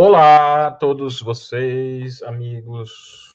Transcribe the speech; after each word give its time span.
Olá 0.00 0.68
a 0.68 0.70
todos 0.70 1.20
vocês, 1.20 2.22
amigos, 2.22 3.34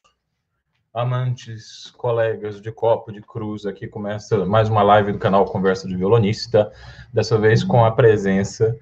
amantes, 0.93 1.92
colegas 1.97 2.62
de 2.62 2.71
copo 2.71 3.12
de 3.12 3.19
cruz. 3.19 3.66
Aqui 3.66 3.85
começa 3.85 4.46
mais 4.46 4.69
uma 4.69 4.82
live 4.82 5.12
do 5.12 5.19
canal 5.19 5.44
Conversa 5.44 5.89
de 5.89 5.98
Violonista, 5.98 6.71
dessa 7.12 7.37
vez 7.37 7.66
com 7.66 7.83
a 7.83 7.91
presença 7.91 8.80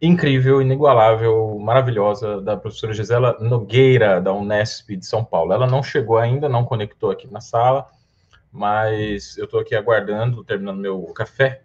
incrível, 0.00 0.62
inigualável, 0.62 1.58
maravilhosa 1.58 2.40
da 2.40 2.56
professora 2.56 2.94
Gisela 2.94 3.36
Nogueira, 3.40 4.20
da 4.20 4.32
Unesp 4.32 4.90
de 4.90 5.04
São 5.04 5.24
Paulo. 5.24 5.52
Ela 5.52 5.66
não 5.66 5.82
chegou 5.82 6.16
ainda, 6.16 6.48
não 6.48 6.64
conectou 6.64 7.10
aqui 7.10 7.26
na 7.26 7.40
sala, 7.40 7.88
mas 8.52 9.36
eu 9.36 9.46
estou 9.46 9.58
aqui 9.58 9.74
aguardando, 9.74 10.44
terminando 10.44 10.78
meu 10.78 11.02
café 11.06 11.64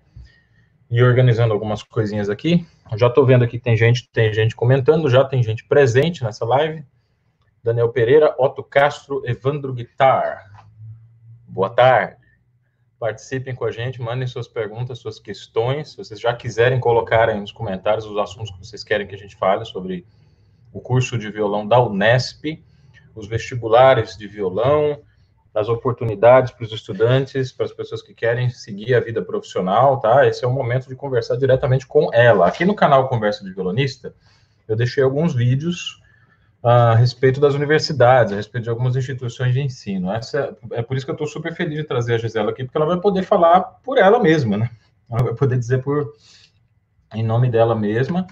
e 0.90 1.02
organizando 1.02 1.54
algumas 1.54 1.84
coisinhas 1.84 2.30
aqui. 2.30 2.66
Já 2.96 3.08
estou 3.08 3.26
vendo 3.26 3.44
aqui 3.44 3.58
que 3.58 3.64
tem 3.64 3.76
gente, 3.76 4.08
tem 4.10 4.34
gente 4.34 4.56
comentando, 4.56 5.10
já 5.10 5.24
tem 5.24 5.42
gente 5.42 5.66
presente 5.66 6.24
nessa 6.24 6.46
live. 6.46 6.84
Daniel 7.64 7.90
Pereira, 7.90 8.36
Otto 8.38 8.64
Castro, 8.64 9.24
Evandro 9.26 9.74
Guitar. 9.74 10.68
Boa 11.48 11.70
tarde. 11.70 12.18
Participem 13.00 13.56
com 13.56 13.66
a 13.66 13.72
gente, 13.72 14.02
mandem 14.02 14.28
suas 14.28 14.48
perguntas, 14.48 15.00
suas 15.00 15.20
questões. 15.20 15.92
Se 15.92 15.98
vocês 15.98 16.20
já 16.20 16.34
quiserem 16.34 16.80
colocar 16.80 17.28
aí 17.28 17.40
nos 17.40 17.52
comentários 17.52 18.06
os 18.06 18.18
assuntos 18.18 18.52
que 18.52 18.60
vocês 18.60 18.84
querem 18.84 19.08
que 19.08 19.16
a 19.16 19.18
gente 19.18 19.36
fale 19.36 19.66
sobre 19.66 20.06
o 20.72 20.80
curso 20.80 21.18
de 21.18 21.30
violão 21.32 21.68
da 21.68 21.82
Unesp, 21.82 22.64
os 23.16 23.28
vestibulares 23.28 24.16
de 24.18 24.28
violão, 24.28 25.02
as 25.56 25.70
oportunidades 25.70 26.52
para 26.52 26.66
os 26.66 26.72
estudantes, 26.74 27.54
para 27.54 27.66
as 27.66 27.72
pessoas 27.72 28.02
que 28.02 28.14
querem 28.14 28.50
seguir 28.50 28.94
a 28.94 29.00
vida 29.00 29.22
profissional, 29.22 30.02
tá? 30.02 30.28
Esse 30.28 30.44
é 30.44 30.48
o 30.48 30.52
momento 30.52 30.90
de 30.90 30.96
conversar 30.96 31.38
diretamente 31.38 31.88
com 31.88 32.10
ela. 32.14 32.46
Aqui 32.46 32.66
no 32.66 32.76
canal 32.76 33.08
Conversa 33.08 33.42
de 33.42 33.54
Violonista, 33.54 34.14
eu 34.68 34.76
deixei 34.76 35.02
alguns 35.02 35.34
vídeos 35.34 36.02
a 36.62 36.94
respeito 36.96 37.40
das 37.40 37.54
universidades, 37.54 38.34
a 38.34 38.36
respeito 38.36 38.66
de 38.66 38.70
algumas 38.70 38.98
instituições 38.98 39.54
de 39.54 39.62
ensino. 39.62 40.12
Essa, 40.12 40.58
é 40.72 40.82
por 40.82 40.98
isso 40.98 41.06
que 41.06 41.12
eu 41.12 41.16
estou 41.16 41.28
super 41.28 41.56
feliz 41.56 41.78
de 41.78 41.84
trazer 41.86 42.16
a 42.16 42.18
Gisela 42.18 42.52
aqui, 42.52 42.66
porque 42.66 42.78
ela 42.78 42.88
vai 42.88 43.00
poder 43.00 43.24
falar 43.24 43.62
por 43.62 43.98
ela 43.98 44.20
mesma, 44.20 44.58
né? 44.58 44.70
Ela 45.10 45.24
vai 45.24 45.36
poder 45.36 45.58
dizer 45.58 45.82
por 45.82 46.14
em 47.14 47.24
nome 47.24 47.50
dela 47.50 47.76
mesma 47.76 48.28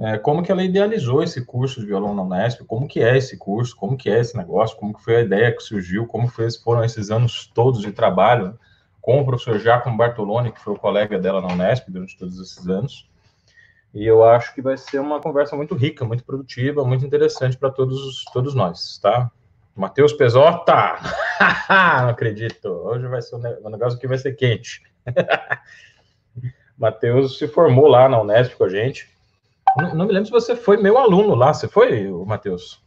é, 0.00 0.16
como 0.16 0.44
que 0.44 0.52
ela 0.52 0.62
idealizou 0.62 1.22
esse 1.24 1.44
curso 1.44 1.80
de 1.80 1.86
violão 1.86 2.14
na 2.14 2.22
Unesp, 2.22 2.64
como 2.64 2.86
que 2.86 3.00
é 3.00 3.16
esse 3.16 3.36
curso, 3.36 3.74
como 3.74 3.96
que 3.96 4.08
é 4.08 4.20
esse 4.20 4.36
negócio, 4.36 4.76
como 4.76 4.94
que 4.94 5.02
foi 5.02 5.16
a 5.16 5.20
ideia 5.22 5.52
que 5.52 5.60
surgiu, 5.60 6.06
como 6.06 6.28
foi, 6.28 6.48
foram 6.62 6.84
esses 6.84 7.10
anos 7.10 7.50
todos 7.52 7.80
de 7.82 7.90
trabalho 7.90 8.56
com 9.00 9.20
o 9.20 9.24
professor 9.24 9.58
Giacomo 9.58 9.96
Bartoloni, 9.96 10.52
que 10.52 10.60
foi 10.60 10.74
o 10.74 10.78
colega 10.78 11.18
dela 11.18 11.40
na 11.40 11.48
Unesp 11.48 11.88
durante 11.90 12.16
todos 12.16 12.38
esses 12.38 12.68
anos. 12.68 13.10
E 13.92 14.06
eu 14.06 14.22
acho 14.22 14.54
que 14.54 14.62
vai 14.62 14.76
ser 14.76 15.00
uma 15.00 15.20
conversa 15.20 15.56
muito 15.56 15.74
rica, 15.74 16.04
muito 16.04 16.24
produtiva, 16.24 16.84
muito 16.84 17.04
interessante 17.04 17.56
para 17.56 17.70
todos, 17.70 18.24
todos 18.32 18.54
nós, 18.54 18.98
tá? 18.98 19.30
Matheus 19.74 20.12
Pesota! 20.12 20.98
Não 22.02 22.10
acredito. 22.10 22.68
Hoje 22.68 23.06
vai 23.08 23.22
ser 23.22 23.36
um 23.36 23.70
negócio 23.70 23.98
que 23.98 24.06
vai 24.06 24.18
ser 24.18 24.32
quente. 24.34 24.82
Matheus 26.78 27.38
se 27.38 27.48
formou 27.48 27.88
lá 27.88 28.08
na 28.08 28.20
Unesp 28.20 28.54
com 28.56 28.64
a 28.64 28.68
gente 28.68 29.17
não, 29.76 29.94
não, 29.94 30.06
me 30.06 30.12
lembro 30.12 30.26
se 30.26 30.32
você 30.32 30.56
foi 30.56 30.76
meu 30.76 30.98
aluno 30.98 31.34
lá. 31.34 31.52
Você 31.52 31.68
foi, 31.68 32.10
Matheus? 32.26 32.82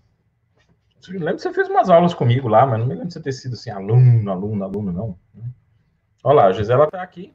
Eu 1.08 1.20
lembro 1.20 1.36
que 1.36 1.42
você 1.42 1.54
fez 1.54 1.68
umas 1.68 1.90
aulas 1.90 2.14
comigo 2.14 2.48
lá, 2.48 2.66
mas 2.66 2.80
não 2.80 2.86
me 2.86 2.94
lembro 2.94 3.08
de 3.08 3.14
você 3.14 3.22
ter 3.22 3.32
sido 3.32 3.54
assim, 3.54 3.70
aluno, 3.70 4.32
aluno, 4.32 4.64
aluno, 4.64 4.92
não. 4.92 5.18
Olha 6.24 6.36
lá, 6.36 6.46
a 6.46 6.52
Gisela 6.52 6.86
está 6.86 7.02
aqui. 7.02 7.34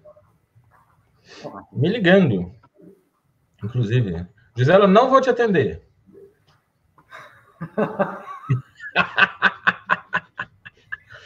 Me 1.73 1.89
ligando. 1.89 2.53
Inclusive. 3.63 4.27
Gisela, 4.57 4.87
não 4.87 5.11
vou 5.11 5.21
te 5.21 5.31
atender. 5.31 5.83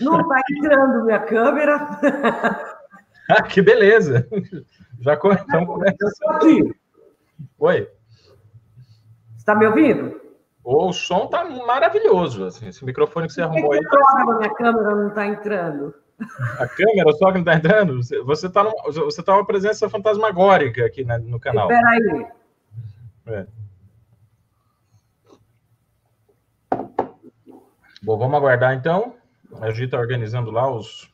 Não 0.00 0.18
está 0.18 0.40
entrando 0.50 1.04
minha 1.04 1.18
câmera. 1.20 1.76
ah, 3.28 3.42
que 3.42 3.60
beleza. 3.60 4.26
Já 5.00 5.14
então 5.14 5.66
começa. 5.66 5.96
Aqui. 6.30 6.74
Oi. 7.58 7.88
Está 9.40 9.54
me 9.54 9.66
ouvindo? 9.66 10.20
O 10.62 10.92
som 10.92 11.26
tá 11.26 11.42
maravilhoso, 11.42 12.44
assim, 12.44 12.68
esse 12.68 12.84
microfone 12.84 13.26
que 13.26 13.32
você 13.32 13.40
arrumou 13.40 13.72
aí. 13.72 13.80
A 13.80 14.34
minha 14.36 14.54
câmera 14.54 14.94
não 14.94 15.08
está 15.08 15.26
entrando. 15.26 15.94
A 16.58 16.68
câmera 16.68 17.10
só 17.14 17.32
que 17.32 17.38
não 17.38 17.40
está 17.40 17.54
entrando? 17.54 18.02
Você 18.26 18.46
está 18.46 18.62
você 18.84 19.22
tá 19.22 19.34
uma 19.34 19.46
presença 19.46 19.88
fantasmagórica 19.88 20.84
aqui 20.84 21.04
né, 21.04 21.16
no 21.16 21.40
canal. 21.40 21.72
Espera 21.72 21.88
aí. 21.88 22.26
É. 23.28 23.46
Bom, 28.02 28.18
vamos 28.18 28.36
aguardar 28.36 28.74
então. 28.74 29.14
A 29.58 29.70
gente 29.70 29.84
está 29.84 29.98
organizando 29.98 30.50
lá 30.50 30.70
os, 30.70 31.10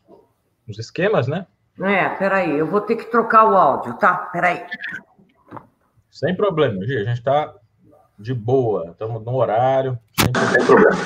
os 0.68 0.80
esquemas, 0.80 1.28
né? 1.28 1.46
É, 1.80 2.08
peraí, 2.08 2.58
eu 2.58 2.66
vou 2.66 2.80
ter 2.80 2.96
que 2.96 3.04
trocar 3.04 3.48
o 3.48 3.56
áudio, 3.56 3.94
tá? 3.94 4.16
Peraí. 4.32 4.66
Sem 6.10 6.34
problema, 6.34 6.84
Gi, 6.84 6.96
a 6.96 7.04
gente 7.04 7.18
está 7.18 7.54
de 8.18 8.34
boa. 8.34 8.90
Estamos 8.90 9.22
no 9.24 9.34
horário, 9.34 9.98
sem 10.18 10.64
problema. 10.64 10.96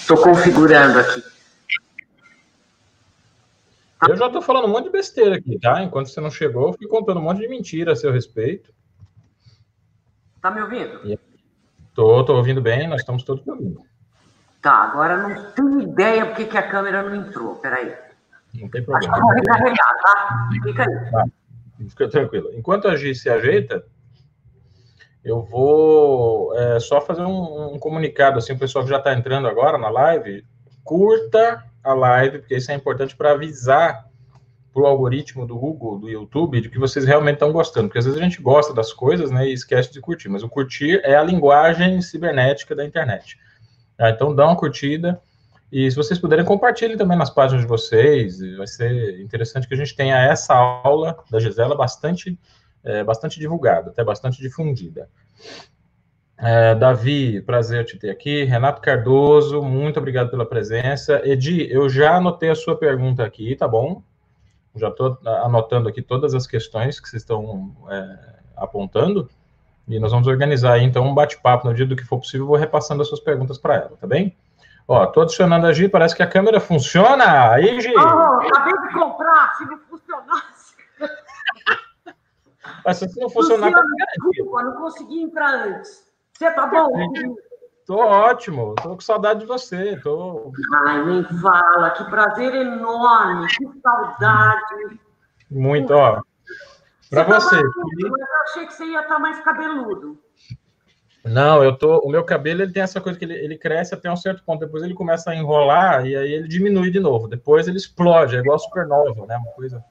Estou 0.00 0.18
configurando 0.18 0.98
aqui. 0.98 1.24
Eu 4.06 4.16
já 4.16 4.26
estou 4.26 4.42
falando 4.42 4.66
um 4.66 4.70
monte 4.70 4.84
de 4.84 4.90
besteira 4.90 5.36
aqui, 5.36 5.58
tá? 5.58 5.82
Enquanto 5.82 6.08
você 6.08 6.20
não 6.20 6.30
chegou, 6.30 6.68
eu 6.68 6.72
fui 6.74 6.86
contando 6.86 7.20
um 7.20 7.22
monte 7.22 7.40
de 7.40 7.48
mentira 7.48 7.92
a 7.92 7.96
seu 7.96 8.12
respeito. 8.12 8.70
Tá 10.42 10.50
me 10.50 10.60
ouvindo? 10.60 11.18
Tô, 11.94 12.22
tô 12.22 12.36
ouvindo 12.36 12.60
bem, 12.60 12.86
nós 12.86 13.00
estamos 13.00 13.22
todos 13.22 13.46
ouvindo. 13.46 13.80
Tá, 14.60 14.72
agora 14.72 15.16
não 15.16 15.52
tenho 15.52 15.80
ideia 15.80 16.26
porque 16.26 16.44
que 16.44 16.58
a 16.58 16.68
câmera 16.68 17.02
não 17.02 17.14
entrou. 17.14 17.54
Peraí. 17.56 17.94
Não 18.54 18.68
tem 18.68 18.84
problema. 18.84 18.98
Acho 18.98 19.08
que 19.10 19.16
eu 19.16 19.22
vou 19.22 19.30
recarregar, 19.30 20.02
tá? 20.02 20.48
Fica 20.62 20.82
aí. 20.82 21.10
Tá. 21.10 21.24
Fica 21.88 22.08
tranquilo. 22.08 22.50
Enquanto 22.54 22.88
a 22.88 22.96
Gi 22.96 23.14
se 23.14 23.28
ajeita, 23.28 23.84
eu 25.24 25.42
vou 25.42 26.54
é, 26.56 26.78
só 26.78 27.00
fazer 27.00 27.22
um, 27.22 27.74
um, 27.74 27.78
comunicado, 27.78 28.38
assim, 28.38 28.52
o 28.52 28.58
pessoal 28.58 28.84
que 28.84 28.90
já 28.90 28.98
está 28.98 29.14
entrando 29.14 29.48
agora 29.48 29.78
na 29.78 29.88
live, 29.88 30.44
curta 30.82 31.64
a 31.82 31.94
live, 31.94 32.40
porque 32.40 32.56
isso 32.56 32.70
é 32.70 32.74
importante 32.74 33.16
para 33.16 33.32
avisar 33.32 34.04
para 34.72 34.82
o 34.82 34.86
algoritmo 34.86 35.46
do 35.46 35.56
Google, 35.56 35.98
do 36.00 36.10
YouTube, 36.10 36.60
de 36.60 36.68
que 36.68 36.78
vocês 36.78 37.04
realmente 37.04 37.34
estão 37.34 37.52
gostando, 37.52 37.88
porque 37.88 38.00
às 38.00 38.04
vezes 38.04 38.20
a 38.20 38.24
gente 38.24 38.42
gosta 38.42 38.74
das 38.74 38.92
coisas, 38.92 39.30
né, 39.30 39.46
e 39.46 39.52
esquece 39.52 39.92
de 39.92 40.00
curtir, 40.00 40.28
mas 40.28 40.42
o 40.42 40.48
curtir 40.48 41.00
é 41.04 41.14
a 41.14 41.22
linguagem 41.22 42.02
cibernética 42.02 42.74
da 42.74 42.84
internet. 42.84 43.38
Ah, 43.96 44.10
então 44.10 44.34
dá 44.34 44.44
uma 44.44 44.56
curtida, 44.56 45.22
e 45.74 45.90
se 45.90 45.96
vocês 45.96 46.20
puderem, 46.20 46.44
compartilhem 46.44 46.96
também 46.96 47.18
nas 47.18 47.30
páginas 47.30 47.62
de 47.62 47.68
vocês. 47.68 48.38
Vai 48.56 48.66
ser 48.68 49.20
interessante 49.20 49.66
que 49.66 49.74
a 49.74 49.76
gente 49.76 49.96
tenha 49.96 50.16
essa 50.16 50.54
aula 50.54 51.18
da 51.28 51.40
Gisela 51.40 51.74
bastante, 51.74 52.38
é, 52.84 53.02
bastante 53.02 53.40
divulgada, 53.40 53.90
até 53.90 54.04
bastante 54.04 54.40
difundida. 54.40 55.10
É, 56.38 56.76
Davi, 56.76 57.40
prazer 57.40 57.84
te 57.84 57.98
ter 57.98 58.08
aqui. 58.10 58.44
Renato 58.44 58.80
Cardoso, 58.80 59.64
muito 59.64 59.98
obrigado 59.98 60.30
pela 60.30 60.46
presença. 60.46 61.20
Edi, 61.24 61.68
eu 61.68 61.88
já 61.88 62.18
anotei 62.18 62.50
a 62.50 62.54
sua 62.54 62.76
pergunta 62.76 63.24
aqui, 63.24 63.56
tá 63.56 63.66
bom? 63.66 64.00
Já 64.76 64.90
estou 64.90 65.18
anotando 65.24 65.88
aqui 65.88 66.00
todas 66.02 66.36
as 66.36 66.46
questões 66.46 67.00
que 67.00 67.08
vocês 67.08 67.22
estão 67.22 67.74
é, 67.90 68.18
apontando. 68.56 69.28
E 69.88 69.98
nós 69.98 70.12
vamos 70.12 70.28
organizar 70.28 70.74
aí, 70.74 70.84
então, 70.84 71.04
um 71.04 71.12
bate-papo 71.12 71.66
no 71.66 71.74
dia 71.74 71.84
do 71.84 71.96
que 71.96 72.04
for 72.04 72.18
possível. 72.18 72.46
Vou 72.46 72.56
repassando 72.56 73.02
as 73.02 73.08
suas 73.08 73.20
perguntas 73.20 73.58
para 73.58 73.74
ela, 73.74 73.96
tá 74.00 74.06
bem? 74.06 74.36
Ó, 74.86 75.06
tô 75.06 75.22
adicionando 75.22 75.66
a 75.66 75.72
Gi, 75.72 75.88
parece 75.88 76.14
que 76.14 76.22
a 76.22 76.28
câmera 76.28 76.60
funciona. 76.60 77.52
Aí, 77.52 77.80
Gi! 77.80 77.94
Oh, 77.96 78.00
acabei 78.00 78.74
de 78.74 78.92
comprar, 78.92 79.54
se 79.56 79.64
não 79.64 79.78
funcionasse. 79.78 80.74
Mas 82.84 82.98
se 82.98 83.20
não 83.20 83.30
funcionar, 83.30 83.66
Funciona, 83.68 83.88
tá 83.96 84.28
desculpa, 84.30 84.62
não 84.62 84.72
consegui 84.76 85.22
entrar 85.22 85.54
antes. 85.54 86.04
Você 86.32 86.50
tá 86.50 86.66
bom? 86.66 86.90
Tô 87.86 87.98
ótimo, 87.98 88.74
tô 88.82 88.94
com 88.94 89.00
saudade 89.00 89.40
de 89.40 89.46
você. 89.46 89.96
Tô... 90.02 90.52
Ai, 90.86 91.04
nem 91.04 91.24
fala, 91.40 91.90
que 91.90 92.04
prazer 92.04 92.54
enorme, 92.54 93.46
que 93.48 93.80
saudade. 93.80 95.00
Muito, 95.50 95.92
ó. 95.92 96.22
Para 97.10 97.24
você. 97.24 97.62
você. 97.62 98.08
Mas 98.10 98.20
eu 98.20 98.42
achei 98.42 98.66
que 98.66 98.74
você 98.74 98.84
ia 98.86 99.00
estar 99.00 99.18
mais 99.18 99.40
cabeludo. 99.40 100.18
Não, 101.24 101.64
eu 101.64 101.74
tô. 101.76 102.00
O 102.00 102.10
meu 102.10 102.22
cabelo 102.22 102.62
ele 102.62 102.72
tem 102.72 102.82
essa 102.82 103.00
coisa 103.00 103.18
que 103.18 103.24
ele, 103.24 103.34
ele 103.34 103.56
cresce 103.56 103.94
até 103.94 104.10
um 104.10 104.16
certo 104.16 104.44
ponto, 104.44 104.60
depois 104.60 104.82
ele 104.82 104.92
começa 104.92 105.30
a 105.30 105.34
enrolar 105.34 106.06
e 106.06 106.14
aí 106.14 106.32
ele 106.32 106.46
diminui 106.46 106.90
de 106.90 107.00
novo. 107.00 107.26
Depois 107.26 107.66
ele 107.66 107.78
explode, 107.78 108.36
é 108.36 108.40
igual 108.40 108.58
supernova, 108.58 109.26
né? 109.26 109.36
Uma 109.38 109.52
coisa. 109.52 109.82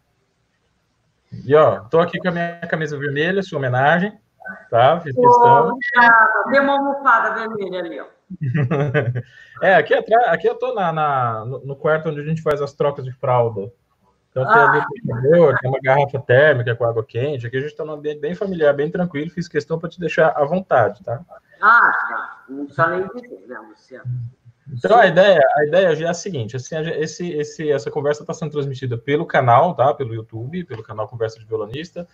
E 1.44 1.56
ó, 1.56 1.80
tô 1.86 2.00
aqui 2.00 2.20
com 2.20 2.28
a 2.28 2.32
minha 2.32 2.60
camisa 2.70 2.98
vermelha, 2.98 3.42
sua 3.42 3.58
homenagem, 3.58 4.14
tá? 4.70 5.00
Fiz 5.02 5.16
questão. 5.16 5.78
Tem 6.52 6.60
uma 6.60 6.74
almofada 6.74 7.34
vermelha 7.34 7.80
ali, 7.80 8.00
ó. 8.00 8.06
é, 9.66 9.76
aqui 9.76 9.96
atrás, 9.96 10.28
aqui 10.28 10.48
eu 10.48 10.56
tô 10.56 10.74
na, 10.76 10.94
na 10.94 11.46
no, 11.46 11.66
no 11.66 11.76
quarto 11.76 12.10
onde 12.10 12.20
a 12.20 12.24
gente 12.24 12.44
faz 12.44 12.62
as 12.62 12.74
trocas 12.74 13.04
de 13.04 13.12
fralda. 13.12 13.72
Então 14.34 14.46
tem 14.46 14.62
ali 14.62 14.80
um 14.80 15.56
tem 15.56 15.70
uma 15.70 15.80
garrafa 15.80 16.20
térmica 16.20 16.76
com 16.76 16.86
água 16.86 17.06
quente. 17.06 17.46
Aqui 17.46 17.56
a 17.56 17.60
gente 17.60 17.70
está 17.70 17.86
num 17.86 17.94
ambiente 17.94 18.20
bem 18.20 18.34
familiar, 18.34 18.74
bem 18.74 18.90
tranquilo. 18.90 19.30
Fiz 19.30 19.48
questão 19.48 19.78
para 19.78 19.90
te 19.90 20.00
deixar 20.00 20.30
à 20.30 20.44
vontade, 20.44 21.04
tá? 21.04 21.22
Ah. 21.62 22.40
Não 22.50 22.66
precisa 22.66 22.88
nem 22.88 23.08
dizer, 23.08 23.48
né, 23.48 23.60
Luciano? 23.60 24.06
Então 24.72 24.98
a 24.98 25.06
ideia, 25.06 25.40
a 25.58 25.66
ideia 25.66 25.96
já 25.96 26.08
é 26.08 26.10
a 26.10 26.14
seguinte, 26.14 26.56
assim, 26.56 26.76
esse, 26.78 27.30
esse, 27.32 27.70
essa 27.70 27.92
conversa 27.92 28.24
está 28.24 28.34
sendo 28.34 28.52
transmitida 28.52 28.98
pelo 28.98 29.26
canal, 29.26 29.76
tá? 29.76 29.94
Pelo 29.94 30.16
YouTube, 30.16 30.64
pelo 30.64 30.82
canal 30.82 31.08
Conversa 31.08 31.38
de 31.38 31.46
Violonista. 31.46 32.08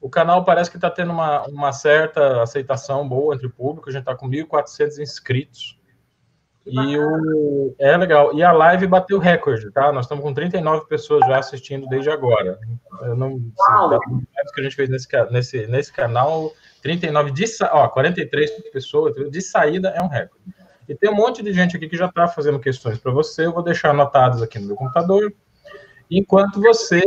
O 0.00 0.08
canal 0.08 0.44
parece 0.44 0.70
que 0.70 0.76
está 0.76 0.90
tendo 0.90 1.12
uma, 1.12 1.42
uma 1.48 1.72
certa 1.72 2.42
aceitação 2.42 3.08
boa 3.08 3.34
entre 3.34 3.48
o 3.48 3.50
público. 3.50 3.88
A 3.88 3.92
gente 3.92 4.02
está 4.02 4.14
com 4.14 4.28
1.400 4.28 4.98
inscritos. 5.00 5.77
E 6.66 6.98
o 6.98 7.74
é 7.78 7.96
legal. 7.96 8.34
E 8.34 8.42
a 8.42 8.52
live 8.52 8.86
bateu 8.86 9.18
recorde, 9.18 9.70
tá? 9.70 9.90
Nós 9.92 10.04
estamos 10.04 10.22
com 10.22 10.34
39 10.34 10.86
pessoas 10.86 11.26
já 11.26 11.38
assistindo 11.38 11.86
desde 11.88 12.10
agora. 12.10 12.58
Eu 13.02 13.16
não 13.16 13.40
sei 13.40 13.98
que 14.54 14.60
a 14.60 14.64
gente 14.64 14.76
fez 14.76 14.88
nesse, 14.88 15.08
nesse, 15.30 15.66
nesse 15.66 15.92
canal, 15.92 16.52
39 16.82 17.30
de 17.30 17.44
ó, 17.72 17.88
43 17.88 18.50
pessoas 18.72 19.14
de 19.30 19.40
saída 19.40 19.88
é 19.90 20.02
um 20.02 20.08
recorde. 20.08 20.42
E 20.88 20.94
tem 20.94 21.10
um 21.10 21.14
monte 21.14 21.42
de 21.42 21.52
gente 21.52 21.76
aqui 21.76 21.88
que 21.88 21.96
já 21.96 22.06
está 22.06 22.28
fazendo 22.28 22.58
questões 22.58 22.98
para 22.98 23.12
você. 23.12 23.46
Eu 23.46 23.52
vou 23.52 23.62
deixar 23.62 23.90
anotadas 23.90 24.42
aqui 24.42 24.58
no 24.58 24.68
meu 24.68 24.76
computador. 24.76 25.32
Enquanto 26.10 26.60
você 26.60 27.02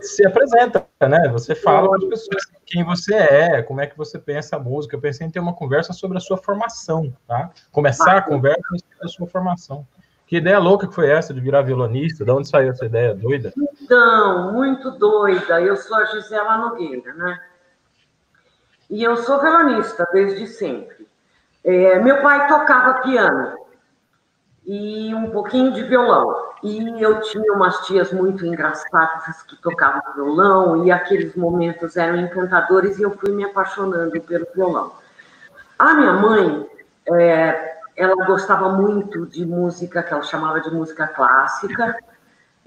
se 0.00 0.26
apresenta, 0.26 0.86
né? 1.00 1.28
Você 1.28 1.54
fala 1.54 1.88
para 1.88 1.98
as 1.98 2.04
pessoas 2.04 2.44
quem 2.66 2.84
você 2.84 3.14
é, 3.14 3.62
como 3.62 3.80
é 3.80 3.86
que 3.86 3.96
você 3.96 4.18
pensa 4.18 4.56
a 4.56 4.58
música. 4.58 4.96
Eu 4.96 5.00
pensei 5.00 5.26
em 5.26 5.30
ter 5.30 5.40
uma 5.40 5.54
conversa 5.54 5.92
sobre 5.92 6.18
a 6.18 6.20
sua 6.20 6.36
formação, 6.36 7.12
tá? 7.26 7.50
Começar 7.70 8.18
a 8.18 8.22
conversa 8.22 8.60
sobre 8.68 9.04
a 9.04 9.08
sua 9.08 9.26
formação. 9.26 9.86
Que 10.26 10.36
ideia 10.36 10.58
louca 10.58 10.86
que 10.86 10.94
foi 10.94 11.10
essa 11.10 11.32
de 11.32 11.40
virar 11.40 11.62
violonista? 11.62 12.24
De 12.24 12.30
onde 12.30 12.48
saiu 12.48 12.70
essa 12.70 12.84
ideia 12.84 13.14
doida? 13.14 13.52
Então, 13.56 14.52
muito 14.52 14.90
doida. 14.92 15.60
Eu 15.60 15.76
sou 15.76 15.96
a 15.96 16.04
Gisela 16.04 16.58
Nogueira, 16.58 17.14
né? 17.14 17.40
E 18.90 19.02
eu 19.02 19.16
sou 19.16 19.40
violonista 19.40 20.06
desde 20.12 20.46
sempre. 20.46 21.08
É, 21.64 21.98
meu 21.98 22.20
pai 22.20 22.46
tocava 22.46 23.00
piano 23.00 23.67
e 24.68 25.14
um 25.14 25.30
pouquinho 25.30 25.72
de 25.72 25.82
violão. 25.82 26.52
E 26.62 27.02
eu 27.02 27.20
tinha 27.22 27.54
umas 27.54 27.86
tias 27.86 28.12
muito 28.12 28.44
engraçadas 28.44 29.42
que 29.42 29.56
tocavam 29.62 30.02
violão, 30.14 30.84
e 30.84 30.92
aqueles 30.92 31.34
momentos 31.34 31.96
eram 31.96 32.16
encantadores, 32.16 32.98
e 32.98 33.02
eu 33.02 33.10
fui 33.16 33.32
me 33.32 33.44
apaixonando 33.44 34.20
pelo 34.20 34.46
violão. 34.54 34.92
A 35.78 35.94
minha 35.94 36.12
mãe, 36.12 36.68
é, 37.10 37.78
ela 37.96 38.26
gostava 38.26 38.68
muito 38.68 39.24
de 39.26 39.46
música, 39.46 40.02
que 40.02 40.12
ela 40.12 40.22
chamava 40.22 40.60
de 40.60 40.70
música 40.70 41.06
clássica, 41.06 41.96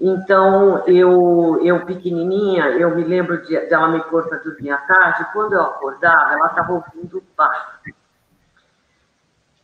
então, 0.04 0.84
eu, 0.88 1.60
eu 1.62 1.86
pequenininha, 1.86 2.70
eu 2.70 2.92
me 2.92 3.04
lembro 3.04 3.40
de, 3.42 3.56
dela 3.68 3.86
me 3.86 4.00
para 4.00 4.38
dormir 4.38 4.70
à 4.72 4.78
tarde, 4.78 5.24
quando 5.32 5.52
eu 5.52 5.62
acordava, 5.62 6.32
ela 6.32 6.48
estava 6.48 6.72
ouvindo 6.72 7.22
Bach. 7.36 7.78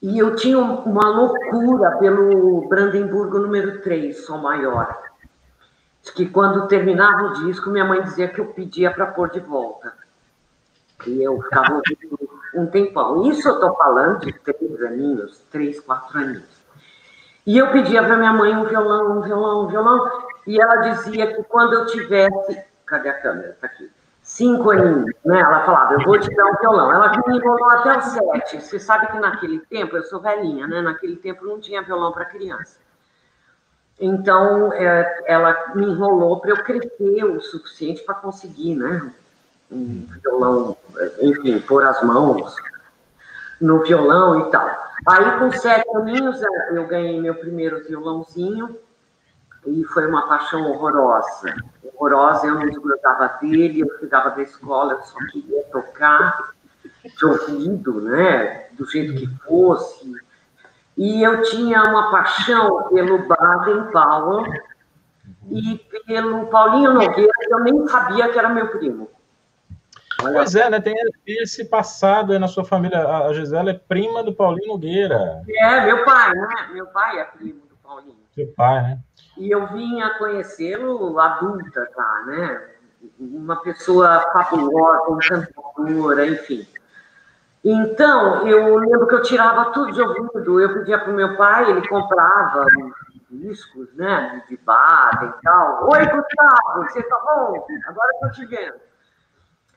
E 0.01 0.19
eu 0.19 0.37
tinha 0.37 0.59
uma 0.59 1.09
loucura 1.09 1.97
pelo 1.99 2.69
Brandemburgo 2.69 3.41
número 3.41 3.81
3, 3.83 4.25
Sol 4.25 4.39
Maior. 4.39 4.97
Que 6.15 6.27
quando 6.27 6.69
terminava 6.69 7.25
o 7.25 7.33
disco, 7.45 7.71
minha 7.71 7.85
mãe 7.85 8.03
dizia 8.03 8.29
que 8.29 8.41
eu 8.41 8.47
pedia 8.47 8.91
para 8.91 9.07
pôr 9.07 9.31
de 9.31 9.41
volta. 9.41 9.93
E 11.07 11.23
eu 11.23 11.41
ficava 11.43 11.75
ouvindo 11.75 12.31
um 12.55 12.67
tempão. 12.67 13.29
Isso 13.31 13.49
eu 13.49 13.55
estou 13.55 13.75
falando 13.77 14.21
de 14.21 14.33
três 14.33 14.83
aninhos, 14.83 15.39
três, 15.51 15.81
quatro 15.81 16.19
aninhos. 16.19 16.63
E 17.45 17.59
eu 17.59 17.71
pedia 17.73 18.03
para 18.03 18.17
minha 18.17 18.33
mãe 18.33 18.57
um 18.57 18.65
violão, 18.65 19.19
um 19.19 19.21
violão, 19.21 19.65
um 19.65 19.69
violão. 19.69 20.11
E 20.47 20.61
ela 20.61 20.77
dizia 20.77 21.35
que 21.35 21.43
quando 21.43 21.75
eu 21.75 21.87
tivesse. 21.87 22.65
Cadê 22.87 23.09
a 23.11 23.21
câmera? 23.21 23.51
Está 23.51 23.67
aqui 23.67 23.91
cinco 24.39 24.71
aninhos, 24.71 25.13
né? 25.25 25.41
Ela 25.41 25.65
falava, 25.65 25.95
eu 25.95 26.05
vou 26.05 26.19
te 26.19 26.33
dar 26.35 26.47
um 26.47 26.57
violão. 26.57 26.93
Ela 26.93 27.11
me 27.27 27.37
enrolou 27.37 27.71
até 27.71 27.99
os 27.99 28.05
sete. 28.05 28.61
Você 28.63 28.79
sabe 28.79 29.09
que 29.09 29.19
naquele 29.19 29.59
tempo, 29.67 29.97
eu 29.97 30.05
sou 30.05 30.21
velhinha, 30.21 30.67
né? 30.69 30.81
Naquele 30.81 31.17
tempo 31.17 31.45
não 31.45 31.61
tinha 31.61 31.83
violão 31.83 32.13
para 32.13 32.25
criança. 32.25 32.79
Então, 34.01 34.73
é, 34.73 35.25
ela 35.27 35.75
me 35.75 35.87
enrolou 35.87 36.39
para 36.39 36.53
eu 36.53 36.63
crescer 36.63 37.25
o 37.25 37.41
suficiente 37.41 38.05
para 38.05 38.15
conseguir, 38.15 38.77
né? 38.77 39.13
Um 39.71 40.07
violão, 40.23 40.77
enfim, 41.21 41.59
pôr 41.59 41.85
as 41.85 42.01
mãos 42.03 42.55
no 43.61 43.83
violão 43.83 44.47
e 44.47 44.51
tal. 44.53 44.71
Aí, 45.05 45.39
com 45.41 45.51
sete 45.51 45.85
aninhos, 45.97 46.41
eu 46.71 46.87
ganhei 46.87 47.21
meu 47.21 47.35
primeiro 47.35 47.85
violãozinho 47.85 48.79
e 49.69 49.85
foi 49.85 50.07
uma 50.07 50.27
paixão 50.27 50.71
horrorosa. 50.71 51.55
Horrorosa, 51.95 52.47
eu 52.47 52.55
não 52.55 52.67
desgrudava 52.67 53.39
dele, 53.41 53.81
eu 53.81 53.99
chegava 53.99 54.31
da 54.31 54.43
escola, 54.43 54.95
eu 54.95 55.03
só 55.03 55.19
queria 55.31 55.63
tocar 55.65 56.53
de 57.05 57.25
ouvido, 57.25 58.01
né? 58.01 58.69
Do 58.73 58.87
jeito 58.87 59.15
que 59.15 59.27
fosse. 59.45 60.11
E 60.97 61.23
eu 61.23 61.43
tinha 61.43 61.83
uma 61.83 62.11
paixão 62.11 62.89
pelo 62.89 63.27
Baden 63.27 63.85
Powell 63.93 64.53
e 65.51 65.79
pelo 66.07 66.47
Paulinho 66.47 66.93
Nogueira, 66.93 67.33
que 67.41 67.53
eu 67.53 67.61
nem 67.61 67.87
sabia 67.89 68.29
que 68.29 68.39
era 68.39 68.49
meu 68.49 68.69
primo. 68.69 69.11
Olha. 70.23 70.35
Pois 70.35 70.55
é, 70.55 70.69
né? 70.69 70.81
Tem 70.81 70.97
esse 71.27 71.65
passado 71.65 72.33
aí 72.33 72.39
na 72.39 72.49
sua 72.49 72.65
família. 72.65 73.07
A 73.07 73.33
Gisela 73.33 73.71
é 73.71 73.75
prima 73.75 74.23
do 74.23 74.35
Paulinho 74.35 74.69
Nogueira. 74.69 75.43
É, 75.49 75.85
meu 75.87 76.05
pai, 76.05 76.35
né? 76.35 76.69
Meu 76.73 76.87
pai 76.87 77.21
é 77.21 77.25
primo 77.25 77.61
do 77.69 77.77
Paulinho. 77.77 78.19
Seu 78.35 78.49
pai, 78.49 78.83
né? 78.83 78.99
E 79.39 79.51
eu 79.51 79.67
vim 79.69 80.01
a 80.01 80.19
conhecê-lo 80.19 81.19
adulta 81.19 81.89
já, 81.97 82.25
né? 82.27 82.69
Uma 83.19 83.57
pessoa 83.63 84.21
fabulosa, 84.33 85.13
encantadora, 85.13 86.27
enfim. 86.27 86.67
Então, 87.65 88.47
eu 88.49 88.77
lembro 88.77 89.07
que 89.07 89.15
eu 89.15 89.23
tirava 89.23 89.73
tudo 89.73 89.93
de 89.93 90.01
ouvido. 90.01 90.61
Eu 90.61 90.75
pedia 90.75 90.99
para 90.99 91.13
o 91.13 91.17
meu 91.17 91.37
pai, 91.37 91.71
ele 91.71 91.87
comprava 91.89 92.67
discos, 93.31 93.95
né? 93.95 94.43
De 94.49 94.57
Baden 94.57 95.29
e 95.29 95.43
tal. 95.43 95.89
Oi, 95.89 95.99
Gustavo, 96.01 96.85
você 96.85 97.03
tá 97.03 97.21
bom? 97.25 97.67
Agora 97.87 98.11
estou 98.15 98.31
te 98.31 98.47
vendo. 98.47 98.75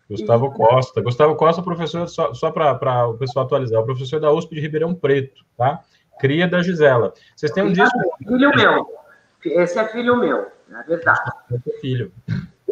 Gustavo 0.10 0.48
e... 0.48 0.58
Costa. 0.58 1.02
Gustavo 1.02 1.36
Costa, 1.36 1.62
professor, 1.62 2.08
só, 2.08 2.34
só 2.34 2.52
para 2.52 3.08
o 3.08 3.18
pessoal 3.18 3.46
atualizar, 3.46 3.82
o 3.82 3.86
professor 3.86 4.20
da 4.20 4.32
USP 4.32 4.56
de 4.56 4.62
Ribeirão 4.62 4.96
Preto, 4.96 5.44
tá? 5.56 5.82
Cria 6.20 6.48
da 6.48 6.62
Gisela. 6.62 7.14
Vocês 7.36 7.52
têm 7.52 7.64
um 7.64 7.74
disco. 7.74 7.98
Filho 8.28 8.52
meu. 8.56 9.01
Esse 9.46 9.80
é 9.80 9.88
filho 9.88 10.18
meu, 10.18 10.52
na 10.68 10.82
verdade. 10.84 11.32
Esse 11.52 11.70
é 11.70 11.80
filho. 11.80 12.12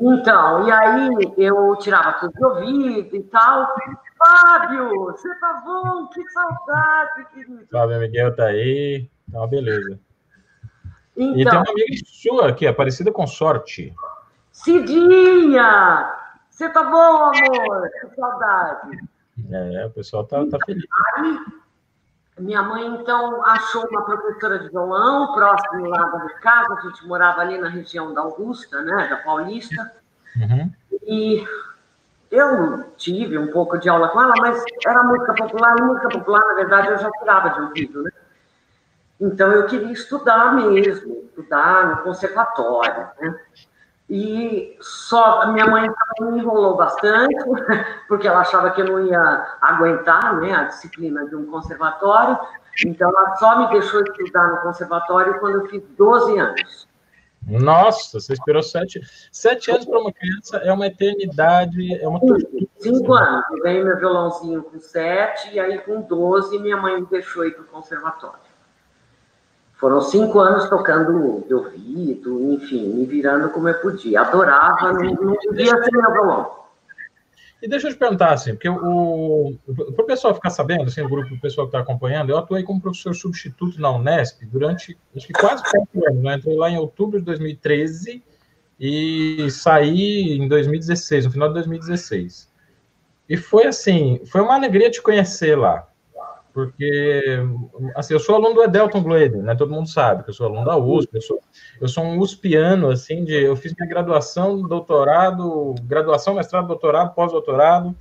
Então, 0.01 0.67
e 0.67 0.71
aí 0.71 1.33
eu 1.37 1.75
tirava 1.77 2.13
tudo 2.13 2.33
de 2.33 2.45
ouvido 2.45 3.15
e 3.15 3.23
tal. 3.23 3.75
Fábio, 4.17 5.05
você 5.05 5.33
tá 5.35 5.61
bom? 5.65 6.07
Que 6.07 6.21
saudade, 6.29 7.25
querido. 7.33 7.67
Fábio 7.71 7.99
Miguel 7.99 8.35
tá 8.35 8.45
aí. 8.45 9.09
Tá 9.31 9.39
uma 9.39 9.47
beleza. 9.47 9.99
Então, 11.15 11.37
e 11.37 11.43
tem 11.43 11.53
uma 11.53 11.69
amiga 11.69 11.95
sua 12.05 12.49
aqui, 12.49 12.65
Aparecida 12.65 13.11
com 13.11 13.27
Sorte. 13.27 13.93
Cidinha! 14.51 16.15
Você 16.49 16.69
tá 16.69 16.83
bom, 16.83 17.31
amor? 17.31 17.89
Que 17.89 18.15
saudade. 18.15 18.97
É, 19.51 19.85
o 19.85 19.91
pessoal 19.91 20.25
tá, 20.25 20.45
tá 20.45 20.57
feliz. 20.65 20.85
Aí, 21.15 21.37
minha 22.39 22.61
mãe, 22.63 22.85
então, 22.87 23.43
achou 23.45 23.85
uma 23.89 24.03
professora 24.03 24.59
de 24.59 24.69
violão 24.69 25.33
próximo 25.33 25.87
lá 25.87 26.05
da 26.05 26.19
minha 26.19 26.39
casa, 26.39 26.73
a 26.73 26.81
gente 26.81 27.07
morava 27.07 27.41
ali 27.41 27.57
na 27.57 27.69
região 27.69 28.13
da 28.13 28.21
Augusta, 28.21 28.81
né, 28.81 29.07
da 29.07 29.17
Paulista, 29.17 29.91
uhum. 30.35 30.71
e 31.03 31.45
eu 32.31 32.91
tive 32.97 33.37
um 33.37 33.51
pouco 33.51 33.77
de 33.77 33.89
aula 33.89 34.09
com 34.09 34.21
ela, 34.21 34.33
mas 34.39 34.63
era 34.85 35.03
música 35.03 35.33
popular, 35.33 35.75
e 35.79 35.83
música 35.83 36.09
popular, 36.09 36.41
na 36.47 36.53
verdade, 36.53 36.87
eu 36.89 36.97
já 36.97 37.11
tirava 37.11 37.49
de 37.49 37.61
ouvido, 37.61 38.03
né? 38.03 38.11
Então, 39.19 39.51
eu 39.51 39.65
queria 39.65 39.91
estudar 39.91 40.53
mesmo, 40.53 41.23
estudar 41.25 41.87
no 41.87 42.03
conservatório, 42.03 43.07
né? 43.19 43.39
E 44.09 44.75
só 44.81 45.51
minha 45.51 45.67
mãe 45.67 45.87
me 46.21 46.39
enrolou 46.39 46.75
bastante, 46.75 47.35
porque 48.07 48.27
ela 48.27 48.39
achava 48.39 48.71
que 48.71 48.81
eu 48.81 48.85
não 48.85 49.05
ia 49.05 49.57
aguentar 49.61 50.35
né, 50.39 50.51
a 50.53 50.63
disciplina 50.63 51.27
de 51.27 51.35
um 51.35 51.45
conservatório. 51.45 52.39
Então, 52.85 53.09
ela 53.09 53.35
só 53.35 53.59
me 53.59 53.69
deixou 53.69 54.01
estudar 54.01 54.47
no 54.47 54.61
conservatório 54.61 55.39
quando 55.39 55.61
eu 55.61 55.69
fiz 55.69 55.83
12 55.95 56.39
anos. 56.39 56.89
Nossa, 57.47 58.19
você 58.19 58.33
esperou 58.33 58.61
sete, 58.61 59.01
sete 59.31 59.71
anos 59.71 59.85
para 59.85 59.99
uma 59.99 60.11
criança, 60.11 60.57
é 60.57 60.71
uma 60.71 60.87
eternidade, 60.87 61.95
é 61.95 62.07
uma 62.07 62.19
Cinco 62.77 63.13
anos. 63.13 63.45
Eu 63.51 63.63
ganhei 63.63 63.83
meu 63.83 63.97
violãozinho 63.97 64.63
com 64.63 64.79
sete, 64.79 65.53
e 65.53 65.59
aí 65.59 65.77
com 65.79 66.01
12 66.01 66.59
minha 66.59 66.77
mãe 66.77 66.99
me 66.99 67.07
deixou 67.07 67.45
ir 67.45 67.51
para 67.51 67.63
o 67.63 67.67
conservatório. 67.67 68.48
Foram 69.79 70.01
cinco 70.01 70.39
anos 70.39 70.69
tocando 70.69 71.45
de 71.47 71.53
ouvido, 71.53 72.53
enfim, 72.53 72.89
me 72.89 73.05
virando 73.05 73.49
como 73.49 73.69
eu 73.69 73.75
podia. 73.75 74.21
Adorava, 74.21 74.91
não, 74.91 75.13
não 75.13 75.35
podia 75.35 75.67
ser 75.67 75.91
meu 75.91 76.11
violão. 76.11 76.59
E 77.61 77.67
deixa 77.67 77.87
eu 77.87 77.93
te 77.93 77.97
perguntar, 77.97 78.33
assim, 78.33 78.53
porque 78.53 78.67
o, 78.67 79.53
para 79.65 80.03
o 80.03 80.05
pessoal 80.05 80.35
ficar 80.35 80.49
sabendo, 80.49 80.83
assim, 80.83 81.01
o 81.01 81.09
grupo, 81.09 81.33
o 81.33 81.39
pessoal 81.39 81.67
que 81.67 81.75
está 81.75 81.79
acompanhando, 81.79 82.29
eu 82.29 82.37
atuei 82.37 82.63
como 82.63 82.81
professor 82.81 83.13
substituto 83.13 83.79
na 83.79 83.91
Unesp 83.91 84.43
durante, 84.45 84.97
acho 85.15 85.27
que 85.27 85.33
quase 85.33 85.63
quatro 85.63 86.09
anos, 86.09 86.23
né? 86.23 86.35
Entrei 86.35 86.57
lá 86.57 86.69
em 86.69 86.77
outubro 86.77 87.19
de 87.19 87.25
2013 87.25 88.23
e 88.79 89.49
saí 89.49 90.37
em 90.37 90.47
2016, 90.47 91.25
no 91.25 91.31
final 91.31 91.47
de 91.49 91.55
2016. 91.55 92.49
E 93.29 93.37
foi 93.37 93.67
assim, 93.67 94.21
foi 94.25 94.41
uma 94.41 94.55
alegria 94.55 94.89
te 94.89 95.01
conhecer 95.01 95.57
lá, 95.57 95.88
porque 96.65 97.39
assim, 97.95 98.13
eu 98.13 98.19
sou 98.19 98.35
aluno 98.35 98.55
do 98.55 98.63
Edelton 98.63 99.01
Gloeder, 99.01 99.41
né? 99.41 99.55
Todo 99.55 99.71
mundo 99.71 99.87
sabe 99.87 100.23
que 100.23 100.29
eu 100.29 100.33
sou 100.33 100.47
aluno 100.47 100.65
da 100.65 100.77
USP, 100.77 101.15
eu 101.15 101.21
sou, 101.21 101.39
eu 101.79 101.87
sou 101.87 102.03
um 102.03 102.19
USPiano, 102.19 102.89
assim, 102.89 103.23
de, 103.23 103.33
eu 103.33 103.55
fiz 103.55 103.73
minha 103.73 103.87
graduação, 103.87 104.61
doutorado, 104.61 105.73
graduação, 105.83 106.35
mestrado, 106.35 106.67
doutorado, 106.67 107.15
pós-doutorado, 107.15 107.95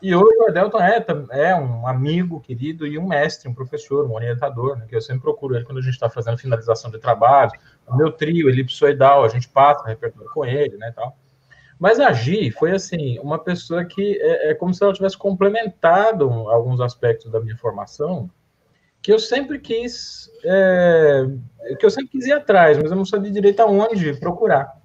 e 0.00 0.14
hoje 0.14 0.36
o 0.38 0.48
Edelton 0.48 0.80
é, 0.80 1.04
é 1.30 1.54
um 1.54 1.86
amigo 1.86 2.40
querido 2.40 2.86
e 2.86 2.98
um 2.98 3.06
mestre, 3.06 3.48
um 3.48 3.54
professor, 3.54 4.06
um 4.06 4.14
orientador, 4.14 4.76
né, 4.76 4.86
que 4.88 4.94
eu 4.94 5.00
sempre 5.00 5.22
procuro 5.22 5.56
ele 5.56 5.64
quando 5.64 5.78
a 5.78 5.82
gente 5.82 5.94
está 5.94 6.08
fazendo 6.08 6.38
finalização 6.38 6.90
de 6.90 6.98
trabalho. 6.98 7.50
O 7.86 7.96
meu 7.96 8.12
trio, 8.12 8.48
elipsoidal, 8.48 9.24
a 9.24 9.28
gente 9.28 9.48
passa 9.48 9.86
repertório 9.86 10.30
com 10.32 10.44
ele, 10.44 10.76
né, 10.76 10.92
tal. 10.94 11.16
Mas 11.78 12.00
a 12.00 12.12
Gi 12.12 12.50
foi, 12.50 12.72
assim, 12.72 13.18
uma 13.20 13.38
pessoa 13.38 13.84
que 13.84 14.18
é, 14.20 14.50
é 14.50 14.54
como 14.54 14.74
se 14.74 14.82
ela 14.82 14.92
tivesse 14.92 15.16
complementado 15.16 16.28
alguns 16.48 16.80
aspectos 16.80 17.30
da 17.30 17.40
minha 17.40 17.56
formação, 17.56 18.28
que 19.00 19.12
eu 19.12 19.18
sempre 19.18 19.60
quis, 19.60 20.28
é, 20.44 21.24
que 21.78 21.86
eu 21.86 21.90
sempre 21.90 22.10
quis 22.10 22.26
ir 22.26 22.32
atrás, 22.32 22.76
mas 22.78 22.90
eu 22.90 22.96
não 22.96 23.04
sabia 23.04 23.30
direito 23.30 23.60
aonde 23.60 24.18
procurar. 24.18 24.76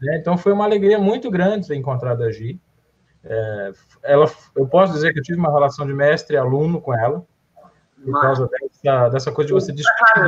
Né? 0.00 0.18
Então 0.18 0.36
foi 0.36 0.52
uma 0.52 0.64
alegria 0.64 0.98
muito 0.98 1.30
grande 1.30 1.68
ter 1.68 1.76
encontrado 1.76 2.24
a 2.24 2.30
Gi. 2.32 2.60
É, 3.22 3.72
ela, 4.02 4.30
eu 4.56 4.66
posso 4.66 4.92
dizer 4.92 5.12
que 5.12 5.20
eu 5.20 5.22
tive 5.22 5.38
uma 5.38 5.52
relação 5.52 5.86
de 5.86 5.94
mestre 5.94 6.34
e 6.34 6.38
aluno 6.38 6.80
com 6.80 6.92
ela, 6.92 7.24
por 8.04 8.20
causa 8.20 8.48
dessa, 8.48 9.08
dessa 9.08 9.32
coisa 9.32 9.46
de 9.46 9.54
você 9.54 9.72
discutir. 9.72 10.20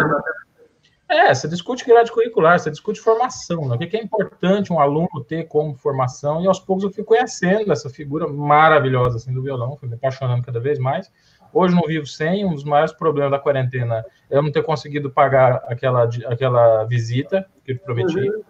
É, 1.08 1.32
você 1.32 1.46
discute 1.46 1.84
grade 1.84 2.10
curricular, 2.10 2.58
você 2.58 2.70
discute 2.70 3.00
formação, 3.00 3.68
né? 3.68 3.76
o 3.76 3.78
que 3.78 3.96
é 3.96 4.02
importante 4.02 4.72
um 4.72 4.80
aluno 4.80 5.24
ter 5.26 5.44
como 5.44 5.76
formação, 5.76 6.42
e 6.42 6.48
aos 6.48 6.58
poucos 6.58 6.82
eu 6.82 6.90
fui 6.90 7.04
conhecendo 7.04 7.72
essa 7.72 7.88
figura 7.88 8.26
maravilhosa 8.26 9.16
assim, 9.16 9.32
do 9.32 9.40
violão, 9.42 9.76
fui 9.76 9.88
me 9.88 9.94
apaixonando 9.94 10.42
cada 10.42 10.58
vez 10.58 10.78
mais. 10.80 11.10
Hoje 11.52 11.74
não 11.74 11.82
vivo 11.82 12.06
sem, 12.06 12.44
um 12.44 12.54
dos 12.54 12.64
maiores 12.64 12.92
problemas 12.92 13.30
da 13.30 13.38
quarentena 13.38 14.04
é 14.28 14.36
eu 14.36 14.42
não 14.42 14.50
ter 14.50 14.64
conseguido 14.64 15.08
pagar 15.08 15.62
aquela, 15.68 16.08
aquela 16.26 16.84
visita 16.84 17.46
que 17.64 17.72
eu 17.72 17.78
prometi. 17.78 18.18
Uhum. 18.18 18.42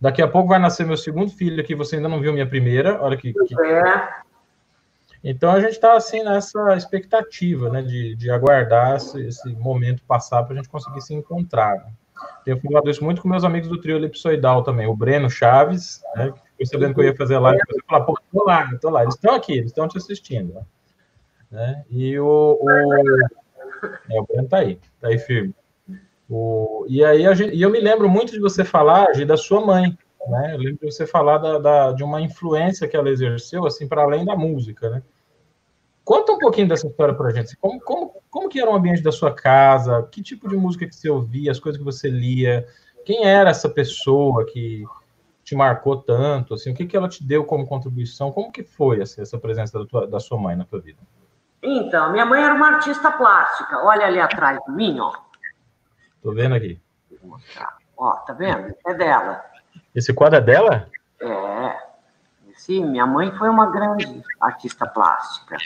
Daqui 0.00 0.22
a 0.22 0.28
pouco 0.28 0.48
vai 0.48 0.60
nascer 0.60 0.86
meu 0.86 0.96
segundo 0.96 1.30
filho 1.30 1.60
aqui, 1.60 1.74
você 1.74 1.96
ainda 1.96 2.08
não 2.08 2.20
viu 2.20 2.32
minha 2.32 2.48
primeira, 2.48 3.02
olha 3.02 3.16
que. 3.16 3.32
que... 3.32 3.60
É. 3.60 4.08
Então 5.22 5.50
a 5.50 5.60
gente 5.60 5.72
está 5.72 5.96
assim 5.96 6.22
nessa 6.22 6.76
expectativa, 6.76 7.68
né, 7.68 7.82
de, 7.82 8.14
de 8.14 8.30
aguardar 8.30 8.96
esse, 8.96 9.52
momento 9.54 10.02
passar 10.04 10.42
para 10.44 10.54
a 10.54 10.56
gente 10.56 10.68
conseguir 10.68 11.00
se 11.00 11.14
encontrar. 11.14 11.76
Né? 11.76 11.92
Tenho 12.44 12.60
falado 12.60 12.90
isso 12.90 13.04
muito 13.04 13.20
com 13.20 13.28
meus 13.28 13.44
amigos 13.44 13.68
do 13.68 13.80
trio 13.80 13.96
elipsoidal 13.96 14.62
também, 14.62 14.86
o 14.86 14.96
Breno 14.96 15.28
Chaves, 15.28 16.02
né, 16.14 16.32
que 16.56 16.66
sabendo 16.66 16.94
que 16.94 17.00
eu 17.00 17.04
ia 17.04 17.16
fazer 17.16 17.38
live, 17.38 17.60
você 17.68 17.80
falar, 17.86 18.04
pô, 18.04 18.18
tô 18.32 18.44
lá, 18.44 18.70
tô 18.80 18.90
lá, 18.90 19.02
eles 19.02 19.14
estão 19.14 19.34
aqui, 19.34 19.52
eles 19.52 19.70
estão 19.70 19.88
te 19.88 19.98
assistindo, 19.98 20.54
né? 21.50 21.84
E 21.90 22.18
o, 22.18 22.58
o, 22.60 22.70
é, 24.10 24.20
o 24.20 24.26
Breno 24.26 24.48
tá 24.48 24.58
aí, 24.58 24.78
tá 25.00 25.08
aí 25.08 25.18
firme. 25.18 25.54
O, 26.28 26.84
e 26.88 27.02
aí 27.02 27.34
gente, 27.34 27.54
e 27.54 27.62
eu 27.62 27.70
me 27.70 27.80
lembro 27.80 28.08
muito 28.08 28.32
de 28.32 28.40
você 28.40 28.64
falar 28.64 29.12
de, 29.12 29.24
da 29.24 29.36
sua 29.36 29.64
mãe, 29.64 29.96
né? 30.28 30.54
Eu 30.54 30.58
lembro 30.58 30.86
de 30.86 30.92
você 30.92 31.06
falar 31.06 31.38
da, 31.38 31.58
da, 31.58 31.92
de 31.92 32.04
uma 32.04 32.20
influência 32.20 32.86
que 32.86 32.96
ela 32.96 33.10
exerceu, 33.10 33.66
assim, 33.66 33.88
para 33.88 34.02
além 34.02 34.24
da 34.24 34.36
música, 34.36 34.90
né? 34.90 35.02
Conta 36.04 36.32
um 36.32 36.38
pouquinho 36.38 36.68
dessa 36.68 36.86
história 36.86 37.14
para 37.14 37.28
a 37.28 37.32
gente. 37.32 37.56
Como, 37.56 37.78
como, 37.80 38.14
como 38.30 38.48
que 38.48 38.58
era 38.58 38.70
o 38.70 38.74
ambiente 38.74 39.02
da 39.02 39.12
sua 39.12 39.30
casa? 39.30 40.02
Que 40.10 40.22
tipo 40.22 40.48
de 40.48 40.56
música 40.56 40.86
que 40.86 40.96
você 40.96 41.10
ouvia? 41.10 41.50
As 41.50 41.60
coisas 41.60 41.78
que 41.78 41.84
você 41.84 42.08
lia? 42.08 42.66
Quem 43.04 43.26
era 43.26 43.50
essa 43.50 43.68
pessoa 43.68 44.46
que 44.46 44.84
te 45.44 45.54
marcou 45.54 45.98
tanto? 45.98 46.54
Assim, 46.54 46.72
o 46.72 46.74
que, 46.74 46.86
que 46.86 46.96
ela 46.96 47.08
te 47.08 47.22
deu 47.22 47.44
como 47.44 47.66
contribuição? 47.66 48.32
Como 48.32 48.50
que 48.50 48.62
foi 48.62 49.02
assim, 49.02 49.20
essa 49.20 49.38
presença 49.38 49.78
da, 49.78 49.84
tua, 49.84 50.06
da 50.06 50.18
sua 50.18 50.38
mãe 50.38 50.56
na 50.56 50.64
tua 50.64 50.80
vida? 50.80 50.98
Então, 51.62 52.10
minha 52.12 52.24
mãe 52.24 52.42
era 52.42 52.54
uma 52.54 52.68
artista 52.68 53.10
plástica. 53.12 53.84
Olha 53.84 54.06
ali 54.06 54.18
atrás 54.18 54.58
de 54.64 54.72
mim, 54.72 54.98
ó. 55.00 55.12
Tô 56.22 56.32
vendo 56.32 56.54
aqui. 56.54 56.80
Ó, 57.96 58.12
tá 58.12 58.32
vendo? 58.32 58.74
É 58.86 58.94
dela. 58.94 59.44
Esse 59.98 60.14
quadro 60.14 60.38
é 60.38 60.40
dela? 60.40 60.88
É. 61.20 61.76
Sim, 62.54 62.86
minha 62.86 63.04
mãe 63.04 63.32
foi 63.36 63.48
uma 63.48 63.66
grande 63.66 64.22
artista 64.40 64.86
plástica. 64.86 65.56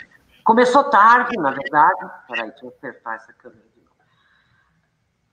Começou 0.43 0.85
tarde, 0.85 1.37
na 1.37 1.51
verdade. 1.51 1.99
Peraí, 2.27 2.49
deixa 2.49 2.65
eu 2.65 2.69
apertar 2.69 3.15
essa 3.15 3.31
câmera 3.33 3.61
de 3.61 3.81
novo. 3.81 3.95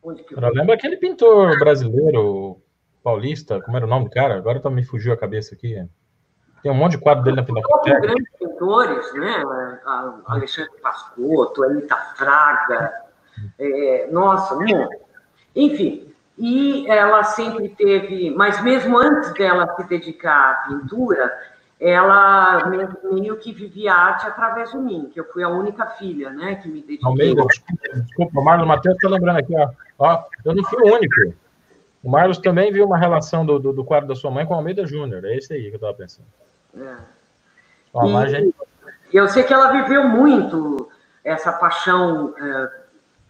Onde 0.02 0.22
que 0.22 0.34
eu... 0.34 0.52
Lembra 0.52 0.74
aquele 0.74 0.98
pintor 0.98 1.58
brasileiro 1.58 2.60
paulista, 3.02 3.62
como 3.62 3.74
era 3.78 3.86
o 3.86 3.88
nome 3.88 4.04
do 4.04 4.10
cara? 4.10 4.36
Agora 4.36 4.60
tá, 4.60 4.68
me 4.68 4.84
fugiu 4.84 5.14
a 5.14 5.16
cabeça 5.16 5.54
aqui. 5.54 5.74
Tem 6.62 6.70
um 6.70 6.74
monte 6.74 6.92
de 6.92 6.98
quadro 6.98 7.24
dele 7.24 7.36
na 7.36 7.42
Pinacoteca. 7.42 8.00
grandes 8.00 8.30
pintores, 8.38 9.14
né? 9.14 9.42
Alexandre 10.26 10.78
Pascotto, 10.82 11.64
Anitta 11.64 11.96
Fraga. 12.16 12.92
É, 13.58 14.08
nossa, 14.12 14.56
monte. 14.56 14.98
Enfim, 15.56 16.09
e 16.40 16.88
ela 16.88 17.22
sempre 17.22 17.68
teve, 17.68 18.30
mas 18.30 18.62
mesmo 18.62 18.96
antes 18.96 19.30
dela 19.34 19.76
se 19.76 19.86
dedicar 19.86 20.50
à 20.50 20.54
pintura, 20.68 21.30
ela 21.78 22.66
meio 23.12 23.36
que 23.36 23.52
vivia 23.52 23.92
arte 23.92 24.26
através 24.26 24.70
de 24.70 24.78
mim, 24.78 25.10
que 25.12 25.20
eu 25.20 25.24
fui 25.24 25.42
a 25.42 25.50
única 25.50 25.86
filha, 25.90 26.30
né, 26.30 26.54
que 26.54 26.68
me 26.68 26.80
dediquei. 26.80 27.06
Almeida, 27.06 27.44
desculpa, 27.94 28.40
o 28.40 28.44
Marlos 28.44 28.66
Matheus 28.66 28.96
está 28.96 29.08
lembrando 29.10 29.38
aqui, 29.38 29.54
ó, 29.54 29.68
ó, 29.98 30.24
eu 30.42 30.54
não 30.54 30.64
fui 30.64 30.82
o 30.82 30.94
único. 30.94 31.14
O 32.02 32.10
Marlos 32.10 32.38
também 32.38 32.72
viu 32.72 32.86
uma 32.86 32.96
relação 32.96 33.44
do, 33.44 33.58
do, 33.58 33.74
do 33.74 33.84
quadro 33.84 34.08
da 34.08 34.14
sua 34.14 34.30
mãe 34.30 34.46
com 34.46 34.54
a 34.54 34.56
Almeida 34.56 34.86
Júnior, 34.86 35.22
é 35.26 35.36
esse 35.36 35.52
aí 35.52 35.64
que 35.64 35.72
eu 35.72 35.74
estava 35.74 35.92
pensando. 35.92 36.26
É. 36.74 36.96
Ó, 37.92 38.24
e, 38.24 38.28
gente... 38.30 38.54
Eu 39.12 39.28
sei 39.28 39.42
que 39.42 39.52
ela 39.52 39.72
viveu 39.72 40.04
muito 40.04 40.90
essa 41.22 41.52
paixão 41.52 42.34
é, 42.38 42.79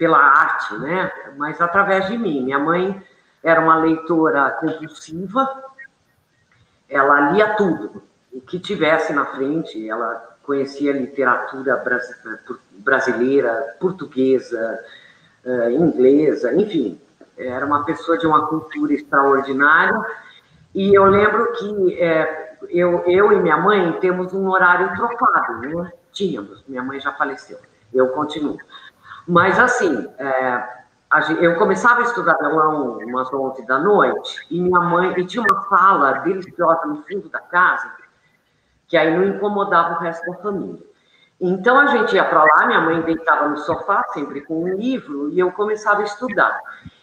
pela 0.01 0.17
arte, 0.17 0.79
né? 0.79 1.13
Mas 1.37 1.61
através 1.61 2.07
de 2.09 2.17
mim. 2.17 2.43
Minha 2.43 2.59
mãe 2.59 3.03
era 3.43 3.61
uma 3.61 3.77
leitora 3.77 4.51
compulsiva, 4.53 5.63
ela 6.89 7.33
lia 7.33 7.55
tudo, 7.55 8.03
o 8.33 8.41
que 8.41 8.59
tivesse 8.59 9.13
na 9.13 9.27
frente, 9.27 9.89
ela 9.89 10.39
conhecia 10.43 10.93
literatura 10.93 11.85
brasileira, 12.73 13.77
portuguesa, 13.79 14.81
eh, 15.45 15.73
inglesa, 15.73 16.55
enfim, 16.55 16.99
era 17.37 17.67
uma 17.67 17.85
pessoa 17.85 18.17
de 18.17 18.27
uma 18.27 18.47
cultura 18.47 18.95
extraordinária. 18.95 20.03
E 20.75 20.95
eu 20.95 21.05
lembro 21.05 21.53
que 21.53 22.01
é, 22.01 22.57
eu, 22.71 23.05
eu 23.07 23.33
e 23.33 23.41
minha 23.41 23.59
mãe 23.59 23.93
temos 24.01 24.33
um 24.33 24.49
horário 24.49 24.95
trocado, 24.97 25.59
né? 25.59 25.93
Tínhamos, 26.11 26.65
minha 26.67 26.83
mãe 26.83 26.99
já 27.01 27.13
faleceu, 27.13 27.59
eu 27.93 28.09
continuo. 28.09 28.59
Mas, 29.27 29.59
assim, 29.59 30.09
é, 30.19 30.81
eu 31.41 31.57
começava 31.57 32.01
a 32.01 32.05
estudar 32.05 32.35
violão 32.39 32.99
umas 32.99 33.33
11 33.33 33.67
da 33.67 33.79
noite, 33.79 34.47
e 34.51 34.61
minha 34.61 34.81
mãe, 34.81 35.13
e 35.17 35.25
tinha 35.27 35.43
uma 35.43 35.63
sala 35.63 36.13
deliciosa 36.21 36.87
no 36.87 37.03
fundo 37.03 37.29
da 37.29 37.41
casa, 37.41 37.91
que 38.87 38.97
aí 38.97 39.17
não 39.17 39.25
incomodava 39.25 39.95
o 39.95 39.99
resto 39.99 40.31
da 40.31 40.39
família. 40.39 40.91
Então 41.41 41.79
a 41.79 41.87
gente 41.87 42.15
ia 42.15 42.25
para 42.25 42.45
lá, 42.45 42.67
minha 42.67 42.81
mãe 42.83 43.01
deitava 43.01 43.49
no 43.49 43.57
sofá, 43.57 44.05
sempre 44.13 44.43
com 44.43 44.63
um 44.63 44.77
livro, 44.77 45.31
e 45.31 45.39
eu 45.39 45.51
começava 45.53 46.01
a 46.03 46.05
estudar. 46.05 46.61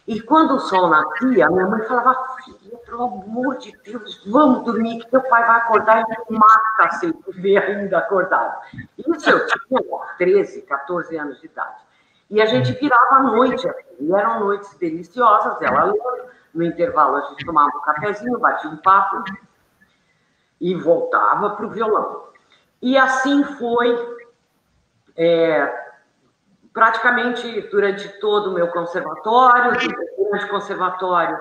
E 0.08 0.22
quando 0.22 0.56
o 0.56 0.60
sol 0.60 0.90
nascia, 0.90 1.50
minha 1.50 1.68
mãe 1.68 1.82
falava: 1.84 2.16
Filha, 2.46 2.78
pelo 2.86 3.04
amor 3.04 3.58
de 3.58 3.76
Deus, 3.84 4.24
vamos 4.28 4.64
dormir, 4.64 5.00
que 5.00 5.10
teu 5.10 5.22
pai 5.24 5.46
vai 5.46 5.58
acordar 5.58 6.02
e 6.02 6.32
me 6.32 6.40
mata 6.40 6.96
se 6.96 7.08
ele 7.08 7.18
ver 7.30 7.58
ainda 7.58 7.98
acordado. 7.98 8.56
Isso 8.98 9.30
eu 9.30 9.46
tinha 9.48 9.82
13, 10.18 10.62
14 10.62 11.18
anos 11.18 11.42
de 11.42 11.48
idade. 11.48 11.87
E 12.30 12.42
a 12.42 12.46
gente 12.46 12.74
virava 12.74 13.16
à 13.16 13.24
noite, 13.24 13.68
e 14.00 14.14
eram 14.14 14.42
noites 14.42 14.76
deliciosas, 14.78 15.62
ela 15.62 15.86
lendo, 15.86 16.28
no 16.54 16.64
intervalo 16.64 17.18
a 17.18 17.22
gente 17.22 17.46
tomava 17.46 17.72
um 17.76 17.82
cafezinho, 17.82 18.40
batia 18.40 18.70
um 18.70 18.78
papo 18.78 19.24
e 20.60 20.76
voltava 20.76 21.52
para 21.52 21.66
o 21.66 21.70
violão. 21.70 22.28
E 22.82 22.98
assim 22.98 23.44
foi 23.44 24.18
é, 25.16 25.86
praticamente 26.74 27.62
durante 27.70 28.08
todo 28.20 28.50
o 28.50 28.54
meu 28.54 28.68
conservatório, 28.70 29.72
durante 30.18 30.46
o 30.46 30.50
conservatório 30.50 31.40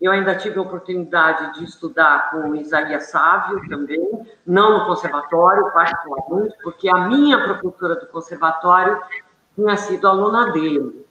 eu 0.00 0.10
ainda 0.10 0.34
tive 0.34 0.58
a 0.58 0.62
oportunidade 0.62 1.58
de 1.58 1.64
estudar 1.64 2.30
com 2.30 2.54
Isaías 2.54 3.10
Sávio 3.10 3.60
também, 3.68 4.26
não 4.46 4.78
no 4.78 4.86
conservatório, 4.86 5.70
particularmente, 5.72 6.56
porque 6.62 6.88
a 6.88 7.06
minha 7.06 7.38
professora 7.44 7.96
do 7.96 8.06
conservatório 8.06 8.98
tinha 9.54 9.76
sido 9.76 10.08
aluna 10.08 10.52
dele. 10.52 11.06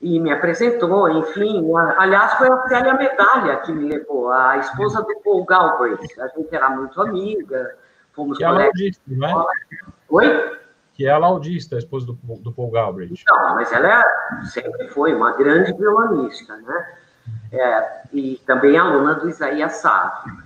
E 0.00 0.18
me 0.18 0.32
apresentou, 0.32 1.08
enfim. 1.10 1.62
Aliás, 1.98 2.34
foi 2.34 2.48
a 2.48 2.68
Célia 2.68 2.94
Medalha 2.94 3.56
que 3.58 3.72
me 3.72 3.86
levou, 3.86 4.30
a 4.32 4.56
esposa 4.56 5.02
do 5.02 5.20
Paul 5.22 5.44
Galbraith. 5.44 6.18
A 6.18 6.28
gente 6.28 6.54
era 6.54 6.70
muito 6.70 7.00
amiga, 7.02 7.76
fomos 8.12 8.38
que 8.38 8.44
colegas. 8.44 8.64
É 8.64 8.78
laudista, 8.78 9.02
não 9.08 9.28
é? 9.28 9.44
Oi? 10.08 10.58
Que 10.94 11.06
é 11.06 11.10
a 11.10 11.18
laudista, 11.18 11.76
a 11.76 11.78
esposa 11.78 12.06
do, 12.06 12.14
do 12.14 12.50
Paul 12.50 12.70
Galbraith. 12.70 13.22
Não, 13.28 13.54
mas 13.54 13.70
ela 13.72 14.00
é, 14.00 14.44
sempre 14.46 14.88
foi 14.88 15.14
uma 15.14 15.32
grande 15.32 15.72
violonista, 15.74 16.56
né? 16.56 16.86
é, 17.52 18.02
e 18.12 18.40
também 18.46 18.76
aluna 18.78 19.14
do 19.14 19.28
Isaías 19.28 19.72
Sávio. 19.74 20.42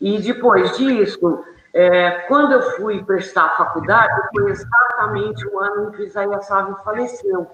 E 0.00 0.20
depois 0.20 0.76
disso, 0.76 1.44
é, 1.74 2.10
quando 2.28 2.52
eu 2.52 2.62
fui 2.76 3.02
prestar 3.04 3.46
a 3.46 3.56
faculdade, 3.56 4.28
foi 4.30 4.50
exatamente 4.50 5.46
o 5.48 5.58
ano 5.58 5.88
em 5.88 5.92
que 5.92 6.02
Isaías 6.04 6.46
Sávio 6.46 6.76
faleceu. 6.84 7.50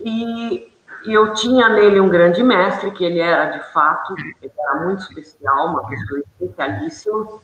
E 0.00 0.72
eu 1.04 1.34
tinha 1.34 1.68
nele 1.68 2.00
um 2.00 2.08
grande 2.08 2.42
mestre, 2.42 2.90
que 2.92 3.04
ele 3.04 3.20
era, 3.20 3.58
de 3.58 3.72
fato, 3.72 4.14
ele 4.18 4.52
era 4.58 4.84
muito 4.84 5.02
especial, 5.02 5.68
uma 5.68 5.86
pessoa 5.88 6.20
especialíssima. 6.20 7.40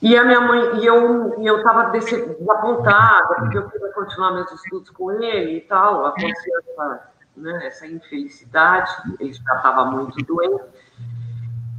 E 0.00 0.16
a 0.16 0.24
minha 0.24 0.40
mãe, 0.40 0.80
e 0.80 0.86
eu 0.86 1.58
estava 1.58 1.90
desapontada, 1.90 3.34
porque 3.34 3.58
eu 3.58 3.68
queria 3.68 3.92
continuar 3.92 4.32
meus 4.32 4.50
estudos 4.52 4.90
com 4.90 5.10
ele 5.10 5.56
e 5.56 5.60
tal, 5.62 6.06
aconteceu 6.06 6.52
essa, 6.60 7.08
né, 7.36 7.66
essa 7.66 7.86
infelicidade, 7.86 8.90
ele 9.18 9.32
já 9.32 9.56
estava 9.56 9.84
muito 9.86 10.16
doente. 10.24 10.64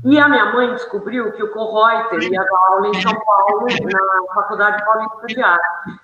E 0.06 0.18
a 0.18 0.30
minha 0.30 0.46
mãe 0.54 0.72
descobriu 0.74 1.32
que 1.34 1.44
o 1.44 1.52
Correuter 1.52 2.22
ia 2.22 2.44
dar 2.44 2.58
aula 2.68 2.88
em 2.88 3.02
São 3.02 3.14
Paulo, 3.20 3.68
na 3.68 4.34
Faculdade 4.34 4.84
Paulista 4.86 5.28
de 5.28 5.42
Arte. 5.42 6.00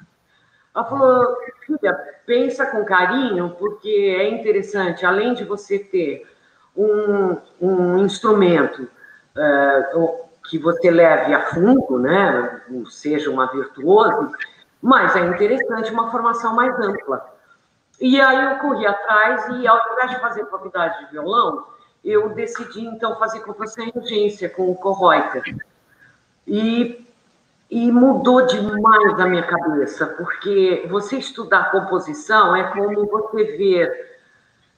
Ela 0.75 0.83
falou, 0.83 1.37
filha, 1.65 1.93
pensa 2.25 2.65
com 2.65 2.83
carinho, 2.83 3.55
porque 3.57 4.17
é 4.19 4.29
interessante, 4.29 5.05
além 5.05 5.33
de 5.33 5.45
você 5.45 5.79
ter 5.79 6.27
um, 6.75 7.37
um 7.61 7.97
instrumento 7.99 8.83
uh, 8.83 10.25
que 10.49 10.59
você 10.59 10.91
leve 10.91 11.33
a 11.33 11.45
fundo, 11.45 11.97
né, 11.97 12.61
seja 12.89 13.31
uma 13.31 13.47
virtuosa, 13.47 14.29
mas 14.81 15.15
é 15.15 15.21
interessante 15.21 15.91
uma 15.91 16.11
formação 16.11 16.53
mais 16.53 16.77
ampla. 16.79 17.33
E 17.99 18.19
aí 18.19 18.51
eu 18.51 18.59
corri 18.59 18.85
atrás 18.85 19.47
e, 19.57 19.65
ao 19.65 19.79
invés 19.93 20.11
de 20.11 20.19
fazer 20.19 20.45
faculdade 20.47 21.05
de 21.05 21.11
violão, 21.11 21.65
eu 22.05 22.29
decidi, 22.29 22.85
então, 22.85 23.17
fazer 23.17 23.39
computação 23.39 23.83
em 23.83 23.91
urgência 23.95 24.47
com 24.47 24.69
o 24.69 24.75
Correuter. 24.75 25.43
E, 26.47 27.03
e 27.69 27.91
mudou 27.91 28.45
demais 28.45 29.19
a 29.19 29.25
minha 29.25 29.41
cabeça, 29.41 30.05
porque 30.05 30.85
você 30.87 31.17
estudar 31.17 31.71
composição 31.71 32.55
é 32.55 32.71
como 32.71 33.07
você 33.07 33.43
ver, 33.57 34.19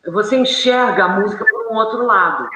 você 0.05 0.37
enxerga 0.37 1.03
a 1.03 1.09
música 1.09 1.45
por 1.45 1.73
um 1.73 1.75
outro 1.75 2.05
lado. 2.05 2.49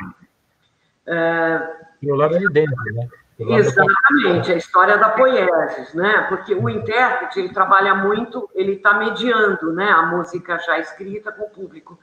É, 1.06 1.70
Pelo 2.00 2.16
lado 2.16 2.40
de 2.40 2.48
dentro, 2.48 2.76
né? 2.94 3.10
Exatamente, 3.38 4.52
a 4.52 4.56
história 4.56 4.98
da 4.98 5.10
poiesis, 5.10 5.94
né? 5.96 6.28
Porque 6.30 6.54
o 6.54 6.70
intérprete 6.70 7.40
ele 7.40 7.50
trabalha 7.50 7.96
muito, 7.96 8.50
ele 8.54 8.74
está 8.74 8.94
mediando, 8.94 9.74
né, 9.74 9.90
a 9.90 10.04
música 10.04 10.60
já 10.60 10.78
escrita 10.80 11.32
com 11.32 11.44
o 11.44 11.50
público. 11.50 12.00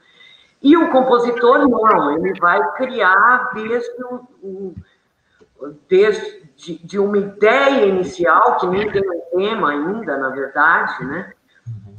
E 0.61 0.75
o 0.75 0.91
compositor 0.91 1.67
não, 1.67 2.17
ele 2.17 2.37
vai 2.39 2.59
criar 2.73 3.51
desde, 3.53 4.03
um, 4.43 4.75
desde 5.87 6.49
de, 6.83 6.99
uma 6.99 7.17
ideia 7.17 7.85
inicial 7.85 8.57
que 8.57 8.67
nem 8.67 8.91
tem 8.91 9.01
um 9.09 9.21
tema 9.37 9.71
ainda, 9.71 10.17
na 10.17 10.29
verdade, 10.29 11.05
né? 11.05 11.33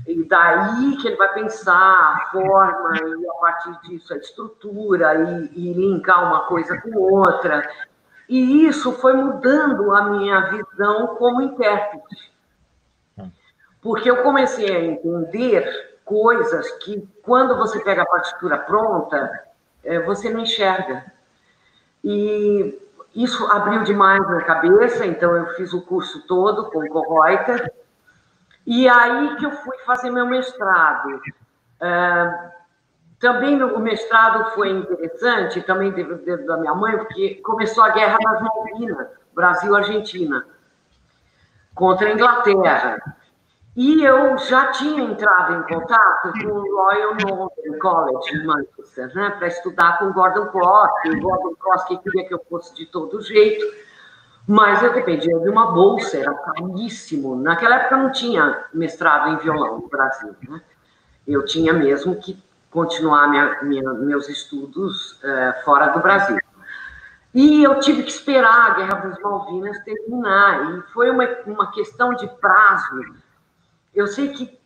E 0.06 0.24
daí 0.24 0.96
que 0.96 1.08
ele 1.08 1.16
vai 1.16 1.32
pensar 1.32 1.74
a 1.74 2.28
forma, 2.32 2.96
e 2.96 3.28
a 3.28 3.32
partir 3.34 3.80
disso 3.82 4.12
a 4.12 4.16
estrutura, 4.16 5.14
e, 5.14 5.70
e 5.70 5.72
linkar 5.72 6.26
uma 6.26 6.40
coisa 6.46 6.78
com 6.80 6.94
outra. 6.98 7.66
E 8.28 8.66
isso 8.66 8.92
foi 8.92 9.14
mudando 9.14 9.92
a 9.94 10.04
minha 10.10 10.40
visão 10.50 11.16
como 11.16 11.40
intérprete. 11.42 12.30
Porque 13.80 14.10
eu 14.10 14.22
comecei 14.22 14.74
a 14.74 14.84
entender 14.84 15.89
coisas 16.10 16.68
que, 16.78 17.08
quando 17.22 17.56
você 17.56 17.78
pega 17.78 18.02
a 18.02 18.06
partitura 18.06 18.58
pronta, 18.58 19.30
é, 19.84 20.00
você 20.00 20.28
não 20.28 20.40
enxerga. 20.40 21.04
E 22.02 22.76
isso 23.14 23.46
abriu 23.46 23.84
demais 23.84 24.20
na 24.28 24.42
cabeça, 24.42 25.06
então 25.06 25.36
eu 25.36 25.46
fiz 25.54 25.72
o 25.72 25.82
curso 25.82 26.26
todo 26.26 26.68
com 26.72 26.80
o 26.80 26.88
Correuter. 26.88 27.72
E 28.66 28.88
aí 28.88 29.36
que 29.36 29.46
eu 29.46 29.52
fui 29.52 29.78
fazer 29.86 30.10
meu 30.10 30.26
mestrado. 30.26 31.20
É, 31.80 32.50
também 33.20 33.62
o 33.62 33.78
mestrado 33.78 34.50
foi 34.50 34.70
interessante, 34.70 35.62
também 35.62 35.92
teve 35.92 36.12
o 36.12 36.18
dedo 36.18 36.44
da 36.44 36.56
minha 36.56 36.74
mãe, 36.74 36.98
porque 36.98 37.36
começou 37.36 37.84
a 37.84 37.90
Guerra 37.90 38.18
das 38.20 38.42
Malvinas, 38.42 39.06
Brasil-Argentina, 39.32 40.44
contra 41.72 42.08
a 42.08 42.12
Inglaterra. 42.12 43.16
E 43.76 44.02
eu 44.02 44.36
já 44.36 44.72
tinha 44.72 45.04
entrado 45.04 45.54
em 45.54 45.62
contato 45.62 46.32
com 46.42 46.48
o 46.48 46.76
Royal 46.76 47.14
Northern 47.24 47.78
College 47.78 48.36
em 48.36 48.44
Manchester, 48.44 49.14
né, 49.14 49.30
para 49.30 49.46
estudar 49.46 49.98
com 49.98 50.12
Gordon 50.12 50.46
Cross, 50.46 50.90
o 51.06 51.20
Gordon 51.20 51.54
Cross 51.54 51.84
que 51.84 51.98
queria 51.98 52.26
que 52.26 52.34
eu 52.34 52.44
fosse 52.48 52.74
de 52.74 52.86
todo 52.86 53.22
jeito, 53.22 53.64
mas 54.46 54.82
eu 54.82 54.92
dependia 54.92 55.38
de 55.38 55.48
uma 55.48 55.70
bolsa, 55.70 56.18
era 56.18 56.34
caríssimo. 56.34 57.36
Naquela 57.36 57.76
época 57.76 57.96
não 57.96 58.10
tinha 58.10 58.64
mestrado 58.74 59.30
em 59.30 59.36
violão 59.36 59.78
no 59.78 59.88
Brasil, 59.88 60.34
né? 60.48 60.60
Eu 61.26 61.44
tinha 61.44 61.72
mesmo 61.72 62.16
que 62.16 62.42
continuar 62.70 63.28
minha, 63.28 63.62
minha, 63.62 63.92
meus 63.94 64.28
estudos 64.28 65.20
é, 65.22 65.62
fora 65.64 65.88
do 65.88 66.00
Brasil. 66.00 66.38
E 67.32 67.62
eu 67.62 67.78
tive 67.78 68.02
que 68.02 68.10
esperar 68.10 68.70
a 68.70 68.74
Guerra 68.74 68.94
das 68.96 69.20
Malvinas 69.20 69.78
terminar, 69.84 70.74
e 70.74 70.82
foi 70.92 71.10
uma, 71.10 71.24
uma 71.46 71.70
questão 71.70 72.14
de 72.14 72.26
prazo. 72.40 73.14
Eu 73.94 74.06
sei 74.06 74.28
que 74.28 74.60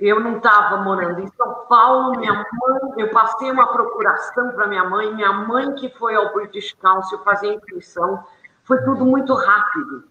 eu 0.00 0.20
não 0.20 0.36
estava 0.36 0.76
morando 0.78 1.20
em 1.20 1.28
São 1.28 1.66
Paulo, 1.68 2.18
minha 2.18 2.32
mãe, 2.32 2.92
eu 2.98 3.10
passei 3.10 3.50
uma 3.50 3.66
procuração 3.66 4.52
para 4.52 4.66
minha 4.66 4.84
mãe, 4.84 5.14
minha 5.14 5.32
mãe 5.32 5.74
que 5.74 5.88
foi 5.90 6.14
ao 6.14 6.32
British 6.32 6.72
Council 6.74 7.18
fazer 7.20 7.54
inscrição, 7.54 8.24
foi 8.62 8.78
tudo 8.84 9.04
muito 9.04 9.34
rápido. 9.34 10.04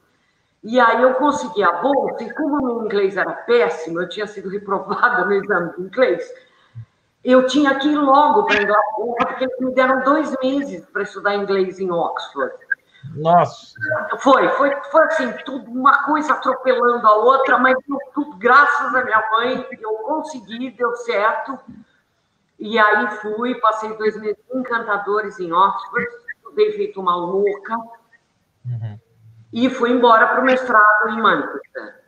E 0.64 0.80
aí 0.80 1.02
eu 1.02 1.14
consegui 1.14 1.64
a 1.64 1.74
bolsa, 1.74 2.24
e 2.24 2.34
como 2.34 2.58
meu 2.58 2.86
inglês 2.86 3.16
era 3.16 3.32
péssimo, 3.32 4.02
eu 4.02 4.10
tinha 4.10 4.28
sido 4.28 4.50
reprovada 4.50 5.24
no 5.24 5.34
exame 5.34 5.72
de 5.74 5.82
inglês, 5.84 6.30
eu 7.24 7.46
tinha 7.48 7.76
que 7.80 7.88
ir 7.88 7.98
logo 7.98 8.44
para 8.44 8.60
a 8.60 8.64
Inglaterra, 8.64 9.26
porque 9.28 9.44
eles 9.46 9.60
me 9.60 9.72
deram 9.74 10.04
dois 10.04 10.36
meses 10.42 10.86
para 10.88 11.04
estudar 11.04 11.36
inglês 11.36 11.80
em 11.80 11.92
Oxford. 11.92 12.54
Nossa! 13.16 13.76
Foi, 14.20 14.48
foi, 14.50 14.76
foi 14.92 15.04
assim, 15.06 15.32
tudo, 15.46 15.70
uma 15.72 16.04
coisa 16.04 16.34
atropelando 16.34 17.06
a 17.08 17.16
outra, 17.16 17.58
mas 17.58 17.78
tudo, 18.14 18.36
graças 18.38 18.94
à 18.94 19.04
minha 19.04 19.24
mãe, 19.32 19.68
eu 19.80 19.94
consegui, 20.00 20.72
deu 20.72 20.96
certo. 20.98 21.58
E 22.60 22.78
aí 22.78 23.10
fui, 23.22 23.56
passei 23.56 23.96
dois 23.98 24.20
meses 24.20 24.42
encantadores 24.54 25.40
em 25.40 25.52
Oxford, 25.52 26.08
estudei 26.36 26.72
feito 26.74 27.00
uma 27.00 27.16
louca, 27.16 27.76
uhum. 28.66 29.00
e 29.54 29.70
fui 29.70 29.92
embora 29.92 30.28
para 30.28 30.42
o 30.42 30.46
mestrado 30.46 31.10
em 31.10 31.22
Manchester. 31.22 32.04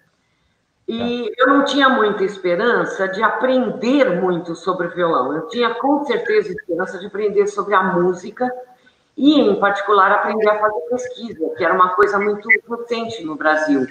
E 0.88 1.32
eu 1.38 1.48
não 1.48 1.66
tinha 1.66 1.88
muita 1.88 2.24
esperança 2.24 3.08
de 3.08 3.22
aprender 3.22 4.20
muito 4.20 4.56
sobre 4.56 4.88
violão. 4.88 5.34
Eu 5.34 5.48
tinha 5.48 5.76
com 5.76 6.04
certeza 6.04 6.50
esperança 6.52 6.98
de 6.98 7.06
aprender 7.06 7.46
sobre 7.46 7.76
a 7.76 7.84
música 7.84 8.52
e, 9.19 9.39
em 9.41 9.60
particular, 9.60 10.12
aprender 10.13 10.49
a 10.49 10.58
fazer 10.58 10.79
pesquisa, 10.89 11.49
que 11.58 11.65
era 11.65 11.73
uma 11.73 11.89
coisa 11.89 12.17
muito 12.17 12.47
potente 12.65 13.21
no 13.25 13.36
Brasil, 13.36 13.86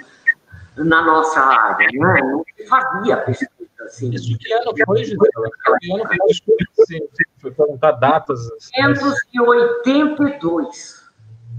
na 0.75 1.05
nossa 1.05 1.39
área. 1.39 1.87
Né? 1.93 2.23
Não 2.23 2.43
se 2.57 2.67
fazia 2.67 3.19
pesquisa. 3.19 3.51
Assim. 3.81 4.09
Isso 4.11 4.37
que 4.39 4.53
ano 4.53 4.73
foi, 4.87 5.05
Gisela? 5.05 5.51
Que 5.81 5.93
ano 5.93 6.05
foi? 6.07 6.17
Se 6.87 7.07
perguntar 7.55 7.93
datas. 7.93 8.41
1982. 8.75 11.07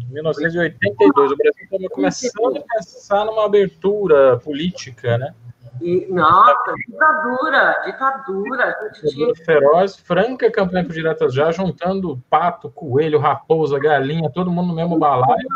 1982. 0.10 1.32
O 1.32 1.38
Brasil 1.38 1.64
estava 1.64 1.88
começando 1.92 2.58
a 2.58 2.64
pensar 2.76 3.24
numa 3.26 3.46
abertura 3.46 4.40
política, 4.40 5.20
né? 5.20 5.36
E, 5.82 6.08
nossa, 6.12 6.74
ditadura, 6.88 7.82
ditadura. 7.86 8.78
Ditadura 8.94 9.36
feroz, 9.46 9.96
franca 9.96 10.52
campanha 10.52 10.86
por 10.86 10.94
diretas 10.94 11.34
já, 11.34 11.52
juntando 11.52 12.22
pato, 12.30 12.70
coelho, 12.70 13.20
raposa, 13.20 13.80
galinha, 13.80 14.30
todo 14.30 14.52
mundo 14.52 14.70
no 14.70 14.76
mesmo 14.76 14.98
balaio. 14.98 15.48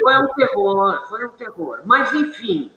Foi 0.00 0.16
um 0.18 0.28
terror, 0.28 1.06
foi 1.08 1.26
um 1.26 1.30
terror. 1.30 1.80
Mas, 1.84 2.12
enfim, 2.12 2.70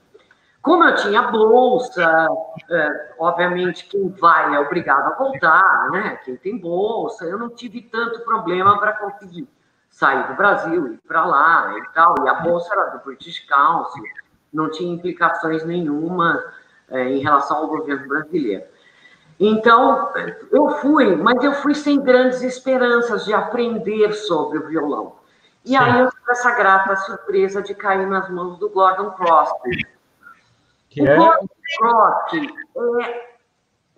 como 0.66 0.82
eu 0.82 0.96
tinha 0.96 1.22
bolsa, 1.22 2.26
é, 2.68 3.14
obviamente 3.20 3.86
quem 3.86 4.08
vai 4.08 4.52
é 4.52 4.58
obrigado 4.58 5.12
a 5.12 5.16
voltar, 5.16 5.90
né? 5.92 6.18
Quem 6.24 6.36
tem 6.36 6.58
bolsa, 6.58 7.24
eu 7.24 7.38
não 7.38 7.50
tive 7.50 7.82
tanto 7.82 8.24
problema 8.24 8.76
para 8.80 8.94
conseguir 8.94 9.48
sair 9.88 10.26
do 10.26 10.34
Brasil, 10.34 10.88
ir 10.88 11.00
para 11.06 11.24
lá 11.24 11.72
e 11.78 11.94
tal. 11.94 12.16
E 12.24 12.28
a 12.28 12.34
bolsa 12.34 12.74
era 12.74 12.86
do 12.86 13.04
British 13.04 13.46
Council, 13.46 14.02
não 14.52 14.68
tinha 14.68 14.92
implicações 14.92 15.64
nenhuma 15.64 16.42
é, 16.90 17.08
em 17.08 17.18
relação 17.18 17.58
ao 17.58 17.68
governo 17.68 18.08
brasileiro. 18.08 18.64
Então, 19.38 20.12
eu 20.50 20.70
fui, 20.80 21.14
mas 21.14 21.42
eu 21.44 21.52
fui 21.54 21.74
sem 21.74 22.00
grandes 22.00 22.42
esperanças 22.42 23.24
de 23.24 23.34
aprender 23.34 24.12
sobre 24.12 24.58
o 24.58 24.66
violão. 24.66 25.16
E 25.64 25.70
Sim. 25.70 25.76
aí 25.76 26.00
eu 26.00 26.10
tive 26.10 26.30
essa 26.30 26.52
grata 26.52 26.96
surpresa 26.96 27.60
de 27.60 27.74
cair 27.74 28.06
nas 28.06 28.30
mãos 28.30 28.58
do 28.58 28.70
Gordon 28.70 29.10
Crosby. 29.10 29.86
Que 30.88 31.02
o 31.02 31.06
é... 31.06 31.16
Gordon 31.16 31.48
Crosby 31.78 32.54
é 33.02 33.36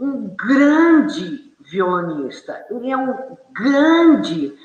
um 0.00 0.34
grande 0.34 1.54
violonista, 1.60 2.64
ele 2.70 2.90
é 2.90 2.96
um 2.96 3.36
grande 3.52 4.56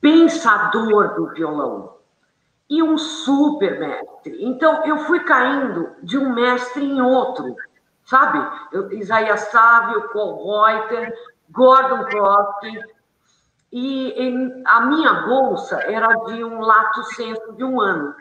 pensador 0.00 1.14
do 1.14 1.28
violão 1.30 1.95
e 2.68 2.82
um 2.82 2.98
super 2.98 3.78
mestre. 3.78 4.44
Então, 4.44 4.84
eu 4.84 4.98
fui 4.98 5.20
caindo 5.20 5.94
de 6.02 6.18
um 6.18 6.34
mestre 6.34 6.84
em 6.84 7.00
outro, 7.00 7.56
sabe? 8.04 8.44
Eu, 8.72 8.92
Isaías 8.92 9.40
Sávio, 9.40 10.08
Cole 10.08 10.72
Reuter, 10.72 11.14
Gordon 11.50 12.04
Crosby, 12.04 12.80
e 13.70 14.10
em, 14.10 14.62
a 14.66 14.80
minha 14.82 15.26
bolsa 15.26 15.80
era 15.82 16.08
de 16.24 16.42
um 16.42 16.60
lato 16.60 17.02
senso 17.14 17.52
de 17.52 17.64
um 17.64 17.80
ano. 17.80 18.14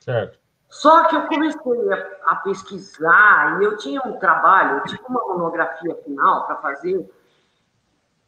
Certo. 0.00 0.38
Só 0.68 1.04
que 1.04 1.16
eu 1.16 1.26
comecei 1.26 1.92
a, 1.92 2.32
a 2.32 2.36
pesquisar, 2.36 3.60
e 3.60 3.64
eu 3.64 3.76
tinha 3.76 4.02
um 4.02 4.18
trabalho, 4.18 4.82
tipo 4.84 5.08
uma 5.08 5.20
monografia 5.26 5.94
final 6.04 6.46
para 6.46 6.56
fazer, 6.56 7.08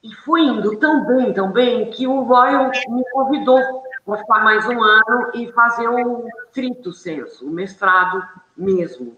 e 0.03 0.15
foi 0.15 0.43
indo 0.43 0.79
tão 0.79 1.05
bem, 1.05 1.35
tão 1.35 1.51
bem, 1.51 1.91
que 1.91 2.07
o 2.07 2.23
Royal 2.23 2.71
me 2.89 3.05
convidou 3.11 3.83
para 4.09 4.17
ficar 4.21 4.43
mais 4.43 4.67
um 4.67 4.83
ano 4.83 5.31
e 5.35 5.53
fazer 5.53 5.87
o 5.87 6.27
trito 6.51 6.95
senso, 6.95 7.47
o 7.47 7.51
mestrado 7.51 8.27
mesmo, 8.57 9.15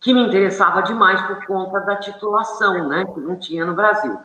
que 0.00 0.12
me 0.12 0.26
interessava 0.26 0.82
demais 0.82 1.22
por 1.28 1.46
conta 1.46 1.78
da 1.78 1.94
titulação, 1.94 2.88
né, 2.88 3.04
que 3.04 3.20
não 3.20 3.38
tinha 3.38 3.64
no 3.64 3.72
Brasil. 3.72 4.18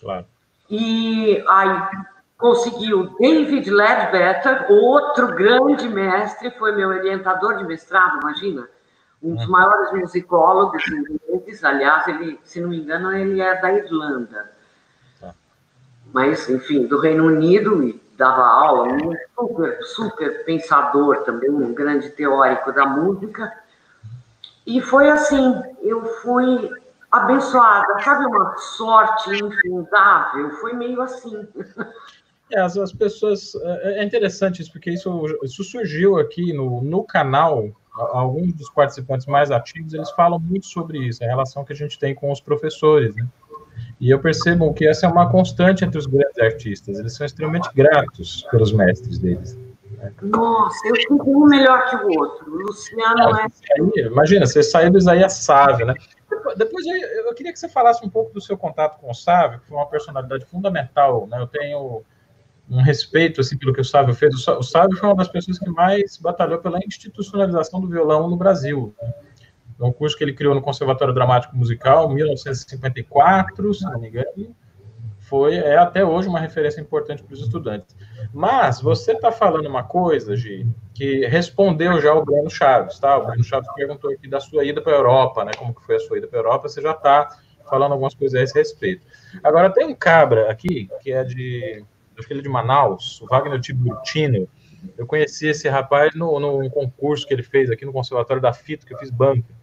Claro. 0.00 0.26
E 0.68 1.44
aí 1.48 2.06
conseguiu 2.36 3.14
David 3.20 3.70
Ledbetter, 3.70 4.66
outro 4.68 5.28
grande 5.28 5.88
mestre, 5.88 6.50
foi 6.58 6.72
meu 6.74 6.88
orientador 6.88 7.56
de 7.56 7.64
mestrado, 7.64 8.18
imagina, 8.20 8.68
um 9.22 9.36
dos 9.36 9.44
uhum. 9.44 9.50
maiores 9.52 9.92
musicólogos 9.92 10.82
ingleses, 10.88 11.62
aliás, 11.62 12.08
ele, 12.08 12.40
se 12.42 12.60
não 12.60 12.70
me 12.70 12.80
engano, 12.80 13.12
ele 13.12 13.40
é 13.40 13.60
da 13.60 13.72
Irlanda 13.72 14.50
mas, 16.12 16.48
enfim, 16.48 16.86
do 16.86 16.98
Reino 16.98 17.26
Unido 17.26 17.82
e 17.84 17.92
dava 18.20 18.42
aula, 18.42 18.92
um 18.92 19.16
super, 19.34 19.82
super 19.82 20.44
pensador 20.44 21.22
também, 21.24 21.48
um 21.48 21.72
grande 21.72 22.10
teórico 22.10 22.70
da 22.70 22.84
música. 22.84 23.50
E 24.66 24.82
foi 24.82 25.08
assim, 25.10 25.54
eu 25.80 26.04
fui 26.16 26.70
abençoada, 27.10 27.98
sabe, 28.02 28.26
uma 28.26 28.54
sorte 28.58 29.30
infindável, 29.30 30.50
foi 30.60 30.74
meio 30.74 31.00
assim. 31.00 31.48
É, 32.52 32.60
as, 32.60 32.76
as 32.76 32.92
pessoas. 32.92 33.54
É, 33.54 34.00
é 34.00 34.04
interessante 34.04 34.60
isso, 34.60 34.70
porque 34.70 34.90
isso, 34.90 35.38
isso 35.42 35.64
surgiu 35.64 36.18
aqui 36.18 36.52
no, 36.52 36.82
no 36.82 37.02
canal. 37.04 37.70
Alguns 37.94 38.52
dos 38.52 38.70
participantes 38.70 39.26
mais 39.26 39.50
ativos 39.50 39.94
eles 39.94 40.10
falam 40.10 40.38
muito 40.38 40.66
sobre 40.66 40.98
isso, 40.98 41.24
a 41.24 41.26
relação 41.26 41.64
que 41.64 41.72
a 41.72 41.76
gente 41.76 41.98
tem 41.98 42.14
com 42.14 42.30
os 42.30 42.40
professores. 42.40 43.16
Né? 43.16 43.26
E 44.00 44.10
eu 44.10 44.18
percebo 44.18 44.72
que 44.72 44.86
essa 44.86 45.06
é 45.06 45.08
uma 45.08 45.30
constante 45.30 45.84
entre 45.84 45.98
os 45.98 46.06
grandes 46.06 46.38
artistas. 46.38 46.98
Eles 46.98 47.14
são 47.14 47.26
extremamente 47.26 47.68
gratos 47.74 48.46
pelos 48.50 48.72
mestres 48.72 49.18
deles. 49.18 49.58
Nossa, 50.22 50.88
eu 50.88 50.96
fico 50.96 51.30
um 51.30 51.46
melhor 51.46 51.90
que 51.90 51.96
o 51.96 52.18
outro. 52.18 52.50
O 52.50 52.62
Luciano 52.62 53.36
é. 53.38 54.00
Imagina, 54.00 54.46
você 54.46 54.62
saiu 54.62 54.90
do 54.90 54.98
Isaías 54.98 55.34
Sávio, 55.34 55.86
né? 55.86 55.94
Depois 56.56 56.86
eu, 56.86 56.94
eu, 56.94 57.34
queria 57.34 57.52
que 57.52 57.58
você 57.58 57.68
falasse 57.68 58.04
um 58.04 58.08
pouco 58.08 58.32
do 58.32 58.40
seu 58.40 58.56
contato 58.56 58.98
com 58.98 59.10
o 59.10 59.14
Sávio, 59.14 59.60
que 59.60 59.66
foi 59.66 59.76
uma 59.76 59.86
personalidade 59.86 60.46
fundamental, 60.46 61.26
né? 61.26 61.38
Eu 61.40 61.46
tenho 61.46 62.02
um 62.70 62.80
respeito 62.80 63.40
assim 63.40 63.58
pelo 63.58 63.74
que 63.74 63.80
o 63.80 63.84
Sávio 63.84 64.14
fez. 64.14 64.46
O 64.46 64.62
Sávio 64.62 64.96
foi 64.96 65.08
uma 65.08 65.16
das 65.16 65.28
pessoas 65.28 65.58
que 65.58 65.68
mais 65.68 66.16
batalhou 66.16 66.58
pela 66.60 66.78
institucionalização 66.78 67.80
do 67.80 67.88
violão 67.88 68.30
no 68.30 68.36
Brasil. 68.36 68.94
Né? 69.02 69.12
É 69.80 69.84
um 69.84 69.92
curso 69.92 70.16
que 70.16 70.22
ele 70.22 70.34
criou 70.34 70.54
no 70.54 70.60
Conservatório 70.60 71.14
Dramático 71.14 71.56
Musical, 71.56 72.10
em 72.10 72.16
1954, 72.16 73.74
se 73.74 73.84
não 73.84 73.98
me 73.98 74.08
engano. 74.08 74.54
Foi, 75.20 75.54
é 75.54 75.78
até 75.78 76.04
hoje 76.04 76.28
uma 76.28 76.40
referência 76.40 76.80
importante 76.80 77.22
para 77.22 77.32
os 77.32 77.40
estudantes. 77.40 77.96
Mas 78.34 78.80
você 78.80 79.12
está 79.12 79.32
falando 79.32 79.66
uma 79.66 79.84
coisa, 79.84 80.36
Gi, 80.36 80.66
que 80.92 81.24
respondeu 81.26 82.00
já 82.00 82.12
o 82.12 82.24
Bruno 82.24 82.50
Chaves, 82.50 82.98
tá? 82.98 83.16
O 83.16 83.26
Bruno 83.26 83.42
Chaves 83.42 83.72
perguntou 83.74 84.10
aqui 84.10 84.28
da 84.28 84.40
sua 84.40 84.64
ida 84.64 84.82
para 84.82 84.92
a 84.92 84.96
Europa, 84.96 85.44
né? 85.44 85.52
Como 85.56 85.74
que 85.74 85.82
foi 85.86 85.96
a 85.96 86.00
sua 86.00 86.18
ida 86.18 86.26
para 86.26 86.40
a 86.40 86.42
Europa? 86.42 86.68
Você 86.68 86.82
já 86.82 86.90
está 86.90 87.38
falando 87.70 87.92
algumas 87.92 88.14
coisas 88.14 88.38
a 88.38 88.42
esse 88.42 88.54
respeito. 88.54 89.06
Agora, 89.42 89.70
tem 89.70 89.86
um 89.86 89.94
cabra 89.94 90.50
aqui, 90.50 90.90
que 91.00 91.12
é 91.12 91.24
de, 91.24 91.84
acho 92.18 92.26
que 92.26 92.32
ele 92.34 92.40
é 92.40 92.42
de 92.42 92.48
Manaus, 92.48 93.22
o 93.22 93.26
Wagner 93.26 93.60
Tiburtino. 93.60 94.48
Eu 94.98 95.06
conheci 95.06 95.46
esse 95.46 95.68
rapaz 95.68 96.14
no, 96.14 96.38
no 96.40 96.68
concurso 96.70 97.26
que 97.26 97.32
ele 97.32 97.42
fez 97.42 97.70
aqui 97.70 97.86
no 97.86 97.92
Conservatório 97.92 98.42
da 98.42 98.52
FITO, 98.52 98.84
que 98.84 98.94
eu 98.94 98.98
fiz 98.98 99.10
banca. 99.10 99.59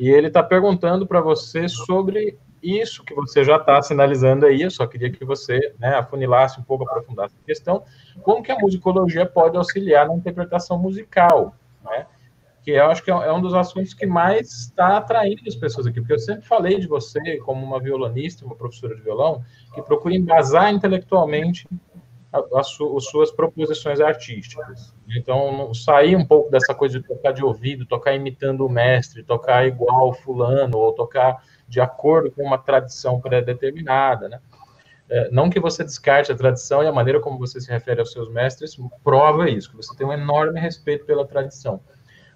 E 0.00 0.08
ele 0.08 0.28
está 0.28 0.42
perguntando 0.42 1.06
para 1.06 1.20
você 1.20 1.68
sobre 1.68 2.38
isso 2.62 3.04
que 3.04 3.14
você 3.14 3.44
já 3.44 3.56
está 3.56 3.82
sinalizando 3.82 4.46
aí. 4.46 4.62
Eu 4.62 4.70
só 4.70 4.86
queria 4.86 5.10
que 5.10 5.26
você 5.26 5.74
né, 5.78 5.94
afunilasse 5.94 6.58
um 6.58 6.62
pouco, 6.62 6.84
aprofundasse 6.84 7.34
a 7.38 7.44
questão. 7.44 7.84
Como 8.22 8.42
que 8.42 8.50
a 8.50 8.58
musicologia 8.58 9.26
pode 9.26 9.58
auxiliar 9.58 10.08
na 10.08 10.14
interpretação 10.14 10.78
musical, 10.78 11.54
né? 11.84 12.06
Que 12.62 12.70
eu 12.70 12.86
acho 12.86 13.04
que 13.04 13.10
é, 13.10 13.14
é 13.14 13.30
um 13.30 13.42
dos 13.42 13.52
assuntos 13.52 13.92
que 13.92 14.06
mais 14.06 14.50
está 14.50 14.96
atraindo 14.96 15.42
as 15.46 15.54
pessoas 15.54 15.86
aqui, 15.86 16.00
porque 16.00 16.14
eu 16.14 16.18
sempre 16.18 16.46
falei 16.46 16.80
de 16.80 16.86
você 16.86 17.36
como 17.36 17.62
uma 17.62 17.78
violonista, 17.78 18.46
uma 18.46 18.56
professora 18.56 18.96
de 18.96 19.02
violão, 19.02 19.44
que 19.74 19.82
procura 19.82 20.14
embasar 20.14 20.72
intelectualmente 20.72 21.68
as 22.32 22.68
suas 23.10 23.32
proposições 23.32 24.00
artísticas. 24.00 24.94
Então, 25.16 25.74
sair 25.74 26.14
um 26.14 26.24
pouco 26.24 26.50
dessa 26.50 26.74
coisa 26.74 27.00
de 27.00 27.06
tocar 27.06 27.32
de 27.32 27.44
ouvido, 27.44 27.84
tocar 27.84 28.14
imitando 28.14 28.64
o 28.64 28.68
mestre, 28.68 29.24
tocar 29.24 29.66
igual 29.66 30.12
fulano, 30.14 30.78
ou 30.78 30.92
tocar 30.92 31.42
de 31.66 31.80
acordo 31.80 32.30
com 32.30 32.42
uma 32.44 32.58
tradição 32.58 33.20
pré-determinada, 33.20 34.28
né? 34.28 34.40
É, 35.08 35.28
não 35.32 35.50
que 35.50 35.58
você 35.58 35.82
descarte 35.82 36.30
a 36.30 36.36
tradição 36.36 36.84
e 36.84 36.86
a 36.86 36.92
maneira 36.92 37.18
como 37.18 37.36
você 37.36 37.60
se 37.60 37.68
refere 37.68 37.98
aos 37.98 38.12
seus 38.12 38.30
mestres 38.30 38.76
prova 39.02 39.50
isso, 39.50 39.68
que 39.70 39.76
você 39.76 39.92
tem 39.96 40.06
um 40.06 40.12
enorme 40.12 40.60
respeito 40.60 41.04
pela 41.04 41.26
tradição. 41.26 41.80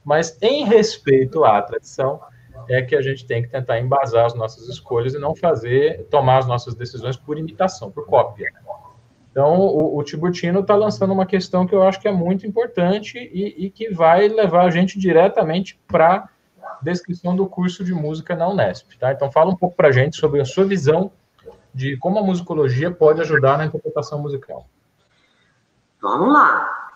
Mas 0.04 0.36
em 0.42 0.64
respeito 0.64 1.44
à 1.44 1.62
tradição, 1.62 2.20
é 2.68 2.82
que 2.82 2.96
a 2.96 3.02
gente 3.02 3.26
tem 3.26 3.42
que 3.42 3.48
tentar 3.48 3.78
embasar 3.78 4.26
as 4.26 4.34
nossas 4.34 4.68
escolhas 4.68 5.14
e 5.14 5.18
não 5.18 5.34
fazer, 5.34 6.04
tomar 6.10 6.38
as 6.38 6.46
nossas 6.46 6.74
decisões 6.74 7.16
por 7.16 7.38
imitação, 7.38 7.90
por 7.90 8.06
cópia. 8.06 8.50
Né? 8.52 8.60
Então, 9.34 9.58
o, 9.58 9.98
o 9.98 10.04
Tiburtino 10.04 10.60
está 10.60 10.76
lançando 10.76 11.12
uma 11.12 11.26
questão 11.26 11.66
que 11.66 11.74
eu 11.74 11.82
acho 11.82 12.00
que 12.00 12.06
é 12.06 12.12
muito 12.12 12.46
importante 12.46 13.18
e, 13.18 13.66
e 13.66 13.68
que 13.68 13.92
vai 13.92 14.28
levar 14.28 14.64
a 14.64 14.70
gente 14.70 14.96
diretamente 14.96 15.76
para 15.88 16.28
a 16.62 16.78
descrição 16.80 17.34
do 17.34 17.44
curso 17.44 17.82
de 17.82 17.92
música 17.92 18.36
na 18.36 18.48
Unesp. 18.48 18.96
Tá? 18.96 19.10
Então, 19.10 19.32
fala 19.32 19.50
um 19.50 19.56
pouco 19.56 19.74
para 19.74 19.88
a 19.88 19.90
gente 19.90 20.16
sobre 20.16 20.40
a 20.40 20.44
sua 20.44 20.64
visão 20.64 21.10
de 21.74 21.96
como 21.96 22.20
a 22.20 22.22
musicologia 22.22 22.92
pode 22.92 23.20
ajudar 23.22 23.58
na 23.58 23.64
interpretação 23.64 24.20
musical. 24.20 24.66
Vamos 26.00 26.32
lá. 26.32 26.92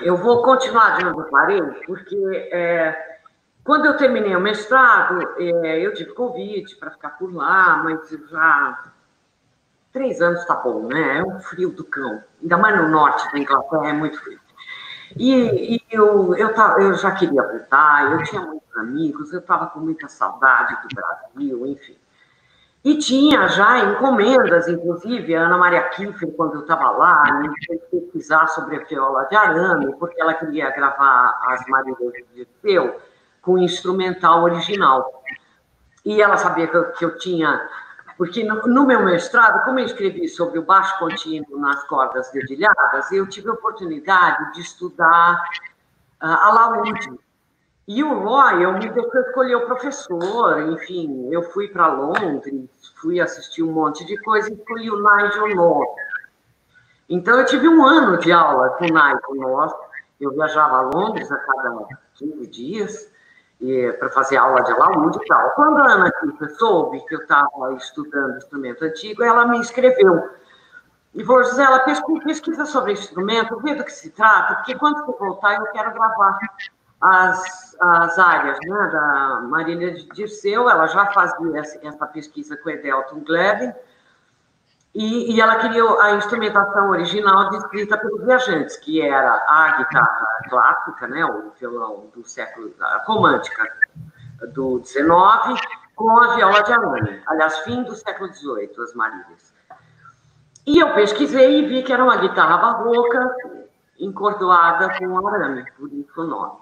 Eu 0.00 0.16
vou 0.16 0.42
continuar 0.42 0.98
de 0.98 1.04
eu 1.04 1.24
parei, 1.30 1.62
porque 1.86 2.48
é, 2.52 3.20
quando 3.62 3.86
eu 3.86 3.96
terminei 3.96 4.34
o 4.34 4.40
mestrado, 4.40 5.20
é, 5.38 5.78
eu 5.78 5.94
tive 5.94 6.12
convite 6.12 6.74
para 6.74 6.90
ficar 6.90 7.10
por 7.10 7.32
lá, 7.32 7.76
mas 7.84 8.10
já 8.28 8.84
Três 9.92 10.20
anos 10.20 10.44
tá 10.44 10.54
bom, 10.54 10.86
né? 10.86 11.18
É 11.18 11.22
um 11.24 11.40
frio 11.40 11.70
do 11.70 11.84
cão. 11.84 12.22
Ainda 12.42 12.56
mais 12.58 12.76
no 12.76 12.88
norte 12.88 13.30
da 13.32 13.38
Inglaterra, 13.38 13.88
é 13.88 13.92
muito 13.92 14.20
frio. 14.20 14.38
E, 15.16 15.76
e 15.76 15.80
eu, 15.90 16.34
eu, 16.36 16.54
tava, 16.54 16.80
eu 16.82 16.94
já 16.94 17.10
queria 17.12 17.42
voltar, 17.42 18.12
eu 18.12 18.22
tinha 18.24 18.42
muitos 18.42 18.76
amigos, 18.76 19.32
eu 19.32 19.40
estava 19.40 19.66
com 19.68 19.80
muita 19.80 20.06
saudade 20.08 20.76
do 20.82 20.94
Brasil, 20.94 21.66
enfim. 21.66 21.96
E 22.84 22.96
tinha 22.98 23.48
já 23.48 23.78
encomendas, 23.80 24.68
inclusive, 24.68 25.34
a 25.34 25.42
Ana 25.42 25.58
Maria 25.58 25.82
Kiefer, 25.88 26.32
quando 26.36 26.54
eu 26.54 26.60
estava 26.60 26.90
lá, 26.90 27.40
me 27.40 27.50
fez 27.66 27.80
pesquisar 27.90 28.46
sobre 28.48 28.76
a 28.76 28.84
viola 28.84 29.24
de 29.24 29.36
arame, 29.36 29.94
porque 29.96 30.20
ela 30.20 30.34
queria 30.34 30.70
gravar 30.70 31.38
as 31.48 31.66
Marílias 31.66 32.12
de 32.34 32.44
Teu 32.62 33.00
com 33.42 33.58
instrumental 33.58 34.42
original. 34.42 35.22
E 36.04 36.22
ela 36.22 36.36
sabia 36.36 36.68
que 36.68 36.76
eu, 36.76 36.92
que 36.92 37.04
eu 37.04 37.18
tinha 37.18 37.68
porque 38.18 38.42
no, 38.42 38.60
no, 38.62 38.84
meu 38.84 39.04
mestrado, 39.04 39.64
como 39.64 39.78
eu 39.78 39.86
escrevi 39.86 40.28
sobre 40.28 40.58
o 40.58 40.64
baixo 40.64 40.98
contínuo 40.98 41.56
nas 41.60 41.84
cordas 41.84 42.28
dedilhadas, 42.32 43.12
eu 43.12 43.28
tive 43.28 43.48
a 43.48 43.52
oportunidade 43.52 44.54
de 44.54 44.60
estudar 44.60 45.40
uh, 46.20 46.26
a 46.26 46.52
laúde. 46.52 47.16
E 47.86 48.02
o 48.02 48.18
Royal 48.18 48.72
me 48.72 48.90
deixou 48.90 49.20
escolher 49.20 49.54
o 49.54 49.66
professor, 49.66 50.60
enfim, 50.72 51.28
eu 51.32 51.44
fui 51.44 51.68
para 51.68 51.86
Londres, 51.86 52.68
fui 53.00 53.20
assistir 53.20 53.62
um 53.62 53.72
monte 53.72 54.04
de 54.04 54.18
coisa 54.18 54.52
escolhi 54.52 54.90
o 54.90 54.96
Nigel 54.96 55.54
North. 55.54 55.96
Então, 57.08 57.38
eu 57.38 57.46
tive 57.46 57.68
um 57.68 57.82
ano 57.86 58.18
de 58.18 58.32
aula 58.32 58.70
com 58.70 58.84
o 58.84 58.88
Nigel 58.88 59.34
North, 59.36 59.78
eu 60.20 60.32
viajava 60.32 60.76
a 60.76 60.82
Londres 60.82 61.30
a 61.30 61.36
cada 61.36 61.86
15 62.16 62.46
dias, 62.48 63.10
para 63.98 64.08
fazer 64.10 64.36
aula 64.36 64.62
de 64.62 64.72
alaúde 64.72 65.18
e 65.22 65.26
tal. 65.26 65.50
Quando 65.50 65.78
a 65.78 65.92
Ana 65.92 66.12
Kika 66.12 66.48
soube 66.50 67.04
que 67.06 67.14
eu 67.14 67.20
estava 67.20 67.74
estudando 67.74 68.36
instrumento 68.36 68.84
antigo, 68.84 69.22
ela 69.22 69.46
me 69.46 69.58
inscreveu. 69.58 70.30
E 71.14 71.24
falou, 71.24 71.42
Gisela, 71.42 71.80
pesquisa 71.80 72.64
sobre 72.66 72.92
instrumento, 72.92 73.58
vê 73.60 73.74
do 73.74 73.84
que 73.84 73.92
se 73.92 74.10
trata, 74.10 74.56
porque 74.56 74.74
quando 74.76 75.04
você 75.04 75.18
voltar 75.18 75.54
eu 75.56 75.66
quero 75.72 75.92
gravar 75.92 76.38
as, 77.00 77.76
as 77.80 78.18
áreas 78.18 78.58
né, 78.62 78.90
da 78.92 79.40
Marília 79.48 79.92
de 79.92 80.08
Dirceu, 80.10 80.68
ela 80.68 80.86
já 80.86 81.06
fazia 81.06 81.60
essa, 81.60 82.06
pesquisa 82.06 82.56
com 82.56 82.70
Edelton 82.70 83.20
Gleben, 83.20 83.74
E, 84.94 85.34
e, 85.34 85.40
ela 85.40 85.56
queria 85.56 85.84
a 86.02 86.12
instrumentação 86.12 86.90
original 86.90 87.50
descrita 87.50 87.98
pelos 87.98 88.24
viajantes, 88.24 88.76
que 88.78 89.00
era 89.00 89.30
a 89.46 89.76
guitarra 89.78 90.26
clássica, 90.48 91.06
né, 91.06 91.24
o 91.24 91.52
violão 91.58 92.10
do 92.14 92.24
século, 92.26 92.72
romântica 93.04 93.70
do 94.54 94.82
XIX, 94.84 95.60
com 95.94 96.18
a 96.18 96.34
viola 96.36 96.62
de 96.62 96.72
arame, 96.72 97.22
aliás, 97.26 97.58
fim 97.60 97.82
do 97.82 97.94
século 97.94 98.32
XVIII, 98.32 98.70
as 98.82 98.94
Marílias. 98.94 99.54
E 100.66 100.78
eu 100.78 100.94
pesquisei 100.94 101.60
e 101.60 101.66
vi 101.66 101.82
que 101.82 101.92
era 101.92 102.02
uma 102.02 102.16
guitarra 102.16 102.56
barroca 102.56 103.34
encordoada 103.98 104.96
com 104.98 105.26
arame, 105.26 105.64
por 105.72 105.92
isso 105.92 106.20
o 106.20 106.24
nome. 106.24 106.58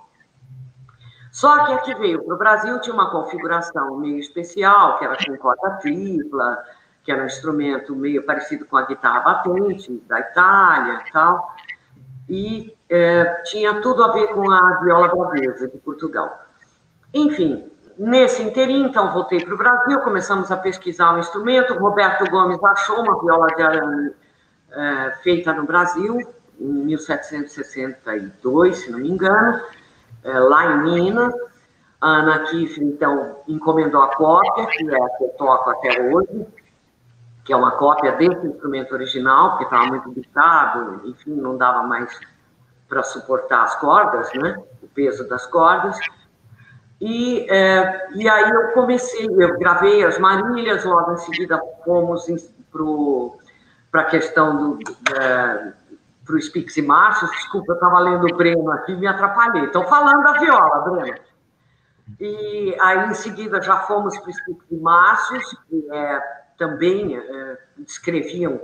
Só 1.31 1.67
que 1.67 1.73
a 1.73 1.79
que 1.79 1.95
veio 1.97 2.25
para 2.25 2.35
o 2.35 2.39
Brasil 2.39 2.81
tinha 2.81 2.95
uma 2.95 3.11
configuração 3.11 3.97
meio 3.99 4.19
especial, 4.19 4.99
que 4.99 5.05
era 5.05 5.17
com 5.17 5.37
corda 5.37 5.77
tripla, 5.83 6.65
que 7.07 7.13
era 7.13 7.23
um 7.23 7.27
instrumento 7.27 7.95
meio 7.95 8.25
parecido 8.25 8.67
com 8.67 8.77
a 8.77 8.83
guitarra 8.83 9.21
batente 9.21 10.03
da 10.09 10.19
Itália 10.19 11.01
e 11.07 11.13
tal, 11.13 11.55
e 12.29 12.77
é, 12.91 13.43
tinha 13.45 13.81
tudo 13.81 14.03
a 14.03 14.13
ver 14.13 14.27
com 14.35 14.51
a 14.51 14.81
viola 14.81 15.07
bravesa 15.07 15.69
de 15.69 15.79
Portugal. 15.79 16.37
Enfim, 17.15 17.71
nesse 17.97 18.43
interim, 18.43 18.83
então, 18.87 19.13
voltei 19.13 19.41
para 19.45 19.55
o 19.55 19.57
Brasil, 19.57 20.01
começamos 20.01 20.51
a 20.51 20.57
pesquisar 20.57 21.15
o 21.15 21.21
instrumento, 21.21 21.75
Roberto 21.75 22.29
Gomes 22.29 22.63
achou 22.65 23.01
uma 23.01 23.21
viola 23.21 23.47
de 23.55 23.63
arame 23.63 24.11
é, 24.73 25.13
feita 25.23 25.53
no 25.53 25.65
Brasil, 25.65 26.19
em 26.59 26.73
1762, 26.87 28.79
se 28.79 28.91
não 28.91 28.99
me 28.99 29.11
engano, 29.11 29.61
é, 30.25 30.39
lá 30.41 30.73
em 30.73 30.83
Minas. 30.83 31.33
A 31.99 32.09
Ana 32.09 32.41
Kiff, 32.41 32.79
então, 32.85 33.39
encomendou 33.49 34.03
a 34.03 34.15
cópia, 34.15 34.67
que 34.67 34.87
é 34.87 35.03
a 35.03 35.09
que 35.11 35.25
eu 35.25 35.29
toco 35.39 35.71
até 35.71 36.03
hoje, 36.03 36.47
que 37.47 37.53
é 37.53 37.57
uma 37.57 37.71
cópia 37.71 38.11
desse 38.13 38.45
instrumento 38.45 38.93
original, 38.93 39.51
porque 39.51 39.65
estava 39.65 39.87
muito 39.87 40.11
bitado, 40.11 41.01
enfim, 41.05 41.31
não 41.31 41.57
dava 41.57 41.85
mais 41.85 42.19
para 42.89 43.05
suportar 43.05 43.63
as 43.63 43.77
cordas, 43.77 44.33
né? 44.35 44.61
O 44.83 44.89
peso 44.89 45.29
das 45.29 45.47
cordas. 45.47 45.97
E, 47.01 47.47
é, 47.49 48.09
e 48.17 48.29
aí 48.29 48.51
eu 48.51 48.73
comecei, 48.73 49.27
eu 49.27 49.59
gravei 49.59 50.05
as 50.05 50.19
marílias, 50.19 50.85
logo 50.85 51.13
em 51.13 51.17
seguida 51.19 51.63
fomos 51.85 52.27
para 53.93 54.01
a 54.01 54.05
questão 54.07 54.57
do. 54.57 54.79
É, 55.17 55.73
para 56.25 56.35
o 56.35 56.43
Spix 56.43 56.77
e 56.77 56.83
Marços, 56.83 57.31
desculpa, 57.31 57.71
eu 57.71 57.75
estava 57.77 58.01
lendo 58.01 58.27
o 58.27 58.37
Breno 58.37 58.69
aqui 58.73 58.91
e 58.91 58.97
me 58.97 59.07
atrapalhei. 59.07 59.67
Estou 59.67 59.85
falando 59.85 60.25
da 60.25 60.33
viola, 60.33 60.81
Breno. 60.81 61.19
E 62.19 62.77
aí, 62.81 63.09
em 63.09 63.15
seguida, 63.15 63.63
já 63.63 63.79
fomos 63.83 64.19
para 64.19 64.31
o 64.31 64.33
Spix 64.33 64.65
e 64.73 64.77
Marços, 64.77 65.57
que 65.69 65.89
é, 65.93 66.46
também 66.57 67.17
é, 67.17 67.59
descreviam 67.79 68.61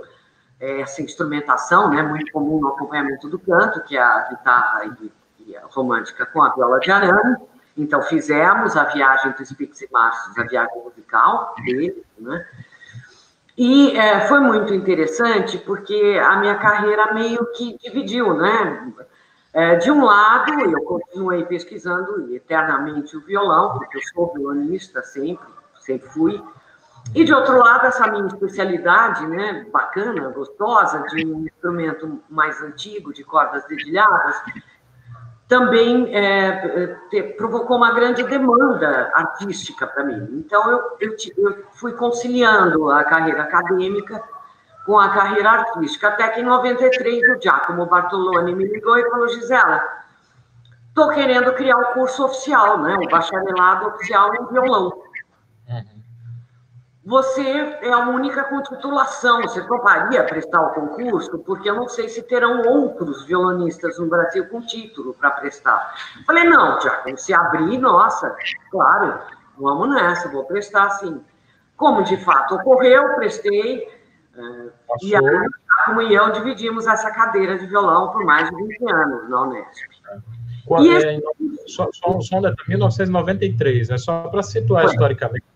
é, 0.59 0.81
essa 0.81 1.01
instrumentação, 1.01 1.89
né, 1.89 2.01
muito 2.01 2.31
comum 2.31 2.59
no 2.59 2.69
acompanhamento 2.69 3.29
do 3.29 3.39
canto, 3.39 3.83
que 3.83 3.97
é 3.97 4.01
a 4.01 4.29
guitarra 4.29 4.85
e, 5.01 5.11
e 5.47 5.57
a 5.57 5.65
romântica 5.65 6.25
com 6.25 6.41
a 6.41 6.53
viola 6.53 6.79
de 6.79 6.91
arame. 6.91 7.37
Então, 7.77 8.01
fizemos 8.03 8.77
a 8.77 8.85
viagem 8.85 9.31
do 9.31 9.45
Spix 9.45 9.81
e 9.81 9.89
Marços, 9.91 10.37
a 10.37 10.43
viagem 10.43 10.83
musical 10.83 11.55
dele, 11.65 12.05
né? 12.17 12.45
E 13.57 13.95
é, 13.97 14.27
foi 14.27 14.39
muito 14.39 14.73
interessante 14.73 15.59
porque 15.59 16.19
a 16.23 16.37
minha 16.37 16.55
carreira 16.55 17.13
meio 17.13 17.45
que 17.53 17.77
dividiu, 17.77 18.33
né? 18.35 18.93
É, 19.53 19.75
de 19.75 19.91
um 19.91 20.03
lado, 20.03 20.51
eu 20.61 20.81
continuei 20.81 21.45
pesquisando 21.45 22.33
eternamente 22.33 23.15
o 23.15 23.21
violão, 23.21 23.77
porque 23.77 23.97
eu 23.97 24.01
sou 24.13 24.33
violonista 24.33 25.03
sempre, 25.03 25.45
sempre 25.81 26.09
fui. 26.09 26.43
E 27.15 27.23
de 27.23 27.33
outro 27.33 27.57
lado, 27.59 27.85
essa 27.85 28.07
minha 28.07 28.25
especialidade, 28.25 29.27
né, 29.27 29.67
bacana, 29.71 30.29
gostosa, 30.29 31.03
de 31.09 31.25
um 31.25 31.45
instrumento 31.45 32.23
mais 32.29 32.61
antigo, 32.61 33.13
de 33.13 33.23
cordas 33.23 33.65
dedilhadas, 33.67 34.41
também 35.47 36.15
é, 36.15 36.97
te, 37.11 37.21
provocou 37.37 37.77
uma 37.77 37.93
grande 37.93 38.23
demanda 38.23 39.11
artística 39.13 39.85
para 39.85 40.03
mim. 40.03 40.43
Então, 40.43 40.67
eu, 40.71 40.97
eu, 40.99 41.15
eu, 41.37 41.63
fui 41.73 41.93
conciliando 41.93 42.89
a 42.89 43.03
carreira 43.03 43.43
acadêmica 43.43 44.23
com 44.83 44.99
a 44.99 45.09
carreira 45.09 45.51
artística, 45.51 46.07
até 46.07 46.29
que 46.29 46.41
em 46.41 46.43
93 46.43 47.37
o 47.37 47.41
Giacomo 47.41 47.85
Bartoloni 47.85 48.55
me 48.55 48.65
ligou 48.65 48.97
e 48.97 49.09
falou, 49.09 49.29
Gisela, 49.29 49.83
estou 50.87 51.09
querendo 51.09 51.53
criar 51.53 51.77
um 51.77 51.93
curso 51.93 52.25
oficial, 52.25 52.79
né, 52.79 52.95
um 52.95 53.07
bacharelado 53.07 53.87
oficial 53.89 54.33
em 54.33 54.47
violão. 54.47 55.02
Você 57.05 57.41
é 57.41 57.91
a 57.91 58.07
única 58.07 58.45
com 58.45 58.61
titulação. 58.63 59.41
Você 59.41 59.61
toparia 59.67 60.23
prestar 60.23 60.61
o 60.61 60.73
concurso? 60.73 61.37
Porque 61.39 61.69
eu 61.69 61.75
não 61.75 61.89
sei 61.89 62.07
se 62.07 62.23
terão 62.23 62.61
outros 62.61 63.25
violonistas 63.25 63.99
no 63.99 64.07
Brasil 64.07 64.47
com 64.47 64.61
título 64.61 65.13
para 65.13 65.31
prestar. 65.31 65.93
Falei, 66.25 66.45
não, 66.45 66.79
Tiago, 66.79 67.17
se 67.17 67.33
abrir, 67.33 67.77
nossa, 67.77 68.33
claro, 68.71 69.19
vamos 69.57 69.89
nessa, 69.93 70.29
vou 70.29 70.45
prestar 70.45 70.91
sim. 70.91 71.21
Como 71.75 72.03
de 72.03 72.15
fato 72.23 72.55
ocorreu, 72.55 73.15
prestei. 73.15 73.85
É, 74.35 74.69
e 75.01 75.15
aí, 75.15 75.47
como 75.85 76.01
e 76.01 76.15
eu 76.15 76.31
dividimos 76.31 76.87
essa 76.87 77.11
cadeira 77.11 77.57
de 77.59 77.67
violão 77.67 78.11
por 78.11 78.23
mais 78.23 78.49
de 78.49 78.55
20 78.55 78.91
anos 78.91 79.29
na 79.29 79.41
Unesp. 79.41 79.93
Quando, 80.65 80.85
e 80.85 80.95
é, 80.95 81.17
esse... 81.17 81.23
só, 81.67 81.89
um 82.07 82.19
1993, 82.67 83.89
né? 83.89 83.97
só 83.97 84.29
para 84.29 84.41
situar 84.41 84.83
Foi. 84.83 84.93
historicamente. 84.93 85.52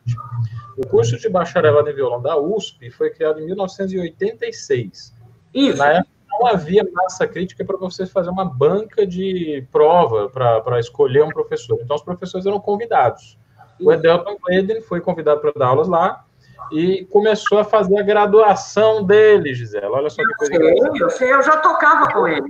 O 0.78 0.86
curso 0.88 1.18
de 1.18 1.28
bacharelado 1.28 1.90
em 1.90 1.94
violão 1.94 2.22
da 2.22 2.38
USP 2.38 2.92
foi 2.92 3.10
criado 3.10 3.40
em 3.40 3.46
1986. 3.46 5.14
Isso. 5.54 5.78
Na 5.78 5.94
época 5.94 6.18
não 6.30 6.46
havia 6.46 6.88
massa 6.94 7.28
crítica 7.28 7.66
para 7.66 7.78
você 7.78 8.06
fazer 8.06 8.30
uma 8.30 8.46
banca 8.46 9.08
de 9.08 9.66
prova 9.72 10.30
para 10.30 10.80
escolher 10.80 11.24
um 11.24 11.30
professor. 11.30 11.80
Então, 11.82 11.96
os 11.96 12.04
professores 12.04 12.46
eram 12.46 12.60
convidados. 12.60 13.40
O 13.80 13.92
Edelton 13.92 14.38
Eden 14.50 14.82
foi 14.82 15.02
convidado 15.02 15.42
para 15.42 15.52
dar 15.54 15.68
aulas 15.68 15.88
lá, 15.88 16.27
e 16.72 17.06
começou 17.06 17.60
a 17.60 17.64
fazer 17.64 17.98
a 17.98 18.04
graduação 18.04 19.04
dele, 19.04 19.54
Gisela. 19.54 19.98
Olha 19.98 20.10
só 20.10 20.22
que 20.22 20.34
coisa. 20.36 20.54
Sei, 20.54 21.04
eu 21.04 21.10
sei, 21.10 21.34
eu 21.34 21.42
já 21.42 21.58
tocava 21.58 22.12
com 22.12 22.28
ele. 22.28 22.48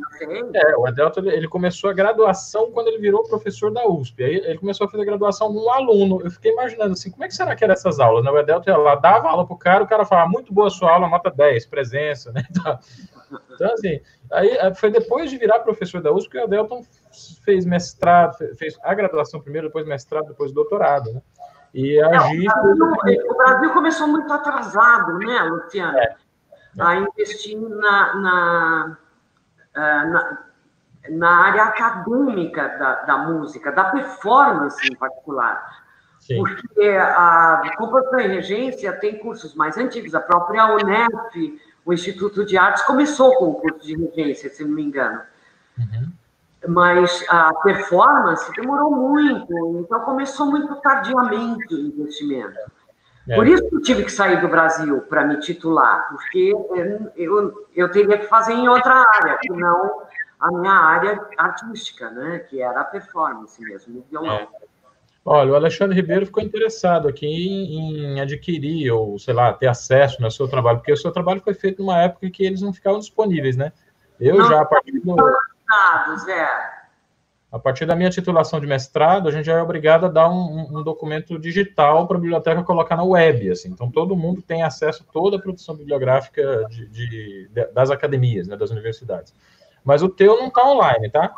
É, 0.54 0.76
o 0.78 0.88
Adelto, 0.88 1.20
ele 1.20 1.48
começou 1.48 1.90
a 1.90 1.94
graduação 1.94 2.72
quando 2.72 2.88
ele 2.88 3.00
virou 3.00 3.24
professor 3.24 3.72
da 3.72 3.88
USP. 3.88 4.24
Aí 4.24 4.36
ele 4.36 4.58
começou 4.58 4.86
a 4.86 4.90
fazer 4.90 5.04
a 5.04 5.06
graduação 5.06 5.54
com 5.54 5.66
um 5.66 5.72
aluno. 5.72 6.22
Eu 6.24 6.32
fiquei 6.32 6.52
imaginando 6.52 6.94
assim, 6.94 7.12
como 7.12 7.24
é 7.24 7.28
que 7.28 7.36
será 7.36 7.56
que 7.56 7.64
eram 7.64 7.74
essas 7.74 8.00
aulas? 8.00 8.24
Né? 8.24 8.32
O 8.32 8.38
Adelto 8.38 8.70
ia 8.70 8.78
lá, 8.78 8.96
dava 8.96 9.30
aula 9.30 9.46
pro 9.46 9.58
cara, 9.58 9.84
o 9.84 9.88
cara 9.88 10.06
falava, 10.06 10.30
muito 10.30 10.54
boa 10.54 10.70
sua 10.70 10.94
aula, 10.94 11.08
nota 11.08 11.30
10, 11.30 11.66
presença, 11.68 12.32
né? 12.34 12.44
Então, 12.52 13.74
assim, 13.74 14.00
aí 14.32 14.58
foi 14.76 14.90
depois 14.90 15.30
de 15.30 15.38
virar 15.38 15.60
professor 15.60 16.02
da 16.02 16.12
USP 16.12 16.32
que 16.32 16.38
o 16.38 16.44
Adelton 16.44 16.84
fez 17.44 17.66
mestrado, 17.66 18.38
fez 18.56 18.78
a 18.84 18.94
graduação 18.94 19.42
primeiro, 19.42 19.68
depois 19.68 19.86
mestrado, 19.86 20.28
depois 20.28 20.52
doutorado, 20.52 21.12
né? 21.12 21.22
E 21.74 22.02
a 22.02 22.06
é, 22.06 22.08
o, 22.08 22.12
Brasil, 22.12 23.26
o, 23.30 23.38
Brasil, 23.38 23.70
começou 23.72 24.08
muito 24.08 24.32
atrasado, 24.32 25.18
né, 25.20 25.42
Luciana? 25.44 26.00
É. 26.00 26.16
A 26.80 26.96
investir 26.96 27.58
na, 27.58 28.16
na, 28.16 28.98
é, 29.76 29.80
na, 30.06 30.38
na 31.10 31.30
área 31.30 31.64
acadêmica 31.64 32.68
da, 32.78 32.96
da, 33.04 33.18
música, 33.18 33.72
da 33.72 33.86
performance 33.86 34.88
em 34.88 34.96
particular. 34.96 35.86
Sim. 36.20 36.38
Porque 36.38 36.90
a 36.90 37.62
composição 37.78 38.20
e 38.20 38.28
regência 38.28 38.94
tem 38.94 39.20
cursos 39.20 39.56
mais 39.56 39.78
antigos, 39.78 40.14
a 40.14 40.20
própria 40.20 40.74
UNEP, 40.74 41.62
o 41.86 41.94
Instituto 41.94 42.46
de 42.46 42.58
Artes, 42.58 42.84
começou 42.84 43.36
com 43.36 43.46
o 43.50 43.56
curso 43.56 43.86
de 43.86 43.96
regência, 43.96 44.50
se 44.50 44.64
não 44.64 44.72
me 44.72 44.84
engano. 44.84 45.22
Uhum 45.78 46.12
mas 46.66 47.26
a 47.30 47.54
performance 47.56 48.52
demorou 48.54 48.92
muito, 48.92 49.80
então 49.80 50.00
começou 50.02 50.48
muito 50.48 50.76
tardiamente 50.82 51.74
o 51.74 51.80
investimento. 51.80 52.58
É. 53.30 53.36
Por 53.36 53.46
isso 53.46 53.68
que 53.70 53.76
eu 53.76 53.82
tive 53.82 54.04
que 54.06 54.12
sair 54.12 54.40
do 54.40 54.48
Brasil 54.48 55.02
para 55.02 55.26
me 55.26 55.40
titular, 55.40 56.08
porque 56.10 56.54
eu, 57.16 57.68
eu 57.76 57.92
teria 57.92 58.18
que 58.18 58.26
fazer 58.28 58.54
em 58.54 58.70
outra 58.70 58.94
área, 58.94 59.38
que 59.42 59.50
não 59.50 60.08
a 60.40 60.52
minha 60.52 60.72
área 60.72 61.20
artística, 61.38 62.10
né? 62.10 62.40
que 62.40 62.62
era 62.62 62.82
a 62.82 62.86
performance 62.86 63.62
mesmo, 63.62 64.00
o 64.00 64.06
violão. 64.10 64.36
É. 64.36 64.48
Olha, 65.26 65.52
o 65.52 65.56
Alexandre 65.56 65.94
Ribeiro 65.94 66.26
ficou 66.26 66.42
interessado 66.42 67.06
aqui 67.06 67.26
em, 67.26 68.16
em, 68.16 68.22
adquirir, 68.22 68.92
ou 68.92 69.20
sei 69.20 69.34
lá, 69.34 69.52
ter 69.52 69.68
acesso 69.68 70.22
no 70.22 70.32
seu 70.32 70.48
trabalho, 70.48 70.78
porque 70.78 70.94
o 70.94 70.98
seu 70.98 71.12
trabalho 71.12 71.42
foi 71.42 71.54
feito 71.54 71.80
numa 71.80 72.02
época 72.02 72.30
que 72.30 72.46
eles 72.46 72.62
não 72.62 72.72
ficavam 72.72 73.00
disponíveis, 73.00 73.58
né? 73.58 73.74
Eu 74.22 74.38
não, 74.38 74.48
já, 74.48 74.62
a 74.62 74.66
partir 74.66 74.94
do 74.94 75.16
é. 76.28 76.78
A 77.50 77.58
partir 77.58 77.86
da 77.86 77.96
minha 77.96 78.10
titulação 78.10 78.60
de 78.60 78.68
mestrado, 78.68 79.30
a 79.30 79.32
gente 79.32 79.46
já 79.46 79.54
é 79.54 79.62
obrigado 79.62 80.06
a 80.06 80.10
dar 80.10 80.30
um, 80.30 80.80
um 80.80 80.84
documento 80.84 81.40
digital 81.40 82.06
para 82.06 82.18
a 82.18 82.20
biblioteca 82.20 82.64
colocar 82.64 82.98
na 82.98 83.04
web, 83.04 83.50
assim. 83.50 83.70
Então, 83.70 83.90
todo 83.90 84.18
mundo 84.18 84.42
tem 84.42 84.64
acesso 84.64 85.06
a 85.08 85.12
toda 85.14 85.38
a 85.38 85.42
produção 85.42 85.76
bibliográfica 85.76 86.66
de, 86.70 86.88
de, 86.88 87.10
de 87.50 87.66
das 87.74 87.90
academias, 87.90 88.48
né, 88.48 88.58
das 88.58 88.70
universidades. 88.70 89.34
Mas 89.84 90.04
o 90.04 90.10
teu 90.10 90.38
não 90.38 90.48
está 90.48 90.66
online, 90.66 91.10
tá? 91.10 91.34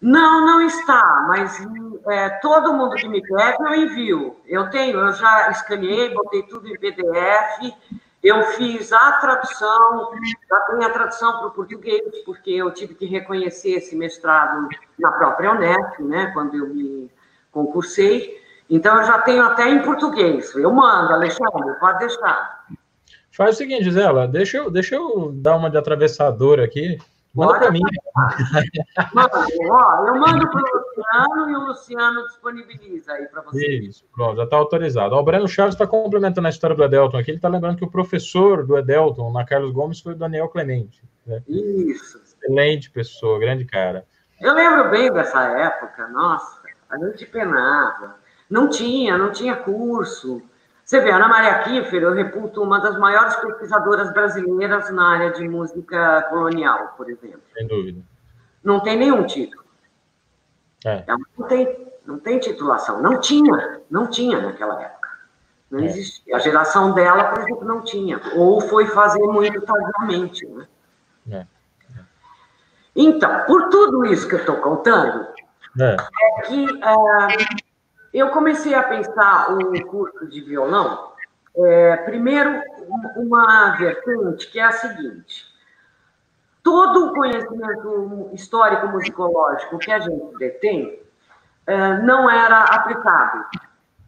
Não, 0.00 0.46
não 0.46 0.62
está, 0.62 1.26
mas 1.28 1.60
é, 2.08 2.30
todo 2.40 2.72
mundo 2.72 2.94
que 2.94 3.08
me 3.08 3.20
pede 3.20 3.62
eu 3.62 3.74
envio. 3.74 4.36
Eu 4.46 4.70
tenho, 4.70 4.98
eu 4.98 5.12
já 5.12 5.50
escaneei, 5.50 6.14
botei 6.14 6.44
tudo 6.44 6.68
em 6.68 6.78
PDF 6.78 7.74
Eu 8.22 8.42
fiz 8.52 8.92
a 8.92 9.12
tradução, 9.12 10.12
a 10.82 10.90
tradução 10.90 11.38
para 11.38 11.46
o 11.46 11.50
português, 11.52 12.02
porque 12.24 12.50
eu 12.50 12.70
tive 12.70 12.94
que 12.94 13.06
reconhecer 13.06 13.70
esse 13.70 13.96
mestrado 13.96 14.68
na 14.98 15.12
própria 15.12 15.52
Unesp, 15.52 16.00
né, 16.00 16.30
quando 16.34 16.54
eu 16.54 16.68
me 16.68 17.10
concursei. 17.50 18.38
Então, 18.68 18.98
eu 18.98 19.04
já 19.04 19.18
tenho 19.22 19.42
até 19.42 19.68
em 19.68 19.82
português. 19.82 20.54
Eu 20.54 20.72
mando, 20.72 21.14
Alexandre, 21.14 21.74
pode 21.80 21.98
deixar. 22.00 22.66
Faz 23.32 23.54
o 23.54 23.58
seguinte, 23.58 23.84
Gisela, 23.84 24.28
deixa 24.28 24.58
eu, 24.58 24.70
deixa 24.70 24.96
eu 24.96 25.32
dar 25.32 25.56
uma 25.56 25.70
de 25.70 25.78
atravessador 25.78 26.60
aqui. 26.60 26.98
Manda 27.34 27.58
para 27.58 27.70
mim. 27.70 27.80
Mando, 29.14 29.30
ó, 29.70 30.06
eu 30.06 30.14
mando 30.16 30.50
para 30.50 30.79
Luciano 31.00 31.50
e 31.50 31.56
o 31.56 31.66
Luciano 31.66 32.26
disponibiliza 32.26 33.12
aí 33.12 33.26
para 33.26 33.42
você. 33.42 33.66
Isso, 33.78 34.04
pronto, 34.14 34.36
já 34.36 34.44
está 34.44 34.56
autorizado. 34.56 35.14
O 35.14 35.22
Breno 35.22 35.48
Chaves 35.48 35.74
está 35.74 35.86
complementando 35.86 36.46
a 36.46 36.50
história 36.50 36.76
do 36.76 36.84
Edelton 36.84 37.18
aqui. 37.18 37.30
Ele 37.30 37.38
está 37.38 37.48
lembrando 37.48 37.76
que 37.76 37.84
o 37.84 37.90
professor 37.90 38.66
do 38.66 38.76
Edelton, 38.78 39.32
na 39.32 39.44
Carlos 39.44 39.72
Gomes, 39.72 40.00
foi 40.00 40.12
o 40.12 40.16
Daniel 40.16 40.48
Clemente. 40.48 41.02
Né? 41.26 41.42
Isso. 41.48 42.18
Excelente 42.18 42.90
pessoa, 42.90 43.38
grande 43.38 43.64
cara. 43.64 44.04
Eu 44.40 44.54
lembro 44.54 44.90
bem 44.90 45.12
dessa 45.12 45.42
época, 45.58 46.08
nossa, 46.08 46.62
a 46.88 46.98
gente 46.98 47.26
penava. 47.26 48.16
Não 48.48 48.68
tinha, 48.68 49.18
não 49.18 49.30
tinha 49.30 49.54
curso. 49.54 50.42
Você 50.84 51.00
vê, 51.00 51.12
Ana 51.12 51.28
Maria 51.28 51.60
Kiefer, 51.60 52.02
eu 52.02 52.12
reputo 52.12 52.62
uma 52.62 52.80
das 52.80 52.98
maiores 52.98 53.36
pesquisadoras 53.36 54.12
brasileiras 54.12 54.90
na 54.90 55.08
área 55.08 55.30
de 55.30 55.48
música 55.48 56.22
colonial, 56.22 56.94
por 56.96 57.08
exemplo. 57.08 57.42
Sem 57.54 57.66
dúvida. 57.66 58.00
Não 58.64 58.80
tem 58.80 58.96
nenhum 58.96 59.24
título. 59.24 59.59
É. 60.84 61.04
Não, 61.06 61.46
tem, 61.46 61.92
não 62.06 62.18
tem 62.18 62.38
titulação. 62.38 63.00
Não 63.02 63.20
tinha, 63.20 63.80
não 63.90 64.06
tinha 64.06 64.40
naquela 64.40 64.80
época. 64.82 65.08
Não 65.70 65.80
É. 65.80 65.84
existia. 65.84 66.36
A 66.36 66.38
geração 66.38 66.92
dela, 66.92 67.24
por 67.24 67.40
exemplo, 67.40 67.64
não 67.64 67.82
tinha. 67.82 68.20
Ou 68.34 68.60
foi 68.60 68.86
fazer 68.86 69.22
muito 69.22 69.60
tardiamente. 69.62 70.46
Né? 70.46 70.66
É. 71.30 71.46
Então, 72.96 73.44
por 73.46 73.68
tudo 73.68 74.04
isso 74.06 74.26
que 74.28 74.34
eu 74.34 74.40
estou 74.40 74.56
contando, 74.56 75.26
É. 75.80 75.96
é 75.96 76.42
que 76.42 76.66
ah, 76.82 77.28
eu 78.12 78.30
comecei 78.30 78.74
a 78.74 78.82
pensar 78.82 79.52
o 79.52 79.86
curso 79.86 80.26
de 80.26 80.40
violão, 80.40 81.12
é, 81.56 81.96
primeiro, 81.98 82.50
um- 82.88 83.22
uma 83.26 83.76
vertente 83.76 84.48
que 84.48 84.58
é 84.58 84.64
a 84.64 84.72
seguinte: 84.72 85.46
todo 86.70 87.06
o 87.06 87.14
conhecimento 87.14 88.30
histórico 88.32 88.86
musicológico 88.86 89.76
que 89.78 89.90
a 89.90 89.98
gente 89.98 90.38
detém 90.38 91.02
eh, 91.66 91.98
não 91.98 92.30
era 92.30 92.62
aplicado 92.62 93.44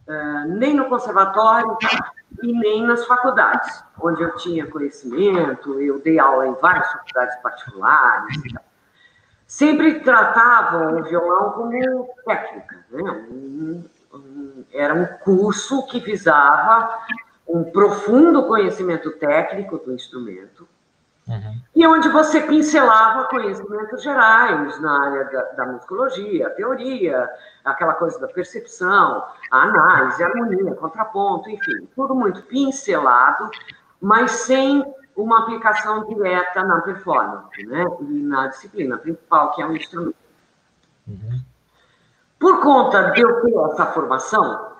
eh, 0.07 0.45
nem 0.47 0.73
no 0.73 0.85
conservatório 0.85 1.77
e 2.41 2.53
nem 2.53 2.81
nas 2.87 3.05
faculdades, 3.05 3.83
onde 3.99 4.23
eu 4.23 4.33
tinha 4.37 4.65
conhecimento, 4.65 5.77
eu 5.81 5.99
dei 5.99 6.17
aula 6.17 6.47
em 6.47 6.53
várias 6.53 6.89
faculdades 6.89 7.35
particulares. 7.41 8.37
Sempre 9.45 9.99
tratavam 9.99 11.01
o 11.01 11.03
violão 11.03 11.51
como 11.51 12.09
técnica, 12.25 12.85
né? 12.91 13.83
Era 14.71 14.93
um 14.93 15.05
curso 15.05 15.85
que 15.87 15.99
visava 15.99 16.97
um 17.45 17.65
profundo 17.65 18.47
conhecimento 18.47 19.11
técnico 19.11 19.77
do 19.79 19.91
instrumento, 19.91 20.65
Uhum. 21.25 21.61
e 21.73 21.87
onde 21.87 22.09
você 22.09 22.41
pincelava 22.41 23.29
conhecimentos 23.29 24.03
gerais 24.03 24.77
na 24.81 25.05
área 25.05 25.23
da, 25.23 25.41
da 25.53 25.65
musicologia, 25.67 26.47
a 26.47 26.49
teoria, 26.49 27.29
aquela 27.63 27.93
coisa 27.93 28.19
da 28.19 28.27
percepção, 28.27 29.23
a 29.49 29.61
análise, 29.61 30.21
a 30.21 30.27
harmonia, 30.27 30.75
contraponto, 30.75 31.49
enfim, 31.49 31.87
tudo 31.95 32.13
muito 32.13 32.41
pincelado, 32.43 33.49
mas 34.01 34.31
sem 34.31 34.83
uma 35.15 35.43
aplicação 35.43 36.05
direta 36.05 36.63
na 36.63 36.81
performance, 36.81 37.65
né? 37.67 37.85
E 38.01 38.03
na 38.03 38.47
disciplina 38.47 38.97
principal, 38.97 39.51
que 39.51 39.61
é 39.61 39.65
o 39.65 39.75
instrumento. 39.75 40.15
Uhum. 41.07 41.41
Por 42.37 42.61
conta 42.61 43.11
de 43.11 43.21
eu 43.21 43.41
ter 43.41 43.55
essa 43.71 43.85
formação, 43.87 44.72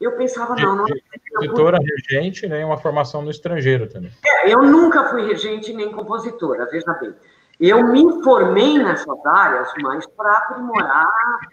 eu 0.00 0.16
pensava, 0.16 0.54
não, 0.56 0.76
não 0.76 0.86
Compositora, 1.30 1.78
regente, 1.78 2.48
né? 2.48 2.60
e 2.60 2.64
uma 2.64 2.78
formação 2.78 3.22
no 3.22 3.30
estrangeiro 3.30 3.86
também. 3.88 4.10
É, 4.24 4.52
eu 4.52 4.62
nunca 4.62 5.08
fui 5.10 5.26
regente 5.26 5.72
nem 5.72 5.92
compositora, 5.92 6.66
veja 6.66 6.92
bem. 6.94 7.14
Eu 7.60 7.86
me 7.86 8.22
formei 8.24 8.78
nessas 8.78 9.26
áreas, 9.26 9.70
mas 9.82 10.06
para 10.06 10.32
aprimorar 10.32 11.06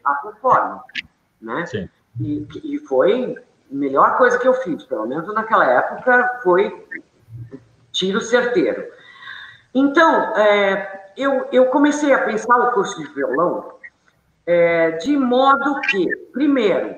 a 0.03 0.13
performance, 0.15 1.05
né? 1.41 1.65
Sim. 1.65 1.89
E, 2.19 2.47
e 2.63 2.79
foi 2.79 3.35
a 3.37 3.75
melhor 3.75 4.17
coisa 4.17 4.39
que 4.39 4.47
eu 4.47 4.53
fiz, 4.53 4.83
pelo 4.85 5.05
menos 5.05 5.31
naquela 5.33 5.65
época, 5.65 6.39
foi 6.41 6.87
tiro 7.91 8.21
certeiro. 8.21 8.87
Então, 9.75 10.35
é, 10.37 11.11
eu, 11.17 11.47
eu 11.51 11.65
comecei 11.67 12.13
a 12.13 12.23
pensar 12.23 12.55
o 12.55 12.71
curso 12.71 12.97
de 12.97 13.13
violão 13.13 13.73
é, 14.45 14.91
de 14.91 15.17
modo 15.17 15.81
que, 15.81 16.07
primeiro, 16.31 16.95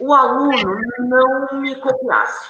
o 0.00 0.12
aluno 0.14 0.80
não 0.98 1.60
me 1.60 1.76
copiasse. 1.76 2.48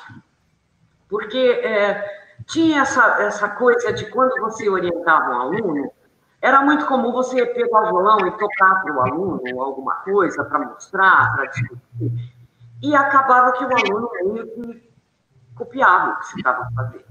Porque 1.09 1.39
é, 1.39 2.05
tinha 2.47 2.83
essa, 2.83 3.23
essa 3.23 3.49
coisa 3.49 3.93
de 3.93 4.07
quando 4.07 4.41
você 4.41 4.69
orientava 4.69 5.31
um 5.31 5.41
aluno, 5.41 5.93
era 6.41 6.63
muito 6.63 6.87
comum 6.87 7.13
você 7.13 7.45
pegar 7.45 7.83
o 7.83 7.87
violão 7.87 8.27
e 8.27 8.31
tocar 8.39 8.83
para 8.83 8.95
o 8.95 9.01
aluno 9.01 9.61
alguma 9.61 9.97
coisa 9.97 10.45
para 10.45 10.61
mostrar, 10.61 11.33
para 11.35 11.47
discutir. 11.47 12.33
E 12.83 12.95
acabava 12.95 13.53
que 13.53 13.65
o 13.65 13.69
aluno 13.69 14.11
meio 14.25 14.47
que 14.47 14.91
copiava 15.55 16.13
o 16.13 16.19
que 16.19 16.27
você 16.29 16.37
estava 16.39 16.69
fazendo. 16.75 17.05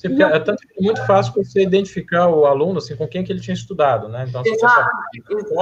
Porque 0.00 0.22
é 0.22 0.40
tanto 0.40 0.66
que 0.66 0.78
é 0.78 0.82
muito 0.82 1.04
fácil 1.06 1.34
você 1.34 1.62
identificar 1.62 2.28
o 2.28 2.46
aluno 2.46 2.78
assim, 2.78 2.96
com 2.96 3.06
quem 3.06 3.22
que 3.22 3.32
ele 3.32 3.40
tinha 3.40 3.54
estudado, 3.54 4.08
né? 4.08 4.24
Então, 4.28 4.42
você 4.42 4.54
Exato, 4.54 4.74
sabe, 4.74 5.42
do 5.42 5.54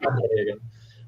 Padre, 0.00 0.60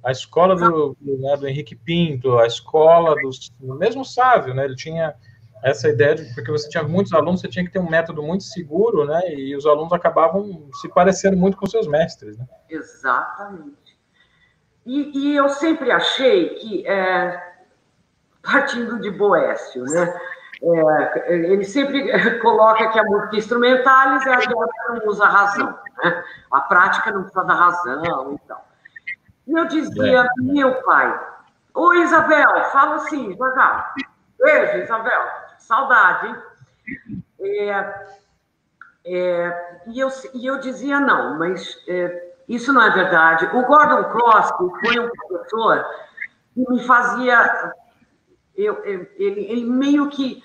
a 0.05 0.13
escola 0.13 0.55
do, 0.55 0.97
né, 1.01 1.37
do 1.37 1.49
Henrique 1.49 1.75
Pinto, 1.75 2.39
a 2.39 2.47
escola 2.47 3.15
do, 3.59 3.75
mesmo 3.75 4.05
Sávio, 4.05 4.53
né? 4.53 4.67
Ele 4.67 4.77
tinha 4.77 5.15
essa 5.63 5.89
ideia 5.89 6.15
de 6.15 6.35
porque 6.35 6.51
você 6.51 6.69
tinha 6.69 6.85
muitos 6.85 7.15
alunos, 7.15 7.41
você 7.41 7.49
tinha 7.49 7.65
que 7.65 7.73
ter 7.73 7.79
um 7.79 7.89
método 7.89 8.23
muito 8.23 8.45
seguro, 8.45 9.07
né? 9.07 9.35
E 9.35 9.57
os 9.57 9.65
alunos 9.65 9.95
acabavam 9.95 10.69
se 10.75 10.89
parecendo 10.91 11.39
muito 11.39 11.57
com 11.57 11.67
seus 11.67 11.87
mestres, 11.87 12.37
né? 12.37 12.47
Exatamente. 12.69 13.99
E, 14.85 15.31
e 15.31 15.37
eu 15.37 15.49
sempre 15.49 15.91
achei 15.91 16.51
que, 16.57 16.87
é, 16.87 17.55
partindo 18.43 19.01
de 19.01 19.11
Boécio, 19.11 19.85
né? 19.85 20.21
É, 20.63 21.35
ele 21.35 21.65
sempre 21.65 22.11
coloca 22.41 22.91
que 22.91 22.99
a 22.99 23.05
música 23.05 23.37
instrumentalis 23.37 24.27
é 24.27 24.35
aquela 24.35 24.67
que 24.69 24.93
não 24.93 25.09
usa 25.09 25.25
razão, 25.25 25.79
né? 26.03 26.25
A 26.53 26.61
prática 26.61 27.11
não 27.11 27.23
precisa 27.23 27.45
da 27.45 27.55
razão 27.55 28.35
e 28.35 28.47
tal. 28.47 28.74
E 29.47 29.53
eu 29.53 29.67
dizia, 29.67 30.21
é. 30.23 30.29
meu 30.41 30.83
pai, 30.83 31.21
ô 31.75 31.93
Isabel, 31.95 32.65
fala 32.71 32.97
assim, 32.97 33.29
devagar. 33.29 33.95
Beijo, 34.39 34.79
Isabel, 34.79 35.23
saudade? 35.59 36.35
É, 37.41 38.07
é, 39.07 39.81
e, 39.87 40.01
eu, 40.01 40.09
e 40.33 40.47
eu 40.47 40.59
dizia, 40.61 40.99
não, 40.99 41.39
mas 41.39 41.79
é, 41.87 42.35
isso 42.49 42.73
não 42.73 42.83
é 42.83 42.91
verdade. 42.91 43.47
O 43.47 43.67
Gordon 43.67 44.05
Crosby 44.05 44.81
foi 44.81 44.99
um 44.99 45.11
professor 45.11 45.85
que 46.55 46.71
me 46.71 46.83
fazia. 46.85 47.73
Eu, 48.57 48.75
eu, 48.85 49.07
ele, 49.17 49.41
ele 49.51 49.65
meio 49.65 50.09
que 50.09 50.43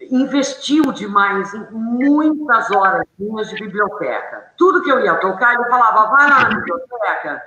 investiu 0.00 0.92
demais 0.92 1.52
em 1.52 1.66
muitas 1.70 2.70
horas 2.70 3.06
minhas 3.18 3.48
de 3.50 3.56
biblioteca. 3.56 4.52
Tudo 4.56 4.82
que 4.82 4.90
eu 4.90 5.00
ia 5.04 5.16
tocar, 5.16 5.54
ele 5.54 5.68
falava: 5.68 6.10
vai 6.10 6.30
lá 6.30 6.48
na 6.48 6.54
biblioteca, 6.56 7.42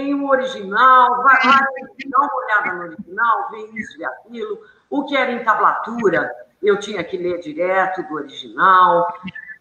tem 0.00 0.14
o 0.14 0.28
original, 0.28 1.22
vai 1.22 1.36
lá, 1.44 1.60
dá 2.06 2.18
uma 2.18 2.34
olhada 2.34 2.72
no 2.72 2.82
original, 2.84 3.50
vê 3.50 3.66
isso 3.78 4.00
e 4.00 4.04
aquilo. 4.04 4.60
O 4.88 5.04
que 5.04 5.14
era 5.14 5.30
em 5.30 5.44
tablatura, 5.44 6.34
eu 6.62 6.78
tinha 6.78 7.04
que 7.04 7.18
ler 7.18 7.38
direto 7.40 8.02
do 8.08 8.14
original. 8.14 9.12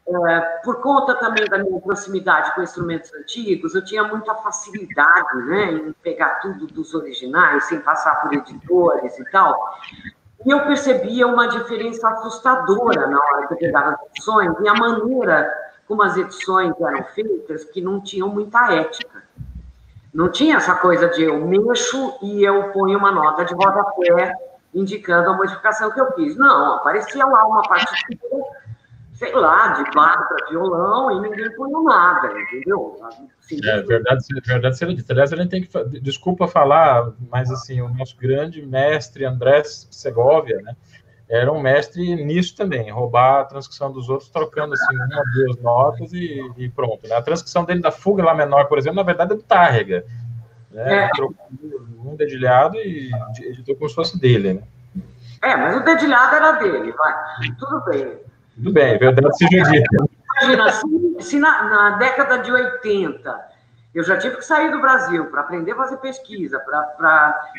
É, 0.08 0.40
por 0.64 0.82
conta 0.82 1.14
também 1.16 1.46
da 1.46 1.60
minha 1.60 1.80
proximidade 1.82 2.56
com 2.56 2.64
instrumentos 2.64 3.14
antigos, 3.14 3.76
eu 3.76 3.86
tinha 3.86 4.04
muita 4.04 4.34
facilidade 4.36 5.38
né, 5.46 5.72
em 5.74 5.94
pegar 6.02 6.40
tudo 6.40 6.66
dos 6.66 6.96
originais, 6.96 7.66
sem 7.66 7.80
passar 7.82 8.22
por 8.22 8.34
editores 8.34 9.20
e 9.20 9.26
tal. 9.30 9.78
E 10.46 10.50
eu 10.50 10.66
percebia 10.66 11.28
uma 11.28 11.48
diferença 11.48 12.10
assustadora 12.10 13.08
na 13.08 13.20
hora 13.20 13.48
que 13.48 13.54
eu 13.54 13.58
pegava 13.58 13.92
as 13.92 14.02
edições 14.10 14.56
e 14.62 14.68
a 14.68 14.74
maneira 14.74 15.54
como 15.86 16.02
as 16.02 16.16
edições 16.18 16.74
eram 16.80 17.04
feitas, 17.14 17.66
que 17.66 17.82
não 17.82 18.00
tinham 18.02 18.30
muita 18.30 18.72
ética. 18.72 19.24
Não 20.14 20.32
tinha 20.32 20.57
essa 20.57 20.76
coisa 20.76 21.07
de 21.10 21.24
eu 21.24 21.45
mexo 21.45 22.18
e 22.22 22.43
eu 22.43 22.72
ponho 22.72 22.97
uma 22.97 23.12
nota 23.12 23.45
de 23.45 23.53
rodapé 23.53 24.34
indicando 24.74 25.30
a 25.30 25.38
modificação 25.38 25.91
que 25.91 25.99
eu 25.99 26.12
fiz. 26.14 26.36
Não, 26.36 26.76
aparecia 26.76 27.26
lá 27.26 27.45
uma 27.45 27.62
partitura 27.62 28.20
sei 29.20 29.34
lá, 29.34 29.74
de 29.74 29.91
bar 29.91 30.30
para 30.30 30.49
violão 30.49 31.12
e 31.12 31.30
ninguém 31.30 31.53
punha 31.53 31.84
nada, 31.84 32.32
entendeu? 32.39 32.97
Assim, 33.38 33.60
é 33.66 33.82
verdade, 33.82 34.24
verdade 34.45 34.78
seja 34.78 34.95
dita. 34.95 35.12
Aliás, 35.12 35.34
a 35.34 35.36
gente 35.36 35.49
tem 35.49 35.62
que, 35.62 35.99
desculpa 35.99 36.47
falar, 36.47 37.12
mas 37.30 37.51
assim, 37.51 37.82
o 37.82 37.89
nosso 37.89 38.16
grande 38.16 38.66
mestre 38.66 39.26
Andrés 39.26 39.89
Segovia, 39.91 40.62
né? 40.62 40.74
Era 41.30 41.52
um 41.52 41.62
mestre 41.62 42.16
nisso 42.16 42.56
também, 42.56 42.90
roubar 42.90 43.42
a 43.42 43.46
transcrição 43.46 43.92
dos 43.92 44.10
outros, 44.10 44.30
trocando 44.30 44.74
assim, 44.74 44.96
uma, 44.96 45.24
duas 45.36 45.62
notas 45.62 46.12
e, 46.12 46.42
e 46.58 46.70
pronto. 46.70 47.08
Né? 47.08 47.16
A 47.16 47.22
transcrição 47.22 47.64
dele 47.64 47.82
da 47.82 47.92
fuga 47.92 48.24
lá 48.24 48.34
menor, 48.34 48.66
por 48.66 48.80
exemplo, 48.80 48.96
na 48.96 49.04
verdade 49.04 49.34
é 49.34 49.36
do 49.36 49.44
Tárrega. 49.44 50.04
Né? 50.72 51.06
É. 51.06 51.10
Trocou 51.10 51.38
um 52.04 52.16
dedilhado 52.16 52.78
e 52.78 53.12
editou 53.42 53.76
como 53.76 53.88
se 53.88 53.96
fosse 53.96 54.20
dele, 54.20 54.56
né? 54.56 54.64
É, 55.42 55.56
mas 55.56 55.78
o 55.78 55.84
dedilhado 55.84 56.36
era 56.36 56.52
dele, 56.54 56.92
vai. 56.92 57.14
Tudo 57.60 57.84
bem. 57.86 58.20
Tudo 58.56 58.74
bem, 58.74 58.98
verdade 58.98 59.38
seja 59.38 59.64
dita. 59.70 60.10
Imagina, 60.42 60.72
se, 60.72 61.22
se 61.22 61.40
na, 61.40 61.64
na, 61.64 61.90
década 61.98 62.40
de 62.40 62.52
80 62.52 63.50
eu 63.94 64.04
já 64.04 64.18
tive 64.18 64.38
que 64.38 64.46
sair 64.46 64.72
do 64.72 64.82
Brasil 64.82 65.26
para 65.28 65.42
aprender 65.42 65.72
a 65.74 65.76
fazer 65.76 65.98
pesquisa, 65.98 66.60
para 66.60 67.52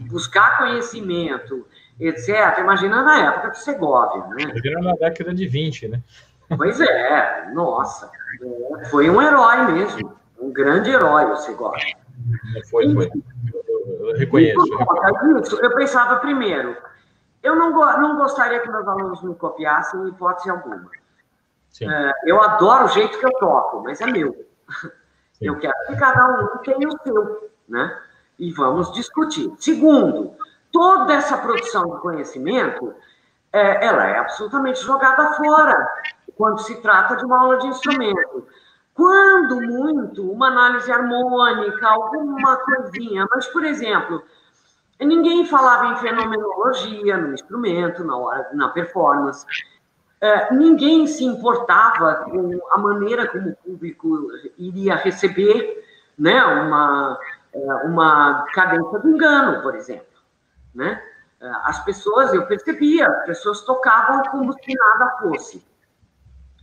buscar 0.00 0.58
conhecimento, 0.58 1.66
etc. 2.00 2.58
Imagina 2.58 3.02
na 3.02 3.18
época 3.28 3.50
de 3.50 3.58
Segovia, 3.58 4.24
né? 4.28 4.42
Imagina 4.42 4.80
na 4.80 4.94
década 4.94 5.34
de 5.34 5.46
20, 5.46 5.88
né? 5.88 6.02
Pois 6.56 6.80
é, 6.80 7.50
nossa. 7.52 8.10
Foi 8.90 9.10
um 9.10 9.20
herói 9.20 9.72
mesmo, 9.72 10.16
um 10.40 10.52
grande 10.52 10.90
herói 10.90 11.24
o 11.26 11.36
Segovia. 11.36 11.96
Foi, 12.70 12.92
foi. 12.94 13.10
Eu 14.00 14.16
reconheço. 14.16 14.66
Eu, 15.56 15.60
eu 15.62 15.74
pensava 15.74 16.16
primeiro, 16.16 16.76
eu 17.42 17.54
não, 17.54 17.70
não 17.70 18.16
gostaria 18.16 18.60
que 18.60 18.70
meus 18.70 18.86
alunos 18.86 19.22
me 19.22 19.34
copiassem 19.34 20.00
em 20.00 20.08
hipótese 20.08 20.50
alguma. 20.50 20.90
É, 21.82 22.12
eu 22.26 22.42
adoro 22.42 22.86
o 22.86 22.88
jeito 22.88 23.18
que 23.18 23.26
eu 23.26 23.32
toco, 23.38 23.82
mas 23.82 24.00
é 24.00 24.06
meu. 24.06 24.34
Sim. 25.32 25.46
Eu 25.46 25.58
quero 25.58 25.74
que 25.86 25.96
cada 25.96 26.28
um 26.28 26.58
tenha 26.58 26.88
o 26.88 26.98
seu, 27.02 27.50
né? 27.68 27.96
E 28.38 28.52
vamos 28.52 28.92
discutir. 28.92 29.52
Segundo, 29.58 30.34
toda 30.72 31.14
essa 31.14 31.36
produção 31.38 31.90
de 31.90 32.00
conhecimento, 32.00 32.94
é, 33.52 33.86
ela 33.86 34.06
é 34.06 34.18
absolutamente 34.18 34.80
jogada 34.82 35.32
fora 35.34 35.88
quando 36.36 36.60
se 36.60 36.80
trata 36.80 37.16
de 37.16 37.24
uma 37.24 37.40
aula 37.40 37.58
de 37.58 37.66
instrumento. 37.66 38.46
Quando 38.94 39.60
muito, 39.60 40.30
uma 40.30 40.48
análise 40.48 40.90
harmônica, 40.90 41.86
alguma 41.86 42.56
coisinha, 42.56 43.26
mas, 43.30 43.46
por 43.46 43.64
exemplo, 43.64 44.22
ninguém 45.00 45.46
falava 45.46 45.86
em 45.92 45.96
fenomenologia 45.96 47.16
no 47.16 47.32
instrumento, 47.32 48.04
na 48.04 48.16
hora, 48.16 48.48
na 48.52 48.68
performance. 48.70 49.46
É, 50.20 50.52
ninguém 50.52 51.06
se 51.06 51.24
importava 51.24 52.24
com 52.24 52.58
a 52.72 52.78
maneira 52.78 53.28
como 53.28 53.50
o 53.50 53.56
público 53.56 54.30
iria 54.58 54.96
receber 54.96 55.84
né, 56.18 56.44
uma, 56.44 57.16
é, 57.54 57.74
uma 57.84 58.44
cadência 58.52 58.98
do 58.98 59.08
engano, 59.08 59.62
por 59.62 59.76
exemplo. 59.76 60.07
Né? 60.78 61.02
É, 61.40 61.50
as 61.64 61.84
pessoas, 61.84 62.32
eu 62.32 62.46
percebia, 62.46 63.08
as 63.08 63.26
pessoas 63.26 63.62
tocavam 63.62 64.22
como 64.30 64.52
se 64.52 64.74
nada 64.74 65.16
fosse. 65.18 65.66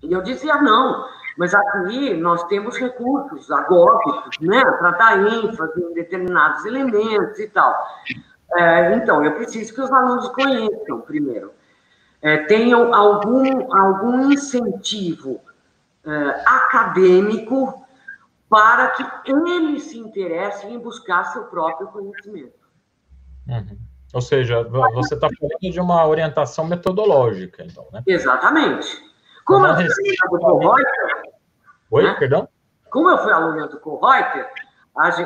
E 0.02 0.12
eu 0.12 0.22
dizia, 0.22 0.56
não, 0.62 1.08
mas 1.38 1.54
aqui 1.54 2.14
nós 2.16 2.44
temos 2.46 2.78
recursos 2.78 3.52
agógicos, 3.52 4.40
né, 4.40 4.64
para 4.80 4.92
dar 4.92 5.20
ênfase 5.20 5.82
em 5.82 5.94
determinados 5.94 6.66
elementos 6.66 7.40
e 7.40 7.48
tal. 7.50 7.76
É, 8.54 8.96
então, 8.96 9.24
eu 9.24 9.34
preciso 9.34 9.74
que 9.74 9.82
os 9.82 9.92
alunos 9.92 10.30
conheçam 10.30 11.02
primeiro 11.02 11.52
é, 12.26 12.38
tenham 12.46 12.92
algum, 12.92 13.72
algum 13.72 14.32
incentivo 14.32 15.40
é, 16.04 16.10
acadêmico 16.48 17.86
para 18.50 18.88
que 18.90 19.32
eles 19.32 19.84
se 19.84 20.00
interessem 20.00 20.74
em 20.74 20.80
buscar 20.80 21.26
seu 21.26 21.44
próprio 21.44 21.88
conhecimento. 21.90 22.66
Uhum. 23.48 23.78
Ou 24.14 24.22
seja, 24.22 24.64
você 24.64 25.16
está 25.16 25.28
falando 25.40 25.72
de 25.74 25.80
uma 25.80 26.08
orientação 26.08 26.66
metodológica, 26.66 27.64
então, 27.64 27.86
né? 27.92 28.02
Exatamente. 28.08 28.88
Como 29.44 29.66
eu 29.68 29.76
fui 29.76 29.86
do 29.86 30.40
Kohreuter... 30.40 30.86
Oi, 31.92 32.04
né? 32.04 32.16
perdão? 32.18 32.48
Como 32.90 33.10
eu 33.10 33.18
fui 33.18 33.32
aluno 33.32 33.68
do 33.68 33.80
Kohreuter, 33.80 34.50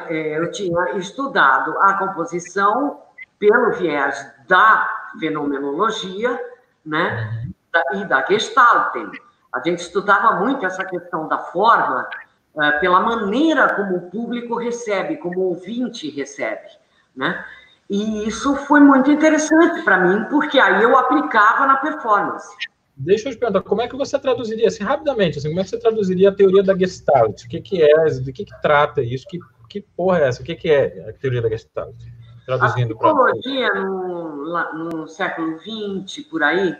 é, 0.10 0.40
eu 0.40 0.52
tinha 0.52 0.98
estudado 0.98 1.78
a 1.80 1.94
composição 1.94 3.02
pelo 3.38 3.72
viés 3.74 4.34
da 4.48 4.90
fenomenologia, 5.20 6.38
né? 6.86 7.44
Uhum. 7.46 8.02
E 8.02 8.06
da 8.06 8.26
Gestalten. 8.26 9.12
A 9.54 9.62
gente 9.62 9.80
estudava 9.80 10.34
muito 10.40 10.66
essa 10.66 10.84
questão 10.84 11.28
da 11.28 11.38
forma 11.38 12.08
uh, 12.54 12.80
pela 12.80 13.00
maneira 13.00 13.76
como 13.76 13.98
o 13.98 14.10
público 14.10 14.56
recebe, 14.56 15.18
como 15.18 15.40
o 15.40 15.50
ouvinte 15.50 16.10
recebe, 16.10 16.68
né? 17.16 17.46
E 17.90 18.28
isso 18.28 18.56
foi 18.68 18.80
muito 18.80 19.10
interessante 19.10 19.82
para 19.84 20.00
mim, 20.00 20.26
porque 20.26 20.60
aí 20.60 20.84
eu 20.84 20.96
aplicava 20.98 21.66
na 21.66 21.78
performance. 21.78 22.48
Deixa 22.96 23.30
eu 23.30 23.34
te 23.34 23.40
perguntar, 23.40 23.62
como 23.62 23.82
é 23.82 23.88
que 23.88 23.96
você 23.96 24.20
traduziria, 24.20 24.68
assim, 24.68 24.84
rapidamente, 24.84 25.40
assim, 25.40 25.48
como 25.48 25.60
é 25.60 25.64
que 25.64 25.70
você 25.70 25.80
traduziria 25.80 26.30
a 26.30 26.36
teoria 26.36 26.62
da 26.62 26.78
Gestalt? 26.78 27.44
O 27.44 27.50
que, 27.50 27.62
que 27.62 27.82
é, 27.82 28.06
do 28.20 28.32
que, 28.32 28.46
que 28.46 28.62
trata 28.62 29.02
isso? 29.02 29.26
Que, 29.28 29.40
que 29.70 29.82
porra 29.82 30.20
é 30.20 30.28
essa? 30.28 30.42
O 30.42 30.46
que, 30.46 30.54
que 30.56 30.70
é 30.70 31.10
a 31.10 31.14
teoria 31.14 31.42
da 31.42 31.50
Gestalt? 31.50 31.96
traduzindo 32.58 32.98
para. 32.98 33.10
A 33.10 33.14
psicologia 33.14 33.74
no, 33.76 34.74
no 34.74 35.08
século 35.08 35.60
XX, 35.60 36.26
por 36.28 36.42
aí, 36.42 36.76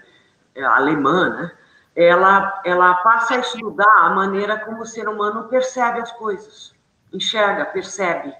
é, 0.56 0.64
alemã, 0.64 1.30
né? 1.30 1.52
ela, 1.96 2.62
ela 2.66 2.96
passa 2.96 3.36
a 3.36 3.40
estudar 3.40 3.98
a 3.98 4.10
maneira 4.12 4.60
como 4.60 4.82
o 4.82 4.86
ser 4.86 5.08
humano 5.08 5.48
percebe 5.48 6.00
as 6.00 6.12
coisas, 6.14 6.74
enxerga, 7.14 7.66
percebe. 7.66 8.34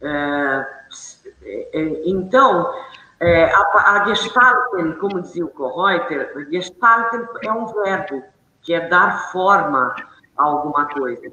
É, 0.00 0.79
então, 2.04 2.72
é, 3.18 3.52
a, 3.52 3.92
a 3.92 4.04
Gestalten, 4.06 4.92
como 4.94 5.20
dizia 5.20 5.44
o 5.44 5.48
Kohreuter, 5.48 6.48
Gestalten 6.50 7.26
é 7.44 7.52
um 7.52 7.66
verbo, 7.66 8.22
que 8.62 8.74
é 8.74 8.88
dar 8.88 9.30
forma 9.30 9.94
a 10.36 10.42
alguma 10.42 10.86
coisa. 10.86 11.32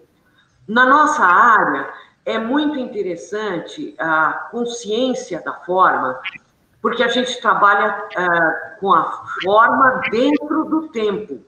Na 0.68 0.86
nossa 0.86 1.24
área, 1.24 1.90
é 2.26 2.38
muito 2.38 2.78
interessante 2.78 3.96
a 3.98 4.48
consciência 4.52 5.42
da 5.42 5.54
forma, 5.54 6.20
porque 6.82 7.02
a 7.02 7.08
gente 7.08 7.40
trabalha 7.42 8.06
com 8.80 8.94
a 8.94 9.24
forma 9.42 10.02
dentro 10.12 10.66
do 10.66 10.90
tempo. 10.90 11.42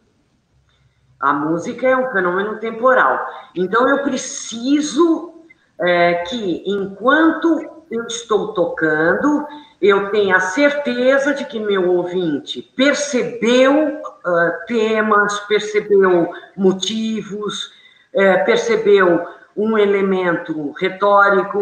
A 1.20 1.34
música 1.34 1.86
é 1.86 1.97
um 1.97 2.10
fenômeno 2.12 2.60
temporal. 2.60 3.28
Então, 3.53 3.89
eu 3.89 4.03
preciso 4.03 5.34
é, 5.82 6.24
que, 6.24 6.64
enquanto 6.66 7.78
eu 7.91 8.05
estou 8.05 8.53
tocando, 8.53 9.45
eu 9.81 10.09
tenha 10.09 10.39
certeza 10.39 11.33
de 11.33 11.45
que 11.45 11.59
meu 11.59 11.89
ouvinte 11.89 12.61
percebeu 12.75 14.01
uh, 14.01 14.65
temas, 14.67 15.39
percebeu 15.41 16.31
motivos, 16.55 17.71
uh, 18.13 18.45
percebeu 18.45 19.27
um 19.55 19.77
elemento 19.77 20.71
retórico 20.73 21.59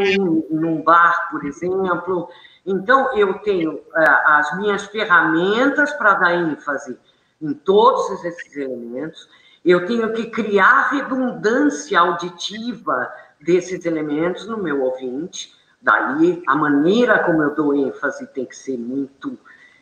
num 0.50 0.82
bar, 0.82 1.30
por 1.32 1.46
exemplo. 1.46 2.30
Então, 2.66 3.18
eu 3.18 3.36
tenho 3.40 3.74
uh, 3.74 3.84
as 4.26 4.58
minhas 4.58 4.86
ferramentas 4.88 5.94
para 5.94 6.14
dar 6.16 6.34
ênfase 6.34 6.98
em 7.42 7.54
todos 7.54 8.24
esses 8.24 8.56
elementos. 8.58 9.30
Eu 9.64 9.86
tenho 9.86 10.14
que 10.14 10.28
criar 10.28 10.90
redundância 10.90 12.00
auditiva 12.00 13.12
desses 13.40 13.86
elementos 13.86 14.48
no 14.48 14.58
meu 14.58 14.82
ouvinte. 14.82 15.57
Daí, 15.88 16.44
a 16.46 16.54
maneira 16.54 17.24
como 17.24 17.42
eu 17.42 17.56
dou 17.56 17.74
ênfase 17.74 18.28
tem 18.28 18.46
que 18.46 18.58
ser 18.58 18.78
muito 18.78 19.40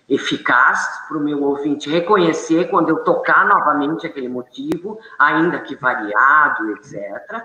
eficaz 0.08 1.08
para 1.08 1.18
o 1.18 1.20
meu 1.20 1.41
ouvinte 1.41 1.89
reconhecer 1.89 2.70
quando 2.70 2.89
eu 2.89 2.97
tocar 2.97 3.43
novamente 3.47 4.06
aquele 4.06 4.30
motivo, 4.30 4.99
ainda 5.18 5.60
que 5.62 5.76
variado, 5.76 6.74
etc. 6.74 7.43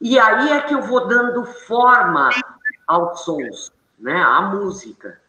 E 0.00 0.18
aí 0.18 0.52
é 0.52 0.62
que 0.62 0.74
eu 0.74 0.80
vou 0.80 1.06
dando 1.06 1.44
forma 1.44 2.30
aos 2.86 3.20
sons, 3.20 3.70
né, 3.98 4.22
à 4.22 4.40
música. 4.40 5.20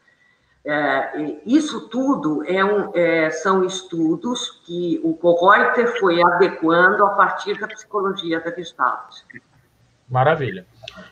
É, 0.63 1.41
isso 1.45 1.89
tudo 1.89 2.45
é 2.45 2.63
um, 2.63 2.95
é, 2.95 3.29
são 3.29 3.65
estudos 3.65 4.61
que 4.65 5.01
o 5.03 5.13
Kohreuter 5.15 5.99
foi 5.99 6.23
adequando 6.23 7.05
a 7.05 7.09
partir 7.09 7.59
da 7.59 7.67
psicologia 7.67 8.39
da 8.39 8.51
Gestalt. 8.51 9.17
Maravilha. 10.09 10.65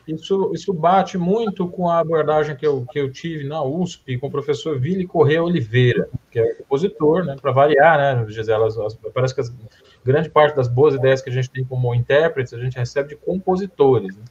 Isso, 0.08 0.50
isso 0.54 0.72
bate 0.72 1.18
muito 1.18 1.68
com 1.68 1.88
a 1.88 1.98
abordagem 1.98 2.56
que 2.56 2.66
eu, 2.66 2.86
que 2.90 2.98
eu 2.98 3.12
tive 3.12 3.44
na 3.44 3.62
USP 3.62 4.16
com 4.16 4.28
o 4.28 4.30
professor 4.30 4.78
Vili 4.78 5.06
Correia 5.06 5.42
Oliveira, 5.42 6.08
que 6.30 6.38
é 6.38 6.54
compositor, 6.54 7.24
né, 7.24 7.36
para 7.40 7.52
variar, 7.52 7.98
né, 7.98 8.26
Gisela, 8.28 8.68
parece 9.12 9.34
que 9.34 9.42
as, 9.42 9.54
grande 10.02 10.30
parte 10.30 10.56
das 10.56 10.68
boas 10.68 10.94
ideias 10.94 11.20
que 11.20 11.28
a 11.28 11.32
gente 11.32 11.50
tem 11.50 11.64
como 11.64 11.94
intérpretes, 11.94 12.54
a 12.54 12.58
gente 12.58 12.78
recebe 12.78 13.10
de 13.10 13.16
compositores, 13.16 14.16
né? 14.16 14.24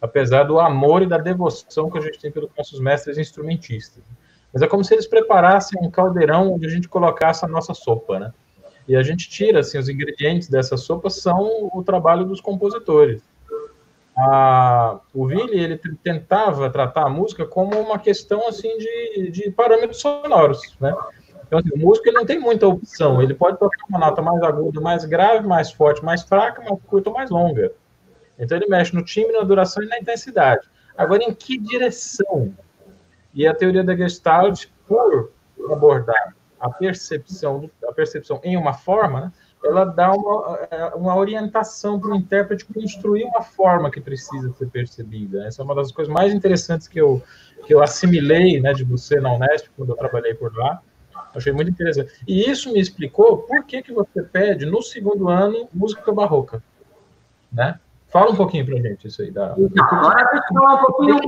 apesar 0.00 0.42
do 0.42 0.58
amor 0.58 1.00
e 1.02 1.06
da 1.06 1.16
devoção 1.16 1.88
que 1.88 1.96
a 1.96 2.00
gente 2.00 2.18
tem 2.18 2.30
pelos 2.30 2.50
nossos 2.58 2.80
mestres 2.80 3.16
instrumentistas. 3.16 4.02
Mas 4.52 4.60
é 4.60 4.66
como 4.66 4.84
se 4.84 4.92
eles 4.92 5.06
preparassem 5.06 5.80
um 5.80 5.90
caldeirão 5.90 6.52
onde 6.52 6.66
a 6.66 6.68
gente 6.68 6.88
colocasse 6.88 7.44
a 7.44 7.48
nossa 7.48 7.72
sopa, 7.72 8.18
né? 8.18 8.34
E 8.86 8.96
a 8.96 9.02
gente 9.02 9.30
tira, 9.30 9.60
assim, 9.60 9.78
os 9.78 9.88
ingredientes 9.88 10.48
dessa 10.48 10.76
sopa 10.76 11.08
são 11.08 11.70
o 11.72 11.84
trabalho 11.84 12.24
dos 12.24 12.40
compositores. 12.40 13.22
A, 14.16 15.00
o 15.14 15.26
Vili, 15.26 15.58
ele 15.58 15.80
tentava 16.02 16.68
tratar 16.68 17.04
a 17.04 17.08
música 17.08 17.46
como 17.46 17.78
uma 17.78 17.98
questão, 17.98 18.46
assim, 18.46 18.76
de, 18.76 19.30
de 19.30 19.50
parâmetros 19.50 20.00
sonoros, 20.00 20.76
né? 20.78 20.94
Então, 21.46 21.58
assim, 21.58 21.70
o 21.74 21.78
músico 21.78 22.08
ele 22.08 22.16
não 22.16 22.26
tem 22.26 22.38
muita 22.38 22.66
opção. 22.66 23.22
Ele 23.22 23.34
pode 23.34 23.58
tocar 23.58 23.84
uma 23.88 23.98
nota 23.98 24.22
mais 24.22 24.42
aguda, 24.42 24.80
mais 24.80 25.04
grave, 25.04 25.46
mais 25.46 25.70
forte, 25.70 26.04
mais 26.04 26.22
fraca, 26.22 26.62
mais 26.62 26.80
curta 26.86 27.10
ou 27.10 27.16
mais 27.16 27.30
longa. 27.30 27.72
Então, 28.38 28.56
ele 28.56 28.66
mexe 28.66 28.94
no 28.94 29.04
timbre, 29.04 29.36
na 29.36 29.44
duração 29.44 29.82
e 29.82 29.86
na 29.86 29.98
intensidade. 29.98 30.66
Agora, 30.96 31.22
em 31.22 31.34
que 31.34 31.58
direção? 31.58 32.54
E 33.34 33.46
a 33.46 33.54
teoria 33.54 33.84
da 33.84 33.96
Gestalt, 33.96 34.66
por 34.86 35.30
abordar 35.70 36.34
a 36.60 36.70
percepção, 36.70 37.70
a 37.88 37.92
percepção 37.92 38.40
em 38.44 38.56
uma 38.56 38.72
forma, 38.72 39.20
né, 39.20 39.32
ela 39.64 39.84
dá 39.84 40.12
uma, 40.12 40.58
é, 40.70 40.86
uma 40.94 41.16
orientação 41.16 41.98
para 41.98 42.10
o 42.10 42.16
intérprete 42.16 42.64
construir 42.64 43.24
uma 43.24 43.42
forma 43.42 43.90
que 43.90 44.00
precisa 44.00 44.52
ser 44.52 44.68
percebida. 44.68 45.44
Essa 45.44 45.62
é 45.62 45.64
uma 45.64 45.74
das 45.74 45.92
coisas 45.92 46.12
mais 46.12 46.32
interessantes 46.34 46.88
que 46.88 47.00
eu, 47.00 47.22
que 47.66 47.74
eu 47.74 47.82
assimilei 47.82 48.60
né, 48.60 48.72
de 48.72 48.84
você 48.84 49.20
na 49.20 49.32
Unesp, 49.32 49.68
quando 49.76 49.90
eu 49.90 49.96
trabalhei 49.96 50.34
por 50.34 50.54
lá. 50.56 50.80
Achei 51.34 51.52
muito 51.52 51.70
interessante. 51.70 52.12
E 52.26 52.50
isso 52.50 52.72
me 52.72 52.80
explicou 52.80 53.38
por 53.38 53.64
que, 53.64 53.82
que 53.82 53.92
você 53.92 54.22
pede, 54.22 54.66
no 54.66 54.82
segundo 54.82 55.28
ano, 55.28 55.68
música 55.72 56.12
barroca. 56.12 56.62
Né? 57.50 57.78
Fala 58.08 58.30
um 58.30 58.36
pouquinho 58.36 58.66
para 58.66 58.76
a 58.76 58.80
gente 58.80 59.06
isso 59.06 59.22
aí. 59.22 59.30
Da... 59.30 59.54
Então, 59.56 59.84
agora 59.84 60.20
eu 60.20 60.40
vou 60.52 60.60
falar 60.60 60.74
um 60.74 60.84
pouquinho 60.84 61.20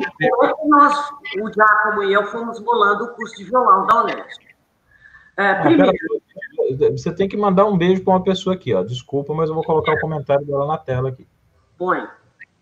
nós, 0.68 1.11
o 1.41 1.53
Giacomo 1.53 2.03
e 2.03 2.12
eu, 2.12 2.24
fomos 2.26 2.59
bolando 2.59 3.05
o 3.05 3.09
curso 3.14 3.37
de 3.37 3.45
violão 3.45 3.87
da 3.87 4.03
Unesp. 4.03 4.43
É, 5.37 5.51
ah, 5.51 5.62
primeiro... 5.62 5.93
você 6.90 7.14
tem 7.14 7.28
que 7.28 7.36
mandar 7.36 7.66
um 7.66 7.76
beijo 7.76 8.02
para 8.02 8.14
uma 8.14 8.22
pessoa 8.22 8.54
aqui, 8.54 8.72
ó. 8.72 8.82
Desculpa, 8.82 9.34
mas 9.34 9.48
eu 9.48 9.54
vou 9.54 9.64
colocar 9.64 9.92
o 9.92 10.00
comentário 10.00 10.46
dela 10.46 10.66
na 10.66 10.78
tela 10.78 11.10
aqui. 11.10 11.26
Põe. 11.78 12.06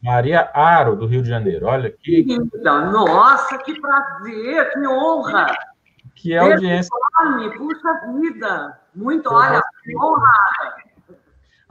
Maria 0.03 0.51
Aro, 0.53 0.97
do 0.97 1.07
Rio 1.07 1.23
de 1.23 1.29
Janeiro. 1.29 1.67
Olha 1.67 1.89
aqui. 1.89 2.27
Nossa, 2.65 3.59
que 3.59 3.81
prazer, 3.81 4.73
que 4.73 4.87
honra! 4.89 5.47
que 6.23 6.37
audiência. 6.37 6.89
Enorme, 7.21 7.59
puxa 7.59 8.01
vida! 8.21 8.79
Muito, 8.95 9.33
olha, 9.33 9.61
honrada. 9.97 10.82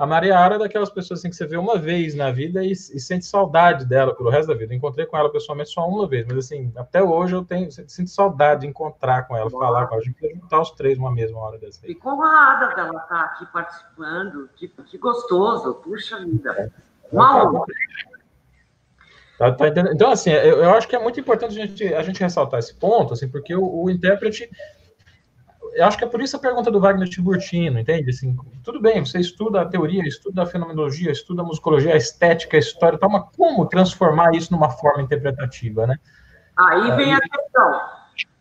A 0.02 0.06
Maria 0.08 0.36
Ara 0.36 0.56
é 0.56 0.58
daquelas 0.58 0.90
pessoas 0.90 1.20
assim, 1.20 1.30
que 1.30 1.36
você 1.36 1.46
vê 1.46 1.58
uma 1.58 1.78
vez 1.78 2.16
na 2.16 2.32
vida 2.32 2.64
e, 2.64 2.72
e, 2.72 3.00
sente 3.00 3.24
saudade 3.24 3.86
dela 3.86 4.16
pelo 4.16 4.32
resto 4.32 4.48
da 4.48 4.56
vida. 4.56 4.74
Eu 4.74 4.78
encontrei 4.78 5.06
com 5.06 5.16
ela 5.16 5.32
pessoalmente 5.32 5.70
só 5.70 5.88
uma 5.88 6.08
vez, 6.08 6.26
mas 6.26 6.40
assim, 6.40 6.74
até 6.76 7.04
hoje 7.04 7.36
eu 7.36 7.46
tenho 7.46 7.72
sinto 7.72 8.10
saudade 8.10 8.62
de 8.62 8.68
encontrar 8.68 9.28
com 9.28 9.38
ela, 9.38 9.48
Boa. 9.48 9.64
falar 9.64 9.86
com 9.86 9.94
ela. 9.94 10.02
A 10.02 10.04
gente 10.04 10.16
podia 10.16 10.36
juntar 10.36 10.60
os 10.60 10.72
três 10.72 10.98
uma 10.98 11.12
mesma 11.12 11.38
hora 11.38 11.60
dessa. 11.60 11.82
Fico 11.82 12.10
honrada 12.10 12.74
dela 12.74 13.00
estar 13.00 13.22
aqui 13.26 13.46
participando. 13.54 14.50
Que, 14.56 14.68
que 14.70 14.98
gostoso, 14.98 15.76
puxa 15.76 16.18
vida. 16.26 16.50
É. 16.58 16.72
Uma 17.12 17.44
honra. 17.44 17.66
Tá, 19.38 19.52
tá 19.52 19.68
então, 19.68 20.10
assim, 20.10 20.32
eu, 20.32 20.64
eu, 20.64 20.72
acho 20.72 20.88
que 20.88 20.96
é 20.96 21.00
muito 21.00 21.20
importante 21.20 21.62
a 21.62 21.66
gente, 21.68 21.94
a 21.94 22.02
gente 22.02 22.20
ressaltar 22.20 22.60
esse 22.60 22.74
ponto, 22.74 23.14
assim, 23.14 23.30
porque 23.30 23.56
o, 23.56 23.84
o 23.84 23.88
intérprete. 23.88 24.50
Eu 25.74 25.86
acho 25.86 25.98
que 25.98 26.04
é 26.04 26.08
por 26.08 26.22
isso 26.22 26.36
a 26.36 26.40
pergunta 26.40 26.70
do 26.70 26.80
Wagner 26.80 27.08
Tiburtino, 27.08 27.80
entende? 27.80 28.10
Assim, 28.10 28.36
tudo 28.64 28.82
bem, 28.82 29.04
você 29.06 29.20
estuda 29.20 29.62
a 29.62 29.66
teoria, 29.66 30.04
estuda 30.04 30.44
a 30.44 30.46
fenomenologia, 30.46 31.12
estuda 31.12 31.42
a 31.42 31.46
musicologia, 31.46 31.94
a 31.94 31.98
estética, 31.98 32.58
a 32.58 32.60
história, 32.60 32.98
tal, 32.98 33.10
mas 33.10 33.24
como 33.36 33.66
transformar 33.66 34.34
isso 34.36 34.52
numa 34.52 34.70
forma 34.70 35.02
interpretativa, 35.02 35.88
né? 35.88 35.98
Aí 36.58 36.92
vem 36.96 37.14
a 37.14 37.20
questão. 37.20 37.82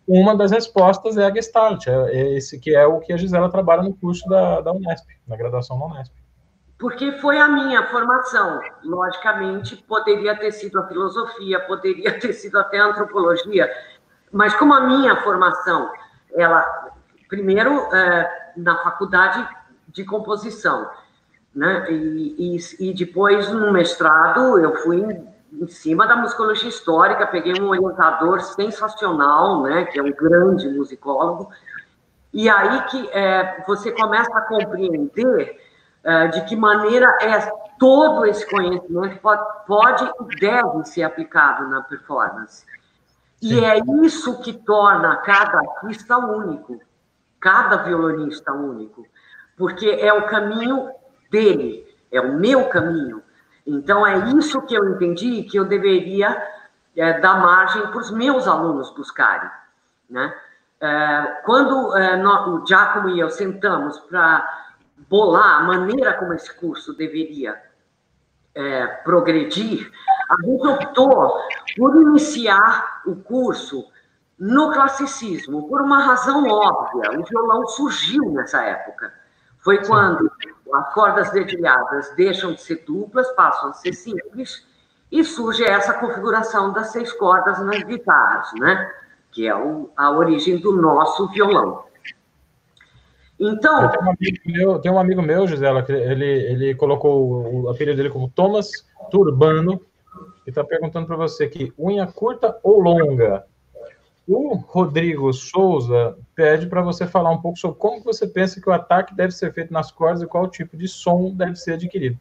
Uma 0.07 0.37
das 0.37 0.51
respostas 0.51 1.17
é 1.17 1.25
a 1.25 1.33
Gestalt, 1.33 1.87
é, 1.87 1.93
é 1.93 2.37
esse 2.37 2.59
que 2.59 2.75
é 2.75 2.85
o 2.85 2.99
que 2.99 3.13
a 3.13 3.17
Gisela 3.17 3.49
trabalha 3.49 3.83
no 3.83 3.95
curso 3.95 4.29
da, 4.29 4.61
da 4.61 4.73
Unesp, 4.73 5.07
na 5.27 5.37
graduação 5.37 5.79
da 5.79 5.87
Unesp 5.87 6.13
porque 6.81 7.13
foi 7.21 7.39
a 7.39 7.47
minha 7.47 7.87
formação. 7.89 8.59
Logicamente, 8.83 9.77
poderia 9.87 10.35
ter 10.35 10.51
sido 10.51 10.81
a 10.81 10.89
filosofia, 10.89 11.61
poderia 11.61 12.11
ter 12.19 12.33
sido 12.33 12.59
até 12.59 12.79
a 12.79 12.87
antropologia, 12.87 13.71
mas 14.33 14.55
como 14.55 14.73
a 14.73 14.81
minha 14.81 15.15
formação, 15.23 15.91
ela, 16.35 16.91
primeiro, 17.31 17.73
é, 17.95 18.53
na 18.57 18.77
faculdade 18.79 19.49
de 19.89 20.05
composição, 20.05 20.91
né? 21.55 21.91
E, 21.91 22.57
e, 22.57 22.91
e, 22.91 22.95
depois, 22.95 23.49
no 23.51 23.73
mestrado, 23.73 24.59
eu 24.59 24.77
fui 24.83 25.01
em, 25.01 25.29
em, 25.63 25.69
cima 25.69 26.07
da 26.07 26.17
musicologia 26.17 26.69
histórica, 26.69 27.27
peguei 27.27 27.55
um 27.61 27.69
orientador 27.69 28.41
sensacional, 28.43 29.63
né? 29.63 29.85
Que 29.85 29.99
é 29.99 30.03
um 30.03 30.13
grande 30.13 30.69
musicólogo, 30.69 31.51
e 32.33 32.49
aí 32.49 32.83
que 32.85 33.09
é, 33.11 33.65
você 33.67 33.91
começa 33.93 34.37
a 34.37 34.43
compreender 34.43 35.61
é, 36.05 36.29
de 36.29 36.45
que 36.45 36.57
maneira 36.57 37.07
é 37.23 37.53
todo 37.79 38.27
esse 38.27 38.49
conhecimento 38.49 39.19
pode, 39.21 39.43
pode 39.67 40.05
e 40.05 40.41
deve 40.41 40.85
ser 40.85 41.03
aplicado 41.03 41.69
na 41.69 41.83
performance. 41.83 42.65
E 43.43 43.55
Sim. 43.55 43.65
é 43.65 43.81
isso 44.05 44.41
que 44.43 44.53
torna 44.53 45.17
cada 45.17 45.59
artista 45.59 46.19
único, 46.19 46.79
cada 47.41 47.79
violonista 47.79 48.53
único, 48.53 49.07
porque 49.57 49.89
é 49.89 50.13
o 50.13 50.27
caminho 50.27 50.91
dele, 51.31 51.87
é 52.13 52.21
o 52.21 52.35
meu 52.35 52.69
caminho. 52.69 53.23
Então, 53.67 54.07
é 54.07 54.31
isso 54.31 54.63
que 54.63 54.75
eu 54.75 54.89
entendi 54.91 55.43
que 55.45 55.57
eu 55.57 55.65
deveria 55.65 56.43
é, 56.97 57.19
dar 57.21 57.41
margem 57.41 57.87
para 57.87 57.99
os 57.99 58.11
meus 58.11 58.47
alunos 58.47 58.91
buscarem. 58.91 59.51
Né? 60.09 60.35
É, 60.81 61.43
quando 61.45 61.97
é, 61.97 62.17
nós, 62.17 62.47
o 62.49 62.67
Giacomo 62.67 63.11
e 63.11 63.21
eu 63.21 63.31
sentamos 63.31 63.99
para 64.01 64.67
bolar 65.09 65.61
a 65.61 65.65
maneira 65.65 66.15
como 66.15 66.33
esse 66.33 66.53
curso 66.55 66.95
deveria 66.95 67.61
é, 68.55 68.87
progredir, 68.87 69.91
a 70.29 70.47
gente 70.47 70.67
optou 70.67 71.41
por 71.77 71.97
iniciar 71.97 73.03
o 73.07 73.17
curso 73.17 73.91
no 74.41 74.73
classicismo, 74.73 75.69
por 75.69 75.83
uma 75.83 76.03
razão 76.03 76.49
óbvia. 76.49 77.21
O 77.21 77.25
violão 77.25 77.67
surgiu 77.67 78.31
nessa 78.33 78.65
época. 78.65 79.13
Foi 79.59 79.85
quando 79.85 80.33
as 80.73 80.95
cordas 80.95 81.31
dedilhadas 81.31 82.15
deixam 82.17 82.55
de 82.55 82.63
ser 82.63 82.83
duplas, 82.87 83.31
passam 83.33 83.69
a 83.69 83.75
ser 83.75 83.93
simples, 83.93 84.67
e 85.13 85.23
surge 85.23 85.63
essa 85.65 85.93
configuração 85.95 86.73
das 86.73 86.91
seis 86.93 87.13
cordas 87.13 87.59
nas 87.61 87.83
guitarras, 87.83 88.51
né? 88.59 88.91
que 89.31 89.47
é 89.47 89.51
a 89.51 90.11
origem 90.11 90.59
do 90.59 90.81
nosso 90.81 91.29
violão. 91.29 91.85
Então. 93.39 93.89
Tem 93.89 94.01
um 94.01 94.11
amigo 94.11 94.39
meu, 94.47 94.79
tem 94.79 94.93
um 94.93 94.99
amigo 94.99 95.23
meu 95.23 95.47
Gisela, 95.47 95.83
que 95.83 95.93
ele, 95.93 96.25
ele 96.25 96.75
colocou 96.75 97.65
o 97.65 97.69
apelido 97.69 97.97
dele 97.97 98.11
como 98.11 98.31
Thomas 98.31 98.71
Turbano, 99.11 99.81
e 100.47 100.51
está 100.51 100.65
perguntando 100.65 101.07
para 101.07 101.17
você 101.17 101.45
aqui: 101.45 101.73
unha 101.79 102.07
curta 102.07 102.59
ou 102.63 102.81
longa? 102.81 103.45
O 104.33 104.55
Rodrigo 104.55 105.33
Souza 105.33 106.17
pede 106.37 106.69
para 106.69 106.81
você 106.83 107.05
falar 107.05 107.31
um 107.33 107.41
pouco 107.41 107.59
sobre 107.59 107.77
como 107.81 108.01
você 108.01 108.29
pensa 108.29 108.61
que 108.61 108.71
o 108.71 108.73
ataque 108.73 109.13
deve 109.13 109.33
ser 109.33 109.53
feito 109.53 109.73
nas 109.73 109.91
cordas 109.91 110.23
e 110.23 110.27
qual 110.27 110.47
tipo 110.47 110.77
de 110.77 110.87
som 110.87 111.35
deve 111.35 111.57
ser 111.57 111.73
adquirido. 111.73 112.17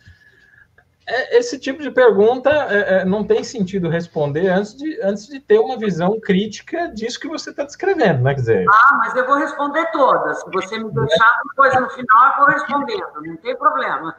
É, 1.06 1.38
esse 1.38 1.60
tipo 1.60 1.84
de 1.84 1.92
pergunta 1.92 2.50
é, 2.50 3.02
é, 3.02 3.06
não 3.06 3.24
tem 3.24 3.44
sentido 3.44 3.88
responder 3.90 4.48
antes 4.48 4.76
de, 4.76 5.00
antes 5.04 5.28
de 5.28 5.40
ter 5.40 5.60
uma 5.60 5.78
visão 5.78 6.20
crítica 6.20 6.88
disso 6.88 7.20
que 7.20 7.28
você 7.28 7.52
está 7.52 7.64
descrevendo, 7.64 8.24
né? 8.24 8.34
Quer 8.34 8.40
dizer... 8.40 8.66
Ah, 8.68 8.98
mas 8.98 9.16
eu 9.16 9.28
vou 9.28 9.36
responder 9.36 9.86
todas. 9.92 10.40
Se 10.42 10.50
você 10.52 10.80
me 10.80 10.92
deixar 10.92 11.42
uma 11.44 11.54
coisa 11.56 11.80
no 11.80 11.90
final, 11.92 12.32
eu 12.32 12.38
vou 12.38 12.46
respondendo, 12.48 13.22
não 13.24 13.38
tem 13.38 13.56
problema. 13.56 14.16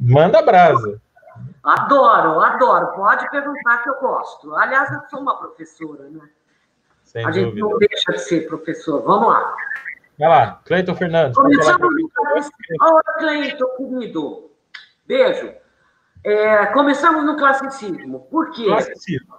Manda 0.00 0.42
brasa. 0.42 1.00
Adoro, 1.64 2.40
adoro. 2.40 2.92
Pode 2.92 3.28
perguntar 3.30 3.82
que 3.82 3.90
eu 3.90 3.98
gosto. 3.98 4.54
Aliás, 4.54 4.92
eu 4.92 5.00
sou 5.10 5.18
uma 5.20 5.36
professora, 5.36 6.08
né? 6.08 6.20
Sem 7.12 7.26
A 7.26 7.28
dúvida. 7.28 7.46
gente 7.46 7.60
não 7.60 7.78
deixa 7.78 8.12
de 8.12 8.18
ser 8.20 8.46
professor. 8.48 9.02
Vamos 9.02 9.28
lá. 9.28 9.54
Vai 10.18 10.28
lá, 10.28 10.60
Cleiton 10.64 10.94
Fernandes. 10.94 11.36
Começamos 11.36 11.80
no... 11.80 12.10
Oi, 12.34 13.02
Cleiton, 13.18 13.66
querido. 13.76 14.50
Beijo. 15.06 15.52
É, 16.24 16.66
começamos 16.66 17.24
no 17.24 17.36
classicismo. 17.36 18.20
Por 18.30 18.50
quê? 18.52 18.64
Classicismo. 18.64 19.34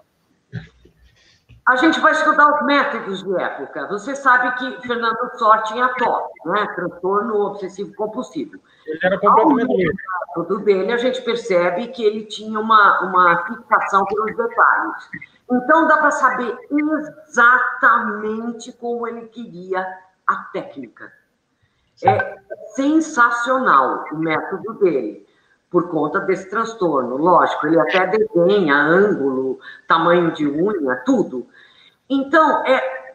A 1.66 1.78
gente 1.78 2.00
vai 2.02 2.12
estudar 2.12 2.46
os 2.54 2.66
métodos 2.66 3.24
de 3.24 3.42
época. 3.42 3.88
Você 3.88 4.16
sabe 4.16 4.54
que 4.58 4.86
Fernando 4.86 5.32
Sor 5.38 5.64
tinha 5.64 5.88
TOC, 5.96 6.30
né? 6.46 6.68
transtorno 6.76 7.36
obsessivo 7.46 7.96
compulsivo. 7.96 8.60
Ele 8.86 9.00
era 9.02 9.18
completamente 9.18 9.72
Ao 9.72 10.44
método 10.44 10.66
dele, 10.66 10.92
a 10.92 10.98
gente 10.98 11.22
percebe 11.22 11.88
que 11.88 12.04
ele 12.04 12.26
tinha 12.26 12.60
uma, 12.60 13.00
uma 13.04 13.46
fixação 13.48 14.06
pelos 14.06 14.36
detalhes. 14.36 15.10
Então, 15.52 15.88
dá 15.88 15.98
para 15.98 16.12
saber 16.12 16.56
exatamente 16.72 18.72
como 18.74 19.08
ele 19.08 19.28
queria 19.28 19.86
a 20.26 20.36
técnica. 20.52 21.12
É 22.04 22.38
sensacional 22.76 24.06
o 24.12 24.18
método 24.18 24.74
dele 24.76 25.28
por 25.70 25.90
conta 25.90 26.20
desse 26.20 26.50
transtorno. 26.50 27.18
Lógico, 27.18 27.68
ele 27.68 27.80
até 27.80 28.08
desenha 28.08 28.76
ângulo, 28.76 29.60
tamanho 29.88 30.32
de 30.32 30.48
unha, 30.48 30.96
tudo. 31.06 31.48
Então, 32.10 32.64
é, 32.66 33.14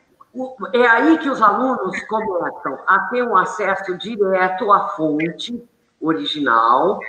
é 0.75 0.87
aí 0.87 1.19
que 1.19 1.31
os 1.31 1.41
alunos 1.41 2.01
começam 2.05 2.79
a 2.87 3.01
ter 3.11 3.23
um 3.23 3.37
acesso 3.37 3.97
direto 3.97 4.73
à 4.73 4.89
fonte 4.91 5.63
original, 6.01 7.01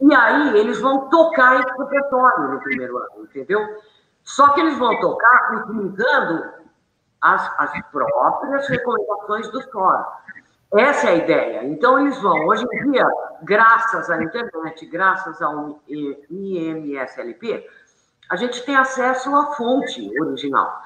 e 0.00 0.14
aí 0.14 0.58
eles 0.58 0.80
vão 0.80 1.08
tocar 1.08 1.60
esse 1.60 1.78
repertório 1.78 2.48
no 2.48 2.60
primeiro 2.60 2.98
ano, 2.98 3.24
entendeu? 3.24 3.60
Só 4.24 4.48
que 4.48 4.60
eles 4.60 4.78
vão 4.78 4.98
tocar 5.00 5.54
utilizando 5.56 6.44
as, 7.20 7.60
as 7.60 7.86
próprias 7.90 8.66
recomendações 8.68 9.50
do 9.50 9.62
SOR. 9.70 10.04
Essa 10.76 11.08
é 11.08 11.10
a 11.10 11.16
ideia. 11.16 11.64
Então, 11.64 11.98
eles 12.00 12.20
vão, 12.20 12.46
hoje 12.46 12.64
em 12.64 12.90
dia, 12.90 13.06
graças 13.42 14.10
à 14.10 14.20
internet, 14.22 14.86
graças 14.86 15.40
ao 15.40 15.80
IMSLP, 15.88 17.64
a 18.30 18.36
gente 18.36 18.64
tem 18.64 18.74
acesso 18.74 19.34
à 19.36 19.52
fonte 19.54 20.10
original. 20.20 20.82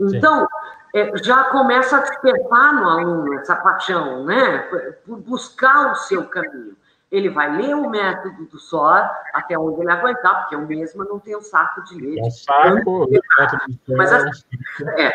Então, 0.00 0.48
é, 0.94 1.16
já 1.18 1.44
começa 1.44 1.98
a 1.98 2.00
despertar 2.00 2.74
no 2.74 2.88
aluno 2.88 3.34
essa 3.34 3.54
paixão, 3.54 4.24
né? 4.24 4.58
Por 5.06 5.18
buscar 5.18 5.92
o 5.92 5.94
seu 5.94 6.26
caminho. 6.26 6.76
Ele 7.10 7.28
vai 7.28 7.56
ler 7.56 7.74
o 7.74 7.90
método 7.90 8.44
do 8.46 8.58
SOR 8.58 9.08
até 9.34 9.58
onde 9.58 9.80
ele 9.80 9.90
aguentar, 9.90 10.40
porque 10.40 10.54
eu 10.54 10.66
mesma 10.66 11.04
não 11.04 11.18
tenho 11.18 11.42
saco 11.42 11.82
de 11.84 12.00
ler. 12.00 12.18
É 12.20 12.22
um 12.22 12.30
saco, 12.30 13.08
mas, 13.88 14.12
assim, 14.12 14.44
é, 14.96 15.12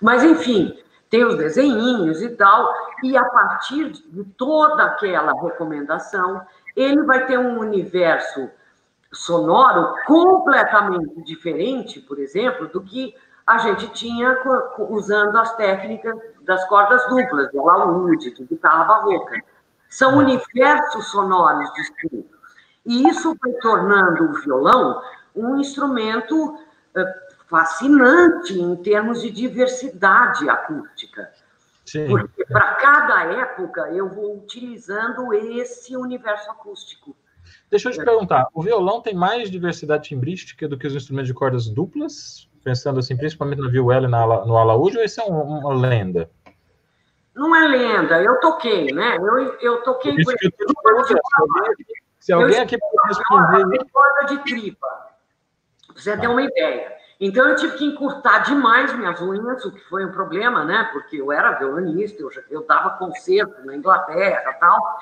mas, 0.00 0.22
enfim, 0.22 0.78
tem 1.08 1.24
os 1.24 1.36
desenhinhos 1.36 2.20
e 2.20 2.30
tal, 2.30 2.70
e 3.02 3.16
a 3.16 3.24
partir 3.24 3.90
de 3.90 4.24
toda 4.36 4.84
aquela 4.84 5.32
recomendação, 5.40 6.42
ele 6.76 7.02
vai 7.04 7.26
ter 7.26 7.38
um 7.38 7.58
universo 7.58 8.50
sonoro 9.12 9.94
completamente 10.06 11.22
diferente, 11.22 12.00
por 12.00 12.18
exemplo, 12.18 12.68
do 12.68 12.82
que 12.82 13.14
a 13.46 13.56
gente 13.58 13.88
tinha 13.88 14.38
usando 14.90 15.36
as 15.38 15.56
técnicas 15.56 16.14
das 16.42 16.62
cordas 16.68 17.08
duplas, 17.08 17.50
do 17.50 17.68
alaúde, 17.68 18.34
de 18.34 18.44
guitarra 18.44 18.84
barroca. 18.84 19.42
São 19.88 20.20
é. 20.20 20.24
universos 20.24 21.10
sonoros 21.10 21.72
distintos. 21.74 22.38
E 22.84 23.08
isso 23.08 23.36
foi 23.40 23.52
tornando 23.54 24.24
o 24.24 24.40
violão 24.42 25.00
um 25.34 25.58
instrumento 25.58 26.58
eh, 26.96 27.14
fascinante 27.48 28.58
em 28.58 28.76
termos 28.76 29.22
de 29.22 29.30
diversidade 29.30 30.48
acústica. 30.48 31.30
Sim. 31.84 32.06
Porque 32.06 32.44
para 32.46 32.74
cada 32.74 33.24
época 33.24 33.88
eu 33.92 34.08
vou 34.08 34.36
utilizando 34.38 35.32
esse 35.32 35.96
universo 35.96 36.50
acústico. 36.50 37.16
Deixa 37.70 37.88
eu 37.88 37.92
te 37.92 38.04
perguntar, 38.04 38.46
o 38.52 38.62
violão 38.62 39.00
tem 39.00 39.14
mais 39.14 39.50
diversidade 39.50 40.08
timbrística 40.08 40.68
do 40.68 40.76
que 40.76 40.86
os 40.86 40.94
instrumentos 40.94 41.28
de 41.28 41.34
cordas 41.34 41.66
duplas? 41.66 42.48
Pensando 42.62 42.98
assim, 42.98 43.16
principalmente 43.16 43.60
no 43.60 43.70
violão 43.70 44.04
e 44.04 44.46
no 44.46 44.58
alaúde, 44.58 44.98
ou 44.98 45.04
isso 45.04 45.20
é 45.20 45.24
uma 45.24 45.74
lenda? 45.74 46.30
Não 47.38 47.54
é 47.54 47.68
lenda, 47.68 48.20
eu 48.20 48.40
toquei, 48.40 48.92
né? 48.92 49.16
Eu, 49.16 49.54
eu 49.60 49.82
toquei... 49.82 50.12
Por 50.12 50.20
isso 50.20 50.36
que 50.36 50.46
eu 50.64 50.74
se 52.18 52.32
alguém 52.32 52.58
aqui 52.58 52.76
pode 52.76 53.08
responder... 53.08 53.86
corda 53.92 54.24
de 54.26 54.38
tripa, 54.38 54.88
pra 55.86 56.02
você 56.02 56.16
ter 56.16 56.26
uma 56.26 56.42
ideia. 56.42 56.92
Então 57.20 57.48
eu 57.48 57.56
tive 57.56 57.78
que 57.78 57.84
encurtar 57.84 58.40
demais 58.40 58.92
minhas 58.92 59.20
unhas, 59.20 59.64
o 59.64 59.72
que 59.72 59.80
foi 59.88 60.04
um 60.04 60.12
problema, 60.12 60.64
né? 60.64 60.90
Porque 60.92 61.16
eu 61.16 61.32
era 61.32 61.52
violonista, 61.52 62.20
eu, 62.20 62.30
eu 62.50 62.66
dava 62.66 62.90
concerto 62.90 63.64
na 63.64 63.76
Inglaterra 63.76 64.52
tal. 64.60 64.98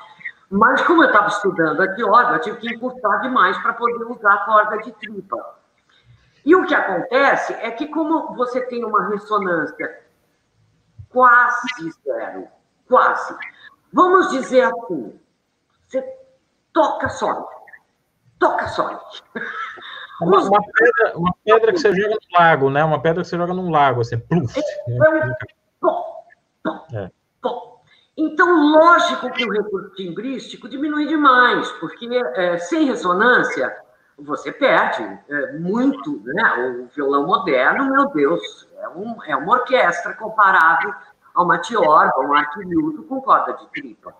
Mas 0.49 0.81
como 0.83 1.03
eu 1.03 1.07
estava 1.07 1.27
estudando 1.27 1.81
aqui, 1.81 2.03
óbvio, 2.03 2.35
eu 2.35 2.41
tive 2.41 2.57
que 2.57 2.73
encurtar 2.75 3.17
demais 3.17 3.57
para 3.57 3.73
poder 3.73 4.03
usar 4.05 4.33
a 4.33 4.45
corda 4.45 4.77
de 4.77 4.91
tripa. 4.93 5.55
E 6.45 6.55
o 6.55 6.65
que 6.65 6.73
acontece 6.73 7.53
é 7.53 7.71
que 7.71 7.87
como 7.87 8.33
você 8.35 8.61
tem 8.61 8.85
uma 8.85 9.09
ressonância 9.09 10.06
quase 11.17 11.91
zero, 12.03 12.47
quase, 12.87 13.35
vamos 13.91 14.29
dizer 14.29 14.65
assim, 14.65 15.19
você 15.87 16.15
toca 16.71 17.09
só, 17.09 17.49
toca 18.37 18.67
só. 18.67 19.09
Uma, 20.21 20.43
uma, 20.43 20.61
pedra, 20.61 21.17
uma 21.17 21.35
pedra 21.43 21.73
que 21.73 21.79
você 21.79 21.95
joga 21.95 22.15
no 22.15 22.39
lago, 22.39 22.69
né? 22.69 22.83
Uma 22.83 23.01
pedra 23.01 23.23
que 23.23 23.29
você 23.29 23.37
joga 23.37 23.53
num 23.53 23.71
lago, 23.71 24.01
assim, 24.01 24.19
pluf. 24.19 24.59
É. 26.93 27.11
Então, 28.15 28.71
lógico 28.71 29.31
que 29.31 29.43
o 29.43 29.51
recurso 29.51 29.95
timbrístico 29.95 30.69
diminui 30.69 31.07
demais, 31.07 31.71
porque 31.73 32.07
é, 32.35 32.59
sem 32.59 32.85
ressonância 32.85 33.75
você 34.17 34.51
perde 34.51 35.03
é, 35.29 35.53
muito, 35.59 36.21
né? 36.25 36.53
O 36.81 36.87
violão 36.87 37.25
moderno, 37.25 37.91
meu 37.91 38.09
Deus, 38.09 38.67
é, 38.79 38.89
um, 38.89 39.23
é 39.23 39.35
uma 39.35 39.53
orquestra 39.53 40.13
comparado 40.13 40.93
a 41.37 41.43
uma 41.43 41.59
tiorba, 41.59 42.19
um 42.19 42.33
arquilhuto 42.33 43.03
com 43.03 43.21
corda 43.21 43.53
de 43.53 43.67
tripa. 43.67 44.13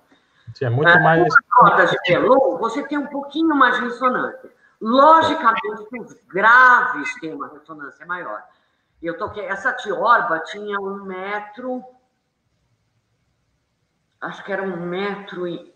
Sim, 0.53 0.65
é 0.65 0.70
muito 0.70 0.89
é, 0.89 0.99
mais. 1.01 1.34
cordas 1.49 1.89
de 1.89 1.97
violão, 2.05 2.59
você 2.59 2.88
tem 2.88 2.99
um 2.99 3.07
pouquinho 3.07 3.55
mais 3.55 3.76
de 3.76 3.82
ressonância. 3.82 4.51
Logicamente, 4.80 5.99
os 5.99 6.13
graves 6.28 7.20
têm 7.20 7.34
uma 7.34 7.47
ressonância 7.47 8.05
maior. 8.05 8.43
Eu 9.01 9.18
toquei, 9.18 9.45
essa 9.45 9.74
tiorba 9.74 10.39
tinha 10.41 10.80
um 10.80 11.03
metro, 11.03 11.84
acho 14.22 14.43
que 14.43 14.53
era 14.53 14.61
um 14.61 14.86
metro 14.86 15.47
e 15.47 15.76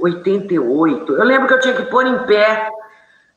88. 0.00 1.12
Eu 1.12 1.24
lembro 1.24 1.46
que 1.46 1.54
eu 1.54 1.60
tinha 1.60 1.76
que 1.76 1.84
pôr 1.84 2.04
em 2.04 2.26
pé 2.26 2.68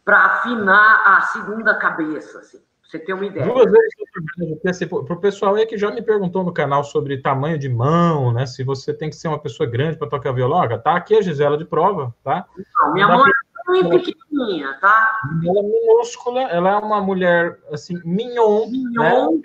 para 0.04 0.26
afinar 0.26 1.04
a 1.06 1.22
segunda 1.22 1.76
cabeça, 1.76 2.40
assim 2.40 2.64
você 2.84 3.00
ter 3.00 3.14
uma 3.14 3.26
ideia. 3.26 3.46
Duas 3.46 3.72
vezes 3.72 4.88
para 4.88 5.14
o 5.16 5.20
pessoal 5.20 5.56
aí 5.56 5.66
que 5.66 5.78
já 5.78 5.92
me 5.92 6.02
perguntou 6.02 6.44
no 6.44 6.54
canal 6.54 6.84
sobre 6.84 7.22
tamanho 7.22 7.58
de 7.58 7.70
mão, 7.70 8.32
né? 8.32 8.46
Se 8.46 8.64
você 8.64 8.94
tem 8.94 9.10
que 9.10 9.16
ser 9.16 9.28
uma 9.28 9.40
pessoa 9.40 9.70
grande 9.70 9.98
para 9.98 10.10
tocar 10.10 10.32
violão, 10.32 10.68
tá 10.80 10.96
aqui 10.96 11.16
a 11.16 11.22
Gisela 11.22 11.58
de 11.58 11.66
prova, 11.66 12.14
tá? 12.24 12.46
Não, 12.80 12.94
minha 12.94 13.08
mão 13.08 13.24
é 13.70 13.90
pequenininha, 13.90 14.78
tá? 14.80 15.20
Ela 15.46 15.60
é 15.60 15.64
minúscula, 15.64 16.42
ela 16.44 16.72
é 16.72 16.76
uma 16.78 17.02
mulher 17.02 17.60
assim, 17.72 18.00
mignon, 18.04 18.68
mignon. 18.68 19.40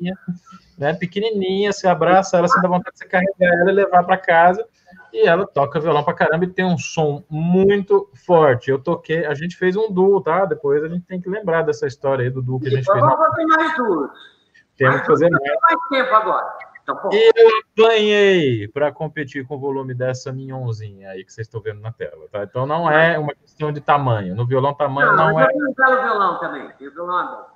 Né? 0.00 0.12
né? 0.78 0.94
Pequenininha, 0.94 1.72
você 1.72 1.86
abraça 1.86 2.38
ela, 2.38 2.48
você 2.48 2.60
dá 2.60 2.68
vontade 2.68 2.94
de 2.94 2.98
você 2.98 3.08
carregar 3.08 3.60
ela 3.60 3.70
e 3.70 3.74
levar 3.74 4.04
para 4.04 4.16
casa. 4.16 4.66
E 5.12 5.26
ela 5.26 5.46
toca 5.46 5.80
violão 5.80 6.04
pra 6.04 6.14
caramba 6.14 6.44
e 6.44 6.50
tem 6.50 6.64
um 6.64 6.78
som 6.78 7.24
muito 7.28 8.08
forte. 8.26 8.70
Eu 8.70 8.78
toquei, 8.78 9.26
a 9.26 9.34
gente 9.34 9.56
fez 9.56 9.76
um 9.76 9.92
duo, 9.92 10.20
tá? 10.20 10.44
Depois 10.44 10.82
a 10.84 10.88
gente 10.88 11.04
tem 11.04 11.20
que 11.20 11.28
lembrar 11.28 11.62
dessa 11.62 11.86
história 11.86 12.24
aí 12.24 12.30
do 12.30 12.40
duo 12.40 12.60
que 12.60 12.68
a 12.68 12.70
gente 12.70 12.84
fez. 12.84 13.00
Vamos 13.00 13.16
fazer 13.16 13.44
mais 13.46 13.76
duos. 13.76 14.10
Temos 14.76 15.00
que 15.00 15.06
fazer 15.06 15.30
mais. 15.30 15.42
mais 15.42 15.88
tempo 15.90 16.14
agora. 16.14 16.69
Então, 16.82 16.96
eu 17.12 17.84
apanhei 17.84 18.68
para 18.68 18.92
competir 18.92 19.46
com 19.46 19.56
o 19.56 19.58
volume 19.58 19.94
dessa 19.94 20.32
minhonzinha 20.32 21.10
aí 21.10 21.24
que 21.24 21.32
vocês 21.32 21.46
estão 21.46 21.60
vendo 21.60 21.80
na 21.80 21.92
tela, 21.92 22.26
tá? 22.30 22.42
Então 22.42 22.66
não 22.66 22.90
é 22.90 23.18
uma 23.18 23.34
questão 23.34 23.72
de 23.72 23.80
tamanho. 23.80 24.34
No 24.34 24.46
violão, 24.46 24.74
tamanho 24.74 25.14
não, 25.14 25.30
não 25.30 25.40
é. 25.40 25.44
Eu 25.44 25.74
tenho 25.74 26.02
violão 26.02 26.38
também. 26.38 26.66
O 26.66 26.90
violão 26.90 27.20
é 27.20 27.36
bom. 27.36 27.46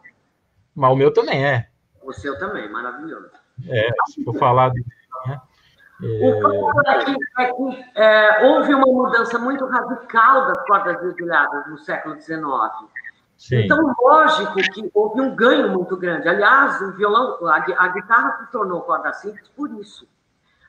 Mas 0.74 0.90
o 0.90 0.96
meu 0.96 1.12
também 1.12 1.46
é. 1.46 1.68
O 2.02 2.12
seu 2.12 2.38
também, 2.38 2.70
maravilhoso. 2.70 3.30
É, 3.68 3.88
se 4.06 4.22
for 4.24 4.36
falar 4.36 4.70
de. 4.70 4.84
Né? 5.26 5.40
É 6.02 7.42
é 7.42 7.52
que 7.52 7.84
é, 7.94 8.46
houve 8.46 8.74
uma 8.74 8.86
mudança 8.86 9.38
muito 9.38 9.64
radical 9.64 10.46
das 10.46 10.66
cordas 10.66 11.00
dedilhadas 11.00 11.66
no 11.68 11.78
século 11.78 12.20
XIX. 12.20 12.42
Sim. 13.36 13.64
Então, 13.64 13.94
lógico 14.00 14.54
que 14.54 14.90
houve 14.94 15.20
um 15.20 15.34
ganho 15.34 15.70
muito 15.70 15.96
grande. 15.96 16.28
Aliás, 16.28 16.80
o 16.80 16.92
violão, 16.92 17.46
a, 17.46 17.56
a 17.56 17.88
guitarra 17.88 18.38
se 18.38 18.50
tornou 18.50 18.80
corda 18.82 19.12
simples 19.12 19.48
por 19.48 19.70
isso. 19.80 20.08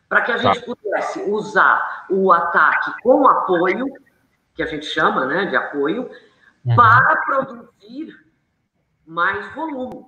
Para 0.09 0.21
que 0.21 0.31
a 0.31 0.37
gente 0.37 0.59
tá. 0.59 0.65
pudesse 0.65 1.21
usar 1.29 2.05
o 2.09 2.31
ataque 2.31 2.91
com 3.01 3.27
apoio, 3.27 3.85
que 4.53 4.63
a 4.63 4.65
gente 4.65 4.85
chama 4.85 5.25
né, 5.25 5.45
de 5.45 5.55
apoio, 5.55 6.09
uhum. 6.65 6.75
para 6.75 7.15
produzir 7.25 8.15
mais 9.05 9.53
volume. 9.53 10.05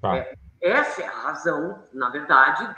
Tá. 0.00 0.16
É, 0.16 0.36
essa 0.60 1.02
é 1.02 1.06
a 1.06 1.10
razão, 1.10 1.82
na 1.92 2.08
verdade, 2.08 2.68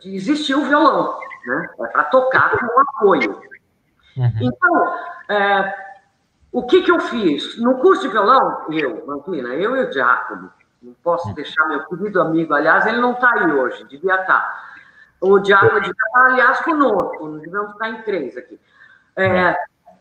de 0.00 0.14
existir 0.14 0.54
o 0.54 0.64
violão, 0.64 1.18
né? 1.46 1.70
É 1.80 1.86
para 1.86 2.04
tocar 2.04 2.58
com 2.58 2.80
apoio. 2.80 3.40
Uhum. 4.16 4.32
Então, 4.40 4.98
é, 5.28 5.89
o 6.52 6.66
que, 6.66 6.82
que 6.82 6.90
eu 6.90 7.00
fiz? 7.00 7.58
No 7.58 7.78
curso 7.78 8.02
de 8.02 8.08
violão, 8.08 8.66
eu, 8.70 9.04
Mantina, 9.06 9.50
eu 9.50 9.76
e 9.76 9.84
o 9.84 9.92
Giacomo, 9.92 10.50
não 10.82 10.94
posso 11.02 11.28
uhum. 11.28 11.34
deixar 11.34 11.66
meu 11.68 11.84
querido 11.86 12.20
amigo, 12.20 12.54
aliás, 12.54 12.86
ele 12.86 13.00
não 13.00 13.12
está 13.12 13.30
aí 13.34 13.52
hoje, 13.52 13.84
devia 13.84 14.14
estar. 14.14 14.26
Tá. 14.26 14.64
O 15.20 15.44
Giacomo 15.44 15.74
devia 15.74 15.90
estar, 15.90 16.10
tá, 16.12 16.26
aliás, 16.26 16.60
conosco, 16.60 17.28
não 17.28 17.38
devemos 17.38 17.72
estar 17.72 17.90
em 17.90 18.02
três 18.02 18.36
aqui. 18.36 18.58
É, 19.16 19.54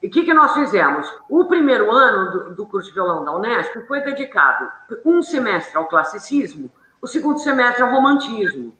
o 0.03 0.09
que, 0.09 0.23
que 0.23 0.33
nós 0.33 0.53
fizemos? 0.53 1.13
O 1.29 1.45
primeiro 1.45 1.91
ano 1.91 2.31
do, 2.31 2.55
do 2.55 2.65
curso 2.65 2.87
de 2.87 2.95
violão 2.95 3.25
da 3.25 3.35
Unesp 3.35 3.75
foi 3.87 4.01
dedicado 4.01 4.71
um 5.05 5.21
semestre 5.21 5.77
ao 5.77 5.87
classicismo 5.87 6.71
o 7.01 7.07
segundo 7.07 7.39
semestre 7.39 7.81
é 7.81 7.85
o 7.85 7.91
romantismo. 7.91 8.75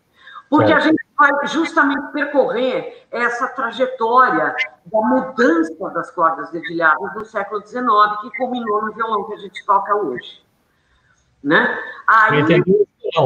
Porque 0.50 0.74
a 0.74 0.80
gente 0.80 0.99
vai 1.20 1.48
justamente 1.48 2.12
percorrer 2.14 3.06
essa 3.12 3.48
trajetória 3.50 4.56
da 4.86 5.02
mudança 5.02 5.90
das 5.90 6.10
cordas 6.12 6.50
dedilhadas 6.52 7.14
do 7.14 7.26
século 7.26 7.62
XIX, 7.66 7.84
que 8.22 8.38
culminou 8.38 8.86
no 8.86 8.94
violão 8.94 9.28
que 9.28 9.34
a 9.34 9.38
gente 9.38 9.66
toca 9.66 9.94
hoje. 9.96 10.42
Né? 11.44 11.78
Aí, 12.08 12.44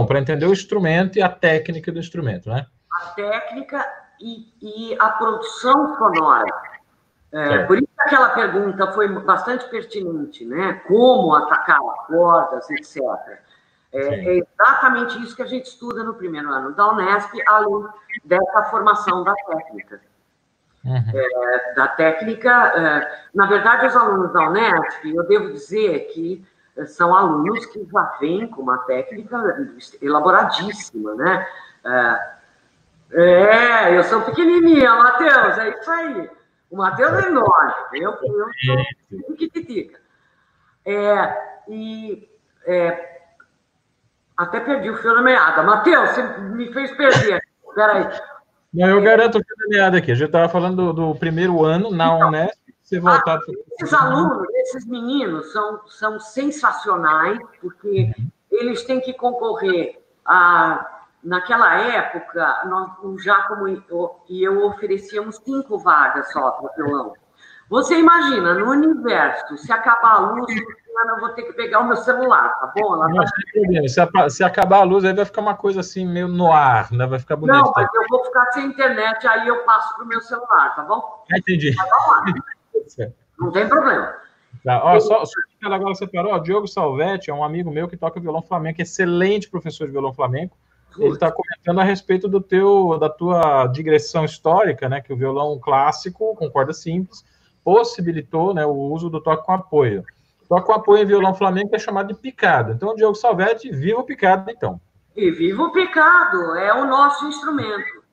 para 0.07 0.19
entender, 0.19 0.45
o 0.47 0.51
instrumento 0.51 1.17
e 1.19 1.21
a 1.21 1.29
técnica 1.29 1.91
do 1.91 1.99
instrumento, 1.99 2.49
né? 2.49 2.65
A 3.01 3.07
técnica 3.09 3.85
e, 4.19 4.47
e 4.61 4.97
a 4.99 5.09
produção 5.09 5.95
sonora. 5.97 6.73
É, 7.31 7.63
por 7.63 7.77
isso 7.77 7.87
aquela 7.97 8.29
pergunta 8.29 8.91
foi 8.91 9.07
bastante 9.07 9.67
pertinente, 9.69 10.45
né? 10.45 10.73
Como 10.87 11.33
atacar 11.33 11.79
cordas, 12.07 12.69
etc. 12.69 13.01
É, 13.93 13.99
é, 13.99 14.39
exatamente 14.39 15.21
isso 15.21 15.35
que 15.35 15.43
a 15.43 15.47
gente 15.47 15.67
estuda 15.67 16.03
no 16.03 16.15
primeiro 16.15 16.51
ano 16.51 16.73
da 16.73 16.91
Unesp, 16.91 17.31
além 17.45 17.87
dessa 18.25 18.63
formação 18.63 19.23
da 19.23 19.33
técnica. 19.35 20.01
Uhum. 20.83 21.11
É, 21.13 21.73
da 21.75 21.87
técnica, 21.89 22.49
é, 22.49 23.19
na 23.33 23.45
verdade, 23.45 23.85
os 23.85 23.95
alunos 23.95 24.33
da 24.33 24.49
Unesp, 24.49 25.05
eu 25.05 25.23
devo 25.27 25.53
dizer 25.53 26.11
que 26.11 26.43
são 26.87 27.15
alunos 27.15 27.67
que 27.67 27.85
já 27.85 28.17
vêm 28.19 28.47
com 28.47 28.63
uma 28.63 28.79
técnica 28.79 29.37
elaboradíssima, 30.01 31.13
né? 31.13 31.47
É, 31.85 32.33
é 33.11 33.97
eu 33.97 34.03
sou 34.05 34.21
pequenininha, 34.23 34.95
Matheus, 34.95 35.57
é 35.59 35.69
isso 35.69 35.91
aí. 35.91 36.29
O 36.71 36.77
Matheus 36.77 37.13
é 37.23 37.27
enorme, 37.27 37.73
eu, 37.93 38.11
eu 38.11 38.49
sou 39.07 39.35
pequititica. 39.35 39.99
É, 40.83 41.61
e 41.67 42.27
é, 42.65 43.12
até 44.37 44.59
perdi 44.59 44.89
o 44.89 44.97
fio 44.97 45.15
da 45.15 45.21
meada. 45.21 45.63
Matheus, 45.63 46.09
você 46.09 46.23
me 46.39 46.71
fez 46.73 46.91
perder. 46.91 47.41
Peraí. 47.73 48.09
Não, 48.73 48.87
eu 48.87 49.01
garanto 49.01 49.37
o 49.37 49.43
fio 49.43 49.55
da 49.57 49.67
meada 49.69 49.97
aqui. 49.97 50.11
A 50.11 50.15
gente 50.15 50.27
estava 50.27 50.49
falando 50.49 50.75
do, 50.75 50.93
do, 50.93 51.15
primeiro 51.15 51.63
ano 51.63 51.91
na 51.91 52.15
então, 52.15 52.27
Unesp. 52.27 52.63
Você 52.81 52.99
voltar... 52.99 53.37
Ah, 53.37 53.51
esses 53.79 53.93
alunos, 53.93 54.47
esses 54.55 54.85
meninos, 54.85 55.51
são, 55.51 55.81
são 55.87 56.19
sensacionais, 56.19 57.39
porque 57.61 58.13
eles 58.51 58.83
têm 58.83 58.99
que 58.99 59.13
concorrer 59.13 59.99
a. 60.25 60.89
Naquela 61.23 61.79
época, 61.79 62.63
nós, 62.65 63.23
já 63.23 63.43
como 63.43 63.65
e 63.65 64.43
eu 64.43 64.65
oferecíamos 64.65 65.37
cinco 65.37 65.79
vagas 65.79 66.29
só 66.33 66.51
para 66.51 66.73
violão. 66.75 67.13
Você 67.69 67.97
imagina, 67.97 68.53
no 68.53 68.69
universo, 68.69 69.57
se 69.57 69.71
acabar 69.71 70.15
a 70.15 70.19
luz, 70.19 70.53
eu 71.09 71.19
vou 71.19 71.29
ter 71.29 71.43
que 71.43 71.53
pegar 71.53 71.79
o 71.79 71.87
meu 71.87 71.95
celular, 71.97 72.59
tá 72.59 72.73
bom? 72.75 72.95
Não, 72.95 73.15
tá... 73.15 73.27
se, 73.27 74.35
se, 74.35 74.43
acabar 74.43 74.79
a 74.79 74.83
luz, 74.83 75.03
aí 75.03 75.13
vai 75.13 75.25
ficar 75.25 75.41
uma 75.41 75.55
coisa 75.55 75.79
assim, 75.79 76.05
meio 76.05 76.27
no 76.27 76.51
ar, 76.51 76.91
né? 76.91 77.05
Vai 77.05 77.19
ficar 77.19 77.35
bonito. 77.35 77.55
Não, 77.55 77.73
mas 77.75 77.87
eu 77.93 78.05
vou 78.09 78.23
ficar 78.25 78.45
sem 78.51 78.65
internet, 78.65 79.27
aí 79.27 79.47
eu 79.47 79.63
passo 79.63 79.95
para 79.95 80.05
o 80.05 80.07
meu 80.07 80.21
celular, 80.21 80.75
tá 80.75 80.83
bom? 80.83 81.25
Ah, 81.31 81.37
entendi. 81.37 81.75
Tá 81.75 81.83
não 83.39 83.51
tem 83.51 83.67
problema. 83.67 84.13
Tá, 84.63 84.81
ó, 84.83 84.99
só, 84.99 85.25
só 85.25 85.33
que 85.59 85.65
ela 85.65 85.75
agora 85.75 85.95
separou, 85.95 86.33
ó, 86.33 86.39
Diogo 86.39 86.67
Salvetti 86.67 87.29
é 87.29 87.33
um 87.33 87.43
amigo 87.43 87.71
meu 87.71 87.87
que 87.87 87.97
toca 87.97 88.19
violão 88.19 88.41
flamenco, 88.41 88.81
excelente 88.81 89.49
professor 89.49 89.85
de 89.85 89.91
violão 89.91 90.13
flamenco. 90.13 90.57
Ele 90.97 91.13
está 91.13 91.31
comentando 91.31 91.79
a 91.79 91.83
respeito 91.83 92.27
do 92.27 92.39
teu, 92.39 92.97
da 92.99 93.09
tua 93.09 93.65
digressão 93.67 94.23
histórica, 94.23 94.87
né? 94.87 95.01
Que 95.01 95.11
o 95.11 95.17
violão 95.17 95.57
clássico, 95.59 96.35
com 96.35 96.49
corda 96.51 96.71
simples, 96.71 97.25
possibilitou 97.63 98.53
né, 98.53 98.65
o 98.65 98.73
uso 98.73 99.09
do 99.09 99.21
toque 99.21 99.45
com 99.45 99.53
apoio. 99.53 100.03
Toque 100.47 100.67
com 100.67 100.73
apoio 100.73 101.03
em 101.03 101.05
violão 101.05 101.33
flamenco 101.33 101.75
é 101.75 101.79
chamado 101.79 102.07
de 102.07 102.19
picado. 102.19 102.71
Então, 102.73 102.89
o 102.89 102.95
Diogo 102.95 103.15
Salvetti, 103.15 103.71
viva 103.71 103.99
o 103.99 104.03
picado, 104.03 104.49
então. 104.49 104.79
E 105.15 105.31
viva 105.31 105.63
o 105.63 105.71
picado, 105.71 106.55
é 106.55 106.73
o 106.73 106.85
nosso 106.85 107.27
instrumento. 107.27 108.03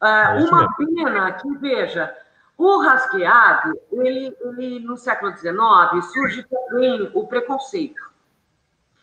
Ah, 0.00 0.36
é 0.38 0.44
uma 0.44 0.68
pena 0.76 1.32
que, 1.32 1.56
veja, 1.58 2.14
o 2.56 2.80
rasgueado, 2.80 3.78
ele, 3.92 4.34
ele 4.40 4.80
no 4.80 4.96
século 4.96 5.36
XIX, 5.36 6.12
surge 6.12 6.44
também 6.44 7.10
o 7.14 7.26
preconceito. 7.26 8.00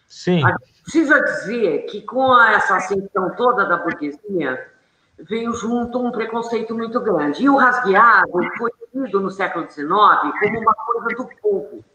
Sim. 0.08 0.44
A 0.46 0.50
gente 0.50 0.84
precisa 0.84 1.20
dizer 1.22 1.86
que 1.86 2.02
com 2.02 2.40
essa 2.42 2.78
ascensão 2.78 3.36
toda 3.36 3.66
da 3.66 3.78
burguesia, 3.78 4.72
veio 5.20 5.54
junto 5.54 6.00
um 6.00 6.12
preconceito 6.12 6.76
muito 6.76 7.00
grande. 7.02 7.44
E 7.44 7.50
o 7.50 7.56
rasgueado 7.56 8.32
foi 8.58 8.72
tido 8.92 9.20
no 9.20 9.32
século 9.32 9.70
XIX 9.70 9.88
como 9.90 10.60
uma 10.60 10.74
coisa 10.74 11.08
do 11.18 11.30
povo. 11.42 11.86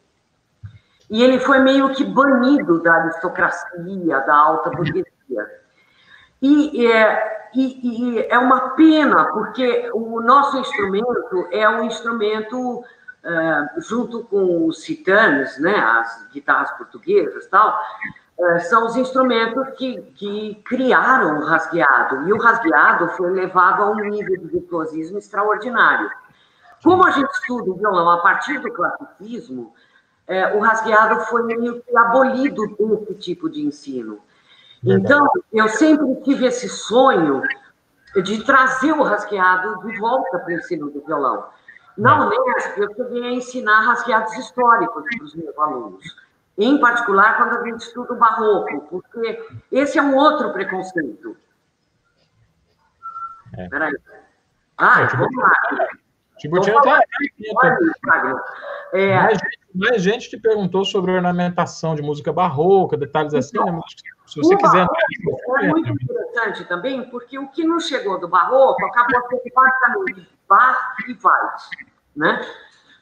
E 1.10 1.22
ele 1.22 1.38
foi 1.40 1.58
meio 1.60 1.94
que 1.94 2.04
banido 2.04 2.82
da 2.82 2.94
aristocracia, 2.94 4.20
da 4.20 4.34
alta 4.34 4.70
burguesia. 4.70 5.06
E 6.40 6.86
é, 6.86 7.38
e, 7.54 8.18
e 8.18 8.26
é 8.28 8.38
uma 8.38 8.70
pena, 8.70 9.24
porque 9.26 9.90
o 9.94 10.20
nosso 10.20 10.58
instrumento 10.58 11.48
é 11.50 11.68
um 11.68 11.84
instrumento, 11.84 12.80
uh, 12.80 13.80
junto 13.80 14.24
com 14.24 14.66
os 14.66 14.82
citanes, 14.82 15.58
né, 15.58 15.74
as 15.74 16.28
guitarras 16.32 16.70
portuguesas 16.72 17.46
e 17.46 17.48
tal, 17.48 17.80
uh, 18.38 18.60
são 18.60 18.86
os 18.86 18.96
instrumentos 18.96 19.66
que, 19.76 20.02
que 20.14 20.62
criaram 20.66 21.38
o 21.38 21.44
rasgueado. 21.44 22.28
E 22.28 22.32
o 22.32 22.38
rasgueado 22.38 23.08
foi 23.10 23.30
levado 23.30 23.82
a 23.82 23.90
um 23.90 23.96
nível 23.96 24.38
de 24.38 24.46
virtuosismo 24.46 25.18
extraordinário. 25.18 26.10
Como 26.82 27.04
a 27.04 27.10
gente 27.10 27.30
estuda 27.30 27.70
o 27.70 27.76
violão 27.76 28.10
a 28.10 28.18
partir 28.18 28.60
do 28.60 28.72
classicismo, 28.72 29.74
é, 30.28 30.54
o 30.54 30.60
rasgueado 30.60 31.20
foi 31.22 31.42
meio 31.44 31.82
que 31.82 31.96
abolido 31.96 32.66
desse 32.76 33.14
tipo 33.14 33.48
de 33.48 33.62
ensino. 33.62 34.20
Então, 34.84 35.26
eu 35.52 35.68
sempre 35.68 36.14
tive 36.22 36.46
esse 36.46 36.68
sonho 36.68 37.42
de 38.22 38.44
trazer 38.44 38.92
o 38.92 39.02
rasgueado 39.02 39.80
de 39.86 39.98
volta 39.98 40.38
para 40.38 40.48
o 40.48 40.52
ensino 40.52 40.90
do 40.90 41.00
violão. 41.04 41.46
Na 41.96 42.26
Unesp, 42.26 42.78
eu 42.78 42.94
cheguei 42.94 43.24
a 43.24 43.32
ensinar 43.32 43.80
rasgueados 43.80 44.32
históricos 44.36 45.02
para 45.02 45.24
os 45.24 45.34
meus 45.34 45.58
alunos. 45.58 46.04
Em 46.56 46.78
particular, 46.78 47.36
quando 47.36 47.56
a 47.56 47.64
gente 47.64 47.80
estuda 47.80 48.12
o 48.12 48.16
barroco, 48.16 48.80
porque 48.90 49.44
esse 49.72 49.98
é 49.98 50.02
um 50.02 50.14
outro 50.14 50.52
preconceito. 50.52 51.36
É. 53.56 53.68
Peraí. 53.68 53.96
Ah, 54.76 55.06
vamos 55.06 55.36
lá. 55.36 55.52
Tiburtina 56.38 56.80
tá 56.80 57.00
é, 58.92 59.14
mais, 59.14 59.38
gente, 59.38 59.58
mais 59.74 60.02
gente 60.02 60.30
te 60.30 60.38
perguntou 60.38 60.84
sobre 60.84 61.12
ornamentação 61.12 61.94
de 61.94 62.02
música 62.02 62.32
barroca, 62.32 62.96
detalhes 62.96 63.34
assim, 63.34 63.58
né? 63.58 63.80
Se 64.26 64.40
você 64.40 64.56
quiser. 64.56 64.86
É 65.60 65.68
muito 65.68 65.90
interessante 65.90 66.64
também, 66.64 67.02
porque 67.10 67.38
o 67.38 67.48
que 67.48 67.64
não 67.64 67.80
chegou 67.80 68.20
do 68.20 68.28
barroco 68.28 68.84
acabou 68.86 69.20
sendo 69.28 69.42
basicamente 69.54 70.28
Bach 70.48 70.94
e 71.06 71.12
Weiss, 71.12 71.70
né? 72.16 72.40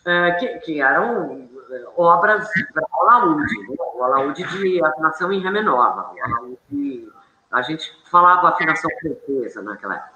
É, 0.05 0.32
que, 0.32 0.59
que, 0.61 0.80
eram 0.80 1.49
é, 1.70 1.84
obras 1.97 2.49
para 2.72 2.84
o 2.84 3.09
alaúde, 3.09 3.59
né? 3.68 3.76
o 3.95 4.05
alaúde 4.05 4.45
de 4.45 4.84
afinação 4.84 5.32
em 5.32 5.41
Ré 5.41 5.51
menor, 5.51 6.14
o 6.14 6.24
alaúde, 6.24 7.12
a 7.51 7.62
gente 7.62 7.91
falava 8.09 8.51
afinação 8.51 8.89
francesa 9.01 9.62
naquela 9.62 9.97
época. 9.97 10.16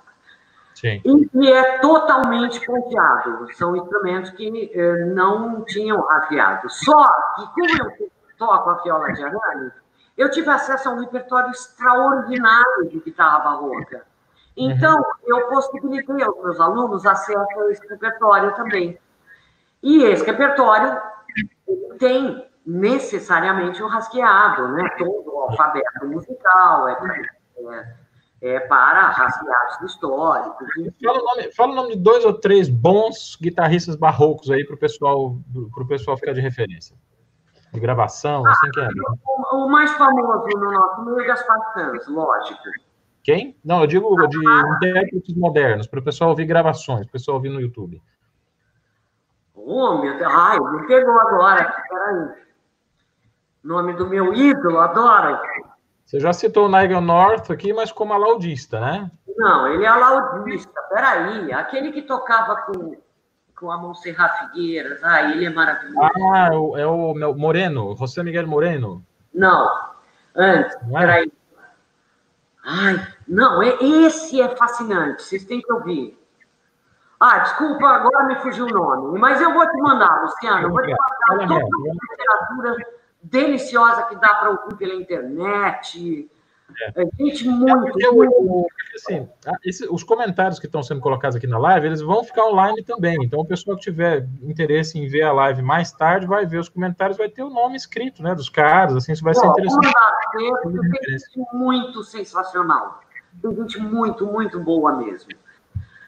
Sim. 0.80 1.02
E 1.34 1.52
é 1.52 1.78
totalmente 1.78 2.64
ponteado. 2.64 3.46
São 3.52 3.76
instrumentos 3.76 4.30
que 4.30 4.70
eh, 4.72 5.04
não 5.04 5.62
tinham 5.64 6.00
rasgueado. 6.00 6.70
Só 6.70 7.06
que, 7.36 7.46
como 7.52 7.82
eu 8.00 8.10
toco 8.38 8.70
a 8.70 8.74
viola 8.82 9.12
de 9.12 9.22
arame, 9.22 9.70
eu 10.16 10.30
tive 10.30 10.48
acesso 10.48 10.88
a 10.88 10.92
um 10.92 11.00
repertório 11.00 11.50
extraordinário 11.50 12.88
de 12.88 12.98
guitarra 12.98 13.40
barroca. 13.40 14.06
Então, 14.56 14.96
uhum. 14.96 15.04
eu 15.26 15.48
possibilitei 15.48 16.22
aos 16.22 16.42
meus 16.42 16.58
alunos 16.58 17.04
acesso 17.04 17.60
a 17.60 17.70
esse 17.70 17.86
repertório 17.86 18.54
também. 18.54 18.98
E 19.82 20.02
esse 20.04 20.24
repertório 20.24 20.98
tem 21.98 22.48
necessariamente 22.64 23.82
o 23.82 23.86
um 23.86 23.88
rasgueado, 23.88 24.68
né? 24.68 24.88
Todo 24.96 25.30
o 25.30 25.40
alfabeto 25.40 26.06
musical, 26.06 26.88
é, 26.88 26.92
é 26.92 27.94
é, 28.42 28.58
para 28.60 29.10
rasgados 29.10 29.82
históricos. 29.82 30.68
Fala 31.04 31.18
o, 31.18 31.24
nome, 31.24 31.52
fala 31.52 31.72
o 31.72 31.74
nome 31.74 31.96
de 31.96 32.02
dois 32.02 32.24
ou 32.24 32.32
três 32.32 32.68
bons 32.68 33.36
guitarristas 33.40 33.96
barrocos 33.96 34.50
aí 34.50 34.64
para 34.64 34.74
o 34.74 34.78
pessoal, 34.78 35.36
pessoal 35.88 36.16
ficar 36.16 36.32
de 36.32 36.40
referência. 36.40 36.96
De 37.72 37.78
gravação, 37.78 38.44
ah, 38.44 38.50
assim 38.50 38.70
que 38.70 38.80
é. 38.80 38.88
O, 39.52 39.64
o, 39.64 39.68
mais 39.68 39.92
famoso 39.92 40.46
no 40.58 40.72
nosso 40.72 41.04
meio 41.04 41.20
é 41.20 41.26
Gaspar 41.26 41.72
Santos, 41.74 42.08
lógico. 42.08 42.60
Quem? 43.22 43.56
Não, 43.64 43.82
eu 43.82 43.86
digo 43.86 44.26
de 44.26 44.38
intérpretes 44.38 45.36
modernos, 45.36 45.86
para 45.86 46.00
o 46.00 46.02
pessoal 46.02 46.30
ouvir 46.30 46.46
gravações, 46.46 47.02
para 47.02 47.10
o 47.10 47.12
pessoal 47.12 47.36
ouvir 47.36 47.50
no 47.50 47.60
YouTube. 47.60 48.02
Oh, 49.54 49.98
meu 49.98 50.16
Deus. 50.18 50.32
Ai, 50.34 50.58
me 50.58 50.86
pegou 50.86 51.16
agora. 51.20 51.84
Peraí. 51.88 52.28
Nome 53.62 53.92
do 53.92 54.08
meu 54.08 54.32
ídolo, 54.32 54.80
adoro. 54.80 55.38
Você 56.10 56.18
já 56.18 56.32
citou 56.32 56.66
o 56.66 56.68
Nigel 56.68 57.00
North 57.00 57.52
aqui, 57.52 57.72
mas 57.72 57.92
como 57.92 58.12
alaudista, 58.12 58.80
né? 58.80 59.08
Não, 59.36 59.68
ele 59.68 59.84
é 59.84 59.86
alaudista. 59.86 60.72
Peraí, 60.88 61.52
aquele 61.52 61.92
que 61.92 62.02
tocava 62.02 62.56
com, 62.62 62.96
com 63.56 63.70
a 63.70 63.78
Montserrat 63.78 64.40
Figueiras. 64.40 65.04
Ah, 65.04 65.30
ele 65.30 65.46
é 65.46 65.50
maravilhoso. 65.50 66.00
Ah, 66.34 66.48
é 66.80 66.84
o 66.84 67.14
meu 67.14 67.32
Moreno, 67.36 67.94
José 67.96 68.24
Miguel 68.24 68.48
Moreno. 68.48 69.06
Não, 69.32 69.70
antes, 70.34 70.76
não 70.88 70.98
é? 70.98 71.00
peraí. 71.00 71.32
Ai, 72.64 73.06
não, 73.28 73.62
é, 73.62 73.78
esse 73.80 74.42
é 74.42 74.48
fascinante, 74.56 75.22
vocês 75.22 75.44
têm 75.44 75.62
que 75.62 75.72
ouvir. 75.72 76.18
Ah, 77.20 77.38
desculpa, 77.38 77.86
agora 77.86 78.24
me 78.24 78.34
fugiu 78.40 78.66
o 78.66 78.68
nome, 78.68 79.16
mas 79.16 79.40
eu 79.40 79.54
vou 79.54 79.64
te 79.64 79.80
mandar, 79.80 80.22
Luciano, 80.24 80.66
eu 80.66 80.70
vou 80.70 80.82
te 80.82 80.88
mandar 80.88 81.46
toda 81.46 81.54
a 81.54 81.96
literatura 82.10 82.99
deliciosa 83.22 84.02
que 84.04 84.16
dá 84.16 84.34
para 84.34 84.50
ouvir 84.50 84.76
pela 84.76 84.94
internet. 84.94 86.30
É. 86.94 87.04
Gente 87.18 87.48
muito. 87.48 88.00
É 88.00 88.10
muito... 88.10 88.66
Assim, 88.94 89.28
esse, 89.64 89.86
os 89.90 90.02
comentários 90.02 90.58
que 90.58 90.66
estão 90.66 90.82
sendo 90.82 91.00
colocados 91.00 91.36
aqui 91.36 91.46
na 91.46 91.58
live, 91.58 91.86
eles 91.86 92.00
vão 92.00 92.22
ficar 92.22 92.44
online 92.44 92.82
também. 92.84 93.16
Então, 93.22 93.40
o 93.40 93.44
pessoal 93.44 93.76
que 93.76 93.82
tiver 93.82 94.26
interesse 94.42 94.98
em 94.98 95.08
ver 95.08 95.22
a 95.22 95.32
live 95.32 95.62
mais 95.62 95.92
tarde, 95.92 96.26
vai 96.26 96.46
ver 96.46 96.58
os 96.58 96.68
comentários, 96.68 97.18
vai 97.18 97.28
ter 97.28 97.42
o 97.42 97.50
nome 97.50 97.76
escrito, 97.76 98.22
né? 98.22 98.34
Dos 98.34 98.48
caras, 98.48 98.96
assim, 98.96 99.12
isso 99.12 99.24
vai 99.24 99.34
ser 99.34 99.46
interessante. 99.46 99.92
Tem 100.32 101.18
gente 101.18 101.46
muito 101.52 102.04
sensacional. 102.04 103.00
Tem 103.40 103.54
gente 103.54 103.80
muito, 103.80 104.26
muito 104.26 104.60
boa 104.60 104.96
mesmo. 104.96 105.30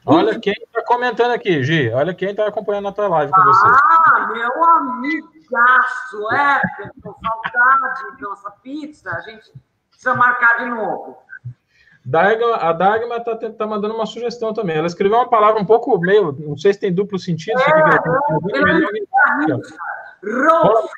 Olha 0.05 0.37
quem 0.37 0.53
está 0.53 0.83
comentando 0.83 1.31
aqui, 1.31 1.63
Gi. 1.63 1.89
Olha 1.91 2.13
quem 2.13 2.31
está 2.31 2.45
acompanhando 2.45 2.89
a 2.89 2.91
tua 2.91 3.07
live 3.07 3.31
com 3.31 3.41
você. 3.41 3.67
Ah, 3.67 4.29
meu 4.33 4.63
amigaço, 4.63 5.32
é, 6.33 6.61
com 7.01 7.13
saudade 7.13 8.21
nossa 8.21 8.51
pizza. 8.51 9.09
A 9.09 9.21
gente 9.21 9.53
precisa 9.89 10.15
marcar 10.15 10.59
de 10.59 10.65
novo. 10.65 11.17
Dagma, 12.05 12.57
a 12.57 12.73
Dagma 12.73 13.17
está 13.17 13.35
tá 13.35 13.65
mandando 13.65 13.95
uma 13.95 14.05
sugestão 14.05 14.53
também. 14.53 14.77
Ela 14.77 14.87
escreveu 14.87 15.17
uma 15.17 15.29
palavra 15.29 15.61
um 15.61 15.65
pouco 15.65 15.97
meio, 15.99 16.33
não 16.39 16.57
sei 16.57 16.73
se 16.73 16.79
tem 16.79 16.93
duplo 16.93 17.17
sentido. 17.17 17.59
É, 17.61 17.63
é, 17.63 17.75
é, 19.51 19.55
Rolf. 20.47 20.91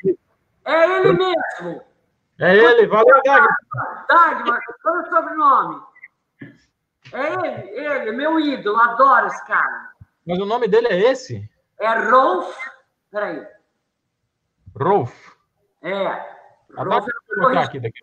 É 0.66 0.98
ele 0.98 1.14
mesmo. 1.14 1.82
É 2.40 2.56
ele, 2.56 2.88
valeu, 2.88 3.22
Dagma. 3.24 3.56
Dagma, 4.10 4.60
qual 4.82 4.96
é 4.96 5.02
o 5.02 5.10
sobrenome? 5.10 5.82
É 7.14 7.34
ele, 7.34 7.48
ele, 7.80 8.12
meu 8.14 8.40
ídolo, 8.40 8.80
adoro 8.80 9.28
esse 9.28 9.46
cara. 9.46 9.90
Mas 10.26 10.40
o 10.40 10.46
nome 10.46 10.68
dele 10.68 10.88
é 10.88 11.12
esse? 11.12 11.48
É 11.80 12.10
Rolf. 12.10 12.58
Peraí. 13.12 13.46
Rolf. 14.80 15.36
É. 15.82 16.36
Rolf 16.78 17.08
é, 17.08 17.36
colocar 17.36 17.62
aqui 17.62 17.80
daqui. 17.80 18.00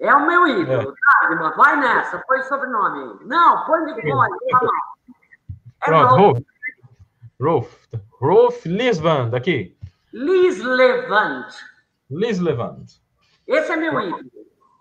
é 0.00 0.14
o 0.14 0.26
meu 0.26 0.46
ídolo. 0.46 0.82
É. 0.90 1.38
Tá, 1.38 1.50
vai 1.56 1.76
nessa, 1.76 2.18
põe 2.26 2.42
sobrenome 2.42 2.98
aí. 2.98 3.26
Não, 3.26 3.64
põe 3.66 3.84
de 3.84 4.02
põe, 4.02 4.28
É 5.82 5.86
Pronto, 5.86 6.14
Rolf. 6.14 6.38
Rolf. 7.40 7.86
Rolf 8.20 8.66
Lisband, 8.66 9.30
daqui. 9.30 9.76
Liz 10.12 10.62
Levant. 10.62 11.52
Liz 12.10 12.38
Levant. 12.38 12.86
Esse 13.46 13.72
é 13.72 13.76
meu 13.76 14.00
ídolo. 14.00 14.22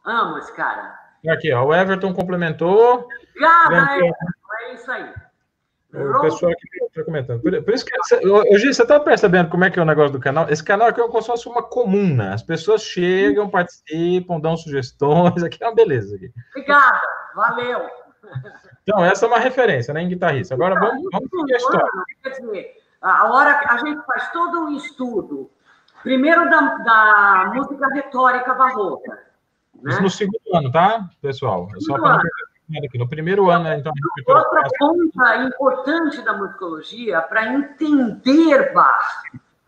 Amo 0.05 0.37
esse 0.37 0.53
cara. 0.53 0.97
Aqui, 1.29 1.53
ó, 1.53 1.63
o 1.65 1.73
Everton 1.73 2.13
complementou. 2.13 3.07
Obrigada, 3.35 3.95
é 3.95 4.73
isso 4.73 4.91
aí. 4.91 5.13
O 5.93 6.21
pessoal 6.21 6.51
aqui 6.51 6.67
está 6.87 7.03
comentando. 7.03 7.41
Por, 7.41 7.63
por, 7.63 7.73
isso 7.73 7.85
que. 7.85 7.93
Hoje 8.27 8.73
você 8.73 8.81
está 8.81 8.99
percebendo 8.99 9.49
como 9.49 9.63
é 9.63 9.69
que 9.69 9.77
é 9.77 9.81
o 9.81 9.85
negócio 9.85 10.11
do 10.11 10.19
canal? 10.19 10.49
Esse 10.49 10.63
canal 10.63 10.87
aqui 10.87 10.99
é 10.99 11.07
como 11.07 11.21
se 11.21 11.27
fosse 11.27 11.47
uma 11.47 11.61
comuna. 11.61 12.33
As 12.33 12.41
pessoas 12.41 12.81
chegam, 12.81 13.47
participam, 13.47 14.39
dão 14.39 14.57
sugestões. 14.57 15.43
Aqui 15.43 15.63
é 15.63 15.67
uma 15.67 15.75
beleza. 15.75 16.15
Aqui. 16.15 16.31
Obrigada, 16.49 17.01
valeu. 17.35 17.81
Então, 18.81 19.05
essa 19.05 19.25
é 19.25 19.29
uma 19.29 19.37
referência, 19.37 19.93
né, 19.93 20.01
em 20.01 20.09
guitarrista. 20.09 20.55
Agora 20.55 20.73
vamos, 20.79 21.03
vamos 21.11 21.29
seguir 21.29 21.53
a 21.53 21.57
história. 21.57 21.87
Quer 22.23 22.29
dizer, 22.29 22.71
a 23.01 23.31
hora 23.31 23.59
que 23.59 23.69
a 23.69 23.77
gente 23.77 24.03
faz 24.05 24.31
todo 24.31 24.65
um 24.65 24.75
estudo, 24.75 25.51
primeiro 26.01 26.49
da, 26.49 26.59
da 26.59 27.51
música 27.53 27.87
retórica 27.93 28.53
barroca. 28.55 29.19
Né? 29.81 29.91
Isso 29.91 30.01
no 30.01 30.09
segundo 30.09 30.55
ano, 30.55 30.71
tá, 30.71 31.07
pessoal? 31.21 31.67
É 31.75 31.79
só 31.81 31.99
para. 31.99 32.23
No 32.95 33.07
primeiro 33.07 33.49
ano, 33.49 33.65
né, 33.65 33.77
então. 33.77 33.91
Outra 34.27 34.63
ponta 34.79 35.35
importante 35.37 36.21
da 36.21 36.33
musicologia 36.33 37.21
para 37.21 37.53
entender 37.53 38.73
Bach, 38.73 39.23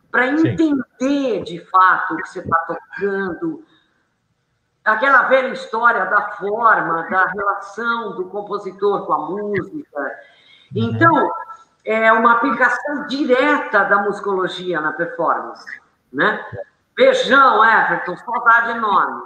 para 0.09 0.27
entender 0.27 0.83
Sim. 0.99 1.43
de 1.43 1.59
fato 1.65 2.13
o 2.13 2.17
que 2.17 2.29
você 2.29 2.39
está 2.39 2.57
tocando, 2.59 3.63
aquela 4.83 5.23
velha 5.23 5.49
história 5.49 6.05
da 6.05 6.31
forma, 6.31 7.03
da 7.09 7.25
relação 7.25 8.15
do 8.15 8.29
compositor 8.29 9.05
com 9.05 9.13
a 9.13 9.29
música. 9.29 9.99
Uhum. 9.99 10.09
Então, 10.73 11.31
é 11.83 12.11
uma 12.13 12.33
aplicação 12.33 13.07
direta 13.07 13.83
da 13.83 13.97
musicologia 14.03 14.79
na 14.79 14.93
performance, 14.93 15.65
né? 16.13 16.43
Beijão, 16.95 17.63
Everton, 17.63 18.15
saudade 18.17 18.71
enorme. 18.71 19.21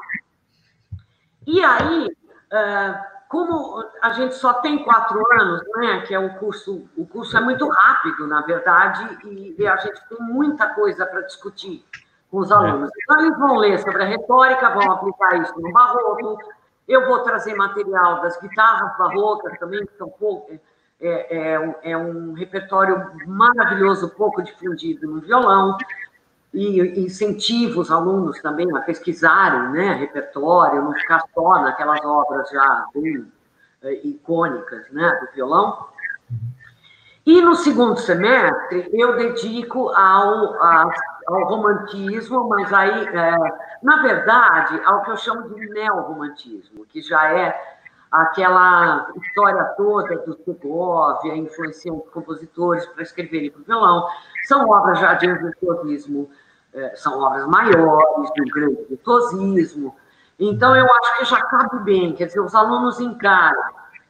E 1.45 1.63
aí, 1.63 2.17
é, 2.51 3.18
como 3.29 3.85
a 4.01 4.09
gente 4.13 4.33
só 4.33 4.55
tem 4.55 4.83
quatro 4.83 5.23
anos, 5.39 5.61
né, 5.77 6.01
que 6.01 6.15
é 6.15 6.19
um 6.19 6.29
curso, 6.29 6.89
o 6.97 7.05
curso 7.05 7.37
é 7.37 7.39
muito 7.39 7.69
rápido, 7.69 8.25
na 8.25 8.41
verdade, 8.41 9.19
e 9.23 9.67
a 9.67 9.77
gente 9.77 10.01
tem 10.09 10.17
muita 10.19 10.67
coisa 10.73 11.05
para 11.05 11.21
discutir 11.21 11.85
com 12.31 12.39
os 12.39 12.51
alunos. 12.51 12.89
Então, 13.03 13.19
eles 13.19 13.37
vão 13.37 13.55
ler 13.57 13.77
sobre 13.77 14.01
a 14.01 14.07
retórica, 14.07 14.71
vão 14.71 14.91
aplicar 14.91 15.39
isso 15.43 15.53
no 15.61 15.71
barroco. 15.71 16.39
Eu 16.87 17.05
vou 17.05 17.19
trazer 17.19 17.53
material 17.53 18.19
das 18.19 18.35
guitarras 18.41 18.97
barrocas 18.97 19.59
também, 19.59 19.85
que 19.85 19.95
são 19.95 20.09
pouco, 20.09 20.51
é, 20.99 21.53
é, 21.53 21.91
é 21.91 21.97
um 21.97 22.33
repertório 22.33 23.11
maravilhoso, 23.27 24.09
pouco 24.09 24.41
difundido 24.41 25.07
no 25.07 25.21
violão 25.21 25.77
e 26.53 26.99
incentivo 26.99 27.81
os 27.81 27.91
alunos 27.91 28.41
também 28.41 28.67
a 28.75 28.81
pesquisarem 28.81 29.71
né, 29.71 29.93
repertório, 29.93 30.81
não 30.81 30.93
ficar 30.93 31.21
só 31.33 31.61
naquelas 31.61 32.03
obras 32.03 32.49
já 32.49 32.87
bem 32.93 33.31
é, 33.83 33.93
icônicas 34.07 34.89
né, 34.91 35.19
do 35.21 35.33
violão. 35.33 35.87
E 37.25 37.41
no 37.41 37.53
segundo 37.55 37.99
semestre 37.99 38.89
eu 38.91 39.15
dedico 39.15 39.89
ao, 39.89 40.55
a, 40.55 40.91
ao 41.27 41.43
romantismo, 41.43 42.49
mas 42.49 42.73
aí, 42.73 43.07
é, 43.07 43.35
na 43.83 44.01
verdade, 44.01 44.81
ao 44.83 45.03
que 45.03 45.11
eu 45.11 45.17
chamo 45.17 45.53
de 45.53 45.69
neo-romantismo, 45.69 46.85
que 46.87 47.01
já 47.01 47.31
é 47.31 47.78
aquela 48.11 49.07
história 49.21 49.63
toda 49.77 50.17
do 50.19 50.35
Segovia, 50.43 51.35
influenciando 51.35 52.01
compositores 52.11 52.85
para 52.87 53.03
escreverem 53.03 53.51
para 53.51 53.61
o 53.61 53.63
violão. 53.63 54.07
São 54.45 54.67
obras 54.67 54.99
já 54.99 55.13
de 55.13 55.31
virtuosismo, 55.31 56.29
é, 56.73 56.95
são 56.95 57.19
obras 57.19 57.45
maiores, 57.47 58.31
um 58.39 58.49
grande 58.51 58.83
virtuosismo. 58.89 59.95
Então, 60.39 60.75
eu 60.75 60.85
acho 60.85 61.17
que 61.19 61.25
já 61.25 61.41
cabe 61.45 61.79
bem, 61.83 62.13
quer 62.15 62.27
dizer, 62.27 62.39
os 62.39 62.55
alunos 62.55 62.99
encaram, 62.99 63.61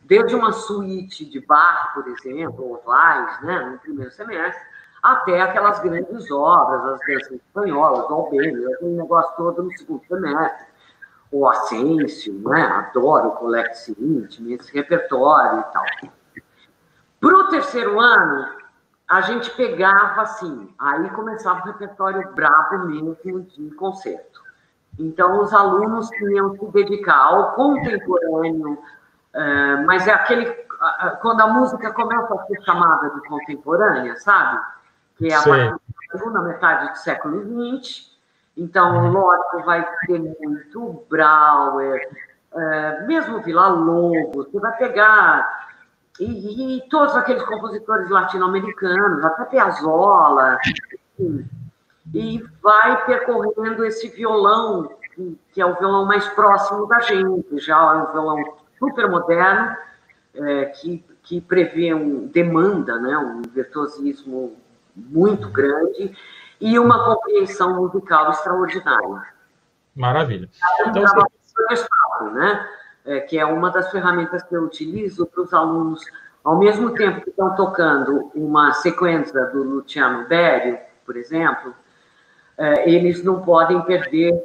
desde 0.02 0.36
uma 0.36 0.52
suíte 0.52 1.26
de 1.26 1.40
bar, 1.46 1.92
por 1.94 2.08
exemplo, 2.08 2.70
ou 2.70 2.82
vais, 2.86 3.42
né, 3.42 3.60
no 3.60 3.80
primeiro 3.80 4.12
semestre, 4.12 4.62
até 5.02 5.42
aquelas 5.42 5.80
grandes 5.80 6.30
obras, 6.30 6.86
as 6.86 7.00
danças 7.08 7.32
espanholas, 7.32 8.10
o 8.10 8.14
Albênio, 8.14 8.74
aquele 8.74 8.92
negócio 8.92 9.36
todo 9.38 9.64
no 9.64 9.78
segundo 9.78 10.04
semestre 10.08 10.69
o 11.32 11.48
Ascencio, 11.48 12.34
né? 12.50 12.62
adoro 12.62 13.30
o 13.30 13.32
Collect 13.32 13.92
Intime, 14.00 14.54
esse 14.54 14.74
repertório 14.74 15.60
e 15.60 15.64
tal. 15.72 15.86
Para 17.20 17.38
o 17.38 17.50
terceiro 17.50 18.00
ano, 18.00 18.50
a 19.08 19.22
gente 19.22 19.52
pegava 19.52 20.22
assim, 20.22 20.74
aí 20.80 21.10
começava 21.12 21.62
o 21.62 21.66
repertório 21.66 22.32
bravo 22.34 22.86
mesmo 22.88 23.16
de 23.44 23.72
concerto. 23.72 24.42
Então, 24.98 25.42
os 25.42 25.54
alunos 25.54 26.10
tinham 26.10 26.58
que 26.58 26.66
dedicar 26.68 27.18
ao 27.18 27.54
contemporâneo, 27.54 28.78
é, 29.34 29.76
mas 29.84 30.08
é 30.08 30.14
aquele. 30.14 30.46
Quando 31.22 31.42
a 31.42 31.48
música 31.48 31.92
começa 31.92 32.34
a 32.34 32.46
ser 32.46 32.62
chamada 32.64 33.10
de 33.10 33.28
contemporânea, 33.28 34.16
sabe? 34.18 34.62
Que 35.18 35.28
é 35.28 35.36
a 35.36 35.78
segunda 36.12 36.42
metade 36.42 36.92
do 36.92 36.98
século 36.98 37.42
XX, 37.42 38.18
então, 38.60 39.12
lógico, 39.12 39.64
vai 39.64 39.88
ter 40.06 40.20
muito 40.20 41.06
Brauer, 41.10 42.02
é, 42.54 43.06
mesmo 43.06 43.42
Vila 43.42 43.68
Lobos, 43.68 44.48
você 44.52 44.60
vai 44.60 44.76
pegar 44.78 45.70
e, 46.20 46.78
e 46.78 46.90
todos 46.90 47.16
aqueles 47.16 47.44
compositores 47.44 48.10
latino-americanos, 48.10 49.24
até 49.24 49.46
Piazzolla, 49.46 50.58
e 52.14 52.44
vai 52.62 53.06
percorrendo 53.06 53.86
esse 53.86 54.10
violão, 54.10 54.92
que 55.54 55.62
é 55.62 55.66
o 55.66 55.76
violão 55.76 56.06
mais 56.06 56.28
próximo 56.30 56.86
da 56.88 57.00
gente, 57.00 57.58
já 57.60 57.78
é 57.78 57.98
um 57.98 58.12
violão 58.12 58.58
super 58.78 59.10
moderno, 59.10 59.78
é, 60.34 60.66
que, 60.66 61.06
que 61.24 61.40
prevê 61.40 61.94
um 61.94 62.28
demanda, 62.28 63.00
né, 63.00 63.18
um 63.18 63.42
virtuosismo 63.42 64.58
muito 64.96 65.50
grande, 65.50 66.14
e 66.60 66.78
uma 66.78 67.06
compreensão 67.06 67.76
musical 67.76 68.32
extraordinária. 68.32 69.28
Maravilha. 69.96 70.50
Então, 70.88 71.04
você... 71.70 71.88
né? 72.34 72.70
É, 73.06 73.20
que 73.22 73.40
é 73.40 73.46
uma 73.46 73.72
das 73.72 73.90
ferramentas 73.92 74.44
que 74.44 74.56
eu 74.56 74.64
utilizo 74.64 75.26
para 75.26 75.42
os 75.42 75.54
alunos, 75.54 76.04
ao 76.44 76.60
mesmo 76.60 76.94
tempo 76.94 77.22
que 77.22 77.30
estão 77.30 77.56
tocando 77.56 78.30
uma 78.36 78.74
sequência 78.74 79.46
do 79.46 79.64
Luciano 79.64 80.28
Berio, 80.28 80.78
por 81.06 81.16
exemplo, 81.16 81.74
é, 82.58 82.90
eles 82.90 83.24
não 83.24 83.42
podem 83.42 83.82
perder 83.82 84.44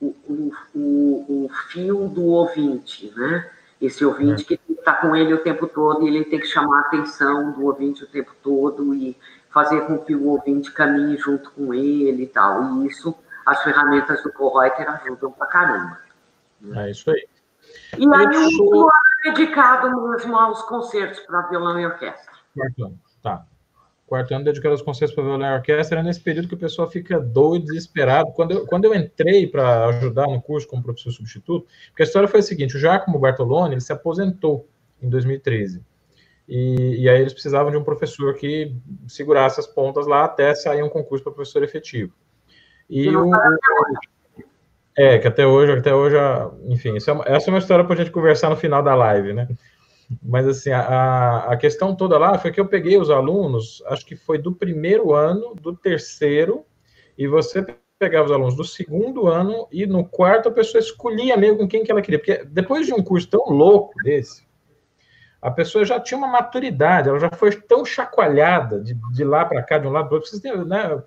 o, 0.00 0.14
o, 0.28 0.52
o, 0.74 1.44
o, 1.46 1.50
fio 1.68 2.08
do 2.08 2.26
ouvinte, 2.26 3.12
né? 3.16 3.50
Esse 3.80 4.04
ouvinte 4.04 4.42
é. 4.42 4.56
que 4.56 4.60
está 4.72 4.92
com 4.94 5.16
ele 5.16 5.32
o 5.32 5.42
tempo 5.42 5.66
todo 5.66 6.06
e 6.06 6.08
ele 6.08 6.24
tem 6.24 6.38
que 6.38 6.46
chamar 6.46 6.78
a 6.78 6.80
atenção 6.82 7.52
do 7.52 7.64
ouvinte 7.64 8.04
o 8.04 8.06
tempo 8.06 8.32
todo 8.42 8.94
e 8.94 9.16
fazer 9.52 9.82
com 9.82 9.98
que 9.98 10.14
o 10.14 10.28
ouvinte 10.28 10.72
caminhe 10.72 11.16
junto 11.16 11.50
com 11.52 11.72
ele 11.74 12.24
e 12.24 12.26
tal. 12.26 12.82
E 12.82 12.86
isso, 12.86 13.14
as 13.46 13.62
ferramentas 13.62 14.22
do 14.22 14.32
co 14.32 14.58
ajudam 14.58 15.32
pra 15.32 15.46
caramba. 15.46 15.98
É 16.74 16.90
isso 16.90 17.10
aí. 17.10 17.28
E 17.98 18.06
aí 18.06 18.26
o 18.26 18.50
sou... 18.50 18.88
é 18.88 19.30
dedicado 19.30 20.08
mesmo 20.08 20.36
aos 20.36 20.62
concertos 20.62 21.20
para 21.20 21.42
violão 21.48 21.78
e 21.78 21.86
orquestra. 21.86 22.32
Quarto 22.54 22.84
ano, 22.84 22.98
tá. 23.22 23.44
Quarto 24.06 24.34
ano 24.34 24.44
dedicado 24.44 24.72
aos 24.72 24.82
concertos 24.82 25.14
para 25.14 25.24
violão 25.24 25.46
e 25.46 25.54
orquestra, 25.54 25.98
era 25.98 26.06
nesse 26.06 26.20
período 26.20 26.48
que 26.48 26.54
o 26.54 26.58
pessoal 26.58 26.90
fica 26.90 27.18
doido, 27.20 27.66
desesperado. 27.66 28.32
Quando 28.32 28.52
eu, 28.52 28.66
quando 28.66 28.84
eu 28.84 28.94
entrei 28.94 29.46
para 29.46 29.86
ajudar 29.86 30.26
no 30.28 30.40
curso 30.40 30.68
como 30.68 30.82
professor 30.82 31.10
substituto, 31.10 31.66
porque 31.88 32.02
a 32.02 32.06
história 32.06 32.28
foi 32.28 32.40
a 32.40 32.42
seguinte, 32.42 32.76
o 32.76 32.80
Giacomo 32.80 33.18
Bartoloni, 33.18 33.74
ele 33.74 33.80
se 33.80 33.92
aposentou 33.92 34.68
em 35.00 35.08
2013. 35.08 35.82
E, 36.48 37.02
e, 37.02 37.08
aí 37.08 37.20
eles 37.20 37.32
precisavam 37.32 37.70
de 37.70 37.76
um 37.76 37.84
professor 37.84 38.34
que 38.34 38.74
segurasse 39.06 39.60
as 39.60 39.66
pontas 39.66 40.06
lá 40.06 40.24
até 40.24 40.54
sair 40.54 40.82
um 40.82 40.88
concurso 40.88 41.22
para 41.22 41.32
professor 41.32 41.62
efetivo. 41.62 42.12
E 42.90 43.08
o, 43.08 43.30
é, 44.96 45.18
que 45.18 45.26
até 45.26 45.46
hoje, 45.46 45.72
até 45.72 45.94
hoje, 45.94 46.16
enfim, 46.66 46.96
é 47.06 47.12
uma, 47.12 47.24
essa 47.26 47.48
é 47.48 47.52
uma 47.52 47.58
história 47.58 47.84
para 47.84 47.94
a 47.94 47.96
gente 47.96 48.10
conversar 48.10 48.50
no 48.50 48.56
final 48.56 48.82
da 48.82 48.94
live, 48.94 49.32
né? 49.32 49.48
Mas, 50.22 50.46
assim, 50.46 50.70
a, 50.70 51.38
a 51.48 51.56
questão 51.56 51.94
toda 51.94 52.18
lá 52.18 52.36
foi 52.38 52.52
que 52.52 52.60
eu 52.60 52.68
peguei 52.68 52.98
os 52.98 53.08
alunos, 53.08 53.82
acho 53.86 54.04
que 54.04 54.14
foi 54.14 54.36
do 54.36 54.52
primeiro 54.52 55.14
ano, 55.14 55.54
do 55.54 55.74
terceiro, 55.74 56.66
e 57.16 57.26
você 57.26 57.64
pegava 57.98 58.26
os 58.26 58.32
alunos 58.32 58.56
do 58.56 58.64
segundo 58.64 59.28
ano, 59.28 59.66
e 59.72 59.86
no 59.86 60.04
quarto 60.04 60.48
a 60.48 60.52
pessoa 60.52 60.80
escolhia 60.80 61.36
meio 61.36 61.56
com 61.56 61.66
quem 61.66 61.84
que 61.84 61.90
ela 61.90 62.02
queria. 62.02 62.18
Porque 62.18 62.44
depois 62.44 62.86
de 62.86 62.92
um 62.92 63.02
curso 63.02 63.28
tão 63.30 63.48
louco 63.48 63.94
desse, 64.02 64.42
a 65.42 65.50
pessoa 65.50 65.84
já 65.84 65.98
tinha 65.98 66.16
uma 66.16 66.28
maturidade, 66.28 67.08
ela 67.08 67.18
já 67.18 67.30
foi 67.30 67.50
tão 67.50 67.84
chacoalhada 67.84 68.80
de, 68.80 68.94
de 69.12 69.24
lá 69.24 69.44
para 69.44 69.60
cá, 69.62 69.76
de 69.76 69.88
um 69.88 69.90
lado 69.90 70.08
para 70.08 70.14
o 70.14 70.18
outro, 70.18 70.64
né? 70.64 71.02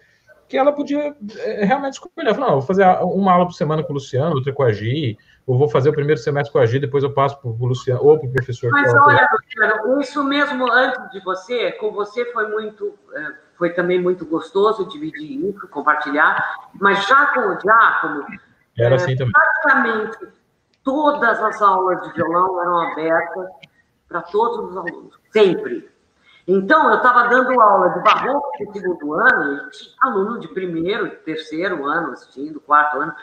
que 0.48 0.58
ela 0.58 0.74
podia 0.74 1.16
é, 1.40 1.66
realmente 1.66 1.94
escolher. 1.94 2.36
Falar, 2.36 2.48
não, 2.48 2.54
vou 2.56 2.62
fazer 2.62 2.86
uma 3.02 3.32
aula 3.32 3.46
por 3.46 3.54
semana 3.54 3.82
com 3.82 3.92
o 3.92 3.96
Luciano, 3.96 4.36
outra 4.36 4.54
com 4.54 4.64
a 4.64 4.72
Gi, 4.72 5.18
ou 5.48 5.58
vou 5.58 5.70
fazer 5.70 5.90
o 5.90 5.94
primeiro 5.94 6.20
semestre 6.20 6.52
com 6.52 6.60
a 6.60 6.66
Gi, 6.66 6.80
depois 6.80 7.04
eu 7.04 7.14
passo 7.14 7.40
para 7.40 7.50
o 7.50 7.66
Luciano, 7.66 8.04
ou 8.04 8.20
para 8.20 8.28
o 8.28 8.32
professor. 8.32 8.70
Mas 8.72 8.94
olha, 8.94 9.28
Luciano, 9.32 10.02
isso 10.02 10.24
mesmo 10.24 10.72
antes 10.72 11.12
de 11.12 11.20
você, 11.22 11.72
com 11.74 11.92
você 11.92 12.26
foi 12.32 12.48
muito, 12.50 12.94
é, 13.14 13.28
foi 13.58 13.72
também 13.72 14.02
muito 14.02 14.26
gostoso 14.26 14.88
dividir 14.90 15.50
isso, 15.50 15.68
compartilhar, 15.70 16.70
mas 16.80 17.08
já 17.08 17.28
com 17.28 17.40
o 17.40 17.60
Giacomo, 17.60 18.26
Era 18.78 18.96
assim 18.96 19.16
também. 19.16 19.32
praticamente 19.32 20.28
todas 20.84 21.42
as 21.42 21.62
aulas 21.62 22.02
de 22.04 22.14
violão 22.14 22.62
eram 22.62 22.92
abertas 22.92 23.50
para 24.08 24.22
todos 24.22 24.70
os 24.70 24.78
alunos, 24.78 25.20
sempre. 25.32 25.89
Então, 26.47 26.89
eu 26.89 26.97
estava 26.97 27.28
dando 27.28 27.60
aula 27.60 27.89
de 27.89 28.03
barroco 28.03 28.51
no 28.60 28.74
segundo 28.74 29.14
ano, 29.14 29.68
e 29.68 29.70
tinha 29.72 29.95
aluno 30.01 30.39
de 30.39 30.47
primeiro, 30.49 31.10
terceiro 31.18 31.86
ano 31.86 32.12
assistindo, 32.12 32.60
quarto 32.60 32.99
ano. 32.99 33.16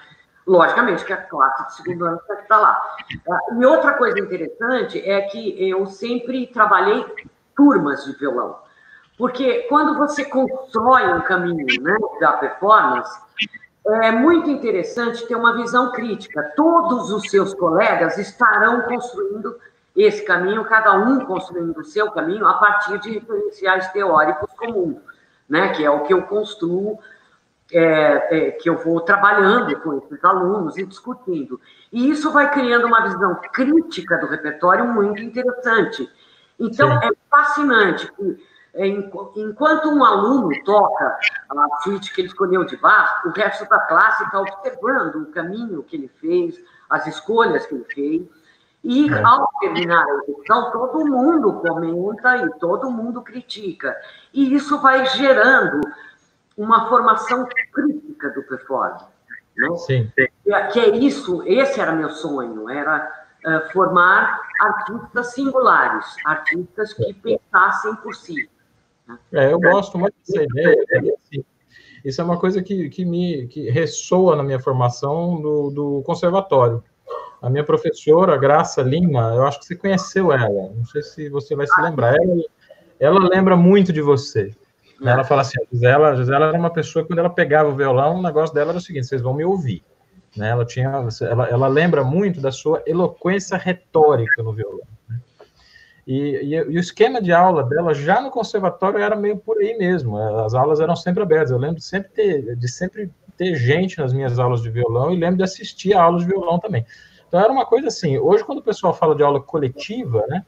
Logicamente 0.44 1.04
que 1.04 1.12
a 1.12 1.18
classe 1.18 1.66
de 1.66 1.74
segundo 1.76 2.04
ano 2.04 2.20
estar 2.30 2.58
lá. 2.58 2.96
Ah, 3.30 3.38
e 3.56 3.64
outra 3.64 3.94
coisa 3.94 4.18
interessante 4.18 4.98
é 4.98 5.20
que 5.22 5.70
eu 5.70 5.86
sempre 5.86 6.48
trabalhei 6.48 7.06
turmas 7.54 8.04
de 8.04 8.12
violão. 8.18 8.58
Porque 9.16 9.66
quando 9.68 9.96
você 9.96 10.24
constrói 10.24 11.12
um 11.12 11.20
caminho 11.20 11.80
né, 11.80 11.96
da 12.20 12.32
performance, 12.32 13.20
é 13.86 14.10
muito 14.10 14.50
interessante 14.50 15.24
ter 15.26 15.36
uma 15.36 15.56
visão 15.56 15.92
crítica. 15.92 16.52
Todos 16.56 17.12
os 17.12 17.30
seus 17.30 17.54
colegas 17.54 18.18
estarão 18.18 18.80
construindo 18.82 19.56
esse 19.94 20.24
caminho, 20.24 20.64
cada 20.64 20.94
um 20.94 21.20
construindo 21.24 21.78
o 21.78 21.84
seu 21.84 22.10
caminho 22.10 22.46
a 22.46 22.54
partir 22.54 22.98
de 22.98 23.10
referenciais 23.10 23.90
teóricos 23.92 24.50
comuns, 24.56 24.98
né? 25.48 25.68
que 25.74 25.84
é 25.84 25.90
o 25.90 26.04
que 26.04 26.14
eu 26.14 26.22
construo, 26.22 26.98
é, 27.70 28.48
é, 28.48 28.50
que 28.52 28.68
eu 28.68 28.76
vou 28.78 29.00
trabalhando 29.00 29.74
com 29.80 29.98
esses 29.98 30.22
alunos 30.24 30.76
e 30.76 30.84
discutindo. 30.84 31.60
E 31.90 32.10
isso 32.10 32.30
vai 32.30 32.50
criando 32.50 32.86
uma 32.86 33.02
visão 33.02 33.40
crítica 33.52 34.18
do 34.18 34.26
repertório 34.26 34.86
muito 34.86 35.22
interessante. 35.22 36.08
Então, 36.58 36.88
Sim. 37.00 37.08
é 37.08 37.10
fascinante 37.30 38.10
que, 38.12 38.46
é, 38.74 38.86
enquanto 38.86 39.90
um 39.90 40.04
aluno 40.04 40.50
toca 40.64 41.18
a 41.50 41.82
suíte 41.82 42.14
que 42.14 42.22
ele 42.22 42.28
escolheu 42.28 42.64
de 42.64 42.76
baixo, 42.76 43.28
o 43.28 43.30
resto 43.30 43.68
da 43.68 43.80
classe 43.80 44.24
está 44.24 44.40
observando 44.40 45.16
o 45.16 45.26
caminho 45.26 45.82
que 45.82 45.96
ele 45.96 46.10
fez, 46.20 46.58
as 46.88 47.06
escolhas 47.06 47.66
que 47.66 47.74
ele 47.74 47.84
fez, 47.84 48.41
e 48.84 49.08
é. 49.08 49.22
ao 49.22 49.48
terminar 49.60 50.04
a 50.04 50.14
execução, 50.22 50.70
todo 50.72 51.06
mundo 51.06 51.52
comenta 51.60 52.36
e 52.38 52.50
todo 52.58 52.90
mundo 52.90 53.22
critica. 53.22 53.96
E 54.34 54.54
isso 54.54 54.80
vai 54.80 55.06
gerando 55.06 55.80
uma 56.56 56.88
formação 56.88 57.46
crítica 57.72 58.30
do 58.30 58.42
performance. 58.42 59.06
Né? 59.56 59.76
Sim. 59.76 60.12
Que 60.72 60.80
é 60.80 60.96
isso, 60.96 61.42
esse 61.46 61.80
era 61.80 61.92
meu 61.92 62.10
sonho, 62.10 62.68
era 62.68 63.26
uh, 63.46 63.72
formar 63.72 64.40
artistas 64.60 65.32
singulares, 65.34 66.06
artistas 66.24 66.92
que 66.92 67.12
pensassem 67.14 67.94
por 67.96 68.14
si. 68.14 68.48
Né? 69.06 69.18
É, 69.32 69.52
eu 69.52 69.60
gosto 69.60 69.96
muito 69.96 70.14
dessa 70.26 70.42
ideia. 70.42 70.76
Assim, 71.24 71.44
isso 72.04 72.20
é 72.20 72.24
uma 72.24 72.38
coisa 72.38 72.62
que, 72.62 72.88
que 72.88 73.04
me 73.04 73.46
que 73.46 73.70
ressoa 73.70 74.34
na 74.34 74.42
minha 74.42 74.58
formação 74.58 75.40
do, 75.40 75.70
do 75.70 76.02
conservatório. 76.02 76.82
A 77.42 77.50
minha 77.50 77.64
professora, 77.64 78.38
Graça 78.38 78.80
Lima, 78.82 79.32
eu 79.34 79.44
acho 79.44 79.58
que 79.58 79.66
você 79.66 79.74
conheceu 79.74 80.32
ela, 80.32 80.70
não 80.74 80.84
sei 80.84 81.02
se 81.02 81.28
você 81.28 81.56
vai 81.56 81.66
se 81.66 81.82
lembrar. 81.82 82.14
Ela, 82.14 82.44
ela 83.00 83.28
lembra 83.28 83.56
muito 83.56 83.92
de 83.92 84.00
você. 84.00 84.54
Ela 85.04 85.24
fala 85.24 85.42
assim, 85.42 85.60
a 85.60 85.64
Gisela, 85.72 86.14
Gisela 86.14 86.46
era 86.46 86.58
uma 86.58 86.70
pessoa, 86.70 87.04
quando 87.04 87.18
ela 87.18 87.28
pegava 87.28 87.68
o 87.68 87.74
violão, 87.74 88.18
o 88.18 88.22
negócio 88.22 88.54
dela 88.54 88.70
era 88.70 88.78
o 88.78 88.80
seguinte, 88.80 89.08
vocês 89.08 89.20
vão 89.20 89.34
me 89.34 89.44
ouvir. 89.44 89.82
Né? 90.36 90.50
Ela, 90.50 90.64
tinha, 90.64 91.04
ela, 91.22 91.48
ela 91.48 91.66
lembra 91.66 92.04
muito 92.04 92.40
da 92.40 92.52
sua 92.52 92.80
eloquência 92.86 93.56
retórica 93.56 94.40
no 94.42 94.52
violão. 94.52 94.86
Né? 95.08 95.20
E, 96.06 96.14
e, 96.14 96.54
e, 96.54 96.76
o 96.76 96.78
esquema 96.78 97.20
de 97.20 97.32
aula 97.32 97.64
dela 97.64 97.92
já 97.92 98.20
no 98.20 98.30
conservatório 98.30 99.00
era 99.00 99.16
meio 99.16 99.36
por 99.36 99.58
aí 99.58 99.76
mesmo. 99.76 100.16
As 100.16 100.54
aulas 100.54 100.80
eram 100.80 100.94
sempre 100.94 101.22
abertas. 101.22 101.50
Eu 101.50 101.58
lembro 101.58 101.76
de 101.76 101.84
sempre 101.84 102.10
ter, 102.10 102.56
de 102.56 102.68
sempre 102.68 103.10
ter 103.36 103.56
gente 103.56 103.98
nas 103.98 104.12
minhas 104.12 104.38
aulas 104.38 104.62
de 104.62 104.70
violão 104.70 105.12
e 105.12 105.18
lembro 105.18 105.38
de 105.38 105.42
assistir 105.42 105.94
a 105.94 106.02
aulas 106.02 106.22
de 106.22 106.28
violão 106.28 106.58
também. 106.58 106.86
Então 107.32 107.40
era 107.40 107.50
uma 107.50 107.64
coisa 107.64 107.88
assim, 107.88 108.18
hoje 108.18 108.44
quando 108.44 108.58
o 108.58 108.62
pessoal 108.62 108.92
fala 108.92 109.16
de 109.16 109.22
aula 109.22 109.40
coletiva, 109.40 110.22
né? 110.28 110.44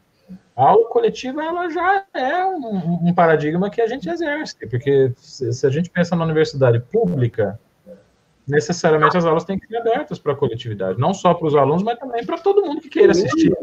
A 0.55 0.65
aula 0.69 0.87
coletiva 0.91 1.43
ela 1.43 1.71
já 1.71 2.05
é 2.13 2.45
um, 2.45 3.09
um 3.09 3.15
paradigma 3.15 3.71
que 3.71 3.81
a 3.81 3.87
gente 3.87 4.07
exerce, 4.07 4.69
porque 4.69 5.11
se, 5.17 5.51
se, 5.51 5.67
a 5.67 5.71
gente 5.71 5.89
pensa 5.89 6.15
na 6.15 6.25
universidade 6.25 6.79
pública, 6.81 7.59
necessariamente 8.47 9.17
as 9.17 9.25
aulas 9.25 9.45
têm 9.45 9.59
que 9.59 9.67
ser 9.67 9.79
abertas 9.79 10.19
para 10.19 10.35
a 10.35 10.37
coletividade, 10.37 10.99
não 10.99 11.15
só 11.15 11.33
para 11.33 11.47
os 11.47 11.57
alunos, 11.57 11.83
mas 11.83 11.99
também 11.99 12.23
para 12.27 12.37
todo 12.37 12.61
mundo 12.61 12.83
que 12.83 12.91
queira 12.91 13.13
assistir. 13.13 13.57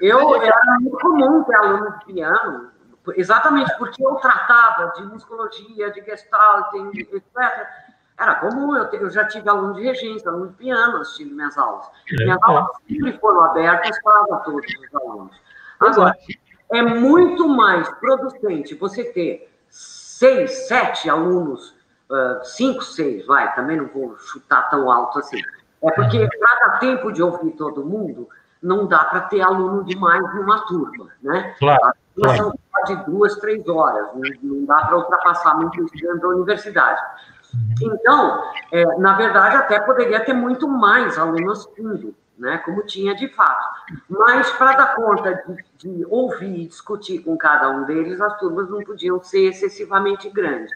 Eu 0.00 0.36
era 0.40 0.78
muito 0.80 0.98
comum 0.98 1.42
ter 1.42 1.56
aluno 1.56 1.98
de 1.98 2.04
piano, 2.04 2.70
exatamente 3.16 3.76
porque 3.76 4.06
eu 4.06 4.14
tratava 4.14 4.92
de 4.92 5.02
musicologia, 5.02 5.90
de 5.90 6.00
gestalt, 6.04 6.72
etc 6.94 7.87
era 8.18 8.34
comum, 8.36 8.76
eu, 8.76 8.84
eu 8.84 9.10
já 9.10 9.24
tive 9.26 9.48
aluno 9.48 9.74
de 9.74 9.82
regência, 9.82 10.28
aluno 10.28 10.48
de 10.48 10.54
piano 10.54 10.98
assistindo 10.98 11.34
minhas 11.34 11.56
aulas. 11.56 11.86
É, 12.10 12.24
minhas 12.24 12.38
é. 12.38 12.44
aulas 12.44 12.66
sempre 12.88 13.18
foram 13.18 13.42
abertas 13.42 14.02
para 14.02 14.36
todos 14.38 14.66
os 14.66 14.94
alunos. 14.94 15.36
Agora, 15.78 16.16
é 16.72 16.82
muito 16.82 17.48
mais 17.48 17.88
producente 18.00 18.74
você 18.74 19.04
ter 19.04 19.48
seis, 19.70 20.66
sete 20.66 21.08
alunos, 21.08 21.70
uh, 22.10 22.44
cinco, 22.44 22.82
seis, 22.82 23.24
vai, 23.24 23.54
também 23.54 23.76
não 23.76 23.86
vou 23.86 24.16
chutar 24.18 24.68
tão 24.68 24.90
alto 24.90 25.20
assim. 25.20 25.40
É 25.82 25.90
porque 25.92 26.28
para 26.38 26.68
dar 26.68 26.78
tempo 26.80 27.12
de 27.12 27.22
ouvir 27.22 27.52
todo 27.52 27.84
mundo, 27.84 28.28
não 28.60 28.86
dá 28.86 29.04
para 29.04 29.20
ter 29.22 29.40
aluno 29.40 29.84
demais 29.84 30.22
numa 30.34 30.66
turma, 30.66 31.06
né? 31.22 31.54
Claro. 31.60 31.92
Turma 32.16 32.36
claro. 32.36 32.86
de 32.86 32.96
duas, 33.10 33.36
três 33.36 33.66
horas, 33.68 34.08
não, 34.12 34.22
não 34.42 34.66
dá 34.66 34.86
para 34.86 34.96
ultrapassar 34.96 35.54
muito 35.54 35.84
isso 35.84 35.94
dentro 35.94 36.20
da 36.20 36.28
universidade. 36.28 37.00
Então, 37.80 38.42
é, 38.72 38.84
na 38.98 39.16
verdade, 39.16 39.56
até 39.56 39.80
poderia 39.80 40.20
ter 40.20 40.32
muito 40.32 40.68
mais 40.68 41.16
alunos 41.18 41.68
vindo, 41.76 42.14
né, 42.38 42.58
como 42.58 42.82
tinha 42.82 43.14
de 43.14 43.28
fato. 43.28 43.64
Mas, 44.08 44.50
para 44.52 44.76
dar 44.76 44.94
conta 44.94 45.42
de, 45.46 45.64
de, 45.78 46.06
ouvir 46.08 46.60
e 46.60 46.66
discutir 46.66 47.20
com 47.20 47.36
cada 47.36 47.70
um 47.70 47.84
deles, 47.84 48.20
as 48.20 48.38
turmas 48.38 48.68
não 48.68 48.82
podiam 48.82 49.22
ser 49.22 49.48
excessivamente 49.48 50.28
grandes. 50.30 50.72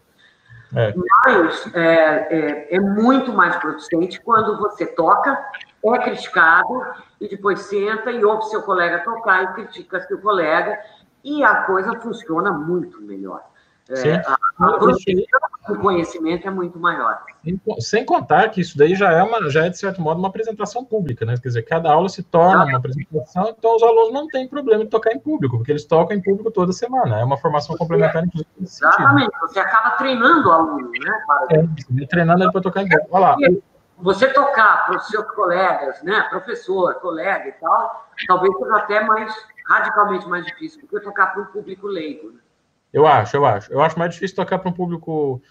É. 0.74 0.95
Mas 1.26 1.74
é, 1.74 2.70
é, 2.70 2.76
é 2.76 2.80
muito 2.80 3.33
mais 3.33 3.57
producente 3.57 4.20
quando 4.20 4.59
você 4.59 4.87
toca, 4.87 5.39
é 5.85 5.99
criticado, 5.99 6.83
e 7.20 7.28
depois 7.28 7.61
senta 7.62 8.11
e 8.11 8.24
ouve 8.24 8.45
seu 8.49 8.62
colega 8.62 9.01
tocar 9.01 9.43
e 9.43 9.53
critica 9.55 10.01
seu 10.01 10.18
colega, 10.18 10.78
e 11.22 11.45
a 11.45 11.62
coisa 11.64 11.99
funciona 12.01 12.51
muito 12.53 13.01
melhor. 13.03 13.51
É, 13.91 14.14
a, 14.14 14.39
a 14.61 15.72
do 15.72 15.78
conhecimento 15.78 16.47
é 16.47 16.51
muito 16.51 16.78
maior. 16.78 17.22
Sem, 17.45 17.61
sem, 17.80 18.05
contar 18.05 18.49
que 18.49 18.61
isso 18.61 18.76
daí 18.76 18.95
já 18.95 19.11
é, 19.12 19.22
uma, 19.22 19.49
já 19.51 19.66
é, 19.66 19.68
de 19.68 19.78
certo 19.78 20.01
modo, 20.01 20.18
uma 20.18 20.28
apresentação 20.28 20.85
pública, 20.85 21.24
né? 21.24 21.35
Quer 21.41 21.49
dizer, 21.49 21.62
cada 21.62 21.91
aula 21.93 22.09
se 22.09 22.22
torna 22.22 22.64
uma 22.64 22.78
apresentação, 22.78 23.55
então 23.57 23.76
os 23.76 23.83
alunos 23.83 24.12
não 24.12 24.26
têm 24.28 24.49
problema 24.49 24.85
de 24.85 24.91
tocar 24.91 25.12
em 25.12 25.18
público, 25.18 25.57
porque 25.57 25.72
eles 25.72 25.85
tocam 25.85 26.16
em 26.16 26.22
público 26.22 26.51
toda 26.51 26.72
semana. 26.72 27.20
É 27.20 27.24
uma 27.24 27.37
formação 27.37 27.76
complementar, 27.76 28.24
inclusive. 28.24 28.51
Exatamente, 28.61 29.30
você 29.41 29.61
acaba 29.61 29.91
treinando 29.97 30.49
o 30.49 30.53
aluno, 30.53 30.91
né? 30.91 31.24
Para... 31.26 31.47
É, 31.57 32.07
treinando 32.07 32.45
ele 32.45 32.53
para 32.53 32.61
tocar 32.61 32.83
em 32.83 32.89
público. 32.89 33.09
Olha 33.11 33.26
lá. 33.26 33.37
você 33.99 34.28
tocar 34.28 34.87
para 34.87 34.97
os 34.97 35.09
seus 35.09 35.26
colegas, 35.33 36.03
né, 36.03 36.22
professor, 36.30 36.95
colega 36.95 37.49
e 37.49 37.53
tal, 37.53 38.07
talvez 38.26 38.57
seja 38.57 38.76
até 38.76 39.05
mais 39.05 39.35
radicalmente 39.66 40.28
mais 40.28 40.45
difícil 40.45 40.80
do 40.80 40.89
que 40.89 41.01
tocar 41.01 41.28
para 41.33 41.43
um 41.43 41.47
público 41.47 41.87
leigo. 41.87 42.33
Né? 42.33 42.41
Eu 42.93 43.07
acho, 43.07 43.36
eu 43.36 43.47
acho. 43.47 43.72
Eu 43.72 43.80
acho 43.80 43.99
mais 43.99 44.12
difícil 44.12 44.36
tocar 44.36 44.59
para 44.59 44.68
um 44.68 44.72
público 44.72 45.43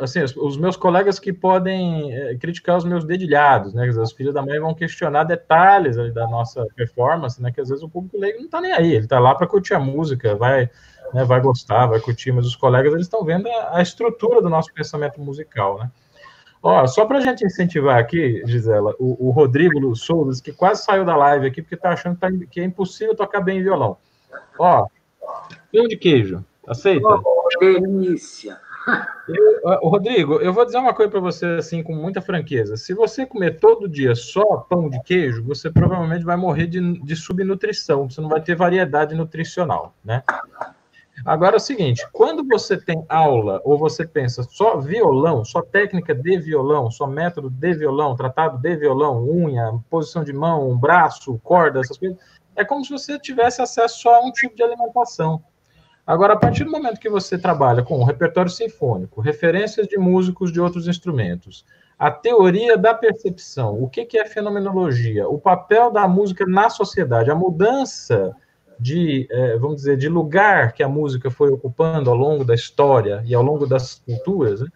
assim, 0.00 0.22
os, 0.22 0.56
meus 0.56 0.76
colegas 0.76 1.18
que 1.18 1.32
podem 1.32 2.12
é, 2.12 2.36
criticar 2.36 2.76
os 2.76 2.84
meus 2.84 3.04
dedilhados, 3.04 3.74
né? 3.74 3.86
Os 3.88 4.12
filhos 4.12 4.32
da 4.32 4.42
mãe 4.42 4.58
vão 4.58 4.74
questionar 4.74 5.24
detalhes 5.24 5.98
ali, 5.98 6.12
da 6.12 6.26
nossa 6.26 6.66
performance, 6.74 7.40
né? 7.42 7.52
Que 7.52 7.60
às 7.60 7.68
vezes 7.68 7.84
o 7.84 7.88
público 7.88 8.18
leigo 8.18 8.38
não 8.38 8.46
está 8.46 8.60
nem 8.60 8.72
aí, 8.72 8.92
ele 8.92 9.04
está 9.04 9.18
lá 9.18 9.34
para 9.34 9.46
curtir 9.46 9.74
a 9.74 9.80
música, 9.80 10.34
vai, 10.36 10.70
né, 11.12 11.24
vai 11.24 11.40
gostar, 11.40 11.86
vai 11.86 12.00
curtir, 12.00 12.32
mas 12.32 12.46
os 12.46 12.56
colegas 12.56 12.94
eles 12.94 13.06
estão 13.06 13.24
vendo 13.24 13.46
a, 13.48 13.78
a, 13.78 13.82
estrutura 13.82 14.40
do 14.40 14.48
nosso 14.48 14.72
pensamento 14.72 15.20
musical, 15.20 15.78
né? 15.78 15.90
Ó, 16.62 16.86
só 16.86 17.04
para 17.04 17.18
a 17.18 17.20
gente 17.20 17.44
incentivar 17.44 17.98
aqui, 17.98 18.42
Gisela, 18.46 18.94
o, 18.98 19.28
o 19.28 19.30
Rodrigo 19.30 19.94
Souza, 19.94 20.42
que 20.42 20.50
quase 20.50 20.82
saiu 20.82 21.04
da 21.04 21.14
live 21.14 21.46
aqui 21.46 21.60
porque 21.60 21.74
está 21.74 21.90
achando 21.90 22.14
que, 22.14 22.20
tá, 22.20 22.28
que 22.50 22.58
é 22.58 22.64
impossível 22.64 23.14
tocar 23.14 23.42
bem 23.42 23.62
violão. 23.62 23.98
Ó, 24.58 24.86
pão 25.70 25.86
de 25.86 25.98
queijo, 25.98 26.42
aceita? 26.68 27.06
Oh, 27.06 27.48
delícia! 27.60 28.60
Eu, 29.26 29.78
Rodrigo, 29.88 30.34
eu 30.40 30.52
vou 30.52 30.64
dizer 30.64 30.78
uma 30.78 30.92
coisa 30.92 31.10
para 31.10 31.20
você 31.20 31.46
assim 31.46 31.82
com 31.82 31.94
muita 31.94 32.20
franqueza. 32.20 32.76
Se 32.76 32.92
você 32.92 33.24
comer 33.24 33.58
todo 33.58 33.88
dia 33.88 34.14
só 34.14 34.58
pão 34.58 34.90
de 34.90 35.02
queijo, 35.02 35.42
você 35.42 35.70
provavelmente 35.70 36.24
vai 36.24 36.36
morrer 36.36 36.66
de, 36.66 37.00
de 37.00 37.16
subnutrição. 37.16 38.10
Você 38.10 38.20
não 38.20 38.28
vai 38.28 38.42
ter 38.42 38.54
variedade 38.54 39.14
nutricional, 39.14 39.94
né? 40.04 40.22
Agora 41.24 41.56
é 41.56 41.58
o 41.58 41.60
seguinte: 41.60 42.06
quando 42.12 42.46
você 42.46 42.76
tem 42.76 43.04
aula 43.08 43.60
ou 43.64 43.78
você 43.78 44.06
pensa 44.06 44.42
só 44.42 44.78
violão, 44.78 45.44
só 45.44 45.62
técnica 45.62 46.14
de 46.14 46.38
violão, 46.38 46.90
só 46.90 47.06
método 47.06 47.48
de 47.48 47.74
violão, 47.74 48.16
tratado 48.16 48.58
de 48.58 48.76
violão, 48.76 49.26
unha, 49.26 49.80
posição 49.88 50.22
de 50.22 50.32
mão, 50.32 50.76
braço, 50.76 51.40
corda, 51.42 51.80
essas 51.80 51.96
coisas, 51.96 52.18
é 52.54 52.64
como 52.64 52.84
se 52.84 52.90
você 52.90 53.18
tivesse 53.18 53.62
acesso 53.62 54.00
só 54.00 54.16
a 54.16 54.20
um 54.20 54.32
tipo 54.32 54.54
de 54.54 54.62
alimentação. 54.62 55.42
Agora, 56.06 56.34
a 56.34 56.36
partir 56.36 56.64
do 56.64 56.70
momento 56.70 57.00
que 57.00 57.08
você 57.08 57.38
trabalha 57.38 57.82
com 57.82 57.98
o 57.98 58.04
repertório 58.04 58.50
sinfônico, 58.50 59.22
referências 59.22 59.86
de 59.86 59.96
músicos 59.96 60.52
de 60.52 60.60
outros 60.60 60.86
instrumentos, 60.86 61.64
a 61.98 62.10
teoria 62.10 62.76
da 62.76 62.92
percepção, 62.92 63.82
o 63.82 63.88
que, 63.88 64.06
é 64.18 64.26
fenomenologia, 64.26 65.26
o 65.28 65.38
papel 65.38 65.90
da 65.90 66.06
música 66.06 66.44
na 66.46 66.68
sociedade, 66.68 67.30
a 67.30 67.34
mudança 67.34 68.36
de, 68.78 69.26
é, 69.30 69.56
vamos 69.56 69.76
dizer, 69.76 69.96
de 69.96 70.08
lugar 70.08 70.72
que 70.72 70.82
a 70.82 70.88
música 70.88 71.30
foi 71.30 71.50
ocupando 71.50 72.10
ao 72.10 72.16
longo 72.16 72.44
da 72.44 72.54
história 72.54 73.22
e 73.24 73.34
ao 73.34 73.42
longo 73.42 73.66
das 73.66 73.94
culturas, 73.94 74.60
né? 74.60 74.68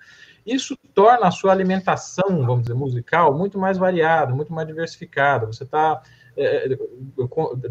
isso 0.47 0.79
torna 0.95 1.27
a 1.27 1.31
sua 1.31 1.53
alimentação, 1.53 2.47
vamos 2.47 2.63
dizer, 2.63 2.75
musical 2.75 3.37
muito 3.37 3.59
mais 3.59 3.77
variada, 3.77 4.35
muito 4.35 4.53
mais 4.53 4.67
diversificada. 4.67 5.45
Você 5.47 5.65
está 5.65 6.01
é, 6.39 6.73
é, 6.73 6.79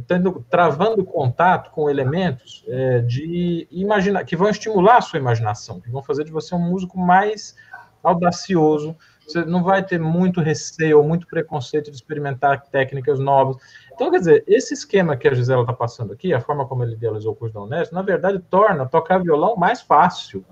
tendo, 0.06 0.46
travando 0.50 1.06
contato 1.06 1.72
com 1.72 1.90
elementos 1.90 2.66
é, 2.68 3.00
de 3.00 3.66
imaginar, 3.72 4.26
que 4.26 4.36
vão 4.36 4.50
estimular 4.50 4.98
a 4.98 5.02
sua 5.02 5.18
imaginação, 5.18 5.80
que 5.80 5.90
vão 5.90 6.04
fazer 6.04 6.26
de 6.26 6.34
você 6.34 6.54
um 6.54 6.60
músico 6.60 7.00
mais 7.00 7.56
audacioso. 8.04 8.94
Você 9.26 9.46
não 9.46 9.64
vai 9.64 9.84
ter 9.84 9.98
muito 9.98 10.42
receio 10.42 10.98
ou 10.98 11.04
muito 11.08 11.28
preconceito 11.28 11.90
de 11.90 11.96
experimentar 11.96 12.62
técnicas 12.64 13.20
novas. 13.20 13.56
Então, 13.94 14.12
quer 14.12 14.20
dizer, 14.20 14.44
esse 14.46 14.74
esquema 14.74 15.16
que 15.16 15.30
a 15.30 15.34
Gisela 15.34 15.62
está 15.62 15.74
passando 15.74 16.12
aqui, 16.12 16.34
a 16.34 16.42
forma 16.42 16.68
como 16.68 16.84
ele 16.84 16.94
idealizou 16.94 17.32
o 17.32 17.36
curso 17.36 17.54
da 17.54 17.62
Unesco, 17.62 17.96
na 17.96 18.02
verdade, 18.02 18.40
torna 18.50 18.86
tocar 18.86 19.20
violão 19.20 19.56
mais 19.56 19.82
fácil. 19.82 20.44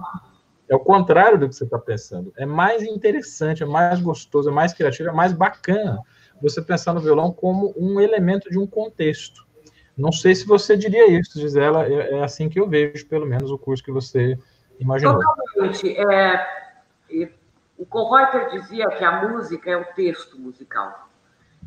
É 0.70 0.76
o 0.76 0.80
contrário 0.80 1.38
do 1.38 1.50
que 1.50 1.56
você 1.56 1.66
está 1.66 1.78
pensando. 1.78 2.32
É 2.38 2.46
mais 2.46 2.82
interessante, 2.82 3.62
é 3.62 3.66
mais 3.66 4.00
gostoso, 4.00 4.50
é 4.50 4.54
mais 4.54 4.74
criativo, 4.74 5.10
é 5.10 5.14
mais 5.14 5.34
bacana 5.34 6.00
você 6.42 6.62
pensar 6.62 6.94
no 6.94 7.00
violão 7.00 7.32
como 7.32 7.74
um 7.78 8.00
elemento 8.00 8.50
de 8.50 8.58
um 8.58 8.68
contexto. 8.68 9.46
Não 9.98 10.12
sei 10.12 10.36
se 10.36 10.46
você 10.46 10.76
diria 10.76 11.10
isso, 11.10 11.40
Gisela, 11.40 11.86
é, 11.86 12.20
é 12.20 12.24
assim 12.24 12.50
que 12.50 12.60
eu 12.60 12.68
vejo, 12.68 13.08
pelo 13.08 13.26
menos, 13.26 13.50
o 13.50 13.58
curso 13.58 13.84
que 13.84 13.92
você 13.92 14.38
imaginou. 14.80 15.20
Totalmente. 15.20 15.98
É, 15.98 16.46
o 17.78 17.86
Kohreuter 17.86 18.50
dizia 18.52 18.88
que 18.90 19.04
a 19.04 19.28
música 19.28 19.70
é 19.70 19.78
o 19.78 19.86
texto 19.94 20.40
musical 20.40 21.10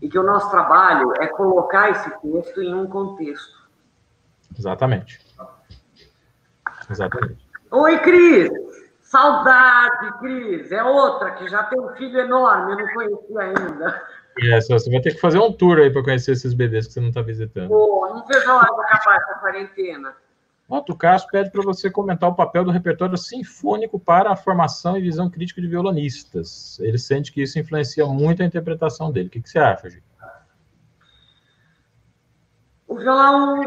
e 0.01 0.09
que 0.09 0.19
o 0.19 0.23
nosso 0.23 0.51
trabalho 0.51 1.13
é 1.21 1.27
colocar 1.27 1.91
esse 1.91 2.11
texto 2.21 2.63
em 2.63 2.75
um 2.75 2.87
contexto. 2.87 3.69
Exatamente. 4.57 5.21
Exatamente. 6.91 7.47
Oi, 7.71 7.99
Cris! 7.99 8.51
Saudade, 9.01 10.19
Cris! 10.19 10.71
É 10.71 10.83
outra 10.83 11.33
que 11.33 11.49
já 11.49 11.65
tem 11.65 11.81
um 11.81 11.89
filho 11.97 12.21
enorme, 12.21 12.73
eu 12.73 12.79
não 12.79 12.95
conheci 12.95 13.39
ainda. 13.39 14.03
É, 14.43 14.61
você 14.61 14.91
vai 14.91 15.01
ter 15.01 15.15
que 15.15 15.21
fazer 15.21 15.39
um 15.39 15.53
tour 15.53 15.79
aí 15.79 15.91
para 15.91 16.03
conhecer 16.03 16.33
esses 16.33 16.55
bebês 16.55 16.87
que 16.87 16.93
você 16.93 17.01
não 17.01 17.09
está 17.09 17.23
visitando. 17.23 17.69
Pô, 17.69 18.09
não 18.09 18.25
vejo 18.27 18.51
a 18.51 18.57
hora 18.57 18.75
de 18.75 18.81
acabar 18.81 19.17
essa 19.17 19.35
quarentena. 19.41 20.15
Otto 20.69 20.95
Castro 20.95 21.31
pede 21.33 21.51
para 21.51 21.63
você 21.63 21.91
comentar 21.91 22.29
o 22.29 22.35
papel 22.35 22.63
do 22.63 22.71
repertório 22.71 23.17
sinfônico 23.17 23.99
para 23.99 24.31
a 24.31 24.37
formação 24.37 24.99
e 24.99 25.01
visão 25.01 25.31
crítica 25.31 25.63
de 25.63 25.67
violonistas. 25.67 26.79
Ele 26.81 26.99
sente 26.99 27.33
que 27.33 27.43
isso 27.43 27.59
influencia 27.59 28.05
muito 28.05 28.43
a 28.43 28.47
interpretação 28.47 29.11
dele. 29.11 29.29
O 29.29 29.31
que, 29.31 29.41
que 29.41 29.49
você 29.49 29.59
acha, 29.59 29.89
Gi? 29.89 30.03
O 32.87 32.97
violão, 32.97 33.63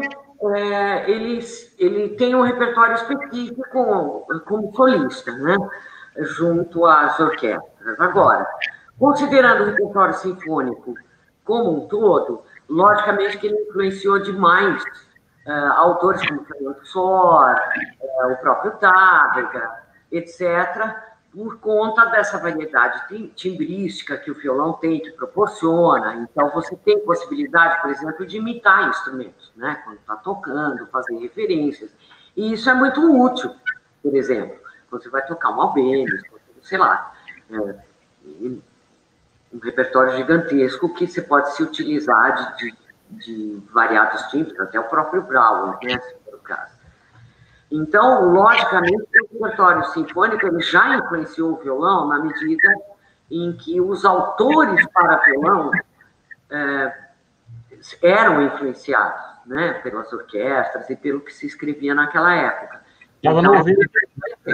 é, 0.54 1.10
ele, 1.10 1.40
ele 1.78 2.08
tem 2.10 2.36
um 2.36 2.42
repertório 2.42 2.94
específico 2.94 3.62
como, 3.72 4.26
como 4.46 4.74
solista, 4.74 5.32
né? 5.32 5.56
Junto 6.18 6.86
às 6.86 7.18
orquestras. 7.18 7.98
Agora, 7.98 8.46
Considerando 9.02 9.64
o 9.64 9.66
repertório 9.66 10.14
sinfônico 10.14 10.94
como 11.44 11.76
um 11.76 11.88
todo, 11.88 12.44
logicamente 12.68 13.36
que 13.36 13.48
ele 13.48 13.60
influenciou 13.62 14.20
demais 14.20 14.80
uh, 15.44 15.72
autores 15.74 16.24
como 16.28 16.44
Fernando 16.44 16.86
Sor, 16.86 17.50
uh, 17.50 18.32
o 18.32 18.36
próprio 18.36 18.70
Tárrega, 18.78 19.72
etc., 20.12 20.94
por 21.32 21.58
conta 21.58 22.04
dessa 22.04 22.38
variedade 22.38 23.32
timbrística 23.34 24.16
que 24.18 24.30
o 24.30 24.34
violão 24.36 24.74
tem, 24.74 25.00
que 25.00 25.10
proporciona. 25.10 26.14
Então, 26.14 26.50
você 26.50 26.76
tem 26.76 27.00
possibilidade, 27.00 27.82
por 27.82 27.90
exemplo, 27.90 28.24
de 28.24 28.36
imitar 28.36 28.88
instrumentos, 28.88 29.50
né? 29.56 29.82
quando 29.82 29.96
está 29.96 30.14
tocando, 30.14 30.86
fazer 30.92 31.18
referências. 31.18 31.90
E 32.36 32.52
isso 32.52 32.70
é 32.70 32.74
muito 32.74 33.00
útil, 33.20 33.52
por 34.00 34.14
exemplo, 34.14 34.60
quando 34.88 35.02
você 35.02 35.10
vai 35.10 35.26
tocar 35.26 35.50
um 35.50 35.60
albênio, 35.60 36.22
sei 36.62 36.78
lá. 36.78 37.12
É, 37.50 37.74
um 39.52 39.58
repertório 39.58 40.16
gigantesco 40.16 40.92
que 40.94 41.06
se 41.06 41.22
pode 41.22 41.54
se 41.54 41.62
utilizar 41.62 42.56
de, 42.56 42.56
de, 42.56 42.76
de 43.10 43.62
variados 43.72 44.22
tipos, 44.30 44.58
até 44.58 44.80
o 44.80 44.84
próprio 44.84 45.22
Brauer, 45.22 45.78
né, 45.82 45.98
se 45.98 46.14
for 46.24 46.34
o 46.34 46.38
caso. 46.38 46.72
Então, 47.70 48.30
logicamente, 48.30 49.08
o 49.30 49.32
repertório 49.32 49.84
sinfônico 49.86 50.46
ele 50.46 50.60
já 50.60 50.96
influenciou 50.96 51.52
o 51.52 51.56
violão 51.56 52.06
na 52.08 52.18
medida 52.18 52.68
em 53.30 53.52
que 53.52 53.80
os 53.80 54.04
autores 54.04 54.86
para 54.92 55.16
violão 55.24 55.70
é, 56.50 56.94
eram 58.02 58.42
influenciados 58.42 59.32
né, 59.46 59.72
pelas 59.82 60.12
orquestras 60.12 60.88
e 60.90 60.96
pelo 60.96 61.20
que 61.20 61.32
se 61.32 61.46
escrevia 61.46 61.94
naquela 61.94 62.34
época. 62.34 62.81
Estava 63.22 63.40
no 63.40 63.54
ouvido 63.54 63.80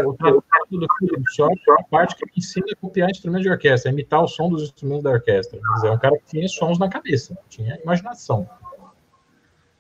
o 0.05 0.13
tratado 0.13 0.43
do 0.71 0.87
Philip 0.99 1.71
a 1.71 1.83
parte 1.85 2.17
que 2.17 2.39
ensina 2.39 2.67
a 2.71 2.77
copiar 2.77 3.09
instrumentos 3.09 3.45
de 3.45 3.51
orquestra, 3.51 3.91
imitar 3.91 4.23
o 4.23 4.29
som 4.29 4.51
dos 4.51 4.65
instrumentos 4.65 5.05
da 5.05 5.11
orquestra. 5.11 5.59
Quer 5.59 5.75
dizer, 5.75 5.89
é 5.89 5.91
um 5.91 5.99
cara 5.99 6.19
que 6.19 6.27
tinha 6.27 6.47
sons 6.49 6.79
na 6.79 6.91
cabeça, 6.91 7.35
tinha 7.49 7.81
imaginação. 7.83 8.47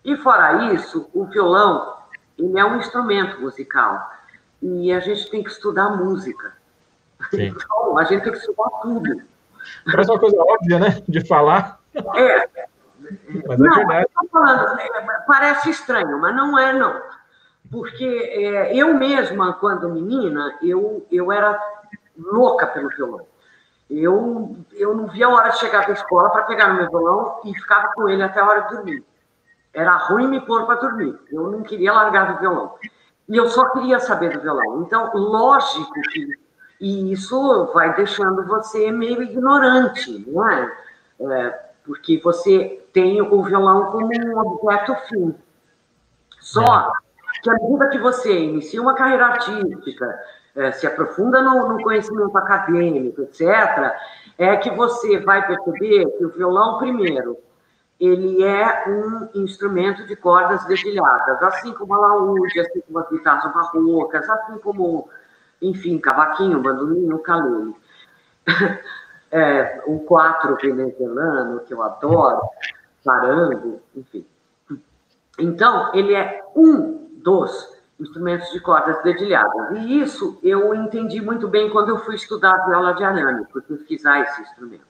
E 0.02 0.16
fora 0.16 0.73
isso, 0.73 1.06
o 1.12 1.27
violão, 1.27 1.98
ele 2.39 2.59
é 2.59 2.65
um 2.65 2.78
instrumento 2.78 3.39
musical. 3.43 4.10
E 4.62 4.90
a 4.90 5.01
gente 5.01 5.31
tem 5.31 5.44
que 5.44 5.51
estudar 5.51 5.90
música. 5.90 6.55
Sim. 7.31 7.48
Então, 7.48 7.98
a 7.98 8.05
gente 8.05 8.23
tem 8.23 8.32
que 8.32 8.39
estudar 8.39 8.70
tudo. 8.81 9.23
Parece 9.85 10.10
uma 10.10 10.19
coisa 10.19 10.40
óbvia, 10.40 10.78
né? 10.78 11.02
De 11.06 11.27
falar. 11.27 11.78
É. 11.94 12.48
Mas 13.47 13.60
é 13.60 13.62
não, 13.62 13.82
é 13.82 13.86
verdade. 13.86 14.06
Falando, 14.32 14.81
é, 14.81 15.24
parece 15.27 15.69
estranho, 15.69 16.19
mas 16.19 16.35
não 16.35 16.59
é, 16.59 16.73
não 16.73 17.19
porque 17.70 18.05
é, 18.05 18.74
eu 18.74 18.95
mesma, 18.95 19.53
quando 19.55 19.90
menina, 19.90 20.59
eu, 20.62 21.07
eu 21.11 21.31
era 21.31 21.61
louca 22.16 22.66
pelo 22.66 22.89
violão. 22.89 23.27
Eu, 23.90 24.57
eu 24.73 24.95
não 24.95 25.07
via 25.07 25.27
a 25.27 25.31
hora 25.31 25.51
de 25.51 25.59
chegar 25.59 25.86
da 25.86 25.93
escola 25.93 26.31
para 26.31 26.43
pegar 26.45 26.69
no 26.69 26.74
meu 26.74 26.89
violão 26.89 27.40
e 27.45 27.55
ficava 27.55 27.93
com 27.95 28.09
ele 28.09 28.23
até 28.23 28.40
a 28.40 28.47
hora 28.47 28.62
de 28.62 28.74
dormir. 28.74 29.05
Era 29.73 29.97
ruim 29.97 30.28
me 30.28 30.40
pôr 30.40 30.66
para 30.66 30.81
dormir. 30.81 31.19
Eu 31.31 31.51
não 31.51 31.62
queria 31.62 31.93
largar 31.93 32.32
do 32.32 32.40
violão. 32.40 32.74
E 33.28 33.36
eu 33.36 33.49
só 33.49 33.69
queria 33.70 34.01
saber 34.01 34.32
do 34.32 34.40
violão. 34.40 34.82
Então, 34.82 35.11
lógico 35.15 35.93
que. 36.12 36.39
E 36.81 37.12
isso 37.12 37.66
vai 37.74 37.95
deixando 37.95 38.47
você 38.47 38.90
meio 38.93 39.23
ignorante, 39.23 40.24
não 40.27 40.49
é? 40.49 40.73
é 41.20 41.69
porque 41.85 42.20
você 42.23 42.85
tem 42.93 43.20
o 43.20 43.43
violão 43.43 43.90
como 43.90 44.07
um 44.07 44.39
objeto 44.39 44.95
fim. 45.09 45.35
Só 46.40 46.93
que 47.43 47.51
à 47.51 47.55
medida 47.55 47.89
que 47.89 47.98
você 47.98 48.39
inicia 48.39 48.81
uma 48.81 48.94
carreira 48.94 49.27
artística, 49.27 50.19
é, 50.55 50.73
se 50.73 50.86
aprofunda 50.86 51.40
no, 51.40 51.69
no, 51.69 51.82
conhecimento 51.82 52.36
acadêmico, 52.36 53.23
etc., 53.23 53.94
é 54.36 54.56
que 54.56 54.70
você 54.70 55.19
vai 55.20 55.47
perceber 55.47 56.06
que 56.19 56.24
o 56.24 56.31
violão, 56.31 56.78
primeiro, 56.78 57.36
ele 58.01 58.44
é 58.44 58.85
um 58.89 59.28
instrumento 59.43 60.06
de 60.06 60.16
cordas 60.16 60.65
dedilhadas, 60.66 61.43
assim 61.43 61.73
como 61.74 61.94
a 61.94 61.98
laúde, 61.98 62.60
assim 62.60 62.81
como 62.81 62.98
as 62.98 63.09
guitarras 63.09 63.52
barrocas, 63.52 64.28
assim 64.28 64.59
como, 64.59 65.09
enfim, 65.60 65.98
cavaquinho, 65.98 66.60
bandolim, 66.60 67.12
ukulele. 67.12 67.74
É, 69.31 69.82
o 69.86 70.01
quatro 70.01 70.56
venezuelano, 70.56 71.60
que 71.60 71.74
eu 71.74 71.82
adoro, 71.82 72.48
sarango, 73.05 73.78
enfim. 73.94 74.24
Então, 75.39 75.90
ele 75.93 76.15
é 76.15 76.43
um 76.56 77.07
dos 77.28 77.78
instrumentos 78.00 78.50
de 78.52 78.60
cordas 78.60 79.02
dedilhadas. 79.02 79.76
E 79.76 80.00
isso 80.00 80.38
eu 80.42 80.74
entendi 80.74 81.20
muito 81.20 81.46
bem 81.46 81.68
quando 81.68 81.90
eu 81.90 81.98
fui 81.98 82.14
estudar 82.14 82.64
viola 82.66 82.94
de 82.94 83.05
arame, 83.05 83.46
por 83.46 83.62
pesquisar 83.62 84.20
esse 84.20 84.40
instrumento. 84.40 84.86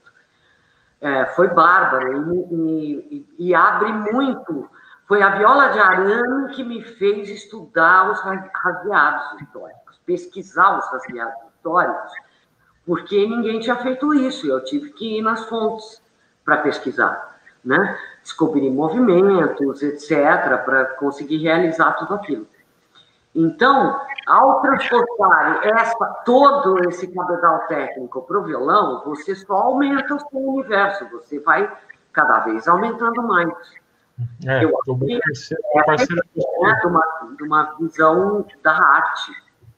É, 1.01 1.25
foi 1.27 1.47
bárbaro 1.49 2.33
e, 2.51 3.25
e, 3.39 3.47
e, 3.47 3.55
abre 3.55 3.91
muito. 3.91 4.69
Foi 5.05 5.21
a 5.21 5.35
viola 5.37 5.69
de 5.69 5.79
arame 5.79 6.53
que 6.53 6.63
me 6.63 6.81
fez 6.81 7.29
estudar 7.29 8.11
os 8.11 8.19
rasgueados 8.21 9.41
históricos, 9.41 9.99
pesquisar 10.05 10.77
os 10.77 10.85
rasgueados 10.91 11.35
históricos, 11.55 12.11
porque 12.85 13.27
ninguém 13.27 13.59
tinha 13.59 13.75
feito 13.77 14.13
isso. 14.13 14.47
Eu 14.47 14.63
tive 14.63 14.91
que 14.91 15.17
ir 15.17 15.21
nas 15.21 15.45
fontes 15.45 16.01
para 16.45 16.57
pesquisar, 16.57 17.28
né? 17.63 17.97
descobrir 18.23 18.69
movimentos, 18.69 19.81
etc., 19.81 20.63
para 20.63 20.85
conseguir 20.95 21.37
realizar 21.37 21.93
tudo 21.93 22.13
aquilo. 22.13 22.47
Então, 23.35 23.99
ao 24.25 24.61
transportar 24.61 25.61
essa, 25.63 26.05
todo 26.25 26.79
esse 26.89 27.07
cabedal 27.07 27.67
técnico 27.67 28.21
para 28.23 28.39
o 28.39 28.43
violão, 28.43 29.03
você 29.05 29.35
só 29.35 29.53
aumenta 29.53 30.15
o 30.15 30.19
seu 30.19 30.39
universo, 30.39 31.07
você 31.11 31.39
vai 31.39 31.71
cada 32.11 32.39
vez 32.39 32.67
aumentando 32.67 33.21
mais. 33.23 33.49
É, 34.45 34.63
eu 34.63 34.77
acho 34.77 34.97
que 34.99 35.13
é 35.13 35.83
parceiro, 35.83 36.21
é, 36.35 36.79
de, 36.81 36.87
uma, 36.87 37.35
de 37.37 37.43
uma 37.43 37.75
visão 37.79 38.45
da 38.61 38.73
arte. 38.73 39.31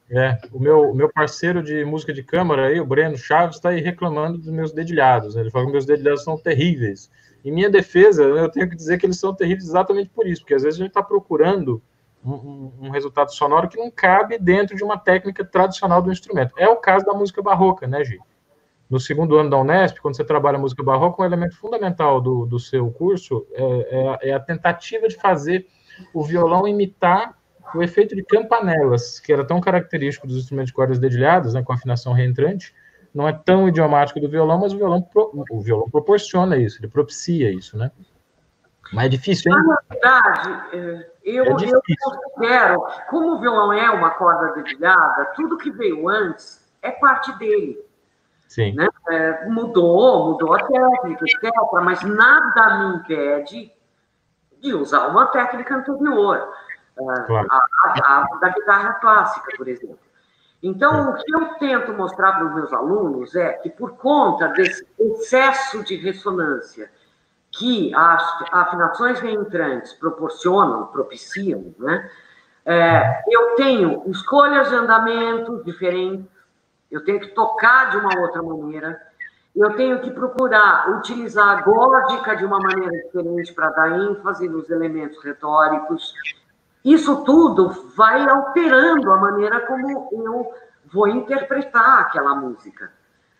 É, 0.09 0.37
o 0.51 0.59
meu, 0.59 0.93
meu 0.93 1.09
parceiro 1.09 1.61
de 1.61 1.85
música 1.85 2.11
de 2.11 2.23
câmara 2.23 2.67
aí, 2.67 2.81
o 2.81 2.85
Breno 2.85 3.17
Chaves, 3.17 3.55
está 3.57 3.69
aí 3.69 3.79
reclamando 3.79 4.37
dos 4.39 4.49
meus 4.49 4.73
dedilhados. 4.73 5.35
Né? 5.35 5.41
Ele 5.41 5.51
fala 5.51 5.65
que 5.65 5.71
meus 5.71 5.85
dedilhados 5.85 6.23
são 6.23 6.37
terríveis. 6.37 7.09
Em 7.43 7.51
minha 7.51 7.69
defesa, 7.69 8.23
eu 8.23 8.49
tenho 8.49 8.69
que 8.69 8.75
dizer 8.75 8.97
que 8.97 9.05
eles 9.05 9.19
são 9.19 9.33
terríveis 9.33 9.67
exatamente 9.67 10.09
por 10.09 10.27
isso, 10.27 10.41
porque 10.41 10.53
às 10.53 10.63
vezes 10.63 10.79
a 10.79 10.83
gente 10.83 10.91
está 10.91 11.01
procurando 11.01 11.81
um, 12.23 12.71
um, 12.81 12.89
resultado 12.91 13.33
sonoro 13.33 13.67
que 13.67 13.77
não 13.77 13.89
cabe 13.89 14.37
dentro 14.37 14.75
de 14.75 14.83
uma 14.83 14.97
técnica 14.97 15.43
tradicional 15.43 16.01
do 16.01 16.11
instrumento. 16.11 16.53
É 16.57 16.69
o 16.69 16.75
caso 16.75 17.05
da 17.05 17.13
música 17.13 17.41
barroca, 17.41 17.87
né, 17.87 18.03
Gi? 18.03 18.19
No 18.87 18.99
segundo 18.99 19.37
ano 19.37 19.49
da 19.49 19.57
Unesp, 19.57 19.99
quando 19.99 20.15
você 20.15 20.23
trabalha 20.23 20.59
música 20.59 20.83
barroca, 20.83 21.21
um 21.21 21.25
elemento 21.25 21.55
fundamental 21.55 22.21
do, 22.21 22.45
do 22.45 22.59
seu 22.59 22.91
curso 22.91 23.47
é, 23.53 24.19
é, 24.23 24.29
é 24.29 24.33
a 24.33 24.39
tentativa 24.39 25.07
de 25.07 25.15
fazer 25.15 25.65
o 26.13 26.23
violão 26.23 26.67
imitar 26.67 27.35
o 27.73 27.81
efeito 27.81 28.15
de 28.15 28.23
campanelas, 28.23 29.19
que 29.19 29.31
era 29.31 29.45
tão 29.45 29.61
característico 29.61 30.27
dos 30.27 30.37
instrumentos 30.37 30.67
de 30.67 30.73
cordas 30.73 30.99
dedilhadas, 30.99 31.53
né, 31.53 31.63
com 31.63 31.71
afinação 31.71 32.11
reentrante, 32.13 32.73
não 33.13 33.27
é 33.27 33.33
tão 33.33 33.67
idiomático 33.67 34.19
do 34.19 34.29
violão, 34.29 34.59
mas 34.59 34.73
o 34.73 34.77
violão, 34.77 35.07
o 35.51 35.61
violão 35.61 35.89
proporciona 35.89 36.57
isso, 36.57 36.79
ele 36.79 36.87
propicia 36.87 37.51
isso, 37.51 37.77
né? 37.77 37.91
Mas 38.93 39.05
é 39.05 39.09
difícil, 39.09 39.51
hein? 39.51 39.63
Na 39.65 39.77
verdade, 39.89 40.49
é, 40.73 41.11
eu, 41.23 41.45
é 41.45 41.49
eu 41.49 41.81
considero, 42.01 42.85
como 43.09 43.35
o 43.35 43.39
violão 43.39 43.71
é 43.71 43.89
uma 43.89 44.11
corda 44.11 44.53
dedilhada, 44.53 45.25
tudo 45.35 45.57
que 45.57 45.71
veio 45.71 46.09
antes 46.09 46.61
é 46.81 46.91
parte 46.91 47.31
dele. 47.37 47.79
Sim. 48.47 48.73
Né? 48.73 48.87
É, 49.09 49.47
mudou, 49.47 50.31
mudou 50.31 50.53
a 50.53 50.63
técnica, 50.67 51.23
etc., 51.25 51.51
mas 51.83 52.03
nada 52.03 52.79
me 52.79 52.95
impede 52.97 53.71
de 54.59 54.73
usar 54.73 55.07
uma 55.07 55.27
técnica 55.27 55.75
anterior. 55.75 56.53
É, 56.99 57.21
claro. 57.23 57.47
a, 57.49 57.55
a, 57.55 58.19
a, 58.19 58.39
da 58.41 58.49
guitarra 58.49 58.93
clássica, 58.95 59.55
por 59.55 59.67
exemplo. 59.67 59.99
Então, 60.63 61.09
o 61.09 61.15
que 61.15 61.33
eu 61.33 61.45
tento 61.55 61.93
mostrar 61.93 62.33
para 62.33 62.45
os 62.45 62.53
meus 62.53 62.71
alunos 62.71 63.35
é 63.35 63.53
que, 63.53 63.69
por 63.69 63.93
conta 63.93 64.47
desse 64.49 64.85
excesso 64.99 65.83
de 65.83 65.95
ressonância 65.95 66.89
que 67.51 67.93
as 67.93 68.23
afinações 68.51 69.19
reentrantes 69.19 69.93
proporcionam, 69.93 70.85
propiciam, 70.87 71.73
né? 71.77 72.09
É, 72.63 73.23
eu 73.27 73.55
tenho 73.55 74.03
escolhas 74.07 74.69
de 74.69 74.75
andamento 74.75 75.63
diferentes, 75.63 76.27
eu 76.91 77.03
tenho 77.03 77.19
que 77.19 77.29
tocar 77.29 77.89
de 77.89 77.97
uma 77.97 78.19
outra 78.19 78.43
maneira, 78.43 79.01
eu 79.55 79.75
tenho 79.75 79.99
que 79.99 80.11
procurar 80.11 80.89
utilizar 80.97 81.57
a 81.57 81.61
gótica 81.61 82.35
de 82.35 82.45
uma 82.45 82.59
maneira 82.59 82.91
diferente 82.91 83.51
para 83.53 83.69
dar 83.71 83.99
ênfase 83.99 84.47
nos 84.47 84.69
elementos 84.69 85.21
retóricos. 85.23 86.13
Isso 86.83 87.23
tudo 87.23 87.69
vai 87.95 88.27
alterando 88.27 89.11
a 89.11 89.17
maneira 89.17 89.61
como 89.61 90.09
eu 90.11 90.53
vou 90.91 91.07
interpretar 91.07 91.99
aquela 91.99 92.35
música. 92.35 92.91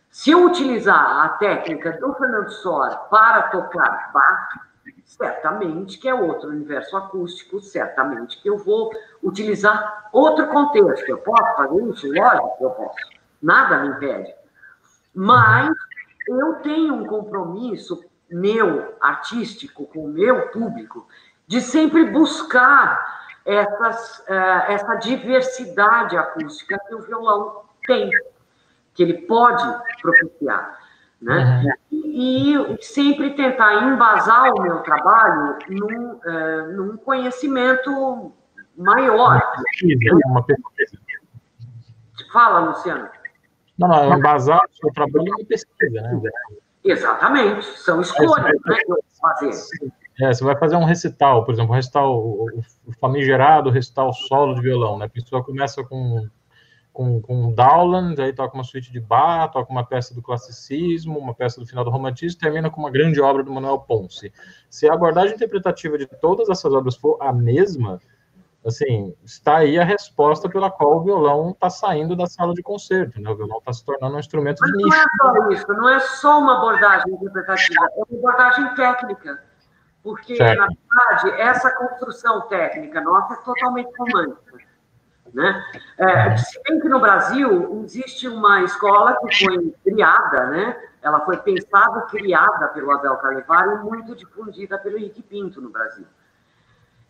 Se 0.10 0.32
eu 0.32 0.46
utilizar 0.46 1.26
a 1.26 1.30
técnica 1.30 1.94
do 1.94 2.14
Fernando 2.16 2.50
Sora 2.50 2.96
para 2.96 3.44
tocar 3.44 4.12
Bach, 4.14 4.60
certamente 5.06 5.98
que 5.98 6.08
é 6.08 6.14
outro 6.14 6.50
universo 6.50 6.96
acústico, 6.98 7.62
certamente 7.62 8.42
que 8.42 8.50
eu 8.50 8.58
vou 8.58 8.92
utilizar 9.24 10.10
outro 10.12 10.48
contexto. 10.48 11.08
Eu 11.08 11.18
posso 11.20 11.56
fazer 11.56 11.84
isso? 11.90 12.14
Lógico 12.14 12.58
que 12.58 12.64
eu 12.64 12.70
posso. 12.72 13.10
Nada 13.42 13.80
me 13.80 13.88
impede. 13.90 14.34
Mas 15.14 15.74
eu 16.28 16.56
tenho 16.56 16.94
um 16.94 17.06
compromisso 17.06 18.04
meu, 18.30 18.96
artístico, 19.02 19.86
com 19.88 20.06
o 20.06 20.10
meu 20.10 20.50
público, 20.50 21.08
de 21.48 21.60
sempre 21.60 22.06
buscar 22.06 23.21
essas, 23.46 24.24
eh, 24.28 24.74
essa 24.74 24.96
diversidade 24.96 26.16
acústica 26.18 26.80
que 26.88 26.96
o 26.96 27.02
violão 27.02 27.62
tem 27.86 28.10
que 28.94 29.04
ele 29.04 29.14
pode 29.26 29.64
propiciar. 30.02 30.80
Né? 31.22 31.64
Uhum. 31.92 32.02
E, 32.14 32.56
e, 32.56 32.84
sempre 32.84 33.36
tentar 33.36 33.84
embasar 33.84 34.54
o 34.54 34.62
meu 34.62 34.80
trabalho 34.80 35.58
num, 35.70 36.14
uh, 36.14 36.72
num 36.74 36.98
conhecimento 36.98 38.34
maior. 38.76 39.40
Uma 40.26 40.44
pesquisa. 40.44 40.98
Fala, 42.34 42.60
Luciano. 42.60 43.08
Não, 43.78 43.88
não, 43.88 44.18
embasar 44.18 44.60
o 44.60 44.76
seu 44.76 44.92
trabalho 44.94 45.34
em 45.40 45.46
pesquisa, 45.46 46.02
né? 46.02 46.22
Exatamente, 46.84 47.66
são 47.78 48.02
escolhas 48.02 48.38
é, 48.38 48.52
né, 48.52 48.54
que 48.64 48.92
eu 48.92 48.96
vou 48.96 49.04
fazer. 49.22 49.52
É, 50.22 50.34
você 50.34 50.44
vai 50.44 50.58
fazer 50.58 50.76
um 50.76 50.86
recital, 50.86 51.44
por 51.44 51.54
exemplo, 51.54 51.72
um 51.72 51.76
recital, 51.76 52.16
o 52.16 52.62
famigerado 53.00 53.70
recital 53.70 54.14
solo 54.14 54.54
de 54.54 54.62
violão, 54.62 54.98
né? 54.98 55.06
A 55.06 55.10
pessoa 55.10 55.44
começa 55.44 55.84
com 55.84 56.30
com, 56.94 57.22
com 57.22 57.52
Dowland, 57.54 58.22
aí 58.22 58.34
toca 58.34 58.54
uma 58.54 58.64
suíte 58.64 58.92
de 58.92 59.00
Bach, 59.00 59.52
toca 59.52 59.72
uma 59.72 59.86
peça 59.86 60.14
do 60.14 60.22
classicismo, 60.22 61.18
uma 61.18 61.34
peça 61.34 61.60
do 61.60 61.66
final 61.66 61.84
do 61.84 61.90
romantismo, 61.90 62.40
termina 62.40 62.70
com 62.70 62.82
uma 62.82 62.92
grande 62.92 63.22
obra 63.22 63.44
do 63.44 63.52
Manuel 63.52 63.80
Ponce. 63.80 64.32
Se 64.70 64.90
a 64.90 64.94
abordagem 64.94 65.36
interpretativa 65.36 65.98
de 65.98 66.06
todas 66.06 66.50
essas 66.50 66.74
obras 66.74 66.96
for 66.96 67.18
a 67.22 67.32
mesma, 67.32 68.00
assim, 68.66 69.16
está 69.24 69.58
aí 69.58 69.80
a 69.80 69.84
resposta 69.84 70.50
pela 70.50 70.70
qual 70.70 70.98
o 70.98 71.04
violão 71.04 71.52
está 71.52 71.70
saindo 71.70 72.16
da 72.16 72.28
sala 72.28 72.54
de 72.54 72.62
concerto, 72.62 73.22
né? 73.22 73.30
O 73.30 73.36
violão 73.36 73.60
está 73.60 73.72
se 73.72 73.86
tornando 73.86 74.16
um 74.16 74.20
instrumento 74.20 74.60
Mas 74.60 74.72
de 74.72 74.78
nicho. 74.78 74.90
Não 74.90 75.00
é 75.00 75.34
só 75.34 75.52
isso, 75.52 75.68
não 75.68 75.90
é 75.90 76.00
só 76.00 76.40
uma 76.40 76.58
abordagem 76.58 77.14
interpretativa, 77.14 77.86
é 77.86 78.04
uma 78.10 78.20
abordagem 78.20 78.76
técnica. 78.76 79.51
Porque, 80.04 80.36
certo. 80.36 80.60
na 80.60 80.68
verdade, 80.68 81.42
essa 81.42 81.72
construção 81.72 82.42
técnica 82.48 83.02
nossa 83.02 83.34
é 83.34 83.38
totalmente 83.38 83.92
romântica. 83.98 84.60
Né? 85.34 85.64
É, 85.98 86.36
se 86.36 86.62
bem 86.64 86.80
que 86.80 86.90
no 86.90 87.00
Brasil 87.00 87.82
existe 87.86 88.28
uma 88.28 88.64
escola 88.64 89.18
que 89.20 89.46
foi 89.46 89.74
criada, 89.84 90.48
né? 90.48 90.76
ela 91.02 91.22
foi 91.22 91.38
pensada 91.38 92.06
e 92.08 92.12
criada 92.12 92.68
pelo 92.70 92.92
Abel 92.92 93.16
Carnevale 93.18 93.76
e 93.76 93.84
muito 93.84 94.16
difundida 94.16 94.78
pelo 94.78 94.98
Henrique 94.98 95.22
Pinto 95.22 95.62
no 95.62 95.70
Brasil. 95.70 96.06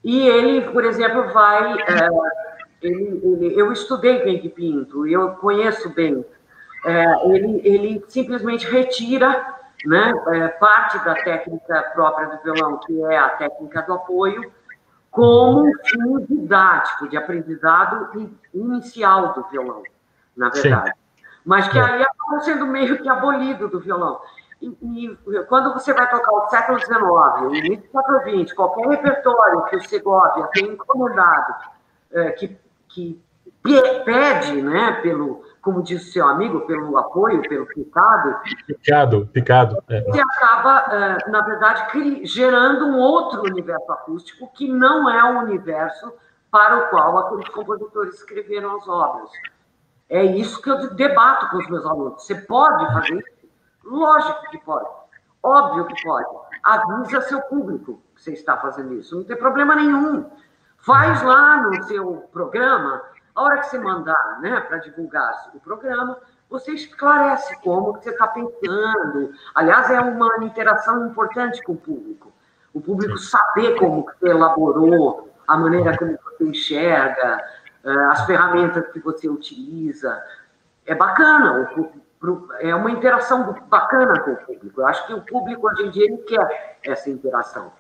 E 0.04 0.28
ele, 0.28 0.70
por 0.72 0.86
exemplo, 0.86 1.32
vai. 1.32 1.74
É, 1.82 2.10
ele, 2.82 3.22
ele, 3.24 3.60
eu 3.60 3.72
estudei 3.72 4.20
com 4.20 4.28
Henrique 4.28 4.50
Pinto, 4.50 5.06
eu 5.06 5.32
conheço 5.36 5.90
bem. 5.90 6.26
É, 6.86 7.28
ele, 7.28 7.62
ele 7.64 8.06
simplesmente 8.08 8.66
retira 8.66 9.61
né, 9.86 10.14
é, 10.28 10.48
parte 10.50 10.98
da 11.04 11.16
técnica 11.16 11.82
própria 11.94 12.28
do 12.28 12.44
violão, 12.44 12.78
que 12.80 13.04
é 13.06 13.18
a 13.18 13.30
técnica 13.30 13.82
do 13.84 13.94
apoio, 13.94 14.52
como 15.10 15.66
um 15.68 15.72
fim 15.84 16.26
didático, 16.26 17.10
de 17.10 17.18
aprendizado 17.18 18.32
inicial 18.54 19.34
do 19.34 19.44
violão, 19.50 19.84
na 20.36 20.50
verdade. 20.50 20.92
Sim. 20.92 21.24
Mas 21.44 21.68
que 21.68 21.78
é. 21.78 21.82
aí 21.82 22.04
acabou 22.04 22.40
sendo 22.42 22.66
meio 22.68 23.02
que 23.02 23.10
abolido 23.10 23.68
do 23.68 23.80
violão. 23.80 24.22
E, 24.62 24.68
e, 24.68 25.44
quando 25.50 25.74
você 25.74 25.92
vai 25.92 26.08
tocar 26.10 26.32
o 26.32 26.48
século 26.50 26.80
XIX, 26.80 27.02
o 27.42 27.56
início 27.56 27.90
do 27.90 27.92
século 27.92 28.44
XX, 28.44 28.54
qualquer 28.54 28.88
repertório 28.90 29.64
que 29.66 29.76
o 29.76 29.84
Segovia 29.84 30.48
tem 30.54 30.68
incomodado, 30.68 31.56
é, 32.12 32.32
que, 32.32 32.58
que 32.88 33.22
pede, 33.64 34.62
né, 34.62 35.00
pelo, 35.02 35.44
como 35.62 35.84
disse 35.84 36.12
seu 36.12 36.28
amigo, 36.28 36.62
pelo 36.62 36.98
apoio, 36.98 37.42
pelo 37.48 37.68
picado. 37.68 38.40
Picado, 38.66 39.28
picado. 39.28 39.84
É. 39.90 40.02
Você 40.02 40.20
acaba, 40.20 40.80
é, 40.92 41.30
na 41.30 41.42
verdade, 41.42 42.26
gerando 42.26 42.86
um 42.88 42.98
outro 42.98 43.44
universo 43.44 43.92
acústico 43.92 44.52
que 44.54 44.68
não 44.68 45.10
é 45.10 45.24
o 45.24 45.40
universo 45.44 46.12
para 46.50 46.78
o 46.78 46.90
qual 46.90 47.18
aqueles 47.20 47.48
compositores 47.50 48.16
escreveram 48.16 48.76
as 48.76 48.88
obras. 48.88 49.30
É 50.10 50.24
isso 50.24 50.62
que 50.62 50.70
eu 50.70 50.94
debato 50.94 51.50
com 51.50 51.58
os 51.58 51.70
meus 51.70 51.86
alunos. 51.86 52.24
Você 52.24 52.36
pode 52.36 52.86
fazer 52.94 53.16
isso? 53.16 53.50
Lógico 53.84 54.50
que 54.50 54.58
pode. 54.60 54.90
Óbvio 55.42 55.86
que 55.86 56.04
pode. 56.04 56.28
Avisa 56.64 57.22
seu 57.22 57.42
público 57.44 58.02
que 58.16 58.22
você 58.22 58.34
está 58.34 58.58
fazendo 58.58 58.94
isso. 58.94 59.16
Não 59.16 59.24
tem 59.24 59.38
problema 59.38 59.76
nenhum. 59.76 60.30
Faz 60.80 61.22
lá 61.24 61.62
no 61.62 61.84
seu 61.84 62.28
programa, 62.32 63.02
a 63.36 63.42
hora 63.42 63.60
que 63.60 63.68
você 63.68 63.80
mandar 63.80 64.40
né, 64.42 64.60
para 64.62 64.78
divulgar 64.78 65.52
o 65.54 65.60
programa, 65.60 66.18
você 66.50 66.74
esclarece 66.74 67.56
como 67.62 67.94
que 67.94 68.04
você 68.04 68.10
está 68.10 68.28
pensando. 68.28 69.32
Aliás, 69.56 69.90
é 69.90 70.00
uma 70.00 70.44
interação 70.44 71.08
importante 71.08 71.64
com 71.64 71.74
o 71.74 71.78
público. 71.78 72.32
O 72.74 72.82
público 72.82 73.18
saber 73.18 73.78
como 73.80 74.06
que 74.06 74.20
você 74.20 74.30
elaborou, 74.30 75.30
a 75.48 75.58
maneira 75.58 75.98
como 75.98 76.18
você 76.24 76.44
enxerga, 76.44 77.42
eh, 77.84 78.06
as 78.10 78.26
ferramentas 78.26 78.88
que 78.92 79.00
você 79.00 79.30
utiliza. 79.30 80.22
É 80.86 80.94
bacana, 80.94 81.70
é 82.60 82.76
uma 82.76 82.92
interação 82.92 83.54
bacana 83.68 84.20
com 84.22 84.32
o 84.32 84.38
público. 84.38 84.82
Eu 84.82 84.88
acho 84.88 85.08
que 85.08 85.14
o 85.14 85.22
público 85.22 85.68
hoje 85.68 85.84
em 85.84 85.90
dia 85.90 86.06
ele 86.06 86.18
quer 86.18 86.80
essa 86.84 87.10
interação. 87.10 87.72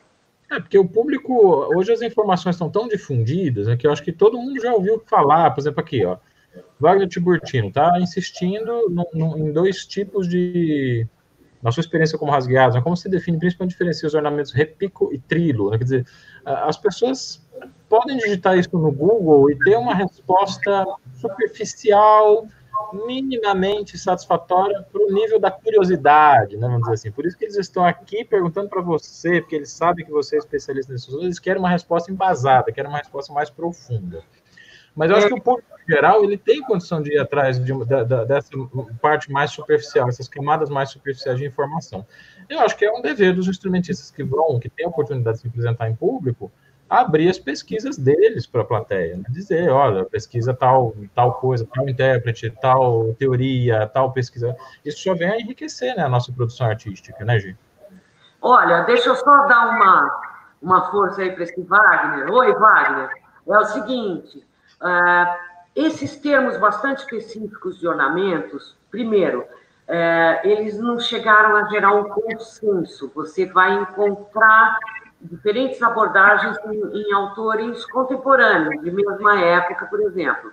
É, 0.52 0.60
porque 0.60 0.78
o 0.78 0.86
público, 0.86 1.34
hoje 1.74 1.94
as 1.94 2.02
informações 2.02 2.56
estão 2.56 2.70
tão 2.70 2.86
difundidas, 2.86 3.68
né, 3.68 3.78
que 3.78 3.88
eu 3.88 3.92
acho 3.92 4.04
que 4.04 4.12
todo 4.12 4.38
mundo 4.38 4.62
já 4.62 4.74
ouviu 4.74 5.02
falar, 5.08 5.50
por 5.52 5.62
exemplo, 5.62 5.80
aqui, 5.80 6.04
ó, 6.04 6.18
Wagner 6.78 7.08
Tiburtino 7.08 7.70
está 7.70 7.98
insistindo 8.02 8.90
no, 8.90 9.08
no, 9.14 9.38
em 9.38 9.54
dois 9.54 9.86
tipos 9.86 10.28
de, 10.28 11.08
na 11.64 11.72
sua 11.72 11.80
experiência 11.80 12.18
como 12.18 12.34
rasgueados, 12.34 12.76
né, 12.76 12.82
como 12.82 12.98
se 12.98 13.08
define 13.08 13.40
principalmente 13.40 13.72
diferencia 13.72 14.06
os 14.06 14.14
ornamentos 14.14 14.52
repico 14.52 15.14
e 15.14 15.20
trilo, 15.20 15.72
né, 15.72 15.78
quer 15.78 15.86
dizer, 15.86 16.06
as 16.44 16.76
pessoas 16.76 17.42
podem 17.88 18.18
digitar 18.18 18.58
isso 18.58 18.78
no 18.78 18.92
Google 18.92 19.50
e 19.50 19.58
ter 19.58 19.78
uma 19.78 19.96
resposta 19.96 20.86
superficial, 21.14 22.46
minimamente 22.94 23.98
satisfatória 23.98 24.86
para 24.92 25.02
o 25.02 25.12
nível 25.12 25.40
da 25.40 25.52
curiosidade, 25.52 26.58
né, 26.58 26.68
vamos 26.68 26.82
dizer 26.82 26.94
assim. 26.94 27.12
Por 27.12 27.26
isso 27.26 27.38
que 27.38 27.46
eles 27.46 27.58
estão 27.58 27.86
aqui 27.86 28.24
perguntando 28.24 28.70
para 28.70 28.82
você, 28.82 29.42
porque 29.42 29.56
eles 29.56 29.72
sabem 29.72 30.06
que 30.06 30.12
você 30.12 30.36
é 30.36 30.40
especialista 30.40 30.92
nesses 30.92 31.08
assuntos, 31.08 31.26
eles 31.26 31.40
querem 31.40 31.60
uma 31.60 31.70
resposta 31.70 32.12
embasada, 32.12 32.72
querem 32.72 32.90
uma 32.90 33.00
resposta 33.00 33.34
mais 33.34 33.50
profunda. 33.50 34.24
Mas 34.96 35.10
eu 35.10 35.16
acho 35.16 35.28
que 35.28 35.34
o 35.34 35.42
público 35.42 35.70
em 35.88 35.94
geral 35.94 36.24
ele 36.24 36.38
tem 36.38 36.62
condição 36.62 37.02
de 37.02 37.14
ir 37.14 37.20
atrás 37.20 37.58
de, 37.58 37.66
de, 37.66 37.86
de, 37.86 38.26
dessa 38.26 38.50
parte 39.02 39.32
mais 39.32 39.52
superficial, 39.52 40.10
essas 40.10 40.28
camadas 40.28 40.70
mais 40.70 40.90
superficiais 40.90 41.40
de 41.40 41.46
informação. 41.46 42.06
Eu 42.50 42.60
acho 42.60 42.78
que 42.78 42.86
é 42.86 42.92
um 42.92 43.02
dever 43.02 43.34
dos 43.34 43.48
instrumentistas 43.48 44.12
que 44.12 44.24
vão, 44.24 44.60
que 44.60 44.70
têm 44.70 44.86
a 44.86 44.90
oportunidade 44.90 45.38
de 45.38 45.42
se 45.44 45.48
apresentar 45.48 45.90
em 45.90 45.96
público, 45.96 46.52
abrir 46.92 47.30
as 47.30 47.40
pesquisas 47.40 47.98
deles 47.98 48.46
para 48.46 48.64
a 48.64 48.66
plateia, 48.66 49.16
né? 49.16 49.24
dizer, 49.30 49.70
olha, 49.70 50.04
pesquisa 50.04 50.54
tal, 50.54 50.94
tal 51.16 51.36
coisa, 51.36 51.66
tal 51.74 51.88
intérprete, 51.88 52.54
tal 52.62 53.16
teoria, 53.18 53.88
tal 53.88 54.12
pesquisa. 54.12 54.54
Isso 54.84 55.02
só 55.02 55.16
vem 55.16 55.30
a 55.30 55.40
enriquecer 55.40 55.96
né, 55.96 56.04
a 56.04 56.10
nossa 56.10 56.34
produção 56.34 56.68
artística, 56.68 57.24
né, 57.24 57.40
Gi? 57.40 57.58
Olha, 58.42 58.82
deixa 58.82 59.08
eu 59.08 59.16
só 59.16 59.46
dar 59.46 59.70
uma, 59.70 60.22
uma 60.62 60.92
força 60.92 61.22
aí 61.22 61.32
para 61.32 61.46
esse 61.46 61.62
Wagner. 61.62 62.30
Oi, 62.30 62.54
Wagner. 62.56 63.10
É 63.48 63.58
o 63.58 63.66
seguinte, 63.66 64.46
uh, 64.82 65.34
esses 65.74 66.18
termos 66.18 66.58
bastante 66.58 67.00
específicos 67.00 67.80
de 67.80 67.88
ornamentos, 67.88 68.78
primeiro, 68.90 69.44
uh, 69.44 70.46
eles 70.46 70.78
não 70.78 71.00
chegaram 71.00 71.56
a 71.56 71.70
gerar 71.70 71.94
um 71.94 72.04
consenso. 72.10 73.10
Você 73.16 73.46
vai 73.46 73.76
encontrar 73.76 74.78
diferentes 75.24 75.82
abordagens 75.82 76.58
em, 76.66 77.02
em, 77.02 77.14
autores 77.14 77.86
contemporâneos, 77.86 78.84
de 78.84 78.92
mesma 78.92 79.40
época, 79.40 79.86
por 79.86 80.02
exemplo. 80.02 80.52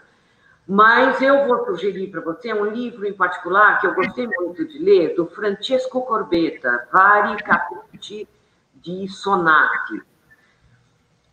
Mas 0.67 1.21
eu 1.23 1.47
vou 1.47 1.65
sugerir 1.65 2.09
para 2.09 2.21
você 2.21 2.53
um 2.53 2.67
livro 2.67 3.07
em 3.07 3.13
particular 3.13 3.81
que 3.81 3.87
eu 3.87 3.95
gostei 3.95 4.27
muito 4.27 4.67
de 4.67 4.79
ler, 4.79 5.15
do 5.15 5.27
Francesco 5.27 6.03
Corbetta, 6.03 6.87
Vari 6.93 7.43
Capricci 7.43 8.29
di 8.75 9.09
Sonati. 9.09 10.03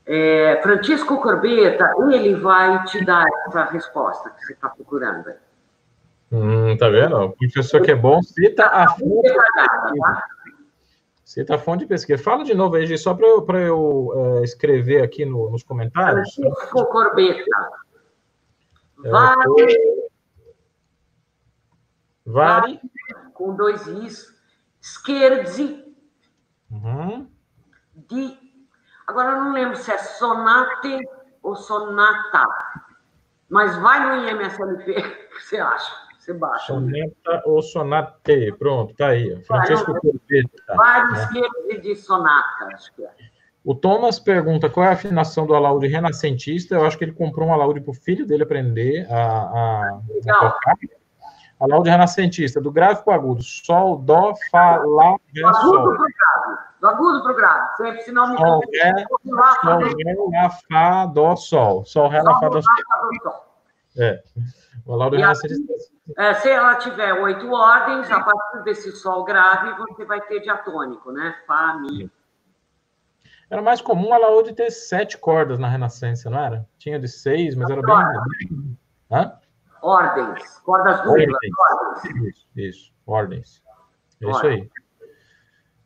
É, 0.08 0.60
Francisco 0.62 1.20
Corbetta, 1.20 1.92
ele 2.12 2.36
vai 2.36 2.84
te 2.86 3.04
dar 3.04 3.26
essa 3.48 3.64
resposta 3.66 4.30
que 4.30 4.46
você 4.46 4.54
está 4.54 4.70
procurando. 4.70 5.34
Hum, 6.32 6.78
tá 6.78 6.90
vendo? 6.90 7.18
O 7.18 7.32
professor 7.32 7.82
que 7.82 7.92
é 7.92 7.96
bom 7.96 8.22
cita 8.22 8.68
a 8.68 8.88
fonte. 8.90 9.34
Tá? 9.34 10.24
Cita 11.26 11.56
a 11.56 11.58
fonte 11.58 11.80
de 11.80 11.88
pesquisa. 11.88 12.22
Fala 12.22 12.44
de 12.44 12.54
novo 12.54 12.76
aí, 12.76 12.98
só 13.00 13.16
para 13.16 13.26
eu, 13.26 13.44
eu 13.50 14.08
uh, 14.10 14.44
escrever 14.44 15.02
aqui 15.02 15.26
no, 15.26 15.50
nos 15.50 15.64
comentários. 15.64 16.36
Francisco 16.36 16.86
Corbetta. 16.86 17.72
É, 19.04 19.10
Vari. 19.10 20.10
Vari. 22.28 22.82
Com 23.34 23.56
dois 23.56 23.88
Is. 23.88 24.32
Scherzi. 24.80 25.84
Uhum. 26.70 27.28
De. 27.96 28.38
Agora 29.08 29.32
eu 29.32 29.42
não 29.46 29.54
lembro 29.54 29.78
se 29.78 29.92
é 29.92 29.98
sonate 29.98 31.00
ou 31.42 31.56
sonata. 31.56 32.46
Mas 33.50 33.76
vai 33.78 34.00
no 34.00 34.30
IMSLP, 34.30 34.92
o 34.92 34.94
que 35.36 35.42
você 35.42 35.58
acha? 35.58 36.05
Você 36.26 36.34
baixa. 36.34 36.74
Sonata 36.74 37.44
ou 37.46 37.62
sonate. 37.62 38.52
Pronto, 38.58 38.96
tá 38.96 39.10
aí. 39.10 39.40
Francisco 39.46 39.94
Corpeta. 39.94 40.76
Vários 40.76 41.32
né? 41.32 41.78
de 41.78 41.96
sonata, 41.96 42.66
acho 42.74 42.92
que 42.96 43.04
é. 43.04 43.12
O 43.64 43.76
Thomas 43.76 44.20
pergunta 44.20 44.70
qual 44.70 44.88
é 44.88 44.90
a 44.90 44.94
afinação 44.94 45.46
do 45.46 45.56
alaúde 45.56 45.88
renascentista. 45.88 46.74
Eu 46.74 46.86
acho 46.86 46.98
que 46.98 47.04
ele 47.04 47.14
comprou 47.14 47.48
um 47.48 47.54
alaúde 47.54 47.80
para 47.80 47.92
o 47.92 47.94
filho 47.94 48.26
dele 48.26 48.42
aprender 48.42 49.08
a, 49.12 49.16
a, 49.16 50.00
a 50.28 50.34
tocar. 50.34 50.76
Alaúde 51.60 51.90
renascentista, 51.90 52.60
do 52.60 52.72
grave 52.72 53.04
para 53.04 53.14
o 53.14 53.16
agudo. 53.16 53.44
Sol, 53.44 53.98
dó, 53.98 54.34
fá, 54.52 54.78
lá, 54.78 55.16
ré, 55.34 55.54
sol. 55.62 55.98
Do 56.82 56.88
agudo 56.88 57.22
para 57.24 57.32
o 57.32 57.36
grave. 57.36 57.78
Sempre, 57.78 58.02
senão 58.02 58.30
me 58.32 58.38
sol, 58.38 58.62
ré, 58.74 59.06
sol, 59.62 59.80
ré, 59.80 60.16
lá, 60.32 60.50
fá, 60.70 61.06
dó, 61.06 61.36
sol. 61.36 61.86
Sol, 61.86 62.08
ré, 62.08 62.22
lá, 62.22 62.40
fá, 62.40 62.50
dó, 62.50 62.62
sol. 62.62 63.46
É. 63.98 64.22
O 64.86 64.94
alaúde 64.94 65.18
renascentista 65.18 65.96
é, 66.18 66.34
se 66.36 66.50
ela 66.50 66.76
tiver 66.76 67.14
oito 67.14 67.52
ordens, 67.52 68.12
a 68.12 68.20
partir 68.20 68.64
desse 68.64 68.92
sol 68.92 69.24
grave, 69.24 69.74
você 69.76 70.06
vai 70.06 70.22
ter 70.22 70.40
diatônico, 70.42 71.12
né? 71.12 71.36
Fá, 71.48 71.74
Mi. 71.80 72.12
Era 73.50 73.62
mais 73.62 73.82
comum 73.82 74.14
a 74.14 74.18
laúde 74.18 74.54
ter 74.54 74.72
sete 74.72 75.18
cordas 75.18 75.60
na 75.60 75.68
Renascença, 75.68 76.30
não 76.30 76.40
era? 76.40 76.68
Tinha 76.78 77.00
de 77.00 77.08
seis, 77.08 77.56
mas 77.56 77.70
era 77.70 77.82
bem. 77.82 78.78
Hã? 79.12 79.34
Ordens, 79.82 80.60
cordas 80.60 80.98
duplas. 81.02 81.28
Ordens. 81.72 82.16
Isso, 82.28 82.48
isso, 82.56 82.94
ordens. 83.06 83.64
É 84.22 84.30
isso 84.30 84.48
aí. 84.48 84.70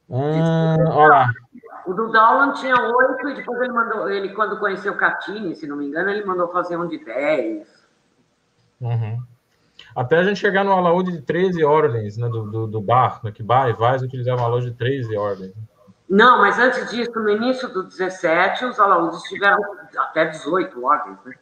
Hum, 0.09 0.87
olha 0.87 1.07
lá. 1.07 1.31
O 1.85 1.93
do 1.93 2.11
Dowland 2.11 2.59
tinha 2.59 2.75
oito 2.75 3.29
e 3.29 3.35
depois 3.35 3.59
ele 3.61 3.73
mandou, 3.73 4.09
ele 4.09 4.29
quando 4.29 4.59
conheceu 4.59 4.95
Catini, 4.95 5.55
se 5.55 5.67
não 5.67 5.75
me 5.75 5.87
engano, 5.87 6.09
ele 6.09 6.25
mandou 6.25 6.47
fazer 6.49 6.77
um 6.77 6.87
de 6.87 7.03
dez. 7.03 7.78
Uhum. 8.79 9.21
Até 9.95 10.17
a 10.17 10.23
gente 10.23 10.39
chegar 10.39 10.63
no 10.63 10.71
alaúde 10.71 11.11
de 11.11 11.21
13 11.21 11.63
ordens, 11.63 12.17
né, 12.17 12.27
do, 12.27 12.43
do, 12.49 12.67
do 12.67 12.81
bar, 12.81 13.21
né, 13.23 13.31
que 13.31 13.41
bar 13.41 13.69
e 13.69 13.73
Vaz 13.73 14.01
utilizavam 14.01 14.45
alaúde 14.45 14.71
de 14.71 14.77
13 14.77 15.15
ordens. 15.17 15.53
Não, 16.09 16.39
mas 16.39 16.57
antes 16.57 16.89
disso, 16.89 17.11
no 17.15 17.29
início 17.29 17.69
do 17.69 17.83
17, 17.83 18.65
os 18.65 18.79
alaúdes 18.79 19.21
tiveram 19.23 19.59
até 19.97 20.25
18 20.25 20.83
ordens, 20.83 21.17
né? 21.23 21.35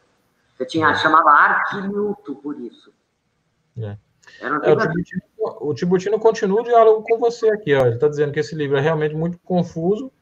Você 0.54 0.66
tinha, 0.66 0.90
é. 0.90 0.94
chamava 0.96 1.30
arquilhuto 1.30 2.34
por 2.36 2.60
isso. 2.60 2.92
É. 3.78 3.96
É, 4.40 4.72
o, 4.72 4.76
Tibutino, 4.76 5.22
o 5.38 5.74
Tibutino 5.74 6.18
continua 6.18 6.60
o 6.60 6.64
diálogo 6.64 7.02
com 7.02 7.18
você 7.18 7.48
aqui, 7.50 7.74
ó. 7.74 7.86
Ele 7.86 7.94
está 7.94 8.08
dizendo 8.08 8.32
que 8.32 8.40
esse 8.40 8.54
livro 8.54 8.76
é 8.76 8.80
realmente 8.80 9.14
muito 9.14 9.38
confuso, 9.38 10.12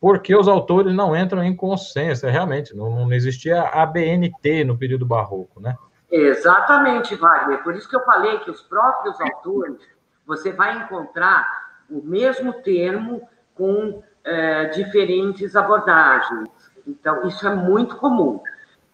porque 0.00 0.34
os 0.34 0.48
autores 0.48 0.92
não 0.92 1.16
entram 1.16 1.44
em 1.44 1.54
consenso. 1.54 2.26
É 2.26 2.30
realmente, 2.30 2.74
não, 2.74 2.90
não 2.90 3.12
existia 3.12 3.62
a 3.62 3.86
BNT 3.86 4.64
no 4.64 4.76
período 4.76 5.06
barroco, 5.06 5.60
né? 5.60 5.76
Exatamente, 6.12 7.14
Wagner. 7.14 7.62
Por 7.62 7.74
isso 7.74 7.88
que 7.88 7.96
eu 7.96 8.04
falei 8.04 8.38
que 8.40 8.50
os 8.50 8.60
próprios 8.60 9.18
autores, 9.18 9.78
você 10.26 10.52
vai 10.52 10.76
encontrar 10.76 11.48
o 11.88 12.02
mesmo 12.02 12.52
termo 12.52 13.26
com 13.54 14.02
é, 14.22 14.66
diferentes 14.66 15.56
abordagens. 15.56 16.50
Então, 16.86 17.26
isso 17.26 17.48
é 17.48 17.54
muito 17.54 17.96
comum. 17.96 18.40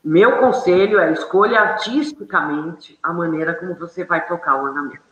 Meu 0.04 0.38
conselho 0.38 1.00
é 1.00 1.12
escolha 1.12 1.60
artisticamente 1.60 2.96
a 3.02 3.12
maneira 3.12 3.52
como 3.52 3.74
você 3.74 4.04
vai 4.04 4.24
tocar 4.24 4.62
o 4.62 4.64
ornamento. 4.66 5.02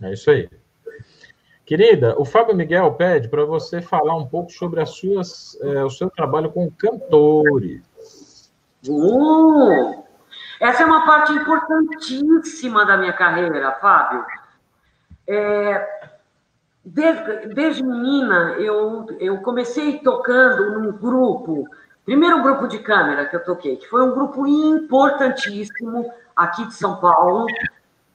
É 0.00 0.12
isso 0.12 0.30
aí. 0.30 0.48
Querida, 1.64 2.14
o 2.20 2.24
Fábio 2.24 2.54
Miguel 2.54 2.92
pede 2.94 3.28
para 3.28 3.44
você 3.44 3.82
falar 3.82 4.16
um 4.16 4.26
pouco 4.26 4.52
sobre 4.52 4.80
as 4.80 4.90
suas, 4.90 5.58
é, 5.60 5.82
o 5.82 5.90
seu 5.90 6.08
trabalho 6.08 6.52
com 6.52 6.70
cantores. 6.70 7.82
Uh, 8.86 10.02
Essa 10.62 10.84
é 10.84 10.86
uma 10.86 11.04
parte 11.04 11.32
importantíssima 11.32 12.86
da 12.86 12.96
minha 12.96 13.12
carreira, 13.12 13.72
Fábio. 13.80 14.24
É, 15.26 16.10
desde, 16.84 17.48
desde 17.52 17.82
menina, 17.82 18.52
eu, 18.58 19.04
eu 19.18 19.42
comecei 19.42 19.98
tocando 19.98 20.78
num 20.78 20.92
grupo, 20.92 21.68
primeiro 22.04 22.44
grupo 22.44 22.68
de 22.68 22.78
câmera 22.78 23.26
que 23.26 23.34
eu 23.34 23.42
toquei, 23.42 23.76
que 23.76 23.88
foi 23.88 24.04
um 24.04 24.14
grupo 24.14 24.46
importantíssimo 24.46 26.08
aqui 26.36 26.64
de 26.64 26.74
São 26.74 27.00
Paulo, 27.00 27.46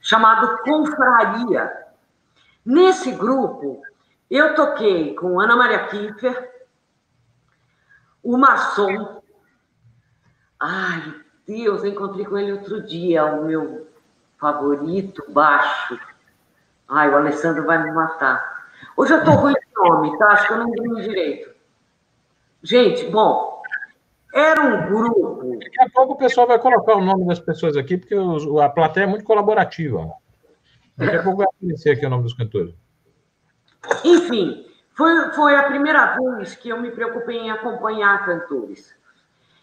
chamado 0.00 0.62
Confraria. 0.62 1.70
Nesse 2.64 3.12
grupo, 3.12 3.82
eu 4.30 4.54
toquei 4.54 5.14
com 5.16 5.38
Ana 5.38 5.54
Maria 5.54 5.86
Kiefer, 5.88 6.50
o 8.22 8.38
maçom. 8.38 9.20
Ai, 10.58 11.27
Deus, 11.48 11.82
eu 11.82 11.90
encontrei 11.90 12.26
com 12.26 12.36
ele 12.36 12.52
outro 12.52 12.82
dia, 12.82 13.24
o 13.24 13.46
meu 13.46 13.88
favorito 14.38 15.24
baixo. 15.30 15.98
Ai, 16.86 17.10
o 17.10 17.16
Alessandro 17.16 17.64
vai 17.64 17.82
me 17.82 17.90
matar. 17.90 18.68
Hoje 18.94 19.14
eu 19.14 19.24
tô 19.24 19.30
ruim 19.30 19.54
de 19.54 19.66
nome, 19.74 20.18
tá? 20.18 20.26
Acho 20.26 20.46
que 20.46 20.52
eu 20.52 20.58
não 20.58 20.70
lembro 20.70 21.02
direito. 21.02 21.54
Gente, 22.62 23.06
bom, 23.06 23.62
era 24.34 24.60
um 24.60 24.86
grupo. 24.88 25.58
Daqui 25.58 25.80
a 25.80 25.88
pouco 25.88 26.12
o 26.12 26.18
pessoal 26.18 26.46
vai 26.46 26.58
colocar 26.58 26.96
o 26.96 27.04
nome 27.04 27.26
das 27.26 27.40
pessoas 27.40 27.78
aqui, 27.78 27.96
porque 27.96 28.14
a 28.14 28.68
plateia 28.68 29.04
é 29.04 29.08
muito 29.08 29.24
colaborativa. 29.24 30.12
Daqui 30.98 31.16
a 31.16 31.22
pouco 31.22 31.38
vai 31.38 31.46
aparecer 31.46 31.92
aqui 31.92 32.04
o 32.04 32.10
nome 32.10 32.24
dos 32.24 32.34
cantores. 32.34 32.74
Enfim, 34.04 34.66
foi, 34.92 35.32
foi 35.32 35.56
a 35.56 35.62
primeira 35.62 36.14
vez 36.14 36.54
que 36.56 36.68
eu 36.68 36.78
me 36.78 36.90
preocupei 36.90 37.38
em 37.38 37.50
acompanhar 37.50 38.26
cantores. 38.26 38.94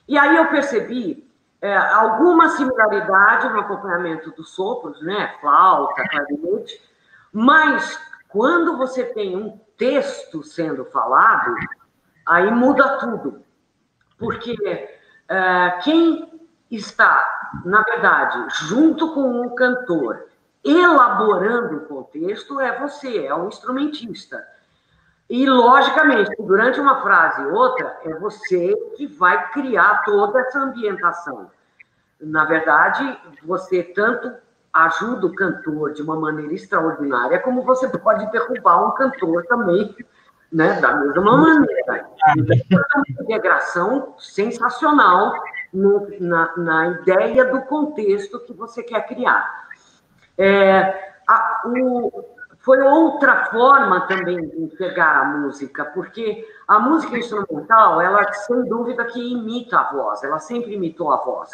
E 0.07 0.18
aí 0.18 0.36
eu 0.36 0.48
percebi 0.48 1.25
é, 1.66 1.76
alguma 1.76 2.50
similaridade 2.50 3.50
no 3.50 3.62
acompanhamento 3.62 4.30
dos 4.30 4.52
sopros, 4.52 5.02
né? 5.02 5.36
Flauta, 5.42 6.08
clarinete, 6.08 6.80
mas 7.34 8.00
quando 8.28 8.78
você 8.78 9.04
tem 9.04 9.36
um 9.36 9.60
texto 9.76 10.44
sendo 10.44 10.86
falado, 10.86 11.56
aí 12.28 12.52
muda 12.52 13.00
tudo. 13.00 13.44
Porque 14.16 14.56
é, 15.28 15.72
quem 15.84 16.40
está, 16.70 17.52
na 17.66 17.82
verdade, 17.82 18.46
junto 18.68 19.16
com 19.16 19.42
o 19.42 19.56
cantor, 19.56 20.28
elaborando 20.64 21.78
o 21.78 21.86
contexto, 21.88 22.60
é 22.60 22.80
você, 22.80 23.26
é 23.26 23.34
o 23.34 23.48
instrumentista. 23.48 24.46
E, 25.30 25.46
logicamente, 25.50 26.32
durante 26.40 26.80
uma 26.80 27.02
frase 27.02 27.42
e 27.42 27.48
outra, 27.48 27.98
é 28.04 28.14
você 28.16 28.76
que 28.96 29.08
vai 29.08 29.50
criar 29.52 30.04
toda 30.04 30.40
essa 30.40 30.60
ambientação. 30.60 31.50
Na 32.22 32.46
verdade, 32.46 33.20
você 33.44 33.82
tanto 33.84 34.32
ajuda 34.72 35.26
o 35.26 35.34
cantor 35.34 35.94
de 35.94 36.02
uma 36.02 36.16
maneira 36.16 36.54
extraordinária, 36.54 37.40
como 37.40 37.64
você 37.64 37.88
pode 37.88 38.30
derrubar 38.32 38.88
um 38.88 38.92
cantor 38.92 39.46
também, 39.48 39.96
né, 40.52 40.80
da 40.80 40.96
mesma 40.96 41.38
maneira. 41.38 42.08
Então, 42.38 42.80
é 42.80 42.98
uma 42.98 43.22
integração 43.22 44.14
sensacional 44.20 45.34
no, 45.74 46.08
na, 46.20 46.54
na 46.58 46.88
ideia 46.88 47.46
do 47.46 47.62
contexto 47.62 48.40
que 48.42 48.54
você 48.54 48.84
quer 48.84 49.08
criar. 49.08 49.66
É, 50.38 51.14
a, 51.28 51.62
o, 51.66 52.35
foi 52.66 52.82
outra 52.82 53.46
forma 53.46 54.08
também 54.08 54.50
de 54.50 54.64
enxergar 54.64 55.22
a 55.22 55.24
música, 55.26 55.86
porque 55.86 56.44
a 56.68 56.80
música 56.80 57.16
instrumental, 57.16 58.02
ela 58.02 58.34
sem 58.34 58.66
dúvida 58.66 59.06
que 59.06 59.20
imita 59.20 59.78
a 59.78 59.94
voz, 59.94 60.24
ela 60.24 60.40
sempre 60.40 60.74
imitou 60.74 61.14
a 61.14 61.18
voz. 61.18 61.52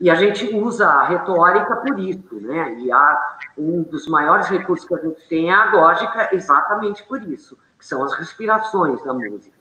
E 0.00 0.08
a 0.08 0.14
gente 0.14 0.46
usa 0.56 0.88
a 0.88 1.04
retórica 1.04 1.76
por 1.76 1.98
isso, 1.98 2.40
né? 2.40 2.76
E 2.78 2.90
há 2.90 3.38
um 3.58 3.82
dos 3.82 4.08
maiores 4.08 4.48
recursos 4.48 4.88
que 4.88 4.94
a 4.94 4.98
gente 4.98 5.28
tem 5.28 5.50
é 5.50 5.54
a 5.54 5.70
lógica 5.70 6.30
exatamente 6.32 7.02
por 7.02 7.22
isso, 7.22 7.58
que 7.78 7.86
são 7.86 8.02
as 8.02 8.14
respirações 8.14 9.04
da 9.04 9.12
música. 9.12 9.58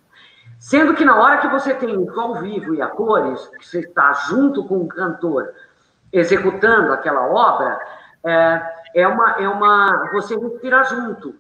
Sendo 0.58 0.94
que 0.94 1.04
na 1.04 1.18
hora 1.18 1.38
que 1.38 1.50
você 1.50 1.74
tem 1.74 1.98
o 1.98 2.20
ao 2.20 2.36
vivo 2.36 2.74
e 2.74 2.82
a 2.82 2.88
cores, 2.88 3.46
que 3.60 3.68
você 3.68 3.80
está 3.80 4.14
junto 4.14 4.64
com 4.64 4.78
o 4.78 4.88
cantor 4.88 5.54
executando 6.14 6.94
aquela 6.94 7.28
obra, 7.28 7.78
é, 8.24 8.77
é 8.98 9.08
uma, 9.08 9.32
é 9.34 9.48
uma. 9.48 10.10
Você 10.14 10.36
respira 10.36 10.84
junto. 10.86 11.36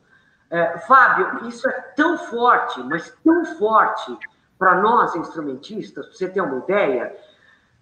É, 0.50 0.78
Fábio, 0.78 1.48
isso 1.48 1.68
é 1.68 1.72
tão 1.96 2.18
forte, 2.18 2.82
mas 2.84 3.12
tão 3.24 3.44
forte 3.58 4.16
para 4.60 4.76
nós 4.76 5.16
instrumentistas, 5.16 6.06
para 6.06 6.16
você 6.16 6.30
ter 6.30 6.40
uma 6.40 6.60
ideia, 6.60 7.16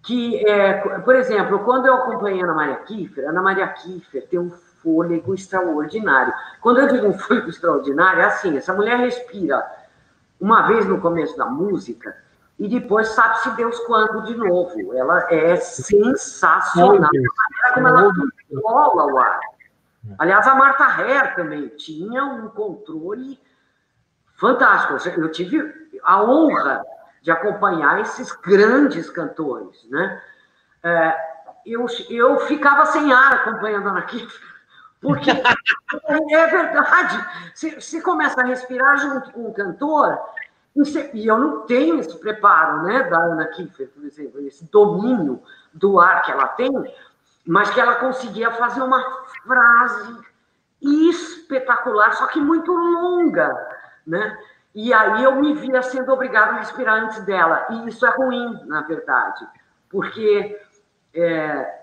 que, 0.02 0.44
é, 0.48 0.98
por 1.00 1.14
exemplo, 1.14 1.58
quando 1.60 1.86
eu 1.86 1.94
acompanhei 1.94 2.40
a 2.40 2.44
Ana 2.44 2.54
Maria 2.54 2.76
Kiefer, 2.76 3.26
a 3.26 3.30
Ana 3.30 3.42
Maria 3.42 3.68
Kiefer 3.68 4.26
tem 4.28 4.38
um 4.38 4.50
fôlego 4.50 5.34
extraordinário. 5.34 6.32
Quando 6.62 6.80
eu 6.80 6.88
digo 6.88 7.06
um 7.08 7.18
fôlego 7.18 7.50
extraordinário, 7.50 8.22
é 8.22 8.24
assim: 8.24 8.56
essa 8.56 8.72
mulher 8.72 8.98
respira 8.98 9.62
uma 10.40 10.62
vez 10.62 10.86
no 10.86 11.00
começo 11.00 11.36
da 11.36 11.44
música 11.46 12.16
e 12.58 12.66
depois 12.66 13.08
sabe-se 13.08 13.50
Deus 13.50 13.78
quando 13.80 14.22
de 14.22 14.34
novo. 14.34 14.94
Ela 14.94 15.26
é 15.30 15.56
sensacional. 15.56 16.96
A 16.96 16.98
maneira 16.98 17.74
como 17.74 17.88
ela 17.88 18.10
controla 18.50 19.12
o 19.12 19.18
ar. 19.18 19.40
Aliás, 20.18 20.46
a 20.46 20.54
Marta 20.54 20.84
Herr 20.84 21.34
também 21.34 21.68
tinha 21.68 22.24
um 22.24 22.48
controle 22.48 23.40
fantástico. 24.36 25.20
Eu 25.20 25.30
tive 25.30 25.60
a 26.02 26.22
honra 26.22 26.84
de 27.22 27.30
acompanhar 27.30 28.00
esses 28.00 28.32
grandes 28.32 29.10
cantores, 29.10 29.84
né? 29.90 30.22
É, 30.82 31.16
eu, 31.66 31.86
eu 32.08 32.38
ficava 32.40 32.86
sem 32.86 33.12
ar 33.12 33.34
acompanhando 33.34 33.88
a 33.88 33.90
Ana 33.90 34.06
porque 35.00 35.30
é 36.30 36.46
verdade. 36.46 37.26
Você, 37.54 37.80
você 37.80 38.00
começa 38.00 38.40
a 38.40 38.44
respirar 38.44 38.98
junto 38.98 39.32
com 39.32 39.46
o 39.46 39.54
cantor, 39.54 40.18
e, 40.74 40.78
você, 40.78 41.10
e 41.14 41.26
eu 41.26 41.38
não 41.38 41.62
tenho 41.62 41.98
esse 41.98 42.16
preparo, 42.18 42.82
né, 42.82 43.04
da 43.04 43.18
Ana 43.18 43.46
Kiefer, 43.46 43.88
por 43.88 44.04
exemplo, 44.04 44.40
esse 44.46 44.70
domínio 44.70 45.42
do 45.72 45.98
ar 45.98 46.22
que 46.22 46.30
ela 46.30 46.48
tem, 46.48 46.70
mas 47.46 47.70
que 47.70 47.80
ela 47.80 47.96
conseguia 47.96 48.50
fazer 48.52 48.82
uma 48.82 49.25
frase 49.46 50.20
espetacular, 50.80 52.12
só 52.12 52.26
que 52.26 52.40
muito 52.40 52.72
longa, 52.72 53.54
né? 54.06 54.38
E 54.74 54.92
aí 54.92 55.24
eu 55.24 55.36
me 55.36 55.54
via 55.54 55.82
sendo 55.82 56.12
obrigada 56.12 56.52
a 56.52 56.58
respirar 56.58 57.02
antes 57.02 57.24
dela. 57.24 57.66
E 57.70 57.88
isso 57.88 58.04
é 58.04 58.10
ruim, 58.10 58.60
na 58.66 58.82
verdade, 58.82 59.46
porque 59.88 60.60
é, 61.14 61.76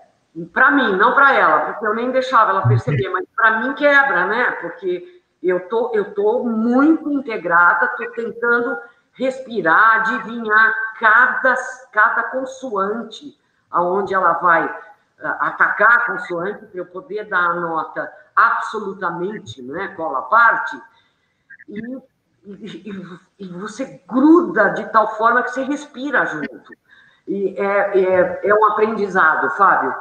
para 0.52 0.70
mim, 0.70 0.96
não 0.96 1.14
para 1.14 1.34
ela, 1.34 1.60
porque 1.60 1.86
eu 1.86 1.94
nem 1.94 2.10
deixava 2.10 2.50
ela 2.50 2.66
perceber, 2.66 3.08
mas 3.08 3.24
para 3.34 3.60
mim 3.60 3.74
quebra, 3.74 4.26
né? 4.26 4.50
Porque 4.60 5.22
eu 5.42 5.68
tô, 5.68 5.90
eu 5.94 6.14
tô 6.14 6.44
muito 6.44 7.10
integrada, 7.10 7.88
tô 7.96 8.10
tentando 8.12 8.78
respirar, 9.12 10.00
adivinhar 10.00 10.74
cada, 10.98 11.54
cada 11.92 12.22
consoante 12.24 13.38
aonde 13.70 14.14
ela 14.14 14.34
vai 14.34 14.72
atacar 15.32 15.98
a 15.98 16.06
consoante 16.06 16.66
para 16.66 16.78
eu 16.78 16.86
poder 16.86 17.24
dar 17.24 17.50
a 17.50 17.54
nota 17.54 18.12
absolutamente, 18.34 19.62
né, 19.62 19.88
cola 19.96 20.22
parte, 20.22 20.80
e, 21.68 21.98
e, 22.44 22.90
e, 23.38 23.48
você 23.48 24.02
gruda 24.06 24.70
de 24.70 24.84
tal 24.90 25.16
forma 25.16 25.42
que 25.42 25.50
você 25.50 25.62
respira 25.62 26.26
junto. 26.26 26.72
E 27.26 27.54
é, 27.58 27.98
é, 27.98 28.40
é 28.44 28.54
um 28.54 28.66
aprendizado, 28.66 29.50
Fábio. 29.56 29.94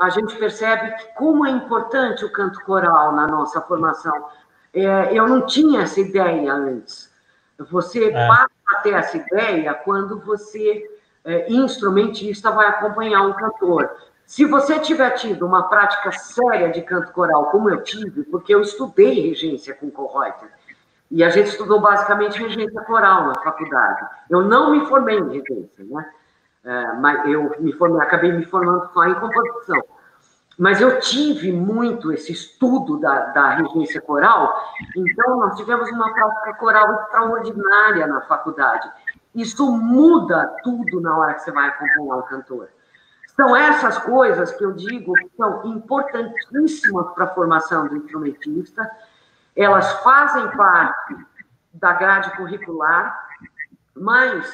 A 0.00 0.08
gente 0.08 0.36
percebe 0.36 0.96
que 0.96 1.14
como 1.14 1.46
é 1.46 1.50
importante 1.50 2.24
o 2.24 2.32
canto 2.32 2.60
coral 2.64 3.12
na 3.12 3.26
nossa 3.26 3.60
formação. 3.60 4.28
É, 4.72 5.12
eu 5.12 5.28
não 5.28 5.46
tinha 5.46 5.82
essa 5.82 6.00
ideia 6.00 6.52
antes. 6.52 7.10
Você 7.58 8.10
é. 8.10 8.26
passa 8.26 8.50
a 8.72 8.76
ter 8.76 8.94
essa 8.94 9.16
ideia 9.16 9.74
quando 9.74 10.18
você, 10.20 10.98
é, 11.24 11.52
instrumentista, 11.52 12.50
vai 12.50 12.66
acompanhar 12.66 13.22
um 13.22 13.32
cantor. 13.32 13.90
Se 14.30 14.44
você 14.44 14.78
tiver 14.78 15.10
tido 15.14 15.44
uma 15.44 15.64
prática 15.64 16.12
séria 16.12 16.70
de 16.70 16.82
canto 16.82 17.10
coral, 17.12 17.46
como 17.46 17.68
eu 17.68 17.82
tive, 17.82 18.22
porque 18.22 18.54
eu 18.54 18.60
estudei 18.60 19.28
regência 19.28 19.74
com 19.74 19.90
Kohreuter, 19.90 20.48
e 21.10 21.24
a 21.24 21.30
gente 21.30 21.48
estudou 21.48 21.80
basicamente 21.80 22.40
regência 22.40 22.80
coral 22.82 23.26
na 23.26 23.34
faculdade. 23.42 24.06
Eu 24.30 24.42
não 24.42 24.70
me 24.70 24.86
formei 24.86 25.18
em 25.18 25.32
regência, 25.32 25.84
né? 25.84 26.08
É, 26.62 26.92
mas 26.92 27.28
eu 27.28 27.56
me 27.58 27.72
formei, 27.72 28.00
acabei 28.00 28.30
me 28.30 28.44
formando 28.44 28.88
só 28.92 29.04
em 29.04 29.14
composição. 29.16 29.82
Mas 30.56 30.80
eu 30.80 31.00
tive 31.00 31.50
muito 31.50 32.12
esse 32.12 32.30
estudo 32.30 33.00
da, 33.00 33.32
da 33.32 33.50
regência 33.56 34.00
coral, 34.00 34.62
então 34.96 35.38
nós 35.38 35.56
tivemos 35.56 35.90
uma 35.90 36.14
prática 36.14 36.54
coral 36.54 37.02
extraordinária 37.02 38.06
na 38.06 38.20
faculdade. 38.20 38.88
Isso 39.34 39.68
muda 39.72 40.56
tudo 40.62 41.00
na 41.00 41.18
hora 41.18 41.34
que 41.34 41.42
você 41.42 41.50
vai 41.50 41.66
acompanhar 41.66 42.16
o 42.16 42.22
cantor. 42.22 42.68
São 43.40 43.56
essas 43.56 43.96
coisas 43.96 44.52
que 44.52 44.62
eu 44.62 44.72
digo 44.72 45.14
que 45.14 45.30
são 45.34 45.64
importantíssimas 45.64 47.10
para 47.14 47.24
a 47.24 47.34
formação 47.34 47.88
do 47.88 47.96
instrumentista, 47.96 48.90
elas 49.56 49.90
fazem 50.02 50.46
parte 50.50 51.16
da 51.72 51.94
grade 51.94 52.36
curricular, 52.36 53.18
mas 53.96 54.46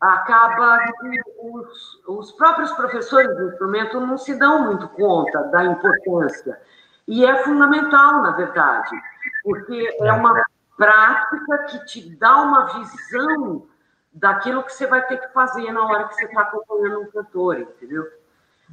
acaba 0.00 0.80
que 0.80 1.20
os, 1.38 2.02
os 2.08 2.32
próprios 2.32 2.72
professores 2.72 3.36
do 3.36 3.50
instrumento 3.50 4.00
não 4.00 4.18
se 4.18 4.34
dão 4.34 4.64
muito 4.64 4.88
conta 4.88 5.44
da 5.44 5.66
importância. 5.66 6.60
E 7.06 7.24
é 7.24 7.36
fundamental, 7.44 8.20
na 8.20 8.32
verdade, 8.32 9.00
porque 9.44 9.96
é 10.00 10.12
uma 10.12 10.44
prática 10.76 11.58
que 11.68 11.84
te 11.84 12.16
dá 12.16 12.38
uma 12.38 12.64
visão 12.80 13.68
daquilo 14.12 14.64
que 14.64 14.72
você 14.72 14.88
vai 14.88 15.06
ter 15.06 15.18
que 15.18 15.32
fazer 15.32 15.70
na 15.70 15.86
hora 15.86 16.08
que 16.08 16.16
você 16.16 16.24
está 16.24 16.40
acompanhando 16.40 17.02
um 17.02 17.10
cantor, 17.12 17.60
entendeu? 17.60 18.23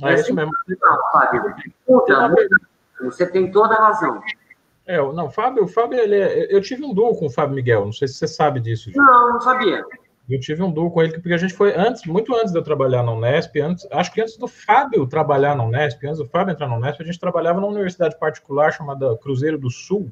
É, 0.04 0.12
é 0.12 0.14
isso 0.16 0.34
mesmo. 0.34 0.52
Você 3.02 3.26
tem 3.26 3.52
toda 3.52 3.76
a 3.76 3.88
razão. 3.88 4.22
É, 4.86 4.98
não, 4.98 5.30
Fábio, 5.30 5.68
Fábio, 5.68 6.00
ele 6.00 6.16
é, 6.16 6.54
eu 6.54 6.62
tive 6.62 6.84
um 6.84 6.94
duo 6.94 7.16
com 7.16 7.28
o 7.28 7.30
Fábio 7.30 7.56
Miguel, 7.56 7.86
não 7.86 7.94
sei 7.94 8.08
se 8.08 8.16
você 8.16 8.28
sabe 8.28 8.60
disso. 8.60 8.92
Não, 8.96 9.34
não 9.34 9.42
sabia. 9.42 9.86
Eu 10.30 10.40
tive 10.40 10.64
um 10.64 10.72
duo 10.72 10.90
com 10.90 11.02
ele, 11.02 11.14
porque 11.14 11.34
a 11.34 11.38
gente 11.38 11.54
foi 11.54 11.76
antes, 11.76 12.06
muito 12.06 12.34
antes 12.36 12.52
de 12.52 12.58
eu 12.58 12.64
trabalhar 12.64 13.04
na 13.04 13.12
Unesp, 13.12 13.58
antes, 13.58 13.88
acho 13.92 14.14
que 14.14 14.22
antes 14.22 14.38
do 14.38 14.48
Fábio 14.48 15.06
trabalhar 15.06 15.56
na 15.56 15.64
Unesp, 15.64 16.04
antes 16.06 16.20
do 16.20 16.28
Fábio 16.28 16.54
entrar 16.54 16.68
na 16.68 16.78
Unesp, 16.78 17.02
a 17.02 17.06
gente 17.06 17.20
trabalhava 17.20 17.60
numa 17.60 17.72
universidade 17.72 18.18
particular 18.18 18.72
chamada 18.72 19.18
Cruzeiro 19.18 19.58
do 19.58 19.70
Sul, 19.70 20.12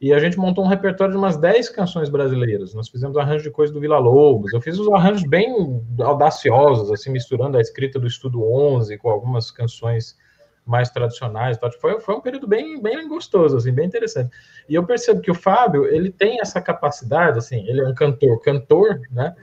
e 0.00 0.14
a 0.14 0.18
gente 0.18 0.38
montou 0.38 0.64
um 0.64 0.68
repertório 0.68 1.12
de 1.12 1.18
umas 1.18 1.36
10 1.36 1.68
canções 1.68 2.08
brasileiras. 2.08 2.72
Nós 2.72 2.88
fizemos 2.88 3.18
arranjos 3.18 3.42
de 3.42 3.50
coisas 3.50 3.74
do 3.74 3.80
Vila 3.80 3.98
Lobos. 3.98 4.50
Eu 4.54 4.60
fiz 4.60 4.78
uns 4.78 4.90
arranjos 4.90 5.24
bem 5.24 5.82
audaciosos, 6.00 6.90
assim, 6.90 7.10
misturando 7.10 7.58
a 7.58 7.60
escrita 7.60 7.98
do 7.98 8.06
Estudo 8.06 8.42
11 8.42 8.96
com 8.96 9.10
algumas 9.10 9.50
canções 9.50 10.16
mais 10.64 10.88
tradicionais. 10.88 11.58
Tá? 11.58 11.70
Foi, 11.72 12.00
foi 12.00 12.14
um 12.14 12.20
período 12.20 12.46
bem, 12.46 12.80
bem 12.80 13.06
gostoso, 13.08 13.58
assim, 13.58 13.72
bem 13.72 13.86
interessante. 13.86 14.30
E 14.66 14.74
eu 14.74 14.86
percebo 14.86 15.20
que 15.20 15.30
o 15.30 15.34
Fábio, 15.34 15.84
ele 15.84 16.10
tem 16.10 16.40
essa 16.40 16.62
capacidade, 16.62 17.36
assim, 17.36 17.68
ele 17.68 17.82
é 17.82 17.86
um 17.86 17.94
cantor, 17.94 18.40
cantor, 18.40 19.02
né? 19.10 19.36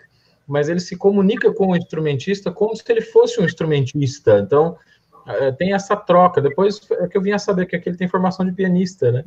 Mas 0.47 0.69
ele 0.69 0.79
se 0.79 0.95
comunica 0.95 1.53
com 1.53 1.67
o 1.67 1.75
instrumentista 1.75 2.51
como 2.51 2.75
se 2.75 2.83
ele 2.87 3.01
fosse 3.01 3.39
um 3.39 3.45
instrumentista. 3.45 4.39
Então, 4.39 4.75
é, 5.27 5.51
tem 5.51 5.73
essa 5.73 5.95
troca. 5.95 6.41
Depois 6.41 6.81
é 6.89 7.07
que 7.07 7.15
eu 7.15 7.21
vim 7.21 7.31
a 7.31 7.37
saber 7.37 7.67
que 7.67 7.75
aqui 7.75 7.89
ele 7.89 7.97
tem 7.97 8.07
formação 8.07 8.43
de 8.43 8.53
pianista, 8.53 9.11
né? 9.11 9.23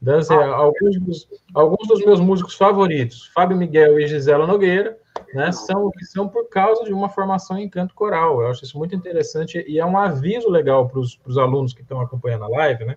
Então, 0.00 0.18
assim, 0.18 0.34
alguns, 0.34 1.00
dos, 1.00 1.28
alguns 1.52 1.88
dos 1.88 2.04
meus 2.04 2.20
músicos 2.20 2.54
favoritos, 2.54 3.26
Fábio 3.34 3.56
Miguel 3.56 3.98
e 3.98 4.06
Gisela 4.06 4.46
Nogueira, 4.46 4.96
né, 5.34 5.50
são, 5.50 5.90
são 6.02 6.28
por 6.28 6.48
causa 6.48 6.84
de 6.84 6.92
uma 6.92 7.08
formação 7.08 7.58
em 7.58 7.68
canto 7.68 7.94
coral. 7.94 8.40
Eu 8.40 8.48
acho 8.48 8.64
isso 8.64 8.78
muito 8.78 8.94
interessante 8.94 9.64
e 9.66 9.78
é 9.78 9.84
um 9.84 9.98
aviso 9.98 10.48
legal 10.48 10.88
para 10.88 11.00
os 11.00 11.38
alunos 11.38 11.74
que 11.74 11.82
estão 11.82 12.00
acompanhando 12.00 12.44
a 12.44 12.48
live, 12.48 12.84
né? 12.84 12.96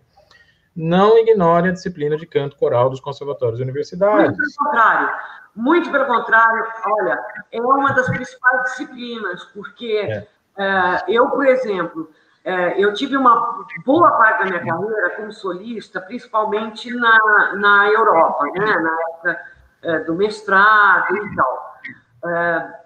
Não 0.75 1.17
ignore 1.17 1.69
a 1.69 1.73
disciplina 1.73 2.15
de 2.15 2.25
canto 2.25 2.55
coral 2.55 2.89
dos 2.89 3.01
conservatórios 3.01 3.59
e 3.59 3.63
universidades. 3.63 4.37
Muito 4.37 4.37
pelo 4.37 4.53
contrário. 4.57 5.09
Muito 5.53 5.91
pelo 5.91 6.05
contrário. 6.05 6.65
Olha, 6.85 7.19
é 7.51 7.61
uma 7.61 7.91
das 7.91 8.07
principais 8.07 8.63
disciplinas, 8.63 9.43
porque 9.53 9.97
é. 9.97 10.27
É, 10.57 11.03
eu, 11.07 11.29
por 11.29 11.45
exemplo, 11.45 12.09
é, 12.09 12.20
eu 12.77 12.93
tive 12.93 13.15
uma 13.15 13.65
boa 13.85 14.11
parte 14.17 14.39
da 14.39 14.45
minha 14.45 14.65
carreira 14.65 15.09
como 15.11 15.31
solista, 15.31 16.01
principalmente 16.01 16.91
na, 16.93 17.55
na 17.55 17.87
Europa, 17.89 18.45
né? 18.45 18.65
na 18.65 18.97
época 19.09 19.41
é, 19.83 19.99
do 19.99 20.15
mestrado 20.15 21.15
e 21.15 21.35
tal. 21.35 21.81
É, 22.25 22.81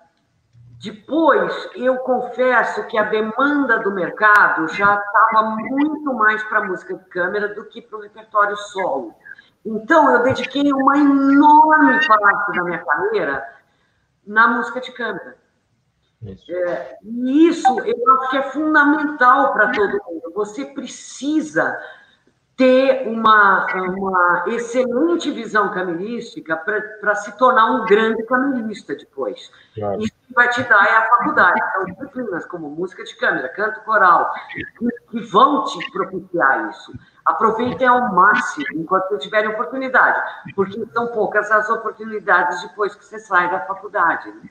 depois, 0.84 1.70
eu 1.76 1.98
confesso 1.98 2.86
que 2.88 2.98
a 2.98 3.04
demanda 3.04 3.80
do 3.80 3.92
mercado 3.92 4.68
já 4.68 4.96
estava 4.96 5.56
muito 5.56 6.14
mais 6.14 6.44
para 6.44 6.64
música 6.64 6.94
de 6.96 7.06
câmera 7.06 7.54
do 7.54 7.66
que 7.66 7.82
para 7.82 7.98
o 7.98 8.02
repertório 8.02 8.56
solo. 8.58 9.16
Então, 9.66 10.12
eu 10.12 10.22
dediquei 10.22 10.72
uma 10.72 10.98
enorme 10.98 12.06
parte 12.08 12.56
da 12.56 12.64
minha 12.64 12.86
carreira 12.86 13.56
na 14.28 14.48
música 14.50 14.80
de 14.80 14.92
câmera. 14.92 15.38
Isso. 16.34 16.52
É, 16.52 16.98
e 17.04 17.48
isso 17.48 17.80
eu 17.80 18.14
acho 18.14 18.30
que 18.30 18.38
é 18.38 18.44
fundamental 18.44 19.54
para 19.54 19.72
todo 19.72 20.02
mundo. 20.06 20.32
Você 20.34 20.66
precisa 20.66 21.78
ter 22.58 23.06
uma, 23.08 23.68
uma 23.74 24.46
excelente 24.48 25.30
visão 25.30 25.74
camerística 25.74 26.56
para 26.56 27.16
se 27.16 27.38
tornar 27.38 27.66
um 27.72 27.86
grande 27.86 28.24
camerista 28.24 28.96
depois. 28.96 29.52
Claro. 29.76 30.02
Isso 30.02 30.14
que 30.26 30.34
vai 30.34 30.50
te 30.50 30.64
dar 30.64 30.86
é 30.88 30.98
a 30.98 31.10
faculdade. 31.10 31.60
São 31.74 31.86
disciplinas 31.86 32.46
como 32.46 32.70
música 32.70 33.04
de 33.04 33.14
câmera, 33.16 33.50
canto 33.50 33.82
coral, 33.82 34.32
que, 34.54 34.90
que 35.12 35.20
vão 35.20 35.66
te 35.66 35.92
propiciar 35.92 36.70
isso. 36.70 36.94
Aproveitem 37.26 37.88
ao 37.88 38.14
máximo 38.14 38.68
enquanto 38.76 39.18
tiverem 39.18 39.50
oportunidade, 39.50 40.22
porque 40.56 40.86
são 40.94 41.08
poucas 41.08 41.52
as 41.52 41.70
oportunidades 41.70 42.62
depois 42.62 42.96
que 42.96 43.04
você 43.04 43.20
sai 43.20 43.52
da 43.52 43.62
faculdade. 43.62 44.30
Né? 44.32 44.50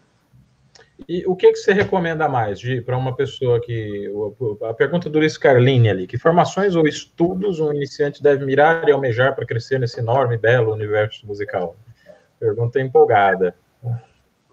E 1.08 1.24
o 1.26 1.34
que, 1.34 1.50
que 1.50 1.58
você 1.58 1.72
recomenda 1.72 2.28
mais 2.28 2.60
para 2.84 2.96
uma 2.96 3.14
pessoa 3.14 3.60
que. 3.60 4.08
A 4.68 4.72
pergunta 4.72 5.10
do 5.10 5.18
Luiz 5.18 5.36
Carlini 5.36 5.90
ali: 5.90 6.06
que 6.06 6.16
formações 6.16 6.76
ou 6.76 6.86
estudos 6.86 7.58
um 7.58 7.72
iniciante 7.72 8.22
deve 8.22 8.44
mirar 8.44 8.88
e 8.88 8.92
almejar 8.92 9.34
para 9.34 9.44
crescer 9.44 9.80
nesse 9.80 9.98
enorme 9.98 10.38
belo 10.38 10.72
universo 10.72 11.26
musical? 11.26 11.76
Pergunta 12.38 12.80
empolgada. 12.80 13.56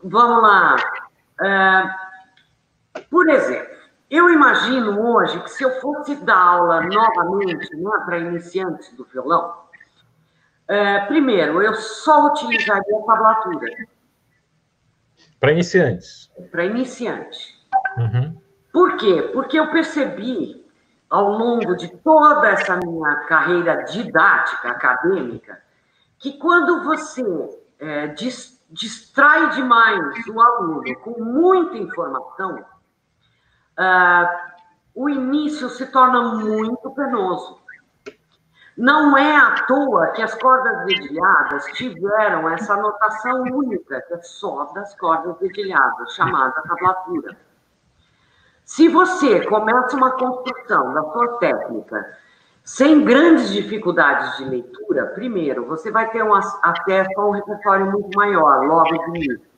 Vamos 0.04 0.42
lá. 0.42 0.76
É, 1.42 3.02
por 3.10 3.30
exemplo, 3.30 3.76
eu 4.10 4.30
imagino 4.30 5.00
hoje 5.00 5.40
que 5.44 5.52
se 5.52 5.64
eu 5.64 5.80
fosse 5.80 6.16
dar 6.26 6.38
aula 6.38 6.82
novamente 6.82 7.76
né, 7.76 7.92
para 8.04 8.18
iniciantes 8.18 8.92
do 8.96 9.06
violão, 9.06 9.54
é, 10.68 11.02
primeiro, 11.06 11.62
eu 11.62 11.76
só 11.76 12.28
utilizaria 12.28 12.98
a 12.98 13.06
tablatura 13.06 13.68
para 15.42 15.52
iniciantes. 15.52 16.32
Para 16.52 16.66
iniciante. 16.66 17.60
Uhum. 17.98 18.40
Por 18.72 18.96
quê? 18.98 19.32
Porque 19.34 19.60
eu 19.60 19.72
percebi, 19.72 20.64
ao 21.10 21.32
longo 21.32 21.76
de 21.76 21.88
toda 21.98 22.48
essa 22.48 22.78
minha 22.78 23.16
carreira 23.28 23.84
didática, 23.86 24.70
acadêmica, 24.70 25.60
que 26.20 26.34
quando 26.38 26.84
você 26.84 27.24
é, 27.80 28.08
dis, 28.10 28.64
distrai 28.70 29.50
demais 29.50 30.28
o 30.28 30.40
aluno 30.40 30.96
com 31.00 31.20
muita 31.24 31.76
informação, 31.76 32.64
uh, 33.80 34.52
o 34.94 35.10
início 35.10 35.70
se 35.70 35.88
torna 35.88 36.36
muito 36.36 36.92
penoso. 36.92 37.61
Não 38.78 39.18
é 39.18 39.36
à 39.36 39.66
toa 39.66 40.08
que 40.08 40.22
as 40.22 40.34
cordas 40.36 40.86
dedilhadas 40.86 41.66
tiveram 41.74 42.50
essa 42.50 42.76
notação 42.78 43.44
única, 43.44 44.02
que 44.02 44.14
é 44.14 44.22
só 44.22 44.66
das 44.74 44.96
cordas 44.96 45.38
dedilhadas, 45.40 46.14
chamada 46.14 46.62
tablatura. 46.62 47.36
Se 48.64 48.88
você 48.88 49.46
começa 49.48 49.98
uma 49.98 50.12
construção 50.12 50.94
da 50.94 51.04
sua 51.04 51.38
técnica 51.40 52.18
sem 52.64 53.04
grandes 53.04 53.52
dificuldades 53.52 54.38
de 54.38 54.46
leitura, 54.46 55.08
primeiro, 55.08 55.66
você 55.66 55.92
vai 55.92 56.10
ter 56.10 56.24
um 56.24 56.34
acesso 56.34 57.10
a 57.18 57.26
um 57.26 57.32
repertório 57.32 57.92
muito 57.92 58.16
maior 58.16 58.66
logo 58.66 58.98
de 58.98 59.10
início. 59.10 59.51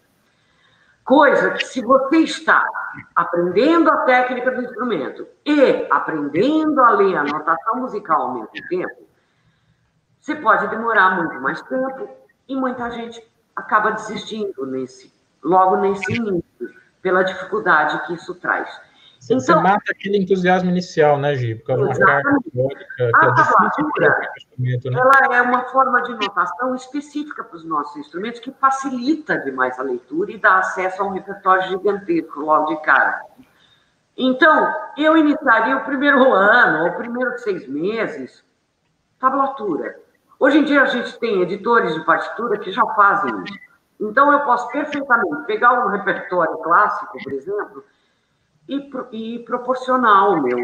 Coisa 1.04 1.52
que, 1.52 1.66
se 1.66 1.82
você 1.82 2.18
está 2.20 2.66
aprendendo 3.16 3.92
a 3.92 3.98
técnica 4.06 4.52
do 4.52 4.62
instrumento 4.62 5.28
e 5.46 5.86
aprendendo 5.92 6.82
a 6.82 6.92
ler 6.92 7.18
a 7.18 7.24
notação 7.24 7.76
musical 7.82 8.22
ao 8.22 8.34
mesmo 8.36 8.68
tempo, 8.70 9.04
você 10.20 10.36
pode 10.36 10.68
demorar 10.70 11.18
muito 11.18 11.42
mais 11.42 11.62
tempo 11.64 12.10
e 12.48 12.56
muita 12.56 12.90
gente 12.92 13.22
acaba 13.54 13.92
desistindo 13.92 14.66
nesse, 14.66 15.14
logo 15.44 15.76
nesse 15.78 16.14
início, 16.14 16.44
pela 17.02 17.24
dificuldade 17.24 18.08
que 18.08 18.14
isso 18.14 18.34
traz. 18.36 18.70
Você, 19.24 19.36
então, 19.36 19.56
você 19.56 19.56
mata 19.56 19.84
aquele 19.90 20.18
entusiasmo 20.18 20.70
inicial, 20.70 21.18
né, 21.18 21.34
Gi? 21.36 21.56
Por 21.56 21.68
causa 21.68 21.94
de 21.94 22.00
carga 22.00 22.40
teórica, 22.54 22.86
que 22.98 23.04
a 23.04 23.08
é 23.08 23.32
difícil 23.32 24.92
né? 24.92 25.00
Ela 25.00 25.38
é 25.38 25.42
uma 25.42 25.64
forma 25.70 26.02
de 26.02 26.12
notação 26.12 26.76
específica 26.76 27.42
para 27.42 27.56
os 27.56 27.64
nossos 27.64 27.96
instrumentos 27.96 28.42
que 28.42 28.52
facilita 28.52 29.38
demais 29.40 29.80
a 29.80 29.84
leitura 29.84 30.30
e 30.30 30.38
dá 30.38 30.58
acesso 30.58 31.02
a 31.02 31.06
um 31.06 31.12
repertório 31.12 31.70
gigantesco 31.70 32.42
logo 32.42 32.66
de 32.66 32.82
cara. 32.82 33.22
Então, 34.18 34.76
eu 34.98 35.16
iniciaria 35.16 35.78
o 35.78 35.86
primeiro 35.86 36.34
ano, 36.34 36.84
ou 36.84 36.90
o 36.90 36.98
primeiro 36.98 37.40
seis 37.40 37.66
meses, 37.66 38.44
tablatura. 39.22 40.02
Hoje 40.38 40.58
em 40.58 40.66
dia 40.66 40.82
a 40.82 40.88
gente 40.88 41.18
tem 41.18 41.42
editores 41.42 41.94
de 41.94 42.04
partitura 42.04 42.60
que 42.60 42.74
já 42.74 42.86
fazem 42.88 43.34
isso. 43.46 43.60
Então 44.02 44.34
eu 44.34 44.42
posso 44.42 44.68
perfeitamente 44.68 45.46
pegar 45.46 45.86
um 45.86 45.88
repertório 45.88 46.58
clássico, 46.58 47.18
por 47.24 47.32
exemplo, 47.32 47.86
e, 48.68 48.90
e 49.12 49.40
proporcionar 49.40 50.18
ao 50.18 50.42
meu 50.42 50.58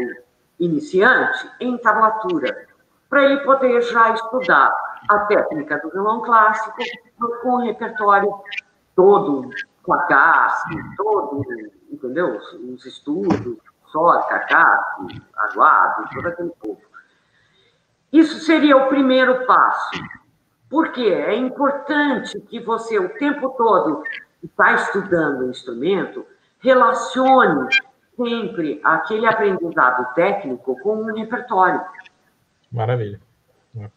iniciante 0.58 1.50
em 1.60 1.76
tablatura, 1.78 2.68
para 3.08 3.24
ele 3.24 3.38
poder 3.38 3.80
já 3.82 4.10
estudar 4.10 4.72
a 5.08 5.18
técnica 5.20 5.78
do 5.78 5.90
violão 5.90 6.20
clássico 6.20 6.76
com 7.42 7.54
o 7.54 7.60
repertório 7.60 8.32
todo, 8.94 9.50
com 9.82 9.94
a 9.94 10.02
casca, 10.04 10.70
todo, 10.96 11.44
entendeu? 11.90 12.38
Os 12.74 12.84
estudos, 12.86 13.56
só, 13.86 14.22
cacasco, 14.22 15.08
aguado, 15.36 16.08
todo 16.14 16.26
aquele 16.28 16.50
povo. 16.60 16.80
Isso 18.12 18.40
seria 18.40 18.76
o 18.76 18.88
primeiro 18.88 19.46
passo. 19.46 19.90
Porque 20.68 21.02
é 21.02 21.34
importante 21.34 22.40
que 22.42 22.60
você 22.60 22.98
o 22.98 23.08
tempo 23.18 23.50
todo 23.50 24.04
está 24.42 24.74
estudando 24.74 25.40
o 25.40 25.50
instrumento, 25.50 26.24
relacione 26.60 27.68
sempre 28.22 28.80
aquele 28.84 29.26
aprendizado 29.26 30.12
técnico 30.14 30.78
com 30.80 30.96
um 30.96 31.14
repertório. 31.14 31.80
Maravilha. 32.70 33.20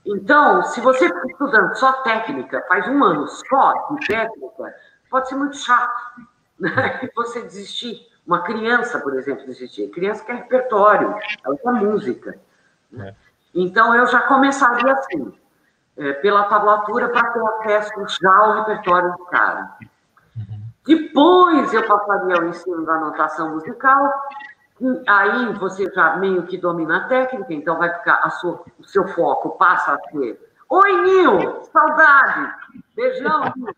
Então, 0.05 0.63
se 0.63 0.79
você 0.79 1.05
está 1.05 1.25
estudando 1.25 1.75
só 1.75 1.91
técnica, 2.03 2.63
faz 2.67 2.87
um 2.87 3.03
ano 3.03 3.27
só 3.27 3.87
de 3.91 4.07
técnica, 4.07 4.75
pode 5.09 5.27
ser 5.27 5.35
muito 5.35 5.57
chato. 5.57 6.21
Né? 6.59 6.99
E 7.03 7.11
você 7.15 7.41
desistir. 7.41 8.07
Uma 8.25 8.41
criança, 8.43 8.99
por 8.99 9.15
exemplo, 9.15 9.45
desistir. 9.45 9.89
Criança 9.89 10.23
quer 10.23 10.35
repertório, 10.35 11.13
ela 11.43 11.57
quer 11.57 11.71
música. 11.73 12.39
É. 12.97 13.13
Então, 13.53 13.93
eu 13.93 14.07
já 14.07 14.21
começaria 14.21 14.93
assim, 14.93 15.33
é, 15.97 16.13
pela 16.13 16.45
tablatura, 16.45 17.09
para 17.09 17.31
ter 17.31 17.75
acesso 17.75 18.21
já 18.21 18.33
ao 18.33 18.59
repertório 18.59 19.11
do 19.11 19.25
cara. 19.25 19.75
Depois, 20.85 21.73
eu 21.73 21.87
passaria 21.87 22.35
ao 22.35 22.45
ensino 22.45 22.85
da 22.85 22.99
notação 22.99 23.55
musical, 23.55 24.13
aí 25.07 25.53
você 25.53 25.89
já 25.93 26.17
meio 26.17 26.43
que 26.43 26.57
domina 26.57 26.97
a 26.97 27.07
técnica, 27.07 27.53
então 27.53 27.77
vai 27.77 27.93
ficar, 27.93 28.29
sua, 28.31 28.63
o 28.77 28.83
seu 28.83 29.07
foco 29.07 29.51
passa 29.57 29.93
a 29.93 30.09
ser 30.09 30.39
Oi, 30.69 31.01
Nil! 31.03 31.63
Saudade! 31.71 32.51
Beijão, 32.95 33.53
Nil! 33.55 33.75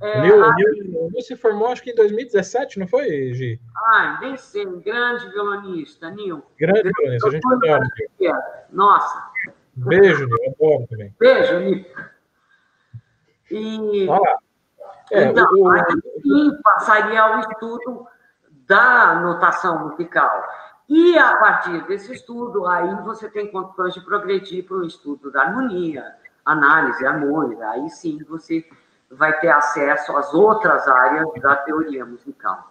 É, 0.00 0.22
Nil, 0.22 0.44
a... 0.44 0.54
Nil, 0.54 1.10
Nil 1.10 1.20
se 1.20 1.36
formou 1.36 1.68
acho 1.68 1.82
que 1.82 1.90
em 1.90 1.94
2017, 1.94 2.78
não 2.78 2.86
foi, 2.86 3.34
Gi? 3.34 3.60
Ah, 3.76 4.18
nem 4.22 4.36
sei, 4.36 4.66
um 4.66 4.80
grande 4.80 5.28
violonista, 5.30 6.08
Nil. 6.10 6.42
Grande, 6.58 6.82
grande 6.82 6.96
violonista, 6.96 7.28
a 7.28 7.30
gente 7.30 7.46
adora. 7.46 8.64
Nossa! 8.70 9.30
Beijo, 9.74 10.26
Nil, 10.26 10.54
adoro 10.58 10.86
também. 10.88 11.14
Beijo, 11.18 11.58
Nil. 11.58 11.84
E... 13.50 14.08
Ah, 14.08 14.38
é, 15.10 15.24
então, 15.24 15.48
o, 15.52 15.68
aí 15.68 15.84
sim 16.22 16.50
passaria 16.62 17.20
ao 17.20 17.40
estudo 17.40 18.06
da 18.66 19.14
notação 19.14 19.88
musical. 19.88 20.44
E 20.88 21.18
a 21.18 21.36
partir 21.36 21.86
desse 21.86 22.12
estudo, 22.12 22.66
aí 22.66 22.94
você 23.02 23.28
tem 23.28 23.50
condições 23.50 23.94
de 23.94 24.00
progredir 24.00 24.66
para 24.66 24.76
o 24.76 24.84
estudo 24.84 25.30
da 25.30 25.42
harmonia, 25.42 26.04
análise 26.44 27.04
harmônica. 27.06 27.68
Aí 27.68 27.88
sim 27.90 28.24
você 28.28 28.64
vai 29.10 29.38
ter 29.40 29.48
acesso 29.48 30.16
às 30.16 30.32
outras 30.34 30.86
áreas 30.88 31.28
da 31.40 31.56
teoria 31.56 32.04
musical. 32.04 32.70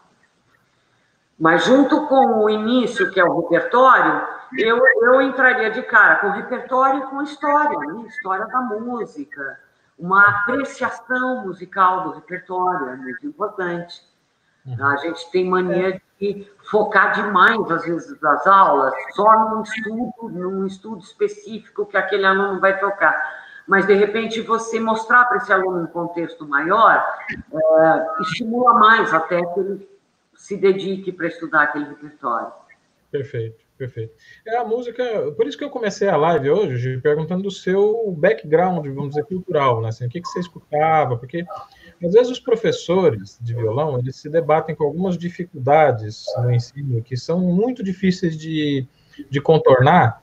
Mas 1.38 1.64
junto 1.64 2.08
com 2.08 2.44
o 2.44 2.50
início, 2.50 3.10
que 3.12 3.20
é 3.20 3.24
o 3.24 3.40
repertório, 3.42 4.28
eu, 4.58 4.82
eu 5.02 5.22
entraria 5.22 5.72
de 5.72 5.82
cara 5.84 6.18
com 6.18 6.32
repertório 6.32 7.00
e 7.00 7.08
com 7.08 7.22
história, 7.22 7.78
né? 7.80 8.04
história 8.08 8.46
da 8.48 8.60
música, 8.60 9.60
uma 10.00 10.28
apreciação 10.30 11.46
musical 11.46 12.04
do 12.04 12.12
repertório, 12.12 12.90
é 12.90 12.96
muito 12.96 13.28
importante. 13.28 14.02
Uhum. 14.66 14.86
A 14.86 14.96
gente 14.98 15.30
tem 15.32 15.46
mania 15.46 16.02
de 16.20 16.48
focar 16.70 17.14
demais, 17.14 17.70
às 17.70 17.84
vezes, 17.84 18.20
das 18.20 18.48
aulas, 18.48 18.94
só 19.14 19.50
num 19.50 19.62
estudo, 19.62 20.30
num 20.30 20.66
estudo 20.66 21.02
específico 21.02 21.86
que 21.86 21.98
aquele 21.98 22.26
aluno 22.26 22.60
vai 22.60 22.80
tocar. 22.80 23.14
Mas, 23.68 23.86
de 23.86 23.94
repente, 23.94 24.42
você 24.42 24.80
mostrar 24.80 25.26
para 25.26 25.38
esse 25.38 25.52
aluno 25.54 25.84
um 25.84 25.88
contexto 25.88 26.48
maior 26.48 27.06
é, 27.32 28.22
estimula 28.22 28.74
mais 28.74 29.14
até 29.14 29.46
que 29.46 29.60
ele 29.60 29.90
se 30.34 30.58
dedique 30.58 31.12
para 31.12 31.28
estudar 31.28 31.64
aquele 31.64 31.86
repertório. 31.86 32.52
Perfeito, 33.12 33.64
perfeito. 33.80 34.14
É 34.46 34.58
a 34.58 34.66
música, 34.66 35.32
por 35.32 35.48
isso 35.48 35.58
que 35.58 35.64
eu 35.64 35.70
comecei 35.70 36.10
a 36.10 36.18
live 36.18 36.50
hoje, 36.50 36.98
perguntando 36.98 37.44
do 37.44 37.52
seu 37.52 38.12
background, 38.12 38.86
vamos 38.88 39.12
dizer, 39.12 39.24
cultural, 39.24 39.82
né? 39.82 39.88
Assim, 39.88 40.06
o 40.06 40.10
que, 40.10 40.22
que 40.22 40.28
você 40.28 40.42
escutava, 40.42 41.18
porque 41.18 41.46
às 42.04 42.12
vezes 42.12 42.30
os 42.30 42.40
professores 42.40 43.40
de 43.42 43.56
violão, 43.56 43.98
eles 43.98 44.18
se 44.18 44.30
debatem 44.30 44.76
com 44.76 44.84
algumas 44.84 45.18
dificuldades 45.18 46.26
no 46.44 46.52
ensino 46.52 47.02
que 47.02 47.16
são 47.16 47.40
muito 47.40 47.82
difíceis 47.82 48.38
de, 48.38 48.86
de 49.30 49.40
contornar, 49.40 50.22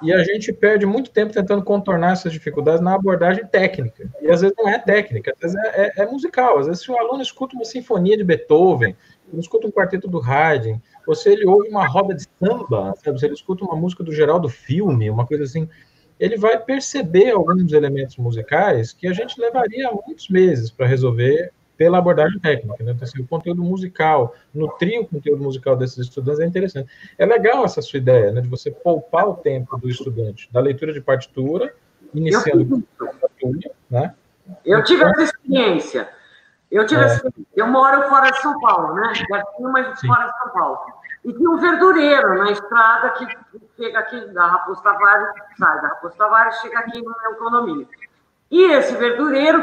e 0.00 0.12
a 0.12 0.22
gente 0.22 0.52
perde 0.52 0.84
muito 0.86 1.10
tempo 1.10 1.32
tentando 1.32 1.64
contornar 1.64 2.12
essas 2.12 2.32
dificuldades 2.32 2.80
na 2.80 2.94
abordagem 2.94 3.44
técnica. 3.46 4.08
E 4.20 4.30
às 4.30 4.42
vezes 4.42 4.54
não 4.56 4.68
é 4.68 4.78
técnica, 4.78 5.32
às 5.34 5.52
vezes 5.52 5.56
é, 5.74 5.86
é, 5.86 6.02
é 6.02 6.06
musical. 6.06 6.58
Às 6.58 6.66
vezes, 6.66 6.82
se 6.82 6.90
um 6.90 6.98
aluno 6.98 7.22
escuta 7.22 7.56
uma 7.56 7.64
sinfonia 7.64 8.16
de 8.16 8.22
Beethoven, 8.22 8.94
escuta 9.34 9.66
um 9.66 9.70
quarteto 9.70 10.08
do 10.08 10.20
Haydn, 10.20 10.78
ou 11.06 11.14
se 11.14 11.30
ele 11.30 11.46
ouve 11.46 11.68
uma 11.68 11.86
roda 11.86 12.14
de 12.14 12.24
samba, 12.38 12.94
sabe? 13.02 13.18
se 13.18 13.26
ele 13.26 13.34
escuta 13.34 13.64
uma 13.64 13.76
música 13.76 14.02
do 14.02 14.12
Geraldo 14.12 14.48
Filme, 14.48 15.10
uma 15.10 15.26
coisa 15.26 15.44
assim, 15.44 15.68
ele 16.18 16.36
vai 16.36 16.58
perceber 16.58 17.30
alguns 17.30 17.72
elementos 17.72 18.16
musicais 18.16 18.92
que 18.92 19.08
a 19.08 19.12
gente 19.12 19.40
levaria 19.40 19.90
muitos 20.06 20.28
meses 20.28 20.70
para 20.70 20.86
resolver 20.86 21.52
pela 21.76 21.98
abordagem 21.98 22.38
técnica. 22.38 22.84
Né? 22.84 22.92
Então, 22.92 23.04
assim, 23.04 23.20
o 23.20 23.26
conteúdo 23.26 23.62
musical, 23.62 24.34
nutrir 24.54 25.00
o 25.00 25.06
conteúdo 25.06 25.42
musical 25.42 25.76
desses 25.76 25.98
estudantes 25.98 26.40
é 26.40 26.46
interessante. 26.46 26.88
É 27.18 27.26
legal 27.26 27.64
essa 27.64 27.82
sua 27.82 27.96
ideia, 27.96 28.30
né, 28.30 28.40
de 28.40 28.48
você 28.48 28.70
poupar 28.70 29.28
o 29.28 29.34
tempo 29.34 29.76
do 29.78 29.88
estudante 29.88 30.48
da 30.52 30.60
leitura 30.60 30.92
de 30.92 31.00
partitura, 31.00 31.74
iniciando 32.14 32.66
com 32.66 32.82
partitura, 33.18 33.72
né? 33.90 34.14
Eu 34.64 34.82
tive 34.84 35.02
essa 35.02 35.22
experiência. 35.22 36.08
Eu 36.72 36.86
tive 36.86 37.02
é. 37.02 37.04
essa 37.04 37.30
Eu 37.54 37.66
moro 37.66 38.08
fora 38.08 38.30
de 38.30 38.40
São 38.40 38.58
Paulo, 38.58 38.94
né? 38.94 39.12
Pertinho, 39.28 39.70
mas 39.70 40.00
Sim. 40.00 40.06
fora 40.06 40.24
de 40.24 40.38
São 40.38 40.48
Paulo. 40.48 40.78
E 41.22 41.32
tinha 41.34 41.50
um 41.50 41.58
verdureiro 41.58 42.38
na 42.38 42.50
estrada 42.50 43.10
que 43.10 43.26
chega 43.76 43.98
aqui 43.98 44.26
da 44.32 44.46
Raposo 44.46 44.82
Tavares, 44.82 45.28
sai 45.58 45.80
da 45.82 45.88
Raposo 45.88 46.16
Tavares, 46.16 46.56
chega 46.56 46.78
aqui 46.78 47.00
no 47.02 47.14
meu 47.22 47.34
condomínio. 47.36 47.88
E 48.50 48.64
esse 48.72 48.96
verdureiro, 48.96 49.62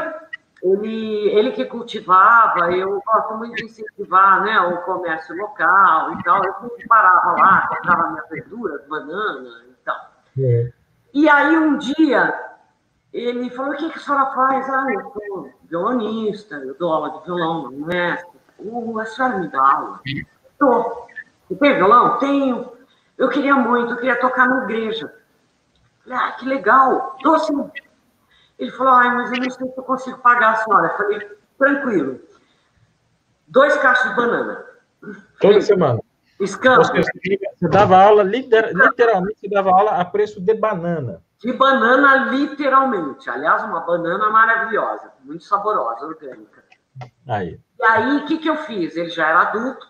ele, 0.62 1.28
ele 1.30 1.50
que 1.50 1.64
cultivava, 1.64 2.70
eu 2.72 3.02
gosto 3.04 3.34
muito 3.34 3.56
de 3.56 3.64
incentivar 3.64 4.42
né, 4.42 4.60
o 4.60 4.78
comércio 4.82 5.36
local 5.36 6.12
e 6.12 6.22
tal. 6.22 6.44
Eu 6.44 6.54
parava 6.88 7.32
lá, 7.32 7.66
comprava 7.68 8.10
minhas 8.10 8.28
verduras, 8.28 8.86
banana 8.86 9.64
e 9.68 9.84
tal. 9.84 10.10
É. 10.38 10.72
E 11.12 11.28
aí 11.28 11.58
um 11.58 11.76
dia 11.76 12.49
ele 13.12 13.50
falou: 13.50 13.72
o 13.72 13.76
que, 13.76 13.90
que 13.90 13.98
a 13.98 14.02
senhora 14.02 14.26
faz? 14.32 14.68
Ah, 14.68 14.86
eu 14.92 15.12
sou 15.12 15.52
violonista, 15.64 16.56
eu 16.56 16.74
dou 16.74 16.92
aula 16.92 17.18
de 17.18 17.24
violão, 17.24 17.70
mestre. 17.70 18.40
Uh, 18.58 18.98
a 18.98 19.06
senhora 19.06 19.38
me 19.38 19.48
dá 19.48 19.60
aula? 19.60 20.00
Você 21.48 21.56
tem 21.56 21.74
violão? 21.74 22.18
Tenho. 22.18 22.72
Eu 23.18 23.28
queria 23.28 23.54
muito, 23.54 23.92
eu 23.92 23.96
queria 23.96 24.20
tocar 24.20 24.48
na 24.48 24.64
igreja. 24.64 25.12
Falei, 26.04 26.18
ah, 26.18 26.32
que 26.32 26.46
legal. 26.46 27.16
Dou 27.22 27.38
sim. 27.38 27.70
Ele 28.58 28.70
falou, 28.72 28.92
ai, 28.92 29.14
mas 29.14 29.32
eu 29.32 29.38
não 29.38 29.50
sei 29.50 29.68
se 29.68 29.78
eu 29.78 29.82
consigo 29.82 30.18
pagar 30.18 30.52
a 30.52 30.56
senhora. 30.56 30.88
Eu 30.88 30.96
falei, 30.96 31.28
tranquilo. 31.58 32.20
Dois 33.48 33.76
cachos 33.78 34.08
de 34.10 34.16
banana. 34.16 34.64
Toda 35.40 35.60
semana. 35.60 36.00
Você, 36.38 36.56
você 36.56 37.68
dava 37.68 38.02
aula, 38.02 38.22
literalmente, 38.22 39.40
você 39.40 39.48
dava 39.48 39.70
aula 39.70 39.90
a 39.92 40.04
preço 40.04 40.40
de 40.40 40.54
banana. 40.54 41.22
De 41.40 41.52
banana, 41.52 42.30
literalmente. 42.30 43.30
Aliás, 43.30 43.64
uma 43.64 43.80
banana 43.80 44.28
maravilhosa, 44.28 45.10
muito 45.24 45.44
saborosa, 45.44 46.06
orgânica. 46.06 46.62
Aí. 47.26 47.58
E 47.78 47.84
aí, 47.84 48.16
o 48.18 48.26
que, 48.26 48.38
que 48.38 48.48
eu 48.48 48.56
fiz? 48.58 48.94
Ele 48.94 49.08
já 49.08 49.28
era 49.28 49.40
adulto, 49.40 49.86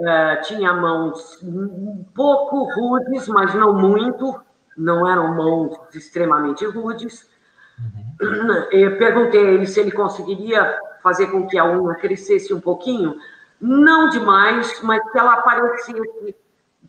uh, 0.00 0.42
tinha 0.42 0.72
mãos 0.72 1.40
um 1.42 2.04
pouco 2.14 2.64
rudes, 2.74 3.28
mas 3.28 3.54
não 3.54 3.74
muito, 3.74 4.40
não 4.76 5.08
eram 5.08 5.34
mãos 5.34 5.78
extremamente 5.94 6.66
rudes. 6.66 7.30
Uhum. 7.78 8.68
Eu 8.72 8.98
perguntei 8.98 9.46
a 9.46 9.50
ele 9.52 9.66
se 9.66 9.78
ele 9.78 9.92
conseguiria 9.92 10.80
fazer 11.00 11.28
com 11.28 11.46
que 11.46 11.56
a 11.56 11.64
unha 11.64 11.94
crescesse 11.94 12.52
um 12.52 12.60
pouquinho, 12.60 13.16
não 13.60 14.08
demais, 14.08 14.80
mas 14.82 15.00
que 15.12 15.18
ela 15.18 15.34
aparecesse 15.34 16.34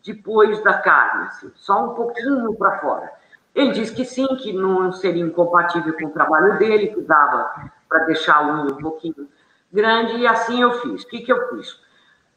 depois 0.04 0.62
da 0.64 0.74
carne, 0.74 1.26
assim, 1.26 1.52
só 1.54 1.92
um 1.92 1.94
pouquinho 1.94 2.54
para 2.54 2.78
fora. 2.80 3.12
Ele 3.58 3.72
disse 3.72 3.92
que 3.92 4.04
sim, 4.04 4.24
que 4.36 4.52
não 4.52 4.92
seria 4.92 5.24
incompatível 5.24 5.92
com 5.94 6.06
o 6.06 6.10
trabalho 6.10 6.56
dele, 6.58 6.94
que 6.94 7.00
dava 7.00 7.72
para 7.88 8.04
deixar 8.04 8.36
a 8.36 8.46
unha 8.46 8.72
um 8.72 8.76
pouquinho 8.76 9.28
grande, 9.72 10.16
e 10.16 10.28
assim 10.28 10.62
eu 10.62 10.74
fiz. 10.74 11.02
O 11.02 11.08
que, 11.08 11.22
que 11.22 11.32
eu 11.32 11.48
fiz? 11.48 11.76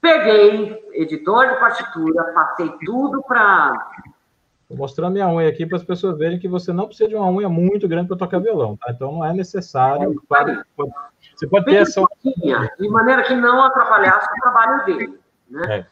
Peguei 0.02 0.84
editor 0.94 1.48
de 1.48 1.60
partitura, 1.60 2.24
passei 2.34 2.74
tudo 2.84 3.22
para. 3.22 3.92
Vou 4.68 4.80
mostrar 4.80 5.12
minha 5.12 5.28
unha 5.28 5.48
aqui 5.48 5.64
para 5.64 5.78
as 5.78 5.84
pessoas 5.84 6.18
verem 6.18 6.40
que 6.40 6.48
você 6.48 6.74
não 6.74 6.88
precisa 6.88 7.08
de 7.08 7.16
uma 7.16 7.30
unha 7.30 7.48
muito 7.48 7.88
grande 7.88 8.08
para 8.08 8.18
tocar 8.18 8.40
violão, 8.40 8.76
tá? 8.78 8.92
Então 8.92 9.12
não 9.12 9.24
é 9.24 9.32
necessário. 9.32 10.20
É, 10.38 10.56
você 11.36 11.46
pode 11.46 11.66
ter 11.66 11.76
essa. 11.76 12.02
De 12.80 12.90
maneira 12.90 13.22
que 13.22 13.36
não 13.36 13.62
atrapalhasse 13.62 14.28
o 14.28 14.42
trabalho 14.42 14.86
dele. 14.86 15.20
Né? 15.48 15.62
É. 15.70 15.86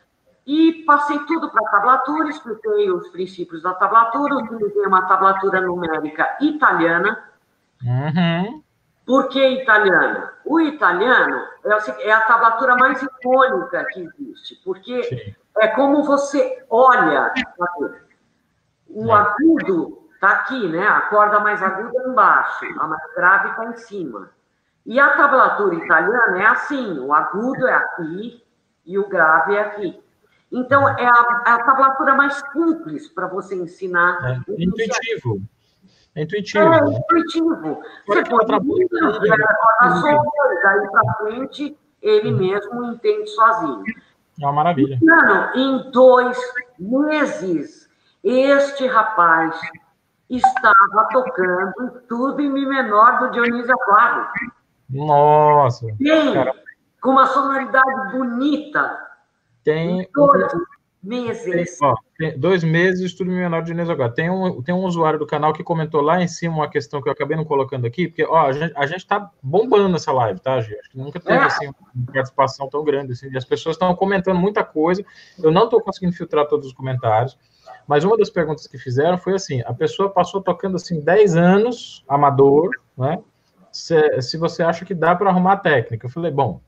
E 0.51 0.83
passei 0.83 1.19
tudo 1.27 1.47
para 1.51 1.61
a 1.61 1.69
tablatura, 1.69 2.27
expliquei 2.27 2.89
os 2.89 3.07
princípios 3.09 3.61
da 3.61 3.71
tablatura, 3.75 4.33
utilizei 4.33 4.83
uma 4.83 5.03
tablatura 5.03 5.61
numérica 5.61 6.37
italiana. 6.41 7.23
Uhum. 7.83 8.63
Por 9.05 9.29
que 9.29 9.47
italiana? 9.61 10.33
O 10.43 10.59
italiano 10.59 11.39
é 11.99 12.11
a 12.11 12.21
tablatura 12.21 12.75
mais 12.77 12.99
icônica 12.99 13.85
que 13.93 14.01
existe, 14.01 14.55
porque 14.65 15.03
Sim. 15.03 15.35
é 15.59 15.67
como 15.67 16.01
você 16.01 16.65
olha. 16.67 17.31
O 18.89 19.07
é. 19.07 19.13
agudo 19.13 19.99
está 20.15 20.29
aqui, 20.31 20.67
né? 20.67 20.87
A 20.87 21.01
corda 21.01 21.39
mais 21.41 21.61
aguda 21.61 21.91
é 21.95 22.09
embaixo, 22.09 22.65
a 22.79 22.87
mais 22.87 23.13
grave 23.15 23.49
está 23.49 23.65
em 23.65 23.77
cima. 23.77 24.31
E 24.83 24.99
a 24.99 25.15
tablatura 25.15 25.75
italiana 25.75 26.41
é 26.41 26.47
assim: 26.47 26.97
o 26.97 27.13
agudo 27.13 27.67
é 27.67 27.73
aqui, 27.75 28.43
e 28.83 28.97
o 28.97 29.07
grave 29.07 29.53
é 29.53 29.57
é 29.57 29.59
é 29.59 29.65
aqui 29.65 30.08
e. 30.51 30.59
Então, 30.59 30.87
é 30.87 31.05
a, 31.05 31.41
a 31.45 31.63
tablatura 31.63 32.15
mais 32.15 32.41
simples 32.51 33.07
para 33.07 33.27
você 33.27 33.55
ensinar. 33.55 34.17
É, 34.23 34.51
é 34.51 34.63
intuitivo. 34.63 35.41
É 36.15 36.23
intuitivo. 36.23 36.63
É, 36.63 36.79
é 36.79 36.97
intuitivo. 36.97 37.81
Você 38.07 38.23
pode 38.23 38.53
ir 38.81 38.89
daí 40.63 40.87
para 40.91 41.13
frente, 41.15 41.77
ele 42.01 42.31
mesmo 42.31 42.83
entende 42.85 43.29
sozinho. 43.29 43.83
É 44.41 44.45
uma 44.45 44.53
maravilha. 44.53 44.97
Mano, 45.01 45.49
em 45.55 45.91
dois 45.91 46.37
meses, 46.79 47.89
este 48.23 48.87
rapaz 48.87 49.59
estava 50.29 51.07
tocando 51.11 52.01
tudo 52.07 52.39
em 52.41 52.49
Mi 52.49 52.65
menor 52.65 53.19
do 53.19 53.31
Dionísio 53.31 53.73
Aquário. 53.73 54.27
Nossa! 54.89 55.87
Tem, 55.97 56.33
com 57.01 57.11
uma 57.11 57.27
sonoridade 57.27 58.11
bonita. 58.11 59.08
Tem. 59.69 60.09
Dois 61.01 61.45
meses. 61.45 61.77
Ó, 61.81 61.95
dois 62.37 62.63
meses, 62.63 62.99
estudo 63.01 63.31
menor 63.31 63.61
de 63.61 63.71
agora. 63.79 64.11
Tem 64.11 64.29
um, 64.29 64.61
tem 64.61 64.75
um 64.75 64.83
usuário 64.83 65.17
do 65.17 65.25
canal 65.25 65.53
que 65.53 65.63
comentou 65.63 66.01
lá 66.01 66.21
em 66.21 66.27
cima 66.27 66.55
uma 66.55 66.69
questão 66.69 67.01
que 67.01 67.07
eu 67.07 67.13
acabei 67.13 67.37
não 67.37 67.45
colocando 67.45 67.85
aqui, 67.85 68.07
porque 68.07 68.25
ó, 68.25 68.47
a 68.47 68.51
gente, 68.51 68.73
a 68.75 68.85
gente 68.85 69.07
tá 69.07 69.31
bombando 69.41 69.95
essa 69.95 70.11
live, 70.11 70.39
tá, 70.39 70.59
gente? 70.59 70.79
Acho 70.79 70.89
que 70.89 70.97
nunca 70.97 71.19
teve 71.19 71.39
é. 71.39 71.43
assim, 71.43 71.67
uma 71.67 72.11
participação 72.11 72.67
tão 72.67 72.83
grande. 72.83 73.13
Assim, 73.13 73.35
as 73.37 73.45
pessoas 73.45 73.75
estão 73.75 73.95
comentando 73.95 74.39
muita 74.39 74.63
coisa. 74.63 75.05
Eu 75.41 75.51
não 75.51 75.65
estou 75.65 75.79
conseguindo 75.81 76.13
filtrar 76.13 76.47
todos 76.47 76.67
os 76.67 76.73
comentários. 76.73 77.37
Mas 77.87 78.03
uma 78.03 78.17
das 78.17 78.29
perguntas 78.29 78.67
que 78.67 78.77
fizeram 78.77 79.17
foi 79.17 79.35
assim: 79.35 79.61
a 79.65 79.73
pessoa 79.73 80.09
passou 80.09 80.41
tocando 80.41 80.75
assim 80.75 80.99
10 80.99 81.37
anos, 81.37 82.03
amador, 82.07 82.71
né? 82.97 83.19
se, 83.71 84.21
se 84.21 84.37
você 84.37 84.63
acha 84.63 84.83
que 84.85 84.93
dá 84.93 85.15
para 85.15 85.29
arrumar 85.29 85.53
a 85.53 85.57
técnica. 85.57 86.07
Eu 86.07 86.11
falei, 86.11 86.31
bom, 86.31 86.61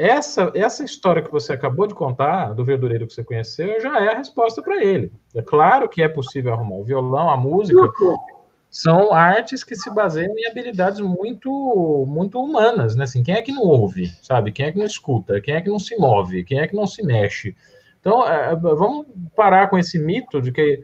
essa, 0.00 0.50
essa 0.54 0.82
história 0.82 1.20
que 1.20 1.30
você 1.30 1.52
acabou 1.52 1.86
de 1.86 1.94
contar, 1.94 2.54
do 2.54 2.64
verdureiro 2.64 3.06
que 3.06 3.12
você 3.12 3.22
conheceu, 3.22 3.78
já 3.82 4.02
é 4.02 4.08
a 4.08 4.16
resposta 4.16 4.62
para 4.62 4.82
ele. 4.82 5.12
É 5.34 5.42
claro 5.42 5.90
que 5.90 6.02
é 6.02 6.08
possível 6.08 6.54
arrumar 6.54 6.76
o 6.76 6.84
violão, 6.84 7.28
a 7.28 7.36
música. 7.36 7.86
São 8.70 9.12
artes 9.12 9.62
que 9.62 9.76
se 9.76 9.92
baseiam 9.92 10.32
em 10.38 10.46
habilidades 10.46 11.00
muito 11.00 12.06
muito 12.08 12.40
humanas, 12.40 12.96
né? 12.96 13.04
Assim, 13.04 13.22
quem 13.22 13.34
é 13.34 13.42
que 13.42 13.52
não 13.52 13.64
ouve, 13.64 14.06
sabe? 14.22 14.52
Quem 14.52 14.66
é 14.66 14.72
que 14.72 14.78
não 14.78 14.86
escuta? 14.86 15.38
Quem 15.38 15.54
é 15.54 15.60
que 15.60 15.68
não 15.68 15.78
se 15.78 15.94
move? 15.98 16.44
Quem 16.44 16.60
é 16.60 16.66
que 16.66 16.74
não 16.74 16.86
se 16.86 17.02
mexe? 17.02 17.54
Então, 18.00 18.26
é, 18.26 18.56
vamos 18.56 19.06
parar 19.36 19.68
com 19.68 19.76
esse 19.76 19.98
mito 19.98 20.40
de 20.40 20.50
que 20.50 20.60
é, 20.62 20.80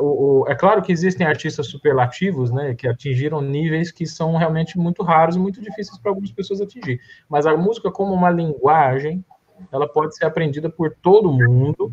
o, 0.00 0.42
o, 0.42 0.48
é 0.48 0.54
claro 0.54 0.82
que 0.82 0.92
existem 0.92 1.26
artistas 1.26 1.66
superlativos, 1.66 2.50
né, 2.50 2.74
que 2.74 2.86
atingiram 2.86 3.40
níveis 3.40 3.90
que 3.90 4.06
são 4.06 4.36
realmente 4.36 4.78
muito 4.78 5.02
raros 5.02 5.36
e 5.36 5.38
muito 5.38 5.60
difíceis 5.60 5.98
para 5.98 6.10
algumas 6.10 6.30
pessoas 6.30 6.60
atingir. 6.60 7.00
Mas 7.28 7.46
a 7.46 7.56
música, 7.56 7.90
como 7.90 8.12
uma 8.12 8.30
linguagem, 8.30 9.24
ela 9.72 9.88
pode 9.88 10.16
ser 10.16 10.26
aprendida 10.26 10.68
por 10.68 10.94
todo 11.02 11.32
mundo. 11.32 11.92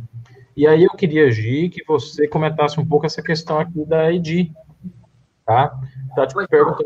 E 0.55 0.67
aí 0.67 0.83
eu 0.83 0.91
queria, 0.91 1.29
Gi, 1.31 1.69
que 1.69 1.83
você 1.85 2.27
comentasse 2.27 2.79
um 2.79 2.85
pouco 2.85 3.05
essa 3.05 3.21
questão 3.21 3.59
aqui 3.59 3.85
da 3.85 4.11
EDI, 4.11 4.51
tá? 5.45 5.79
Tá 6.15 6.27
te 6.27 6.33
perguntando 6.47 6.85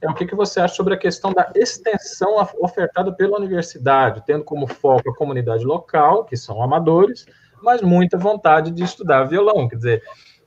é, 0.00 0.08
o 0.08 0.14
que, 0.14 0.26
que 0.26 0.34
você 0.34 0.60
acha 0.60 0.74
sobre 0.74 0.94
a 0.94 0.98
questão 0.98 1.32
da 1.32 1.50
extensão 1.54 2.36
ofertada 2.60 3.12
pela 3.12 3.36
universidade, 3.36 4.22
tendo 4.24 4.44
como 4.44 4.66
foco 4.66 5.10
a 5.10 5.14
comunidade 5.14 5.64
local, 5.64 6.24
que 6.24 6.36
são 6.36 6.62
amadores, 6.62 7.26
mas 7.62 7.82
muita 7.82 8.16
vontade 8.16 8.70
de 8.70 8.82
estudar 8.82 9.24
violão. 9.24 9.68
Quer 9.68 9.76
dizer, 9.76 10.02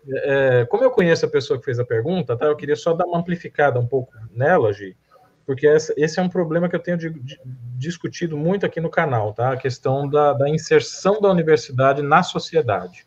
é, 0.09 0.65
como 0.65 0.83
eu 0.83 0.91
conheço 0.91 1.25
a 1.25 1.29
pessoa 1.29 1.59
que 1.59 1.65
fez 1.65 1.79
a 1.79 1.85
pergunta, 1.85 2.35
tá, 2.35 2.45
eu 2.45 2.55
queria 2.55 2.75
só 2.75 2.93
dar 2.93 3.05
uma 3.05 3.19
amplificada 3.19 3.79
um 3.79 3.87
pouco 3.87 4.13
nela, 4.33 4.73
Gi, 4.73 4.97
porque 5.45 5.67
essa, 5.67 5.93
esse 5.97 6.19
é 6.19 6.23
um 6.23 6.29
problema 6.29 6.67
que 6.67 6.75
eu 6.75 6.79
tenho 6.79 6.97
de, 6.97 7.09
de, 7.09 7.39
discutido 7.77 8.37
muito 8.37 8.65
aqui 8.65 8.79
no 8.79 8.89
canal, 8.89 9.33
tá? 9.33 9.53
A 9.53 9.57
questão 9.57 10.09
da, 10.09 10.33
da 10.33 10.49
inserção 10.49 11.19
da 11.19 11.29
universidade 11.29 12.01
na 12.01 12.23
sociedade. 12.23 13.05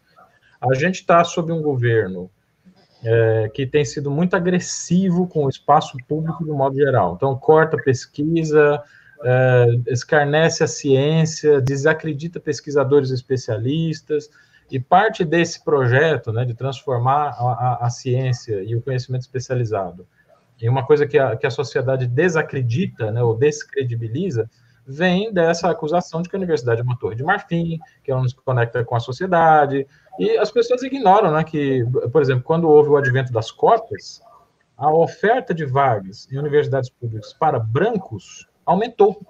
A 0.61 0.75
gente 0.75 0.97
está 0.97 1.23
sob 1.25 1.53
um 1.53 1.61
governo 1.63 2.31
é, 3.05 3.51
que 3.53 3.67
tem 3.67 3.85
sido 3.85 4.11
muito 4.11 4.35
agressivo 4.35 5.29
com 5.29 5.45
o 5.45 5.49
espaço 5.49 5.97
público 6.09 6.45
de 6.45 6.51
modo 6.51 6.77
geral. 6.77 7.15
Então, 7.15 7.37
corta 7.37 7.77
pesquisa, 7.77 8.83
é, 9.23 9.67
escarnece 9.89 10.65
a 10.65 10.67
ciência, 10.67 11.61
desacredita 11.61 12.41
pesquisadores 12.41 13.11
especialistas, 13.11 14.29
e 14.71 14.81
parte 14.81 15.25
desse 15.25 15.63
projeto 15.63 16.33
né, 16.33 16.45
de 16.45 16.55
transformar 16.55 17.37
a, 17.39 17.79
a, 17.83 17.87
a 17.87 17.91
ciência 17.91 18.63
e 18.63 18.75
o 18.75 18.83
conhecimento 18.83 19.23
especializado 19.23 20.07
em 20.61 20.69
uma 20.69 20.87
coisa 20.87 21.07
que 21.07 21.19
a, 21.19 21.37
que 21.37 21.47
a 21.47 21.51
sociedade 21.51 22.07
desacredita 22.07 23.11
né, 23.11 23.23
ou 23.23 23.37
descredibiliza, 23.37 24.49
vem 24.87 25.33
dessa 25.33 25.71
acusação 25.71 26.23
de 26.23 26.29
que 26.29 26.37
a 26.37 26.39
universidade 26.39 26.81
é 26.81 26.85
uma 26.85 26.99
torre 26.99 27.17
de 27.17 27.23
marfim, 27.23 27.79
que 28.03 28.11
ela 28.11 28.21
não 28.21 28.29
se 28.29 28.35
conecta 28.37 28.85
com 28.85 28.95
a 28.95 29.01
sociedade, 29.01 29.87
e 30.19 30.37
as 30.37 30.51
pessoas 30.51 30.83
ignoram 30.83 31.33
né, 31.33 31.43
que, 31.43 31.85
por 32.13 32.21
exemplo, 32.21 32.45
quando 32.45 32.69
houve 32.69 32.91
o 32.91 32.97
advento 32.97 33.33
das 33.33 33.51
cotas, 33.51 34.23
a 34.77 34.93
oferta 34.93 35.55
de 35.55 35.65
vagas 35.65 36.29
em 36.31 36.39
universidades 36.39 36.91
públicas 36.91 37.33
para 37.33 37.59
brancos 37.59 38.47
aumentou. 38.65 39.21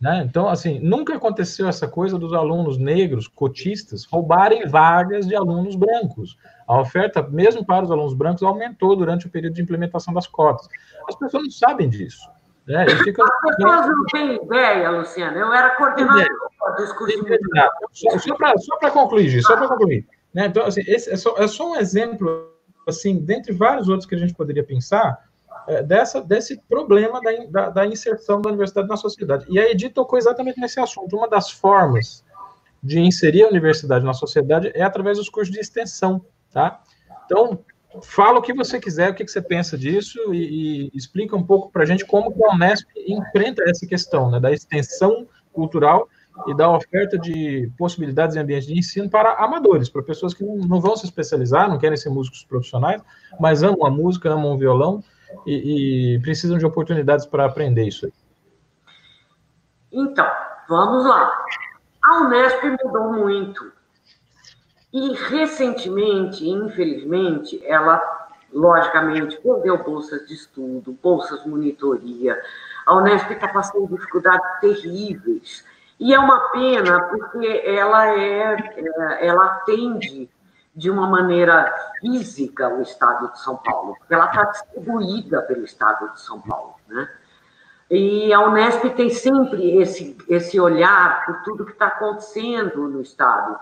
Né? 0.00 0.24
Então, 0.26 0.48
assim, 0.48 0.78
nunca 0.78 1.14
aconteceu 1.14 1.68
essa 1.68 1.86
coisa 1.86 2.18
dos 2.18 2.32
alunos 2.32 2.78
negros, 2.78 3.28
cotistas, 3.28 4.06
roubarem 4.06 4.66
vagas 4.66 5.26
de 5.26 5.36
alunos 5.36 5.76
brancos. 5.76 6.38
A 6.66 6.80
oferta, 6.80 7.22
mesmo 7.22 7.64
para 7.64 7.84
os 7.84 7.90
alunos 7.90 8.14
brancos, 8.14 8.42
aumentou 8.42 8.96
durante 8.96 9.26
o 9.26 9.30
período 9.30 9.54
de 9.54 9.62
implementação 9.62 10.14
das 10.14 10.26
cotas. 10.26 10.68
As 11.06 11.16
pessoas 11.16 11.42
não 11.42 11.50
sabem 11.50 11.90
disso. 11.90 12.26
Né? 12.66 12.86
E 12.86 12.96
fica... 13.04 13.22
As 13.22 13.56
pessoas 13.56 13.86
não 13.88 14.04
têm 14.06 14.36
ideia, 14.42 14.90
Luciana. 14.90 15.36
Eu 15.36 15.52
era 15.52 15.76
coordenador 15.76 16.24
do 16.78 16.94
curso 16.94 17.22
de 17.22 18.60
Só 18.64 18.78
para 18.78 18.90
concluir, 18.90 19.42
só 19.42 19.54
para 19.54 19.68
concluir. 19.68 20.06
Né? 20.32 20.46
Então, 20.46 20.64
assim, 20.64 20.82
esse 20.86 21.10
é 21.10 21.16
só, 21.16 21.34
é 21.36 21.46
só 21.46 21.72
um 21.72 21.76
exemplo, 21.76 22.48
assim, 22.88 23.18
dentre 23.18 23.52
vários 23.52 23.88
outros 23.88 24.08
que 24.08 24.14
a 24.14 24.18
gente 24.18 24.32
poderia 24.32 24.64
pensar, 24.64 25.18
dessa, 25.82 26.20
desse 26.20 26.60
problema 26.68 27.20
da, 27.20 27.30
da, 27.48 27.70
da, 27.70 27.86
inserção 27.86 28.40
da 28.40 28.48
universidade 28.48 28.88
na 28.88 28.96
sociedade. 28.96 29.46
E 29.48 29.58
a 29.58 29.70
Edi 29.70 29.88
tocou 29.88 30.18
exatamente 30.18 30.60
nesse 30.60 30.80
assunto. 30.80 31.16
Uma 31.16 31.28
das 31.28 31.50
formas 31.50 32.24
de 32.82 32.98
inserir 33.00 33.44
a 33.44 33.48
universidade 33.48 34.04
na 34.04 34.14
sociedade 34.14 34.70
é 34.74 34.82
através 34.82 35.18
dos 35.18 35.28
cursos 35.28 35.52
de 35.52 35.60
extensão, 35.60 36.24
tá? 36.52 36.82
Então, 37.24 37.60
fala 38.02 38.38
o 38.38 38.42
que 38.42 38.52
você 38.52 38.80
quiser, 38.80 39.10
o 39.10 39.14
que, 39.14 39.26
você 39.26 39.42
pensa 39.42 39.76
disso 39.76 40.32
e, 40.32 40.88
e 40.88 40.96
explica 40.96 41.36
um 41.36 41.42
pouco 41.42 41.70
para 41.70 41.82
a 41.82 41.86
gente 41.86 42.04
como 42.04 42.34
a 42.44 42.54
Unesp 42.54 42.86
enfrenta 43.06 43.62
essa 43.68 43.86
questão, 43.86 44.30
né, 44.30 44.40
da 44.40 44.52
extensão 44.52 45.26
cultural 45.52 46.08
e 46.46 46.54
da 46.54 46.70
oferta 46.70 47.18
de 47.18 47.70
possibilidades 47.76 48.36
em 48.36 48.38
ambiente 48.38 48.68
de 48.68 48.78
ensino 48.78 49.10
para 49.10 49.34
amadores, 49.34 49.88
para 49.88 50.02
pessoas 50.02 50.32
que 50.32 50.44
não, 50.44 50.56
não 50.56 50.80
vão 50.80 50.96
se 50.96 51.04
especializar, 51.04 51.68
não 51.68 51.78
querem 51.78 51.96
ser 51.96 52.08
músicos 52.08 52.44
profissionais, 52.44 53.02
mas 53.38 53.62
amam 53.62 53.84
a 53.84 53.90
música, 53.90 54.30
amam 54.30 54.54
o 54.54 54.58
violão 54.58 55.02
e, 55.46 56.14
e 56.14 56.18
precisam 56.20 56.58
de 56.58 56.66
oportunidades 56.66 57.26
para 57.26 57.44
aprender 57.44 57.86
isso 57.86 58.06
aí. 58.06 58.12
Então, 59.92 60.30
vamos 60.68 61.04
lá. 61.04 61.44
A 62.02 62.20
Unesp 62.20 62.62
mudou 62.82 63.12
muito. 63.12 63.72
E 64.92 65.12
recentemente, 65.14 66.48
infelizmente, 66.48 67.64
ela, 67.64 68.00
logicamente, 68.52 69.38
perdeu 69.40 69.82
bolsas 69.82 70.26
de 70.26 70.34
estudo, 70.34 70.96
bolsas 71.02 71.44
monitoria. 71.46 72.40
A 72.86 72.96
Unesp 72.96 73.30
está 73.30 73.48
passando 73.48 73.88
dificuldades 73.88 74.60
terríveis. 74.60 75.64
E 75.98 76.14
é 76.14 76.18
uma 76.18 76.50
pena, 76.50 77.00
porque 77.02 77.62
ela, 77.64 78.08
é, 78.08 78.54
é 78.54 79.26
ela 79.26 79.44
atende 79.44 80.28
de 80.74 80.90
uma 80.90 81.08
maneira 81.08 81.72
física 82.00 82.68
o 82.68 82.82
Estado 82.82 83.32
de 83.32 83.40
São 83.40 83.56
Paulo, 83.56 83.96
porque 83.98 84.14
ela 84.14 84.26
está 84.26 84.44
distribuída 84.44 85.42
pelo 85.42 85.64
Estado 85.64 86.12
de 86.12 86.20
São 86.20 86.40
Paulo, 86.40 86.74
né? 86.88 87.08
E 87.90 88.32
a 88.32 88.40
Unesp 88.46 88.84
tem 88.90 89.10
sempre 89.10 89.78
esse, 89.78 90.16
esse 90.28 90.60
olhar 90.60 91.26
por 91.26 91.42
tudo 91.42 91.66
que 91.66 91.72
está 91.72 91.88
acontecendo 91.88 92.88
no 92.88 93.00
Estado. 93.00 93.58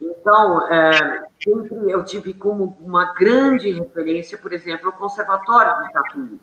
Então, 0.00 0.68
é, 0.68 1.24
sempre 1.42 1.90
eu 1.90 2.04
tive 2.04 2.32
como 2.32 2.78
uma 2.80 3.12
grande 3.12 3.72
referência, 3.72 4.38
por 4.38 4.52
exemplo, 4.52 4.90
o 4.90 4.92
Conservatório 4.92 5.84
de 5.84 5.92
Tatuí. 5.92 6.40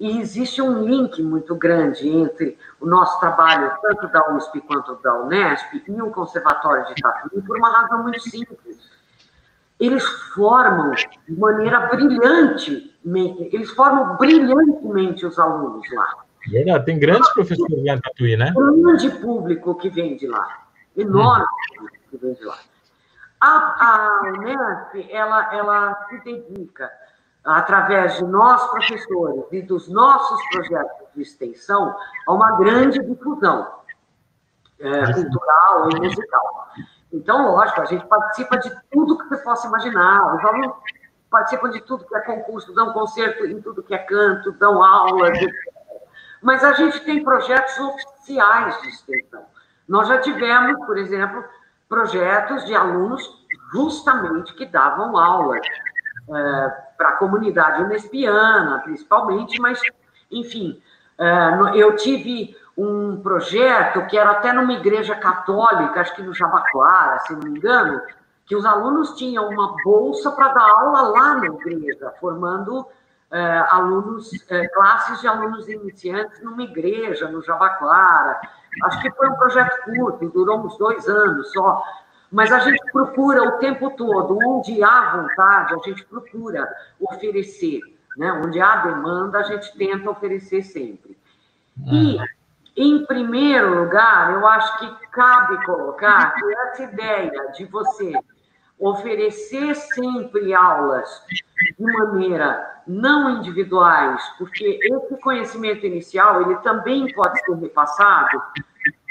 E 0.00 0.18
existe 0.18 0.62
um 0.62 0.82
link 0.82 1.22
muito 1.22 1.54
grande 1.56 2.08
entre 2.08 2.56
o 2.80 2.86
nosso 2.86 3.20
trabalho, 3.20 3.70
tanto 3.82 4.08
da 4.08 4.34
USP 4.34 4.58
quanto 4.62 4.94
da 5.02 5.12
Unesp, 5.20 5.84
e 5.86 6.00
o 6.00 6.10
Conservatório 6.10 6.86
de 6.86 6.94
Tatuí, 7.02 7.42
por 7.42 7.58
uma 7.58 7.70
razão 7.70 8.02
muito 8.02 8.22
simples 8.22 8.87
eles 9.78 10.04
formam 10.34 10.92
de 10.92 11.38
maneira 11.38 11.86
brilhante, 11.88 12.94
eles 13.52 13.70
formam 13.70 14.16
brilhantemente 14.16 15.24
os 15.24 15.38
alunos 15.38 15.86
lá. 15.92 16.24
Verdade, 16.48 16.84
tem 16.84 16.98
grandes 16.98 17.28
professores 17.32 17.84
lá 17.84 17.94
em 17.94 18.00
Tatuí, 18.00 18.36
né? 18.36 18.52
Grande 18.54 19.10
público 19.20 19.74
que 19.76 19.90
vem 19.90 20.16
de 20.16 20.26
lá, 20.26 20.66
enorme 20.96 21.44
hum. 21.44 21.76
público 21.76 22.04
que 22.10 22.16
vem 22.16 22.34
de 22.34 22.44
lá. 22.44 22.58
A, 23.40 23.48
a 23.48 24.22
Unesp, 24.32 25.10
ela, 25.10 25.54
ela 25.54 26.06
se 26.08 26.18
dedica 26.24 26.90
através 27.44 28.16
de 28.16 28.24
nós, 28.24 28.62
professores, 28.70 29.44
e 29.52 29.62
dos 29.62 29.88
nossos 29.88 30.40
projetos 30.50 31.06
de 31.14 31.22
extensão, 31.22 31.94
a 32.26 32.32
uma 32.32 32.58
grande 32.58 32.98
difusão 32.98 33.78
é, 34.80 35.12
cultural 35.12 35.90
e 35.90 36.00
musical. 36.00 36.68
Então, 37.12 37.52
lógico, 37.52 37.80
a 37.80 37.84
gente 37.86 38.06
participa 38.06 38.58
de 38.58 38.70
tudo 38.90 39.18
que 39.18 39.28
você 39.28 39.42
possa 39.42 39.66
imaginar. 39.66 40.36
Os 40.36 40.44
alunos 40.44 40.72
participam 41.30 41.70
de 41.70 41.80
tudo 41.80 42.06
que 42.06 42.14
é 42.14 42.20
concurso, 42.20 42.74
dão 42.74 42.92
concerto 42.92 43.46
em 43.46 43.60
tudo 43.60 43.82
que 43.82 43.94
é 43.94 43.98
canto, 43.98 44.52
dão 44.52 44.82
aulas, 44.82 45.30
etc. 45.30 45.52
Mas 46.42 46.62
a 46.62 46.72
gente 46.72 47.00
tem 47.00 47.22
projetos 47.24 47.78
oficiais 47.78 48.80
de 48.82 48.88
extensão. 48.88 49.44
Nós 49.88 50.08
já 50.08 50.18
tivemos, 50.20 50.84
por 50.86 50.96
exemplo, 50.98 51.44
projetos 51.88 52.64
de 52.66 52.74
alunos 52.74 53.46
justamente 53.72 54.54
que 54.54 54.66
davam 54.66 55.16
aula 55.16 55.56
é, 55.56 55.60
para 56.96 57.10
a 57.10 57.16
comunidade 57.16 57.82
unespiana, 57.82 58.80
principalmente, 58.80 59.60
mas, 59.60 59.80
enfim, 60.30 60.80
é, 61.18 61.58
eu 61.74 61.96
tive 61.96 62.56
um 62.78 63.20
projeto 63.20 64.06
que 64.06 64.16
era 64.16 64.30
até 64.30 64.52
numa 64.52 64.72
igreja 64.72 65.16
católica, 65.16 66.00
acho 66.00 66.14
que 66.14 66.22
no 66.22 66.32
Jabaquara, 66.32 67.18
se 67.18 67.32
não 67.32 67.40
me 67.40 67.58
engano, 67.58 68.00
que 68.46 68.54
os 68.54 68.64
alunos 68.64 69.16
tinham 69.16 69.48
uma 69.48 69.74
bolsa 69.82 70.30
para 70.30 70.52
dar 70.52 70.70
aula 70.70 71.02
lá 71.02 71.34
na 71.34 71.46
igreja, 71.46 72.14
formando 72.20 72.86
é, 73.32 73.64
alunos, 73.68 74.30
é, 74.48 74.68
classes 74.68 75.20
de 75.20 75.26
alunos 75.26 75.68
iniciantes 75.68 76.40
numa 76.40 76.62
igreja, 76.62 77.28
no 77.28 77.42
Jabaquara. 77.42 78.40
Acho 78.84 79.02
que 79.02 79.10
foi 79.10 79.28
um 79.28 79.34
projeto 79.34 79.82
curto, 79.84 80.28
durou 80.28 80.64
uns 80.64 80.78
dois 80.78 81.08
anos 81.08 81.50
só. 81.52 81.82
Mas 82.30 82.52
a 82.52 82.60
gente 82.60 82.80
procura 82.92 83.42
o 83.42 83.58
tempo 83.58 83.90
todo, 83.96 84.38
onde 84.46 84.84
há 84.84 85.16
vontade, 85.16 85.74
a 85.74 85.78
gente 85.78 86.04
procura 86.04 86.68
oferecer. 87.00 87.80
Né? 88.16 88.32
Onde 88.32 88.60
há 88.60 88.76
demanda, 88.76 89.40
a 89.40 89.42
gente 89.42 89.76
tenta 89.76 90.08
oferecer 90.10 90.62
sempre. 90.62 91.18
E, 91.86 92.18
em 92.78 93.04
primeiro 93.04 93.82
lugar, 93.82 94.32
eu 94.34 94.46
acho 94.46 94.78
que 94.78 95.06
cabe 95.08 95.64
colocar 95.66 96.32
essa 96.70 96.84
ideia 96.84 97.50
de 97.56 97.64
você 97.64 98.12
oferecer 98.78 99.74
sempre 99.74 100.54
aulas 100.54 101.08
de 101.76 101.84
maneira 101.84 102.82
não 102.86 103.30
individuais, 103.30 104.22
porque 104.38 104.78
esse 104.80 105.20
conhecimento 105.20 105.84
inicial 105.84 106.42
ele 106.42 106.56
também 106.60 107.12
pode 107.12 107.40
ser 107.44 107.54
repassado 107.56 108.40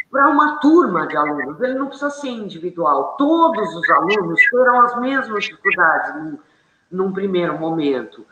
para 0.09 0.29
uma 0.29 0.59
turma 0.59 1.05
de 1.05 1.17
alunos. 1.17 1.59
Ele 1.59 1.73
não 1.73 1.87
precisa 1.87 2.09
ser 2.09 2.29
individual. 2.29 3.15
Todos 3.17 3.75
os 3.75 3.89
alunos 3.89 4.39
terão 4.49 4.81
as 4.81 4.97
mesmas 4.99 5.43
dificuldades 5.43 6.15
num, 6.15 6.39
num 6.89 7.11
primeiro 7.11 7.59
momento. 7.59 8.25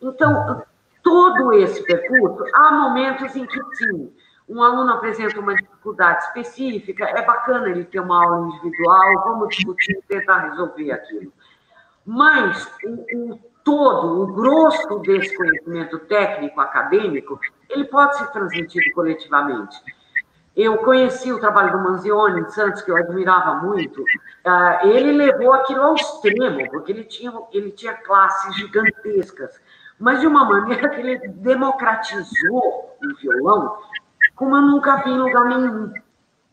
Então, 0.00 0.62
todo 1.02 1.52
esse 1.54 1.82
percurso, 1.84 2.44
há 2.54 2.70
momentos 2.72 3.34
em 3.34 3.44
que 3.44 3.60
sim, 3.74 4.12
um 4.48 4.62
aluno 4.62 4.92
apresenta 4.92 5.40
uma 5.40 5.54
dificuldade 5.54 6.24
específica, 6.24 7.04
é 7.04 7.22
bacana 7.24 7.68
ele 7.68 7.84
ter 7.84 8.00
uma 8.00 8.24
aula 8.24 8.48
individual, 8.48 9.24
vamos 9.24 9.48
discutir, 9.48 9.98
tentar 10.08 10.50
resolver 10.50 10.92
aquilo. 10.92 11.32
Mas 12.04 12.70
o, 12.84 13.32
o 13.32 13.40
todo, 13.64 14.22
o 14.22 14.26
grosso 14.32 15.00
desse 15.00 15.36
conhecimento 15.36 15.98
técnico, 16.00 16.60
acadêmico, 16.60 17.40
ele 17.68 17.84
pode 17.84 18.16
ser 18.16 18.30
transmitido 18.30 18.88
coletivamente. 18.94 19.76
Eu 20.54 20.78
conheci 20.78 21.32
o 21.32 21.40
trabalho 21.40 21.72
do 21.72 21.82
Manzioni 21.82 22.40
em 22.40 22.48
Santos, 22.48 22.80
que 22.80 22.90
eu 22.90 22.96
admirava 22.96 23.56
muito. 23.56 24.02
Ah, 24.44 24.80
ele 24.84 25.12
levou 25.12 25.52
aquilo 25.52 25.82
ao 25.82 25.94
extremo, 25.96 26.70
porque 26.70 26.92
ele 26.92 27.04
tinha, 27.04 27.32
ele 27.52 27.72
tinha 27.72 27.92
classes 27.92 28.54
gigantescas, 28.54 29.60
mas 29.98 30.20
de 30.20 30.26
uma 30.26 30.44
maneira 30.44 30.88
que 30.88 31.00
ele 31.00 31.18
democratizou 31.28 32.96
o 33.02 33.16
violão 33.20 33.76
como 34.36 34.54
eu 34.54 34.62
nunca 34.62 34.96
vi 35.02 35.10
em 35.10 35.18
lugar 35.18 35.46
nenhum. 35.46 35.92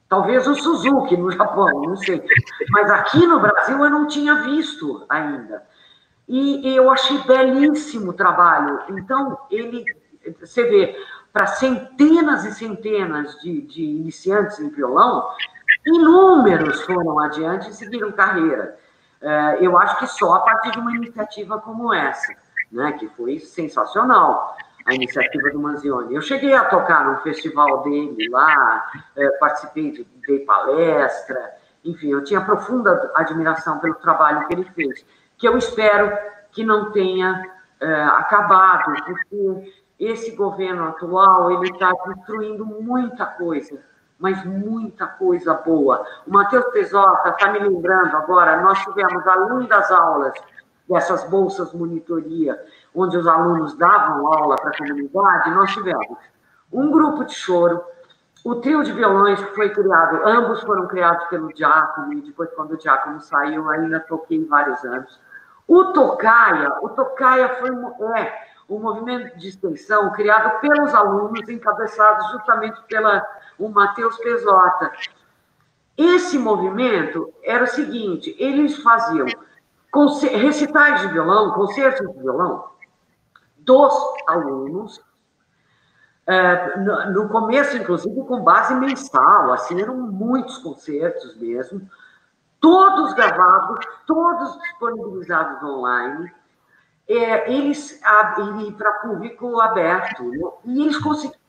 Talvez 0.10 0.48
o 0.48 0.56
Suzuki 0.56 1.18
no 1.18 1.30
Japão, 1.32 1.82
não 1.82 1.98
sei. 1.98 2.24
Mas 2.70 2.90
aqui 2.90 3.28
no 3.28 3.40
Brasil 3.40 3.84
eu 3.84 3.90
não 3.90 4.08
tinha 4.08 4.44
visto 4.44 5.06
ainda. 5.10 5.64
E 6.28 6.76
eu 6.76 6.90
achei 6.90 7.18
belíssimo 7.20 8.12
o 8.12 8.14
trabalho. 8.14 8.82
Então, 8.90 9.38
ele, 9.52 9.84
você 10.40 10.64
vê, 10.64 10.96
para 11.34 11.48
centenas 11.48 12.46
e 12.46 12.54
centenas 12.54 13.36
de, 13.42 13.62
de 13.62 13.84
iniciantes 13.84 14.60
em 14.60 14.70
violão, 14.70 15.28
inúmeros 15.86 16.82
foram 16.84 17.20
adiante 17.20 17.70
e 17.70 17.74
seguiram 17.74 18.12
carreira. 18.12 18.78
É, 19.20 19.58
eu 19.62 19.78
acho 19.78 20.00
que 20.00 20.08
só 20.08 20.34
a 20.34 20.40
partir 20.40 20.72
de 20.72 20.80
uma 20.80 20.96
iniciativa 20.96 21.60
como 21.60 21.94
essa, 21.94 22.34
né, 22.72 22.94
que 22.94 23.08
foi 23.10 23.40
sensacional 23.40 24.56
a 24.86 24.94
iniciativa 24.94 25.50
do 25.50 25.60
Manzioni. 25.60 26.16
Eu 26.16 26.22
cheguei 26.22 26.54
a 26.54 26.66
tocar 26.66 27.06
no 27.06 27.22
festival 27.22 27.84
dele 27.84 28.30
lá, 28.30 28.92
é, 29.16 29.30
participei, 29.38 29.92
de, 29.92 30.08
dei 30.28 30.40
palestra, 30.40 31.54
enfim, 31.84 32.12
eu 32.12 32.24
tinha 32.24 32.42
profunda 32.42 33.12
admiração 33.16 33.80
pelo 33.80 33.96
trabalho 33.96 34.48
que 34.48 34.54
ele 34.54 34.66
fez, 34.76 35.06
que 35.38 35.48
eu 35.48 35.58
espero 35.58 36.12
que 36.52 36.64
não 36.64 36.92
tenha 36.92 37.44
é, 37.80 38.04
acabado, 38.04 38.94
porque 39.06 39.74
esse 40.00 40.32
governo 40.36 40.90
atual 40.90 41.52
ele 41.52 41.72
está 41.72 41.92
destruindo 42.08 42.66
muita 42.66 43.26
coisa, 43.26 43.80
mas 44.18 44.44
muita 44.46 45.08
coisa 45.08 45.54
boa. 45.54 46.06
O 46.26 46.32
Matheus 46.32 46.66
Pesota 46.72 47.30
está 47.30 47.52
me 47.52 47.60
lembrando 47.60 48.16
agora, 48.16 48.62
nós 48.62 48.80
tivemos, 48.84 49.28
além 49.28 49.68
das 49.68 49.92
aulas 49.92 50.34
dessas 50.90 51.24
bolsas 51.30 51.74
monitoria, 51.74 52.62
onde 52.96 53.18
os 53.18 53.28
alunos 53.28 53.76
davam 53.76 54.28
aula 54.28 54.56
para 54.56 54.70
a 54.70 54.78
comunidade, 54.78 55.52
nós 55.52 55.72
tivemos 55.72 56.18
um 56.72 56.92
grupo 56.92 57.24
de 57.24 57.34
choro, 57.34 57.84
o 58.44 58.56
trio 58.56 58.84
de 58.84 58.92
violões 58.92 59.40
que 59.40 59.56
foi 59.56 59.70
criado, 59.70 60.22
ambos 60.26 60.62
foram 60.62 60.88
criados 60.88 61.26
pelo 61.28 61.54
Diácono, 61.54 62.14
e 62.14 62.22
depois, 62.22 62.50
quando 62.56 62.74
o 62.74 62.78
Diácono 62.78 63.22
saiu, 63.22 63.70
ainda 63.70 64.00
toquei 64.02 64.46
vários 64.46 64.84
anos. 64.84 65.20
O 65.68 65.86
Tocaia, 65.94 66.74
o 66.82 66.90
Tocaia 66.90 67.56
foi 67.56 67.70
é, 68.18 68.34
um 68.70 68.80
movimento 68.80 69.38
de 69.38 69.48
extensão 69.48 70.12
criado 70.12 70.60
pelos 70.60 70.94
alunos, 70.94 71.48
encabeçados 71.48 72.32
justamente 72.32 72.82
pela 72.84 73.26
o 73.58 73.70
Matheus 73.70 74.18
Pesota. 74.18 74.92
Esse 75.98 76.38
movimento 76.38 77.32
era 77.44 77.64
o 77.64 77.68
seguinte: 77.68 78.36
eles 78.38 78.78
faziam 78.84 79.28
recitais 80.32 81.02
de 81.02 81.08
violão, 81.10 81.52
concertos 81.52 82.12
de 82.12 82.20
violão, 82.20 82.73
dos 83.66 83.94
alunos, 84.28 85.02
é, 86.26 86.78
no 87.12 87.28
começo, 87.30 87.76
inclusive, 87.76 88.24
com 88.24 88.44
base 88.44 88.74
mensal, 88.76 89.52
assim, 89.52 89.82
eram 89.82 89.98
muitos 89.98 90.58
concertos 90.60 91.36
mesmo, 91.36 91.82
todos 92.62 93.14
gravados, 93.14 93.86
todos 94.08 94.58
disponibilizados 94.62 95.62
online, 95.64 96.32
é, 97.10 97.52
eles 97.52 98.00
para 98.78 98.94
público 99.02 99.60
aberto, 99.60 100.24
né? 100.24 100.40
e 100.64 100.82
eles, 100.84 100.98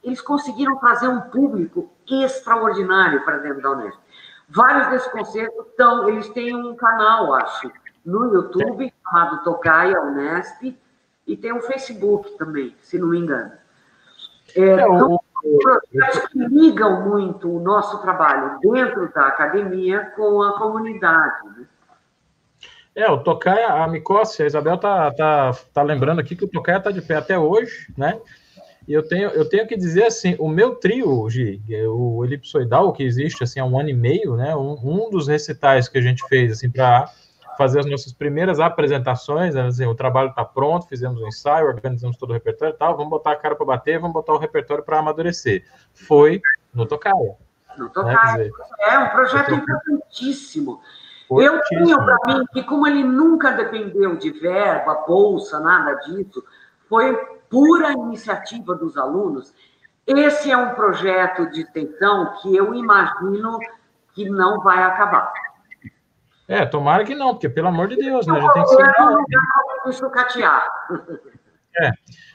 eles 0.03 0.21
conseguiram 0.21 0.77
trazer 0.79 1.07
um 1.07 1.21
público 1.21 1.91
extraordinário 2.11 3.25
para 3.25 3.39
dentro 3.39 3.63
da 3.63 3.71
Unesp. 3.71 4.01
Vários 4.49 4.89
desses 4.89 5.09
concertos 5.13 5.67
estão, 5.69 6.09
eles 6.09 6.29
têm 6.31 6.55
um 6.55 6.75
canal, 6.75 7.33
acho, 7.35 7.71
no 8.05 8.35
YouTube, 8.35 8.93
chamado 9.05 9.45
Tocaia 9.45 10.01
Unesp, 10.03 10.77
e 11.27 11.37
tem 11.37 11.53
um 11.53 11.63
Facebook 11.63 12.37
também, 12.37 12.75
se 12.83 12.99
não 12.99 13.09
me 13.09 13.19
engano. 13.19 13.53
É, 14.55 14.61
é, 14.61 14.83
então, 14.83 15.21
projetos 15.43 16.29
que 16.29 16.39
ligam 16.39 17.09
muito 17.09 17.51
o 17.51 17.61
nosso 17.61 18.01
trabalho 18.01 18.59
dentro 18.61 19.13
da 19.13 19.29
academia 19.29 20.13
com 20.17 20.43
a 20.43 20.59
comunidade. 20.59 21.49
Né? 21.57 21.67
É, 22.95 23.11
o 23.11 23.19
Tocaia, 23.19 23.69
a 23.69 23.89
Micócia, 23.89 24.45
a 24.45 24.47
Isabel 24.47 24.79
tá, 24.79 25.11
tá, 25.13 25.53
tá 25.73 25.83
lembrando 25.83 26.21
aqui 26.21 26.37
que 26.37 26.45
o 26.45 26.49
Tocaia 26.49 26.81
tá 26.81 26.91
de 26.91 27.03
pé 27.03 27.17
até 27.17 27.39
hoje, 27.39 27.93
né? 27.97 28.21
E 28.87 28.93
eu 28.93 29.03
tenho, 29.03 29.31
eu 29.31 29.49
tenho 29.49 29.67
que 29.67 29.77
dizer 29.77 30.05
assim, 30.05 30.37
o 30.39 30.47
meu 30.47 30.75
trio, 30.75 31.29
Gi, 31.31 31.61
o 31.89 32.23
elipsoidal, 32.23 32.93
que 32.93 33.03
existe 33.03 33.43
assim 33.43 33.59
há 33.59 33.65
um 33.65 33.79
ano 33.79 33.89
e 33.89 33.95
meio, 33.95 34.37
né? 34.37 34.55
Um, 34.55 34.77
um 34.85 35.11
dos 35.11 35.27
recitais 35.27 35.89
que 35.89 35.97
a 35.97 36.03
gente 36.03 36.27
fez 36.29 36.53
assim 36.53 36.71
para 36.71 37.11
fazer 37.57 37.81
as 37.81 37.87
nossas 37.87 38.13
primeiras 38.13 38.61
apresentações, 38.61 39.55
né? 39.55 39.67
assim, 39.67 39.87
o 39.87 39.95
trabalho 39.95 40.31
está 40.31 40.45
pronto, 40.45 40.87
fizemos 40.87 41.21
o 41.21 41.25
um 41.25 41.29
ensaio, 41.29 41.67
organizamos 41.67 42.17
todo 42.17 42.31
o 42.31 42.33
repertório 42.33 42.75
e 42.75 42.79
tal, 42.79 42.97
vamos 42.97 43.11
botar 43.11 43.33
a 43.33 43.37
cara 43.37 43.55
para 43.55 43.67
bater, 43.67 43.99
vamos 43.99 44.15
botar 44.15 44.33
o 44.33 44.39
repertório 44.39 44.85
para 44.85 44.99
amadurecer. 44.99 45.65
Foi 45.93 46.41
no 46.73 46.87
Tocaia. 46.87 47.37
No 47.77 47.89
Tocaia. 47.91 48.45
Né? 48.45 48.51
É 48.89 48.99
um 48.99 49.09
projeto 49.11 49.55
importantíssimo. 49.55 50.81
Eu 51.31 51.61
tenho 51.69 51.97
para 51.97 52.19
mim 52.27 52.45
que, 52.53 52.63
como 52.63 52.87
ele 52.87 53.03
nunca 53.03 53.53
dependeu 53.53 54.17
de 54.17 54.31
verba, 54.31 55.05
bolsa, 55.07 55.59
nada 55.59 55.95
disso, 55.95 56.45
foi 56.89 57.17
pura 57.49 57.93
iniciativa 57.93 58.75
dos 58.75 58.97
alunos. 58.97 59.55
Esse 60.07 60.51
é 60.51 60.57
um 60.57 60.75
projeto 60.75 61.51
de 61.51 61.63
extensão 61.63 62.35
que 62.41 62.55
eu 62.55 62.75
imagino 62.75 63.59
que 64.13 64.29
não 64.29 64.61
vai 64.61 64.83
acabar 64.83 65.33
É, 66.47 66.67
tomara 66.67 67.05
que 67.05 67.15
não, 67.15 67.31
porque 67.31 67.49
pelo 67.49 67.69
amor 67.69 67.89
de 67.89 67.97
Deus, 67.97 68.27
né? 68.27 68.39
A 68.39 68.41
gente 68.41 68.53
tem 68.53 68.63
que 68.63 68.69
ser. 68.69 68.83
É, 71.77 71.91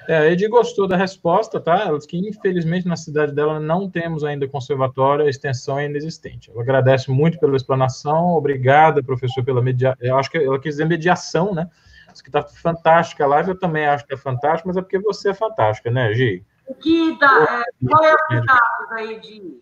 é, 0.08 0.18
a 0.18 0.32
Edi 0.32 0.48
gostou 0.48 0.88
da 0.88 0.98
resposta, 0.98 1.60
tá? 1.60 1.80
Ela 1.80 1.96
disse 1.98 2.08
que, 2.10 2.18
infelizmente, 2.18 2.88
na 2.88 2.98
cidade 2.98 3.34
dela 3.34 3.60
não 3.60 3.90
temos 3.90 4.24
ainda 4.24 4.48
conservatório, 4.48 5.26
a 5.26 5.30
extensão 5.30 5.80
é 5.80 5.86
inexistente. 5.86 6.52
Ela 6.52 6.62
agradece 6.62 7.10
muito 7.10 7.40
pela 7.40 7.56
explanação, 7.56 8.30
obrigada, 8.30 9.02
professor, 9.02 9.44
pela 9.44 9.62
mediação. 9.62 9.98
Eu 10.02 10.18
acho 10.18 10.30
que 10.30 10.38
ela 10.38 10.60
quis 10.60 10.74
dizer 10.76 10.86
mediação, 10.86 11.54
né? 11.54 11.70
Diz 12.12 12.22
que 12.22 12.32
tá 12.32 12.44
fantástica 12.44 13.24
a 13.24 13.28
live, 13.28 13.50
eu 13.50 13.60
também 13.60 13.86
acho 13.86 14.06
que 14.06 14.14
é 14.14 14.18
fantástica, 14.18 14.68
mas 14.68 14.76
é 14.76 14.82
porque 14.82 15.00
você 15.00 15.30
é 15.30 15.34
fantástica, 15.34 15.90
né, 15.90 16.12
Gi? 16.14 16.44
Que 16.82 17.18
da, 17.18 17.64
é, 17.64 17.88
qual 17.88 18.04
é 18.04 18.12
a 18.12 18.18
cidade 18.28 18.90
da 18.90 19.04
Edi? 19.04 19.62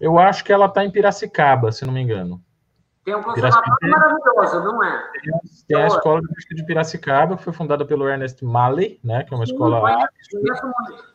Eu 0.00 0.18
acho 0.18 0.42
que 0.42 0.52
ela 0.52 0.66
está 0.66 0.84
em 0.84 0.90
Piracicaba, 0.90 1.70
se 1.70 1.84
não 1.84 1.92
me 1.92 2.00
engano. 2.00 2.42
Tem 3.10 3.16
um 3.16 3.22
conservatório 3.24 3.90
maravilhoso, 3.90 4.64
não 4.64 4.84
é? 4.84 5.10
Tem, 5.66 5.82
a 5.82 5.86
Escola 5.88 6.20
de 6.20 6.64
Piracicaba, 6.64 7.36
que 7.36 7.42
foi 7.42 7.52
fundada 7.52 7.84
pelo 7.84 8.08
Ernest 8.08 8.44
Malley, 8.44 9.00
né? 9.02 9.24
Que 9.24 9.34
é 9.34 9.36
uma 9.36 9.44
Sim, 9.44 9.52
escola. 9.52 9.80
Muito. 9.82 11.10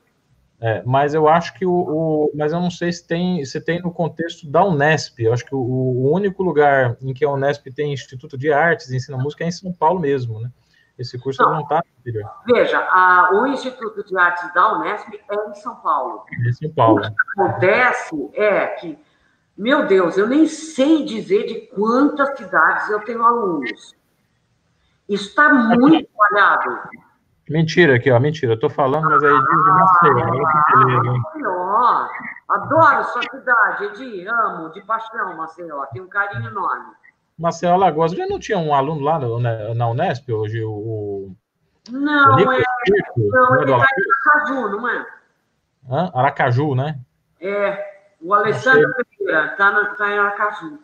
É, 0.60 0.84
mas 0.86 1.14
eu 1.14 1.30
acho 1.30 1.54
que 1.54 1.66
o, 1.66 1.72
o, 1.72 2.32
Mas 2.36 2.52
eu 2.52 2.60
não 2.60 2.70
sei 2.70 2.92
se 2.92 3.08
tem, 3.08 3.46
se 3.46 3.62
tem 3.62 3.82
no 3.82 3.94
contexto 3.94 4.50
da 4.50 4.66
Unesp. 4.66 5.20
Eu 5.20 5.32
acho 5.32 5.46
que 5.46 5.56
o, 5.56 5.60
o 5.60 6.12
único 6.12 6.44
lugar 6.44 6.98
em 7.02 7.14
que 7.14 7.24
a 7.24 7.30
Unesp 7.30 7.66
tem 7.74 7.94
Instituto 7.94 8.38
de 8.38 8.52
Artes 8.52 8.90
e 8.90 8.98
ensina 8.98 9.18
música 9.18 9.46
é 9.46 9.48
em 9.48 9.52
São 9.52 9.72
Paulo 9.72 10.00
mesmo, 10.02 10.42
né? 10.42 10.52
Esse 11.00 11.18
curso 11.18 11.42
não, 11.42 11.62
está 11.62 11.82
Veja, 12.46 12.80
a, 12.80 13.30
o 13.34 13.48
Instituto 13.48 14.04
de 14.04 14.18
Artes 14.18 14.54
da 14.54 14.78
Unesp 14.78 15.08
é 15.30 15.50
em 15.50 15.54
São 15.56 15.76
Paulo. 15.78 16.26
É 16.30 16.50
em 16.50 16.54
São 16.54 16.70
Paulo. 16.72 17.00
O 17.00 17.02
que 17.02 17.42
acontece 17.42 18.30
é 18.34 18.68
que 18.68 19.00
meu 19.58 19.88
Deus, 19.88 20.18
eu 20.18 20.28
nem 20.28 20.48
sei 20.48 21.06
dizer 21.06 21.46
de 21.46 21.68
quantas 21.68 22.38
cidades 22.38 22.90
eu 22.90 23.00
tenho 23.02 23.24
alunos. 23.24 23.96
Está 25.08 25.54
muito 25.54 26.06
espalhado. 26.10 26.82
Mentira 27.50 27.96
aqui, 27.96 28.12
ó, 28.12 28.20
mentira. 28.20 28.54
Eu 28.54 28.60
tô 28.60 28.70
falando, 28.70 29.08
mas 29.08 29.24
aí 29.24 29.32
é 29.32 29.38
de. 29.38 29.46
Olha 29.70 30.48
que 30.48 30.78
beleza, 30.78 31.08
hein? 31.08 31.22
Maceió. 31.22 32.08
Adoro 32.50 33.04
sua 33.06 33.22
cidade, 33.22 33.86
Edi. 33.86 34.28
Amo, 34.28 34.70
de 34.70 34.82
paixão, 34.82 35.38
Maceió. 35.38 35.86
Tenho 35.88 36.06
um 36.06 36.10
carinho 36.10 36.50
enorme. 36.50 36.94
Maceió 37.38 37.74
Alagoas. 37.74 38.14
Já 38.14 38.26
não 38.26 38.40
tinha 38.40 38.58
um 38.58 38.74
aluno 38.74 39.02
lá 39.02 39.20
no, 39.20 39.40
na 39.40 39.90
Unesp 39.90 40.30
hoje? 40.32 40.64
O, 40.64 41.36
não, 41.92 42.36
o 42.36 42.52
é. 42.52 42.64
Circo, 42.88 43.30
não, 43.32 43.62
ele 43.62 43.72
está 43.72 43.86
em 43.86 44.40
Aracaju, 44.42 44.70
não 44.70 44.90
é? 44.90 45.06
Hã? 45.90 46.12
Aracaju, 46.16 46.76
né? 46.76 47.00
É. 47.40 47.95
O 48.26 48.34
Alessandro 48.34 48.92
Pereira 49.20 49.52
está 49.52 49.86
tá 49.94 50.10
em 50.12 50.18
Aracaju. 50.18 50.80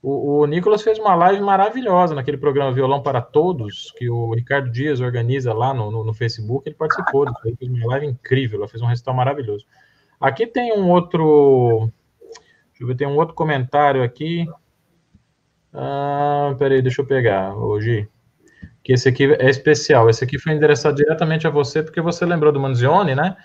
O, 0.00 0.38
o 0.38 0.46
Nicolas 0.46 0.80
fez 0.80 0.96
uma 0.96 1.12
live 1.16 1.42
maravilhosa 1.42 2.14
naquele 2.14 2.38
programa 2.38 2.72
Violão 2.72 3.02
para 3.02 3.20
Todos, 3.20 3.92
que 3.96 4.08
o 4.08 4.32
Ricardo 4.32 4.70
Dias 4.70 5.00
organiza 5.00 5.52
lá 5.52 5.74
no, 5.74 5.90
no, 5.90 6.04
no 6.04 6.14
Facebook. 6.14 6.68
Ele 6.68 6.76
participou 6.76 7.24
disso, 7.24 7.56
fez 7.58 7.68
uma 7.68 7.86
live 7.88 8.06
incrível, 8.06 8.68
fez 8.68 8.80
um 8.80 8.86
recital 8.86 9.12
maravilhoso. 9.12 9.66
Aqui 10.20 10.46
tem 10.46 10.72
um 10.72 10.88
outro. 10.88 11.90
Deixa 12.70 12.84
eu 12.84 12.86
ver, 12.86 12.94
tem 12.94 13.08
um 13.08 13.16
outro 13.16 13.34
comentário 13.34 14.04
aqui. 14.04 14.46
Ah, 15.74 16.54
peraí, 16.60 16.80
deixa 16.80 17.02
eu 17.02 17.06
pegar, 17.06 17.56
hoje. 17.56 18.08
Que 18.88 18.94
esse 18.94 19.06
aqui 19.06 19.30
é 19.34 19.50
especial. 19.50 20.08
Esse 20.08 20.24
aqui 20.24 20.38
foi 20.38 20.54
endereçado 20.54 20.96
diretamente 20.96 21.46
a 21.46 21.50
você, 21.50 21.82
porque 21.82 22.00
você 22.00 22.24
lembrou 22.24 22.50
do 22.50 22.58
Manzioni, 22.58 23.14
né? 23.14 23.36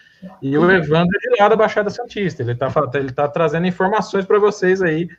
E 0.42 0.58
o 0.58 0.72
Evandro 0.72 1.18
é 1.18 1.36
de 1.36 1.42
lá 1.42 1.50
da 1.50 1.56
Baixada 1.58 1.90
Santista. 1.90 2.42
Ele 2.42 2.54
está 2.54 2.72
ele 2.94 3.12
tá 3.12 3.28
trazendo 3.28 3.68
informações 3.68 4.24
para 4.24 4.40
vocês 4.40 4.82
aí, 4.82 5.10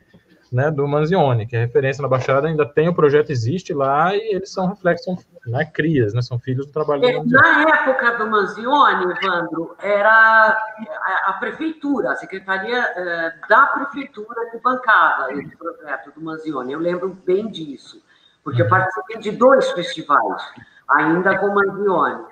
né, 0.51 0.71
do 0.71 0.87
Manzioni, 0.87 1.45
que 1.45 1.55
é 1.55 1.59
referência 1.59 2.01
na 2.01 2.07
Baixada, 2.07 2.47
ainda 2.47 2.65
tem 2.65 2.87
o 2.87 2.95
projeto, 2.95 3.29
existe 3.29 3.71
lá, 3.71 4.15
e 4.15 4.33
eles 4.33 4.51
são 4.51 4.67
reflexos, 4.67 5.05
são 5.05 5.17
né, 5.45 5.63
crias, 5.63 6.15
né, 6.15 6.23
são 6.23 6.39
filhos 6.39 6.65
do 6.65 6.71
trabalho 6.71 7.01
do 7.03 7.07
Manzioni. 7.07 7.31
Na 7.31 7.61
época 7.75 8.17
do 8.17 8.27
Manzioni, 8.27 9.13
Evandro, 9.21 9.75
era 9.79 10.09
a, 10.09 11.29
a 11.29 11.33
prefeitura, 11.33 12.13
a 12.13 12.15
secretaria 12.15 12.79
eh, 12.79 13.33
da 13.47 13.67
prefeitura 13.67 14.49
que 14.49 14.57
bancava 14.57 15.31
esse 15.33 15.55
projeto 15.55 16.11
do 16.15 16.21
Manzioni. 16.21 16.73
Eu 16.73 16.79
lembro 16.79 17.15
bem 17.23 17.47
disso, 17.47 18.01
porque 18.45 18.61
eu 18.61 18.69
participei 18.69 19.17
de 19.17 19.31
dois 19.31 19.71
festivais, 19.71 20.53
ainda 20.87 21.35
com 21.39 21.47
o 21.47 21.55
Manzioni. 21.55 22.23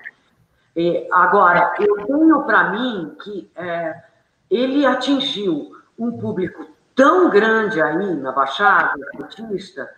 É, 0.76 1.08
agora, 1.10 1.74
eu 1.80 2.06
tenho 2.06 2.42
para 2.44 2.70
mim 2.70 3.16
que 3.20 3.50
é, 3.56 4.00
ele 4.48 4.86
atingiu 4.86 5.72
um 5.98 6.16
público 6.16 6.68
tão 6.94 7.28
grande 7.30 7.82
aí 7.82 8.14
na 8.14 8.30
Baixada 8.30 8.94
Santista 9.12 9.90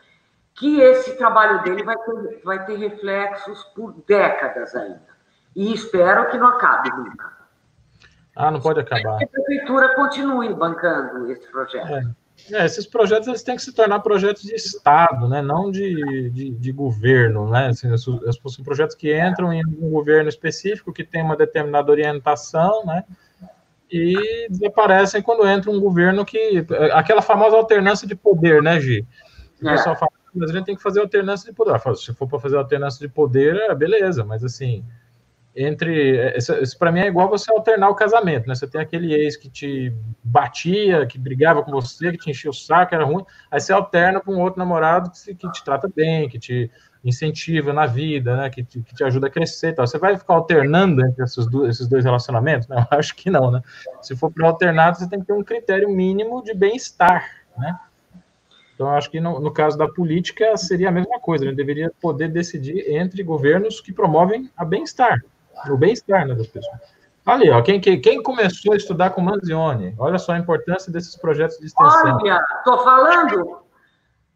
que 0.55 0.81
esse 0.81 1.19
trabalho 1.19 1.63
dele 1.63 1.83
vai 1.83 1.97
ter, 1.99 2.41
vai 2.43 2.65
ter 2.65 2.79
reflexos 2.79 3.63
por 3.75 3.93
décadas 4.07 4.75
ainda. 4.75 5.17
E 5.55 5.73
espero 5.75 6.31
que 6.31 6.39
não 6.39 6.49
acabe 6.49 6.91
nunca. 6.97 7.31
Ah, 8.35 8.51
não 8.51 8.61
pode 8.61 8.81
acabar. 8.81 9.19
Que 9.19 9.25
a 9.25 9.29
prefeitura 9.29 9.95
continue 9.95 10.55
bancando 10.55 11.31
esse 11.31 11.47
projeto. 11.51 11.93
É. 11.93 12.26
É, 12.53 12.65
esses 12.65 12.87
projetos 12.87 13.27
eles 13.27 13.43
têm 13.43 13.57
que 13.57 13.63
se 13.63 13.73
tornar 13.73 14.01
projetos 14.01 14.43
de 14.43 14.55
Estado, 14.55 15.29
né? 15.29 15.43
não 15.43 15.71
de, 15.71 16.31
de, 16.31 16.51
de 16.51 16.73
governo. 16.73 17.49
Né? 17.49 17.69
Assim, 17.69 17.97
são 17.97 18.21
projetos 18.65 18.95
que 18.95 19.19
entram 19.19 19.53
em 19.53 19.65
um 19.67 19.91
governo 19.91 20.29
específico, 20.29 20.93
que 20.93 21.03
tem 21.03 21.23
uma 21.23 21.37
determinada 21.37 21.91
orientação, 21.91 22.85
né? 22.85 23.05
e 23.91 24.49
desaparecem 24.51 25.23
quando 25.23 25.47
entra 25.47 25.71
um 25.71 25.81
governo 25.81 26.25
que. 26.25 26.65
Aquela 26.93 27.23
famosa 27.23 27.57
alternância 27.57 28.07
de 28.07 28.15
poder, 28.15 28.63
né, 28.63 28.81
Gi? 28.81 29.07
O 29.63 29.69
é. 29.69 29.73
pessoal 29.73 29.97
fala, 29.97 30.11
mas 30.35 30.51
a 30.51 30.53
gente 30.53 30.67
tem 30.67 30.77
que 30.77 30.83
fazer 30.83 31.01
alternância 31.01 31.51
de 31.51 31.57
poder. 31.57 31.79
Falo, 31.79 31.97
se 31.97 32.13
for 32.13 32.29
para 32.29 32.41
fazer 32.41 32.57
alternância 32.57 33.07
de 33.07 33.13
poder, 33.13 33.57
é 33.57 33.75
beleza, 33.75 34.25
mas 34.25 34.45
assim 34.45 34.85
entre. 35.57 36.37
Isso, 36.37 36.79
para 36.79 36.93
mim 36.93 37.01
é 37.01 37.07
igual 37.07 37.29
você 37.29 37.51
alternar 37.51 37.89
o 37.89 37.95
casamento, 37.95 38.47
né? 38.47 38.55
Você 38.55 38.67
tem 38.67 38.81
aquele 38.81 39.15
ex 39.15 39.37
que 39.37 39.49
te 39.49 39.93
batia, 40.23 41.07
que 41.07 41.19
brigava 41.19 41.63
com 41.63 41.71
você, 41.71 42.13
que 42.13 42.19
te 42.19 42.31
enchia 42.31 42.51
o 42.51 42.55
saco, 42.55 42.95
era 42.95 43.05
ruim, 43.05 43.25
aí 43.51 43.59
você 43.59 43.73
alterna 43.73 44.21
com 44.21 44.35
um 44.35 44.41
outro 44.41 44.59
namorado 44.59 45.11
que, 45.11 45.35
que 45.35 45.51
te 45.53 45.65
trata 45.65 45.91
bem, 45.95 46.29
que 46.29 46.39
te 46.39 46.71
incentiva 47.03 47.73
na 47.73 47.87
vida, 47.87 48.37
né? 48.37 48.51
Que 48.51 48.63
te, 48.63 48.83
que 48.83 48.95
te 48.95 49.03
ajuda 49.03 49.29
a 49.29 49.31
crescer 49.31 49.73
tal. 49.73 49.87
Você 49.87 49.99
vai 49.99 50.17
ficar 50.17 50.35
alternando 50.35 51.05
entre 51.07 51.25
esses 51.25 51.47
dois, 51.47 51.77
esses 51.77 51.89
dois 51.89 52.05
relacionamentos? 52.05 52.69
Eu 52.69 52.77
acho 52.99 53.15
que 53.15 53.31
não, 53.31 53.51
né? 53.51 53.63
Se 54.03 54.15
for 54.15 54.31
para 54.31 54.47
alternar, 54.47 54.95
você 54.95 55.09
tem 55.09 55.21
que 55.21 55.27
ter 55.27 55.33
um 55.33 55.45
critério 55.45 55.89
mínimo 55.89 56.43
de 56.43 56.53
bem-estar, 56.53 57.25
né? 57.57 57.79
Então, 58.77 58.91
acho 58.91 59.11
que 59.11 59.19
no, 59.21 59.41
no, 59.41 59.51
caso 59.51 59.79
da 59.79 59.89
política 59.89 60.55
seria 60.59 60.91
a 60.91 60.93
mesma 60.93 61.19
coisa, 61.19 61.47
né? 61.47 61.53
deveria 61.53 61.91
poder 61.99 62.29
decidir 62.29 62.95
entre 62.95 63.23
governos 63.23 63.81
que 63.81 63.91
promovem 63.91 64.51
a 64.55 64.67
bem-estar, 64.67 65.19
o 65.69 65.77
bem-estar 65.77 66.27
né, 66.27 66.35
das 66.35 66.47
pessoas. 66.47 66.81
Ali, 67.25 67.51
ó, 67.51 67.61
quem, 67.61 67.81
quem, 67.81 68.01
quem, 68.01 68.23
começou 68.23 68.73
a 68.73 68.77
estudar 68.77 69.11
com 69.11 69.21
Manzioni, 69.21 69.95
olha 69.99 70.17
só 70.17 70.33
a 70.33 70.39
importância 70.39 70.93
desses 70.93 71.17
projetos 71.17 71.59
de 71.59 71.67
extensão. 71.67 72.19
Olha, 72.19 72.41
estou 72.59 72.79
falando, 72.85 73.59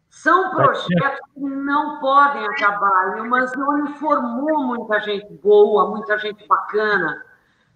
são 0.09 0.51
projetos 0.51 1.21
que 1.33 1.39
não 1.39 1.99
podem 1.99 2.45
acabar. 2.45 3.17
E 3.17 3.21
o 3.21 3.29
Manzioni 3.29 3.93
formou 3.93 4.61
muita 4.63 4.99
gente 4.99 5.33
boa, 5.35 5.89
muita 5.89 6.17
gente 6.17 6.45
bacana. 6.45 7.23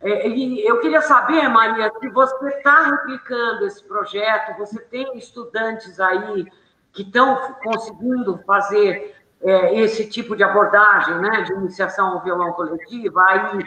É, 0.02 0.28
e 0.28 0.68
eu 0.68 0.82
queria 0.82 1.02
saber, 1.02 1.48
Maria, 1.48 1.90
se 1.98 2.10
você 2.10 2.50
está 2.50 2.84
replicando 2.84 3.66
esse 3.66 3.82
projeto, 3.86 4.58
você 4.58 4.82
tem 4.82 5.18
estudantes 5.18 5.98
aí 5.98 6.46
que 6.92 7.04
estão 7.04 7.56
conseguindo 7.64 8.38
fazer 8.46 9.16
é, 9.46 9.80
esse 9.80 10.10
tipo 10.10 10.36
de 10.36 10.44
abordagem, 10.44 11.20
né, 11.20 11.42
de 11.44 11.54
iniciação 11.54 12.14
ao 12.14 12.24
violão 12.24 12.52
coletivo, 12.54 13.20
aí 13.20 13.64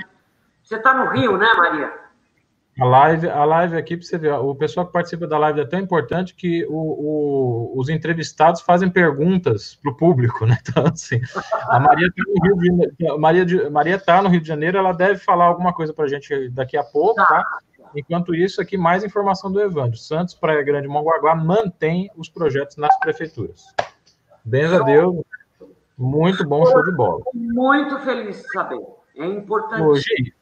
você 0.62 0.76
está 0.76 0.92
no 0.92 1.10
Rio, 1.10 1.38
né, 1.38 1.46
Maria? 1.56 2.08
A 2.80 2.84
live, 2.84 3.28
a 3.28 3.44
live 3.44 3.76
aqui, 3.76 3.96
para 3.96 4.06
você 4.06 4.16
ver, 4.16 4.32
o 4.34 4.54
pessoal 4.54 4.86
que 4.86 4.92
participa 4.92 5.26
da 5.26 5.36
live 5.36 5.60
é 5.60 5.64
tão 5.64 5.80
importante 5.80 6.34
que 6.34 6.64
o, 6.66 6.72
o, 6.72 7.80
os 7.80 7.88
entrevistados 7.88 8.60
fazem 8.60 8.88
perguntas 8.88 9.74
para 9.82 9.90
o 9.90 9.96
público, 9.96 10.46
né? 10.46 10.56
Então, 10.60 10.84
assim, 10.86 11.20
a 11.68 11.80
Maria 11.80 12.06
está 12.06 12.22
no 12.24 12.44
Rio 12.44 12.56
de 12.56 12.66
Janeiro, 12.66 13.20
Maria, 13.20 13.46
de, 13.46 13.70
Maria 13.70 13.98
tá 13.98 14.22
no 14.22 14.28
Rio 14.28 14.40
de 14.40 14.46
Janeiro, 14.46 14.78
ela 14.78 14.92
deve 14.92 15.18
falar 15.18 15.46
alguma 15.46 15.72
coisa 15.72 15.92
para 15.92 16.04
a 16.04 16.08
gente 16.08 16.48
daqui 16.50 16.76
a 16.76 16.84
pouco, 16.84 17.16
tá? 17.16 17.26
tá? 17.26 17.44
Enquanto 17.96 18.34
isso, 18.34 18.60
aqui 18.60 18.76
mais 18.76 19.02
informação 19.02 19.50
do 19.50 19.60
Evandro. 19.60 19.98
Santos, 19.98 20.34
Praia 20.34 20.62
Grande, 20.62 20.86
Mongaguá 20.86 21.34
mantém 21.34 22.10
os 22.16 22.28
projetos 22.28 22.76
nas 22.76 22.96
prefeituras. 23.00 23.74
Benza 24.44 24.80
a 24.80 24.84
Deus, 24.84 25.16
muito 25.98 26.46
bom, 26.46 26.64
show 26.66 26.84
de 26.84 26.92
bola. 26.92 27.20
Muito 27.34 27.98
feliz 28.00 28.36
de 28.36 28.52
saber. 28.52 28.80
É 29.16 29.26
importante. 29.26 29.82
Hoje, 29.82 30.34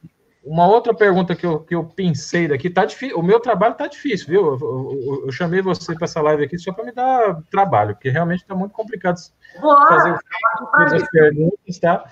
uma 0.44 0.66
outra 0.66 0.94
pergunta 0.94 1.34
que 1.34 1.44
eu, 1.44 1.60
que 1.60 1.74
eu 1.74 1.84
pensei 1.84 2.46
daqui, 2.46 2.70
tá 2.70 2.84
difícil. 2.84 3.18
O 3.18 3.22
meu 3.22 3.40
trabalho 3.40 3.74
tá 3.74 3.86
difícil, 3.88 4.28
viu? 4.28 4.46
Eu, 4.46 4.58
eu, 4.60 5.22
eu 5.26 5.32
chamei 5.32 5.60
você 5.60 5.94
para 5.94 6.04
essa 6.04 6.20
live 6.20 6.44
aqui 6.44 6.56
só 6.56 6.72
para 6.72 6.84
me 6.84 6.92
dar 6.92 7.42
trabalho, 7.50 7.94
porque 7.94 8.10
realmente 8.10 8.42
está 8.42 8.54
muito 8.54 8.72
complicado 8.72 9.16
Boa, 9.60 9.88
fazer, 9.88 10.16
fazer 10.70 10.96
as 10.96 11.10
perguntas, 11.10 11.78
tá? 11.80 12.04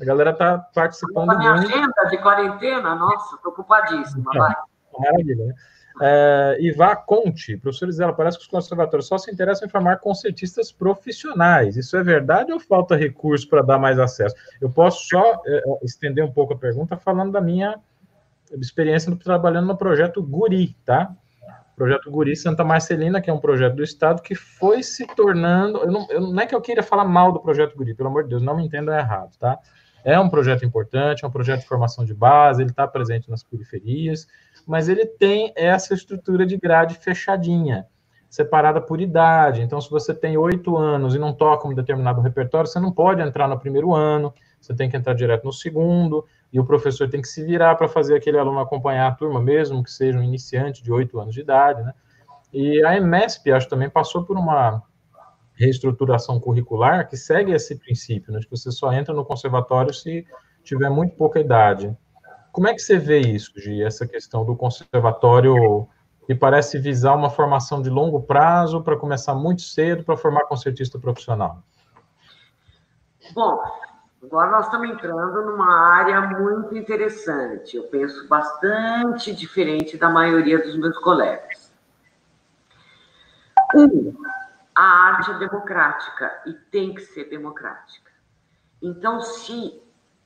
A 0.00 0.04
galera 0.04 0.32
tá 0.32 0.58
participando. 0.74 1.32
A 1.32 1.38
minha 1.38 1.54
muito. 1.54 1.68
agenda 1.68 2.04
de 2.08 2.18
quarentena, 2.18 2.94
nossa, 2.94 3.36
tô 3.42 3.50
ocupadíssima. 3.50 4.24
Então, 4.26 4.48
Maravilha, 4.98 5.46
né? 5.46 5.54
É, 6.00 6.56
Ivá 6.60 6.96
Conte, 6.96 7.56
professor 7.56 7.88
Isela, 7.88 8.12
parece 8.12 8.38
que 8.38 8.44
os 8.44 8.50
conservatórios 8.50 9.06
só 9.06 9.18
se 9.18 9.30
interessam 9.30 9.66
em 9.66 9.70
formar 9.70 9.98
concertistas 9.98 10.72
profissionais. 10.72 11.76
Isso 11.76 11.96
é 11.96 12.02
verdade 12.02 12.52
ou 12.52 12.60
falta 12.60 12.96
recurso 12.96 13.48
para 13.48 13.62
dar 13.62 13.78
mais 13.78 13.98
acesso? 13.98 14.34
Eu 14.60 14.70
posso 14.70 15.06
só 15.08 15.42
é, 15.46 15.56
é, 15.58 15.62
estender 15.82 16.24
um 16.24 16.32
pouco 16.32 16.54
a 16.54 16.58
pergunta 16.58 16.96
falando 16.96 17.32
da 17.32 17.40
minha 17.40 17.78
experiência 18.52 19.14
trabalhando 19.16 19.66
no 19.66 19.76
projeto 19.76 20.22
Guri, 20.22 20.76
tá? 20.84 21.14
Projeto 21.74 22.10
Guri 22.10 22.36
Santa 22.36 22.62
Marcelina, 22.62 23.20
que 23.20 23.30
é 23.30 23.32
um 23.32 23.40
projeto 23.40 23.76
do 23.76 23.82
Estado 23.82 24.20
que 24.20 24.34
foi 24.34 24.82
se 24.82 25.06
tornando. 25.06 25.78
Eu 25.78 25.90
não, 25.90 26.06
eu, 26.10 26.20
não 26.20 26.40
é 26.40 26.46
que 26.46 26.54
eu 26.54 26.60
queira 26.60 26.82
falar 26.82 27.04
mal 27.04 27.32
do 27.32 27.40
projeto 27.40 27.76
Guri, 27.76 27.94
pelo 27.94 28.08
amor 28.08 28.24
de 28.24 28.30
Deus, 28.30 28.42
não 28.42 28.56
me 28.56 28.64
entenda 28.64 28.96
errado, 28.96 29.36
tá? 29.38 29.58
É 30.04 30.18
um 30.18 30.28
projeto 30.28 30.64
importante, 30.64 31.24
é 31.24 31.28
um 31.28 31.30
projeto 31.30 31.60
de 31.60 31.66
formação 31.66 32.04
de 32.04 32.12
base, 32.12 32.62
ele 32.62 32.70
está 32.70 32.86
presente 32.88 33.30
nas 33.30 33.42
periferias, 33.42 34.26
mas 34.66 34.88
ele 34.88 35.06
tem 35.06 35.52
essa 35.56 35.94
estrutura 35.94 36.46
de 36.46 36.56
grade 36.56 36.94
fechadinha, 36.94 37.86
separada 38.28 38.80
por 38.80 39.00
idade. 39.00 39.60
Então, 39.62 39.80
se 39.80 39.90
você 39.90 40.14
tem 40.14 40.36
oito 40.36 40.76
anos 40.76 41.14
e 41.14 41.18
não 41.18 41.32
toca 41.32 41.68
um 41.68 41.74
determinado 41.74 42.20
repertório, 42.20 42.68
você 42.68 42.80
não 42.80 42.92
pode 42.92 43.20
entrar 43.20 43.46
no 43.48 43.58
primeiro 43.58 43.94
ano, 43.94 44.32
você 44.60 44.74
tem 44.74 44.88
que 44.88 44.96
entrar 44.96 45.14
direto 45.14 45.44
no 45.44 45.52
segundo, 45.52 46.24
e 46.52 46.60
o 46.60 46.64
professor 46.64 47.08
tem 47.08 47.20
que 47.20 47.28
se 47.28 47.44
virar 47.44 47.74
para 47.74 47.88
fazer 47.88 48.14
aquele 48.14 48.38
aluno 48.38 48.60
acompanhar 48.60 49.08
a 49.08 49.14
turma, 49.14 49.40
mesmo 49.40 49.82
que 49.82 49.90
seja 49.90 50.18
um 50.18 50.22
iniciante 50.22 50.82
de 50.82 50.92
oito 50.92 51.18
anos 51.18 51.34
de 51.34 51.40
idade, 51.40 51.82
né? 51.82 51.92
E 52.52 52.84
a 52.84 52.96
EMESP, 52.96 53.50
acho, 53.50 53.68
também 53.68 53.88
passou 53.88 54.24
por 54.24 54.36
uma 54.36 54.82
reestruturação 55.54 56.38
curricular 56.40 57.08
que 57.08 57.16
segue 57.16 57.52
esse 57.52 57.76
princípio, 57.76 58.32
né, 58.32 58.40
que 58.40 58.50
você 58.50 58.70
só 58.70 58.92
entra 58.92 59.14
no 59.14 59.24
conservatório 59.24 59.92
se 59.92 60.26
tiver 60.62 60.90
muito 60.90 61.14
pouca 61.16 61.40
idade. 61.40 61.96
Como 62.52 62.68
é 62.68 62.74
que 62.74 62.80
você 62.80 62.98
vê 62.98 63.18
isso, 63.18 63.50
Gi, 63.56 63.82
essa 63.82 64.06
questão 64.06 64.44
do 64.44 64.54
conservatório 64.54 65.88
que 66.26 66.34
parece 66.34 66.78
visar 66.78 67.14
uma 67.14 67.30
formação 67.30 67.80
de 67.80 67.88
longo 67.88 68.22
prazo 68.22 68.82
para 68.82 68.96
começar 68.96 69.34
muito 69.34 69.62
cedo 69.62 70.04
para 70.04 70.18
formar 70.18 70.44
concertista 70.44 70.98
profissional? 70.98 71.62
Bom, 73.34 73.58
agora 74.22 74.50
nós 74.50 74.66
estamos 74.66 74.90
entrando 74.90 75.46
numa 75.46 75.94
área 75.96 76.20
muito 76.20 76.76
interessante. 76.76 77.76
Eu 77.76 77.84
penso 77.84 78.28
bastante 78.28 79.34
diferente 79.34 79.96
da 79.96 80.10
maioria 80.10 80.62
dos 80.62 80.76
meus 80.76 80.98
colegas. 80.98 81.72
Um, 83.74 84.14
a 84.74 84.82
arte 84.82 85.30
é 85.30 85.38
democrática 85.38 86.42
e 86.46 86.52
tem 86.52 86.94
que 86.94 87.00
ser 87.00 87.30
democrática. 87.30 88.12
Então, 88.82 89.20
se 89.22 89.81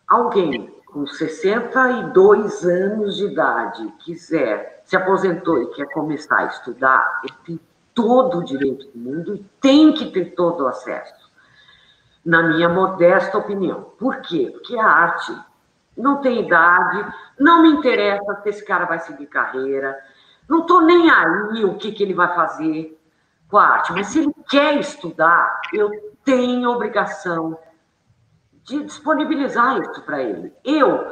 alguém 0.06 0.74
com 0.86 1.06
62 1.06 2.64
anos 2.64 3.16
de 3.16 3.26
idade 3.26 3.86
quiser, 4.04 4.82
se 4.84 4.96
aposentou 4.96 5.62
e 5.62 5.66
quer 5.74 5.86
começar 5.92 6.38
a 6.38 6.46
estudar, 6.46 7.20
ele 7.22 7.34
tem 7.44 7.60
todo 7.92 8.38
o 8.38 8.44
direito 8.44 8.86
do 8.92 8.98
mundo 8.98 9.34
e 9.34 9.44
tem 9.60 9.92
que 9.92 10.10
ter 10.10 10.34
todo 10.34 10.64
o 10.64 10.68
acesso, 10.68 11.30
na 12.24 12.42
minha 12.42 12.68
modesta 12.68 13.36
opinião. 13.36 13.92
Por 13.98 14.20
quê? 14.20 14.50
Porque 14.52 14.78
a 14.78 14.86
arte 14.86 15.36
não 15.96 16.20
tem 16.20 16.46
idade, 16.46 17.12
não 17.38 17.62
me 17.62 17.70
interessa 17.70 18.40
se 18.42 18.48
esse 18.48 18.64
cara 18.64 18.84
vai 18.84 18.98
seguir 18.98 19.26
carreira, 19.26 19.98
não 20.48 20.60
estou 20.60 20.80
nem 20.80 21.10
aí 21.10 21.64
o 21.64 21.74
que, 21.74 21.92
que 21.92 22.02
ele 22.02 22.14
vai 22.14 22.34
fazer 22.34 22.98
com 23.48 23.58
a 23.58 23.66
arte, 23.66 23.92
mas 23.92 24.08
se 24.08 24.20
ele 24.20 24.32
quer 24.48 24.78
estudar, 24.78 25.60
eu 25.72 25.90
tenho 26.24 26.70
obrigação 26.70 27.58
de 28.66 28.82
disponibilizar 28.82 29.80
isso 29.80 30.02
para 30.02 30.22
ele. 30.22 30.52
Eu 30.64 31.10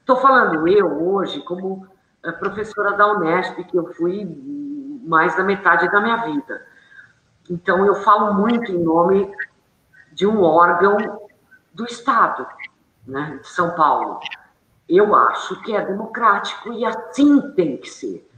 estou 0.00 0.16
falando 0.16 0.66
eu 0.66 1.08
hoje 1.08 1.40
como 1.42 1.86
eh, 2.24 2.32
professora 2.32 2.96
da 2.96 3.12
Unesp, 3.12 3.62
que 3.64 3.76
eu 3.76 3.92
fui 3.94 4.24
mais 5.06 5.36
da 5.36 5.44
metade 5.44 5.90
da 5.90 6.00
minha 6.00 6.16
vida. 6.16 6.66
Então 7.48 7.86
eu 7.86 7.94
falo 8.02 8.34
muito 8.34 8.72
em 8.72 8.82
nome 8.82 9.32
de 10.12 10.26
um 10.26 10.42
órgão 10.42 11.28
do 11.72 11.84
Estado, 11.84 12.44
né, 13.06 13.38
de 13.40 13.48
São 13.48 13.76
Paulo. 13.76 14.18
Eu 14.88 15.14
acho 15.14 15.62
que 15.62 15.76
é 15.76 15.84
democrático 15.84 16.72
e 16.72 16.84
assim 16.84 17.52
tem 17.52 17.76
que 17.76 17.88
ser. 17.88 18.28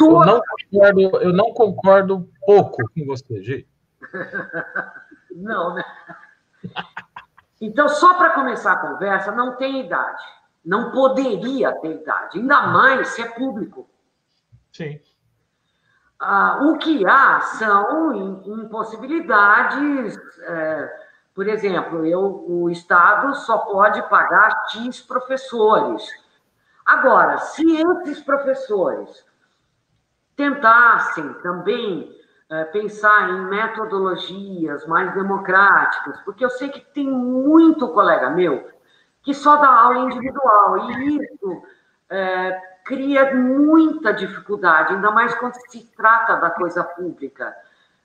Eu, 0.00 0.20
não 0.24 0.40
concordo, 0.40 1.00
eu 1.00 1.32
não 1.32 1.52
concordo 1.52 2.28
pouco 2.46 2.82
com 2.94 3.04
você, 3.04 3.42
Gi. 3.42 3.68
não, 5.34 5.74
né? 5.74 5.84
Então, 7.60 7.88
só 7.88 8.14
para 8.14 8.30
começar 8.30 8.72
a 8.72 8.76
conversa, 8.76 9.32
não 9.32 9.56
tem 9.56 9.80
idade. 9.84 10.22
Não 10.64 10.90
poderia 10.90 11.72
ter 11.80 12.00
idade, 12.00 12.38
ainda 12.38 12.62
mais 12.66 13.08
se 13.08 13.22
é 13.22 13.28
público. 13.28 13.88
Sim. 14.72 15.00
Ah, 16.18 16.58
o 16.62 16.76
que 16.78 17.06
há 17.06 17.40
são 17.40 18.42
impossibilidades. 18.44 20.18
É, 20.40 21.06
por 21.34 21.46
exemplo, 21.46 22.04
eu, 22.04 22.44
o 22.48 22.70
Estado 22.70 23.34
só 23.34 23.58
pode 23.58 24.02
pagar 24.08 24.68
X 24.70 25.00
professores. 25.02 26.02
Agora, 26.84 27.38
se 27.38 27.64
esses 27.76 28.20
professores 28.22 29.24
tentassem 30.34 31.32
também 31.42 32.14
é, 32.50 32.64
pensar 32.64 33.30
em 33.30 33.40
metodologias 33.46 34.86
mais 34.86 35.12
democráticas, 35.14 36.20
porque 36.20 36.44
eu 36.44 36.50
sei 36.50 36.68
que 36.68 36.80
tem 36.80 37.08
muito 37.08 37.88
colega 37.88 38.30
meu 38.30 38.70
que 39.26 39.34
só 39.34 39.56
dá 39.56 39.68
aula 39.68 39.98
individual, 39.98 40.88
e 40.88 41.16
isso 41.16 41.62
é, 42.08 42.52
cria 42.84 43.34
muita 43.34 44.14
dificuldade, 44.14 44.94
ainda 44.94 45.10
mais 45.10 45.34
quando 45.34 45.54
se 45.68 45.84
trata 45.96 46.36
da 46.36 46.48
coisa 46.48 46.84
pública. 46.84 47.52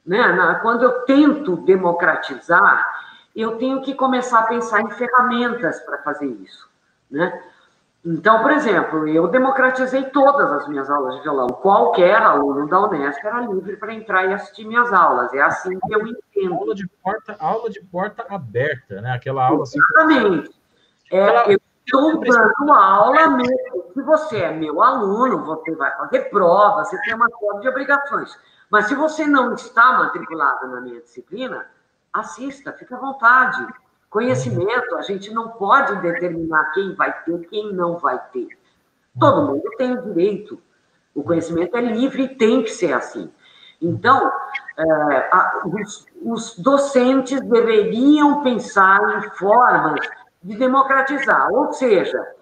Né? 0.04 0.60
Quando 0.64 0.82
eu 0.82 1.06
tento 1.06 1.58
democratizar, 1.58 3.06
eu 3.36 3.60
tenho 3.60 3.84
que 3.84 3.94
começar 3.94 4.40
a 4.40 4.48
pensar 4.48 4.82
em 4.82 4.90
ferramentas 4.90 5.80
para 5.82 6.00
fazer 6.00 6.26
isso. 6.26 6.68
Né? 7.10 7.44
Então, 8.04 8.42
por 8.42 8.52
exemplo, 8.52 9.08
eu 9.08 9.28
democratizei 9.28 10.06
todas 10.06 10.52
as 10.52 10.68
minhas 10.68 10.90
aulas 10.90 11.16
de 11.18 11.22
violão. 11.22 11.48
Qualquer 11.48 12.20
aluno 12.20 12.68
da 12.68 12.82
Unesco 12.82 13.28
era 13.28 13.42
livre 13.42 13.78
para 13.78 13.94
entrar 13.94 14.26
e 14.26 14.34
assistir 14.34 14.66
minhas 14.66 14.92
aulas. 14.92 15.32
É 15.34 15.42
assim 15.42 15.80
que 15.80 15.94
eu 15.94 16.08
entendo. 16.08 16.56
Aula 16.56 16.74
de 16.74 16.88
porta, 16.88 17.36
aula 17.40 17.70
de 17.70 17.80
porta 17.82 18.26
aberta, 18.28 19.02
né? 19.02 19.12
Aquela 19.12 19.46
aula 19.46 19.64
assim. 19.64 19.78
Exatamente. 19.80 20.50
É, 21.12 21.54
eu 21.54 21.60
estou 21.86 22.20
dando 22.22 22.72
aula 22.72 23.28
mesmo. 23.38 23.92
Se 23.94 24.02
você 24.02 24.38
é 24.40 24.52
meu 24.52 24.82
aluno, 24.82 25.46
você 25.46 25.76
vai 25.76 25.96
fazer 25.98 26.22
prova, 26.32 26.84
você 26.84 27.00
tem 27.04 27.14
uma 27.14 27.30
série 27.30 27.62
de 27.62 27.70
obrigações. 27.70 28.36
Mas 28.72 28.86
se 28.86 28.96
você 28.96 29.28
não 29.28 29.54
está 29.54 30.00
matriculado 30.00 30.68
na 30.70 30.82
minha 30.82 31.02
disciplina, 31.02 31.68
assista, 32.12 32.74
fique 32.74 32.94
à 32.96 32.98
vontade. 32.98 33.68
Conhecimento, 34.12 34.94
a 34.98 35.02
gente 35.04 35.34
não 35.34 35.52
pode 35.52 35.96
determinar 36.02 36.74
quem 36.74 36.94
vai 36.96 37.24
ter, 37.24 37.48
quem 37.48 37.72
não 37.72 37.98
vai 37.98 38.20
ter. 38.34 38.50
Todo 39.18 39.48
mundo 39.48 39.64
tem 39.78 39.98
o 39.98 40.02
direito. 40.02 40.62
O 41.16 41.24
conhecimento 41.24 41.78
é 41.78 41.82
livre 41.82 42.24
e 42.24 42.36
tem 42.36 42.62
que 42.62 42.70
ser 42.72 42.92
assim. 42.92 43.32
Então, 43.82 44.30
é, 44.78 44.84
a, 45.32 45.62
os, 45.66 46.06
os 46.22 46.60
docentes 46.60 47.40
deveriam 47.40 48.44
pensar 48.44 49.00
em 49.18 49.30
formas 49.38 50.06
de 50.44 50.58
democratizar, 50.58 51.50
ou 51.50 51.72
seja, 51.72 52.36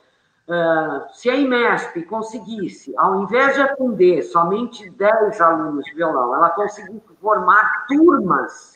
Uh, 0.50 1.06
se 1.14 1.30
a 1.30 1.36
IMESP 1.36 2.02
conseguisse, 2.06 2.92
ao 2.98 3.22
invés 3.22 3.54
de 3.54 3.62
atender 3.62 4.24
somente 4.24 4.90
10 4.90 5.40
alunos 5.40 5.86
de 5.86 5.94
violão, 5.94 6.34
ela 6.34 6.50
conseguisse 6.50 7.06
formar 7.22 7.86
turmas 7.88 8.74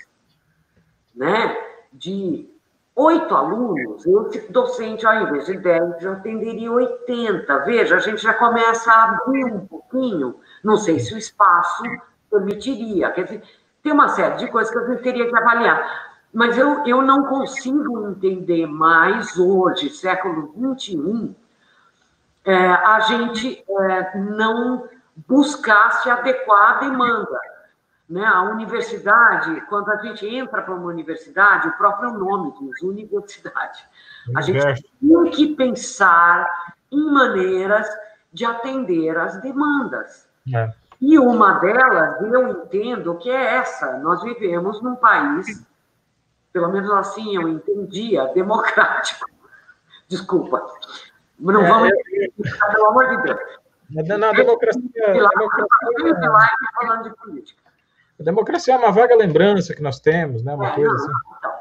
né, 1.15 1.57
de 1.91 2.52
oito 2.95 3.35
alunos, 3.35 4.05
esse 4.05 4.51
docente, 4.51 5.05
ao 5.05 5.15
invés 5.23 5.45
de 5.45 5.57
10, 5.57 6.01
já 6.01 6.13
atenderia 6.13 6.71
80. 6.71 7.57
Veja, 7.59 7.95
a 7.95 7.99
gente 7.99 8.21
já 8.21 8.33
começa 8.33 8.91
a 8.91 9.03
abrir 9.03 9.45
um 9.45 9.65
pouquinho, 9.65 10.35
não 10.63 10.77
sei 10.77 10.99
se 10.99 11.13
o 11.13 11.17
espaço 11.17 11.83
permitiria. 12.29 13.11
Quer 13.11 13.23
dizer, 13.23 13.43
tem 13.81 13.91
uma 13.91 14.09
série 14.09 14.37
de 14.37 14.47
coisas 14.47 14.71
que 14.71 14.79
a 14.79 14.87
gente 14.87 15.03
teria 15.03 15.27
que 15.27 15.35
avaliar. 15.35 16.13
Mas 16.33 16.57
eu, 16.57 16.83
eu 16.85 17.01
não 17.01 17.25
consigo 17.25 18.09
entender 18.09 18.65
mais 18.65 19.37
hoje, 19.37 19.89
século 19.89 20.51
XXI, 20.57 21.35
é, 22.45 22.67
a 22.67 22.99
gente 23.01 23.63
é, 23.69 24.17
não 24.17 24.87
buscar 25.27 25.91
se 26.01 26.09
adequar 26.09 26.77
à 26.77 26.79
demanda. 26.79 27.39
Né? 28.09 28.25
A 28.25 28.43
universidade, 28.43 29.61
quando 29.69 29.89
a 29.89 29.97
gente 29.97 30.27
entra 30.27 30.61
para 30.61 30.73
uma 30.73 30.87
universidade, 30.87 31.67
o 31.67 31.77
próprio 31.77 32.11
nome 32.11 32.53
diz 32.59 32.81
universidade. 32.81 33.85
A 34.35 34.41
gente 34.41 34.83
tem 34.99 35.31
que 35.31 35.55
pensar 35.55 36.75
em 36.91 37.11
maneiras 37.11 37.87
de 38.31 38.45
atender 38.45 39.17
as 39.17 39.41
demandas. 39.41 40.27
É. 40.53 40.71
E 41.01 41.19
uma 41.19 41.59
delas, 41.59 42.21
eu 42.21 42.47
entendo 42.49 43.17
que 43.17 43.29
é 43.29 43.57
essa. 43.57 43.97
Nós 43.99 44.23
vivemos 44.23 44.81
num 44.81 44.95
país, 44.95 45.65
pelo 46.51 46.69
menos 46.69 46.89
assim 46.91 47.35
eu 47.35 47.47
entendia, 47.47 48.27
democrático. 48.33 49.29
Desculpa. 50.07 50.65
Não 51.39 51.61
é, 51.61 51.67
vamos. 51.67 51.89
É, 51.89 52.71
pelo 52.71 52.87
amor 52.87 53.07
de 53.09 53.23
Deus. 53.23 53.39
Na, 53.89 54.31
democracia. 54.31 54.81
democracia 54.95 56.57
falando 56.75 57.03
de 57.03 57.15
política. 57.17 57.62
A 58.19 58.23
democracia 58.23 58.73
é 58.73 58.77
uma 58.77 58.91
vaga 58.91 59.15
lembrança 59.15 59.73
que 59.73 59.81
nós 59.81 59.99
temos, 59.99 60.43
né? 60.43 60.53
Uma 60.53 60.67
é, 60.67 60.75
coisa 60.75 60.93
assim. 60.93 61.11
Então, 61.37 61.51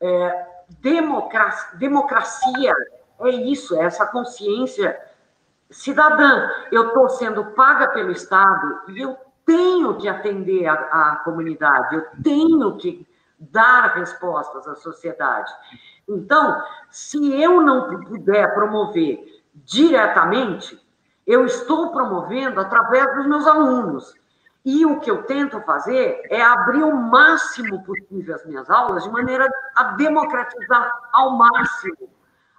é, 0.00 0.46
democracia, 0.80 1.78
democracia 1.78 2.72
é 3.20 3.30
isso, 3.30 3.76
é 3.76 3.84
essa 3.84 4.06
consciência 4.06 4.98
cidadã. 5.70 6.48
Eu 6.70 6.88
estou 6.88 7.08
sendo 7.10 7.44
paga 7.52 7.88
pelo 7.88 8.12
Estado 8.12 8.82
e 8.88 9.00
eu 9.00 9.16
tenho 9.44 9.96
que 9.96 10.08
atender 10.08 10.66
a, 10.66 10.72
a 10.74 11.16
comunidade, 11.24 11.94
eu 11.94 12.06
tenho 12.22 12.76
que 12.76 13.06
dar 13.38 13.94
respostas 13.94 14.66
à 14.66 14.74
sociedade. 14.74 15.52
Então, 16.08 16.62
se 16.90 17.32
eu 17.40 17.60
não 17.60 18.04
puder 18.04 18.54
promover 18.54 19.42
diretamente, 19.54 20.80
eu 21.26 21.44
estou 21.44 21.90
promovendo 21.90 22.60
através 22.60 23.14
dos 23.16 23.26
meus 23.26 23.46
alunos. 23.46 24.14
E 24.66 24.84
o 24.84 24.98
que 24.98 25.08
eu 25.08 25.22
tento 25.22 25.60
fazer 25.60 26.22
é 26.28 26.42
abrir 26.42 26.82
o 26.82 26.96
máximo 26.96 27.84
possível 27.84 28.34
as 28.34 28.44
minhas 28.44 28.68
aulas 28.68 29.04
de 29.04 29.10
maneira 29.10 29.48
a 29.76 29.92
democratizar 29.92 30.92
ao 31.12 31.36
máximo 31.36 32.10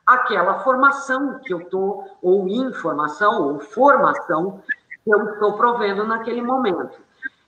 aquela 0.05 0.59
formação 0.59 1.37
que 1.39 1.53
eu 1.53 1.59
estou, 1.59 2.17
ou 2.21 2.47
informação, 2.47 3.43
ou 3.43 3.59
formação 3.59 4.63
que 5.03 5.13
eu 5.13 5.33
estou 5.33 5.57
provendo 5.57 6.05
naquele 6.05 6.41
momento. 6.41 6.97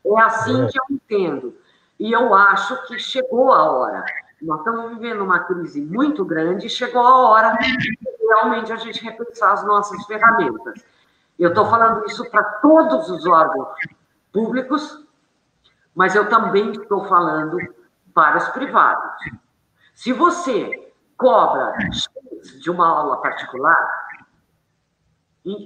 É 0.05 0.21
assim 0.23 0.67
que 0.67 0.77
eu 0.77 0.83
entendo. 0.89 1.55
E 1.97 2.11
eu 2.11 2.35
acho 2.35 2.85
que 2.85 2.99
chegou 2.99 3.53
a 3.53 3.63
hora. 3.63 4.03
Nós 4.41 4.59
estamos 4.59 4.89
vivendo 4.89 5.21
uma 5.21 5.39
crise 5.39 5.79
muito 5.79 6.25
grande 6.25 6.67
chegou 6.67 7.01
a 7.01 7.29
hora 7.29 7.53
de 7.53 7.97
realmente 8.19 8.73
a 8.73 8.75
gente 8.75 9.01
repensar 9.01 9.53
as 9.53 9.63
nossas 9.65 10.05
ferramentas. 10.05 10.83
Eu 11.37 11.49
estou 11.49 11.65
falando 11.67 12.05
isso 12.05 12.29
para 12.29 12.43
todos 12.43 13.09
os 13.09 13.25
órgãos 13.25 13.69
públicos, 14.31 15.05
mas 15.93 16.15
eu 16.15 16.29
também 16.29 16.71
estou 16.71 17.05
falando 17.05 17.57
para 18.13 18.37
os 18.37 18.49
privados. 18.49 19.15
Se 19.93 20.13
você 20.13 20.93
cobra 21.17 21.73
de 22.61 22.71
uma 22.71 22.87
aula 22.87 23.21
particular, 23.21 23.99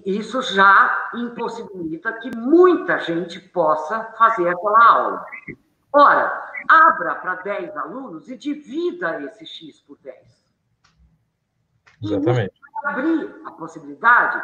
isso 0.05 0.41
já 0.41 1.11
impossibilita 1.13 2.13
que 2.13 2.35
muita 2.35 2.99
gente 2.99 3.39
possa 3.39 4.03
fazer 4.17 4.47
aquela 4.47 4.85
aula. 4.85 5.25
Ora, 5.91 6.51
abra 6.67 7.15
para 7.15 7.35
10 7.35 7.75
alunos 7.77 8.29
e 8.29 8.37
divida 8.37 9.21
esse 9.23 9.45
X 9.45 9.81
por 9.81 9.97
10. 9.99 10.43
Exatamente. 12.01 12.53
E 12.55 12.87
abrir 12.87 13.41
a 13.45 13.51
possibilidade 13.51 14.41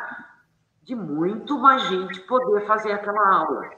de 0.83 0.95
muito 0.95 1.57
mais 1.57 1.83
gente 1.83 2.19
poder 2.21 2.65
fazer 2.65 2.91
aquela 2.91 3.27
aula. 3.27 3.69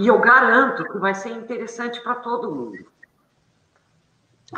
E 0.00 0.08
eu 0.08 0.18
garanto 0.18 0.82
que 0.90 0.98
vai 0.98 1.14
ser 1.14 1.28
interessante 1.28 2.00
para 2.00 2.14
todo 2.14 2.50
mundo. 2.50 2.78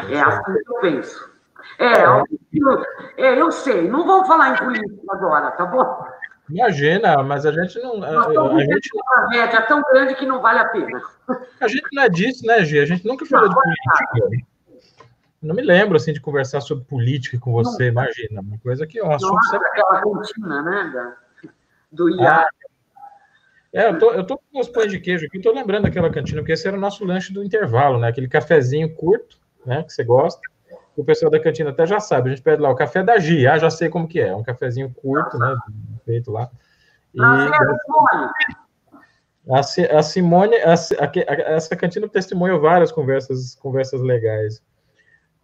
É 0.09 0.21
assim 0.21 0.55
que 0.55 0.73
eu 0.73 0.81
penso. 0.81 1.33
É, 1.81 2.05
eu, 2.05 2.85
é, 3.17 3.41
eu 3.41 3.51
sei. 3.51 3.89
Não 3.89 4.07
vou 4.07 4.25
falar 4.25 4.55
em 4.55 4.65
política 4.65 5.03
agora, 5.11 5.51
tá 5.51 5.67
bom? 5.67 6.07
Imagina, 6.49 7.25
mas 7.25 7.45
a 7.45 7.51
gente 7.51 7.77
não. 7.81 8.05
A, 8.05 8.09
a 8.09 8.61
gente... 8.61 8.91
Uma 8.95 9.27
tragédia 9.27 9.63
tão 9.63 9.83
grande 9.83 10.15
que 10.15 10.27
não 10.27 10.41
vale 10.41 10.61
a 10.61 10.67
pena. 10.67 11.03
A 11.61 11.67
gente 11.67 11.89
não 11.93 12.05
é 12.05 12.09
disso, 12.09 12.47
né, 12.47 12.65
Gê? 12.65 12.79
A 12.79 12.87
gente 12.87 13.05
nunca 13.05 13.27
falou 13.27 13.49
não, 13.49 13.57
de 13.57 14.21
política. 14.21 14.47
Não 15.43 15.57
me 15.57 15.63
lembro 15.63 15.97
assim 15.97 16.13
de 16.13 16.21
conversar 16.21 16.61
sobre 16.61 16.85
política 16.85 17.37
com 17.41 17.51
você, 17.53 17.91
não. 17.91 18.03
imagina. 18.03 18.41
Uma 18.43 18.59
coisa 18.59 18.87
que 18.87 19.01
é 19.01 19.05
um 19.05 19.13
assunto. 19.13 19.33
Nossa, 19.33 19.57
aquela 19.57 20.01
cantina, 20.01 20.63
né? 20.63 21.15
Do 21.91 22.09
IA. 22.11 22.43
Ah, 22.43 22.49
é, 23.75 23.89
eu 23.89 23.99
tô, 23.99 24.13
eu 24.13 24.25
tô 24.25 24.39
com 24.39 24.61
os 24.61 24.69
pães 24.69 24.91
de 24.91 25.01
queijo 25.01 25.27
aqui, 25.27 25.41
tô 25.41 25.53
lembrando 25.53 25.85
daquela 25.85 26.11
cantina, 26.11 26.41
porque 26.41 26.53
esse 26.53 26.67
era 26.67 26.77
o 26.77 26.81
nosso 26.81 27.05
lanche 27.05 27.33
do 27.33 27.43
intervalo, 27.43 27.99
né? 27.99 28.09
Aquele 28.09 28.29
cafezinho 28.29 28.95
curto, 28.95 29.39
né? 29.65 29.83
Que 29.83 29.93
você 29.93 30.05
gosta 30.05 30.41
o 30.97 31.05
pessoal 31.05 31.31
da 31.31 31.41
cantina 31.41 31.71
até 31.71 31.87
já 31.87 32.01
sabe, 32.01 32.29
a 32.29 32.35
gente 32.35 32.43
pede 32.43 32.61
lá 32.61 32.71
o 32.71 32.75
café 32.75 33.03
da 33.03 33.19
Gia, 33.19 33.55
ah, 33.55 33.59
já 33.59 33.71
sei 33.71 33.89
como 33.89 34.07
que 34.07 34.21
é, 34.21 34.29
é 34.29 34.37
um 34.37 34.43
cafezinho 34.43 34.93
curto, 34.95 35.39
né, 35.39 35.57
feito 36.05 36.31
lá. 36.31 36.51
E 37.15 37.21
a, 39.51 39.99
a 39.99 40.03
Simone, 40.03 40.57
a, 40.57 40.75
a, 40.75 41.33
essa 41.55 41.75
cantina 41.75 42.09
testemunhou 42.09 42.61
várias 42.61 42.93
conversas, 42.93 43.55
conversas 43.57 44.01
legais. 44.01 44.63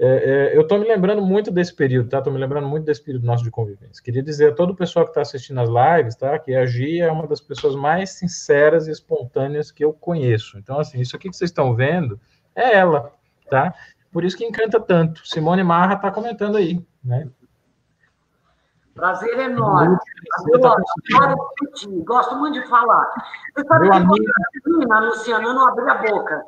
É, 0.00 0.06
é, 0.06 0.56
eu 0.56 0.62
estou 0.62 0.78
me 0.78 0.86
lembrando 0.86 1.20
muito 1.20 1.50
desse 1.50 1.74
período, 1.74 2.08
tá? 2.08 2.18
Estou 2.18 2.32
me 2.32 2.38
lembrando 2.38 2.68
muito 2.68 2.84
desse 2.84 3.02
período 3.02 3.26
nosso 3.26 3.42
de 3.42 3.50
convivência. 3.50 4.02
Queria 4.02 4.22
dizer 4.22 4.52
a 4.52 4.54
todo 4.54 4.70
o 4.70 4.76
pessoal 4.76 5.04
que 5.04 5.10
está 5.10 5.22
assistindo 5.22 5.60
as 5.60 5.68
lives, 5.68 6.14
tá? 6.14 6.38
Que 6.38 6.54
a 6.54 6.64
Gia 6.64 7.06
é 7.06 7.10
uma 7.10 7.26
das 7.26 7.40
pessoas 7.40 7.74
mais 7.74 8.10
sinceras 8.10 8.86
e 8.86 8.92
espontâneas 8.92 9.72
que 9.72 9.84
eu 9.84 9.92
conheço. 9.92 10.56
Então, 10.56 10.78
assim, 10.78 11.00
isso 11.00 11.16
aqui 11.16 11.28
que 11.28 11.36
vocês 11.36 11.50
estão 11.50 11.74
vendo 11.74 12.20
é 12.54 12.76
ela, 12.76 13.12
tá? 13.50 13.74
Por 14.12 14.24
isso 14.24 14.36
que 14.36 14.44
encanta 14.44 14.78
tanto. 14.78 15.26
Simone 15.26 15.64
Marra 15.64 15.94
está 15.94 16.12
comentando 16.12 16.56
aí, 16.56 16.80
né? 17.02 17.28
Prazer 18.94 19.36
enorme. 19.38 19.96
Prazer 20.28 20.60
tá. 20.60 21.34
Gosto 22.04 22.36
muito 22.36 22.60
de 22.60 22.68
falar. 22.68 23.04
Você 23.54 23.66
sabe 23.66 23.82
Meu 23.82 23.90
que 23.90 23.96
amigo... 23.96 25.06
Luciana, 25.06 25.44
eu 25.44 25.54
não 25.54 25.68
abri 25.68 25.88
a 25.88 25.94
boca. 25.94 26.44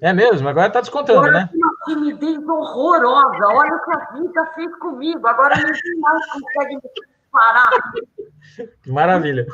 É 0.00 0.12
mesmo? 0.12 0.48
Agora 0.48 0.68
está 0.68 0.80
descontando, 0.80 1.20
Agora, 1.20 1.32
né? 1.32 1.50
Uma 1.54 1.70
timidez 1.86 2.48
horrorosa. 2.48 3.46
Olha 3.46 3.74
o 3.74 3.84
que 3.84 3.92
a 3.92 4.10
vida 4.12 4.46
fez 4.54 4.76
comigo. 4.76 5.26
Agora 5.26 5.56
ninguém 5.56 6.00
mais 6.00 6.26
consegue 6.32 6.76
me 6.76 6.82
parar. 7.32 7.70
Que 8.82 8.90
maravilha. 8.90 9.46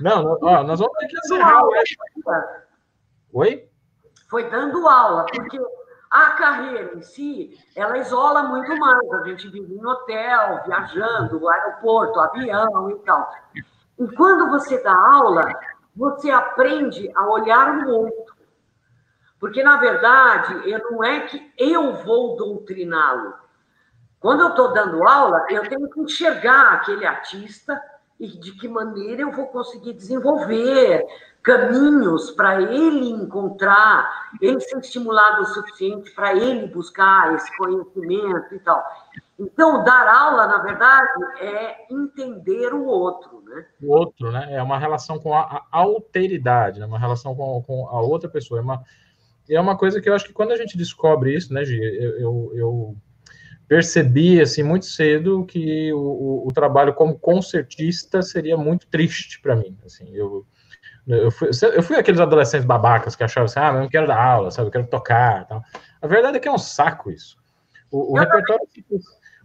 Não, 0.00 0.38
ó, 0.42 0.64
nós 0.64 0.80
vamos 0.80 0.96
ter 0.98 1.06
que 1.06 1.16
encerrar. 1.18 1.62
Oi? 3.32 3.68
foi 4.28 4.48
dando 4.50 4.86
aula, 4.88 5.24
porque 5.34 5.58
a 6.10 6.30
carreira 6.30 6.94
em 6.94 7.02
si, 7.02 7.58
ela 7.74 7.98
isola 7.98 8.44
muito 8.44 8.76
mais. 8.78 9.12
A 9.12 9.24
gente 9.24 9.48
vive 9.48 9.74
em 9.74 9.86
hotel, 9.86 10.62
viajando, 10.66 11.48
aeroporto, 11.48 12.20
avião 12.20 12.90
e 12.90 12.98
tal. 13.00 13.28
E 13.98 14.06
quando 14.14 14.48
você 14.50 14.82
dá 14.82 14.94
aula, 14.94 15.52
você 15.94 16.30
aprende 16.30 17.10
a 17.14 17.26
olhar 17.26 17.74
no 17.74 17.90
outro. 17.90 18.35
Porque, 19.38 19.62
na 19.62 19.76
verdade, 19.76 20.70
eu, 20.70 20.78
não 20.90 21.04
é 21.04 21.20
que 21.20 21.52
eu 21.58 21.94
vou 22.04 22.36
doutriná-lo. 22.36 23.34
Quando 24.18 24.40
eu 24.40 24.48
estou 24.48 24.72
dando 24.72 25.06
aula, 25.06 25.46
eu 25.50 25.68
tenho 25.68 25.88
que 25.90 26.00
enxergar 26.00 26.72
aquele 26.72 27.06
artista 27.06 27.80
e 28.18 28.26
de 28.26 28.52
que 28.52 28.66
maneira 28.66 29.22
eu 29.22 29.30
vou 29.30 29.46
conseguir 29.48 29.92
desenvolver 29.92 31.04
caminhos 31.42 32.32
para 32.32 32.60
ele 32.60 33.10
encontrar, 33.10 34.30
ele 34.40 34.58
ser 34.58 34.78
estimulado 34.78 35.42
o 35.42 35.46
suficiente 35.46 36.10
para 36.12 36.34
ele 36.34 36.66
buscar 36.66 37.34
esse 37.34 37.56
conhecimento 37.56 38.54
e 38.54 38.58
tal. 38.58 38.82
Então, 39.38 39.84
dar 39.84 40.08
aula, 40.08 40.46
na 40.46 40.58
verdade, 40.58 41.08
é 41.38 41.86
entender 41.90 42.72
o 42.72 42.86
outro, 42.86 43.42
né? 43.42 43.66
O 43.80 43.94
outro, 43.94 44.32
né? 44.32 44.54
É 44.54 44.62
uma 44.62 44.78
relação 44.78 45.20
com 45.20 45.34
a, 45.34 45.62
alteridade, 45.70 46.80
né? 46.80 46.86
uma 46.86 46.98
relação 46.98 47.34
com, 47.36 47.62
com 47.62 47.86
a 47.86 48.00
outra 48.00 48.28
pessoa. 48.28 48.58
É 48.58 48.62
uma, 48.62 48.82
é 49.48 49.60
uma 49.60 49.76
coisa 49.76 50.00
que 50.00 50.08
eu 50.08 50.14
acho 50.14 50.26
que 50.26 50.32
quando 50.32 50.52
a 50.52 50.56
gente 50.56 50.76
descobre 50.76 51.34
isso, 51.34 51.52
né, 51.52 51.64
Gi, 51.64 51.78
eu, 51.78 52.18
eu, 52.18 52.52
eu 52.54 52.96
percebi 53.68 54.40
assim 54.40 54.62
muito 54.62 54.86
cedo 54.86 55.44
que 55.44 55.92
o, 55.92 55.98
o, 55.98 56.48
o, 56.48 56.52
trabalho 56.52 56.94
como 56.94 57.18
concertista 57.18 58.22
seria 58.22 58.56
muito 58.56 58.86
triste 58.86 59.40
para 59.40 59.56
mim. 59.56 59.76
Assim, 59.84 60.08
eu, 60.14 60.46
eu 61.06 61.30
fui, 61.30 61.50
eu 61.74 61.82
fui 61.82 61.96
aqueles 61.96 62.20
adolescentes 62.20 62.66
babacas 62.66 63.14
que 63.14 63.24
achavam 63.24 63.46
assim, 63.46 63.58
ah, 63.58 63.68
eu 63.68 63.80
não 63.80 63.88
quero 63.88 64.06
dar 64.06 64.22
aula, 64.22 64.50
sabe, 64.50 64.68
eu 64.68 64.72
quero 64.72 64.86
tocar, 64.86 65.46
tal. 65.46 65.62
A 66.00 66.06
verdade 66.06 66.36
é 66.36 66.40
que 66.40 66.48
é 66.48 66.52
um 66.52 66.58
saco 66.58 67.10
isso. 67.10 67.36
O, 67.90 68.14
o 68.14 68.18
repertório, 68.18 68.66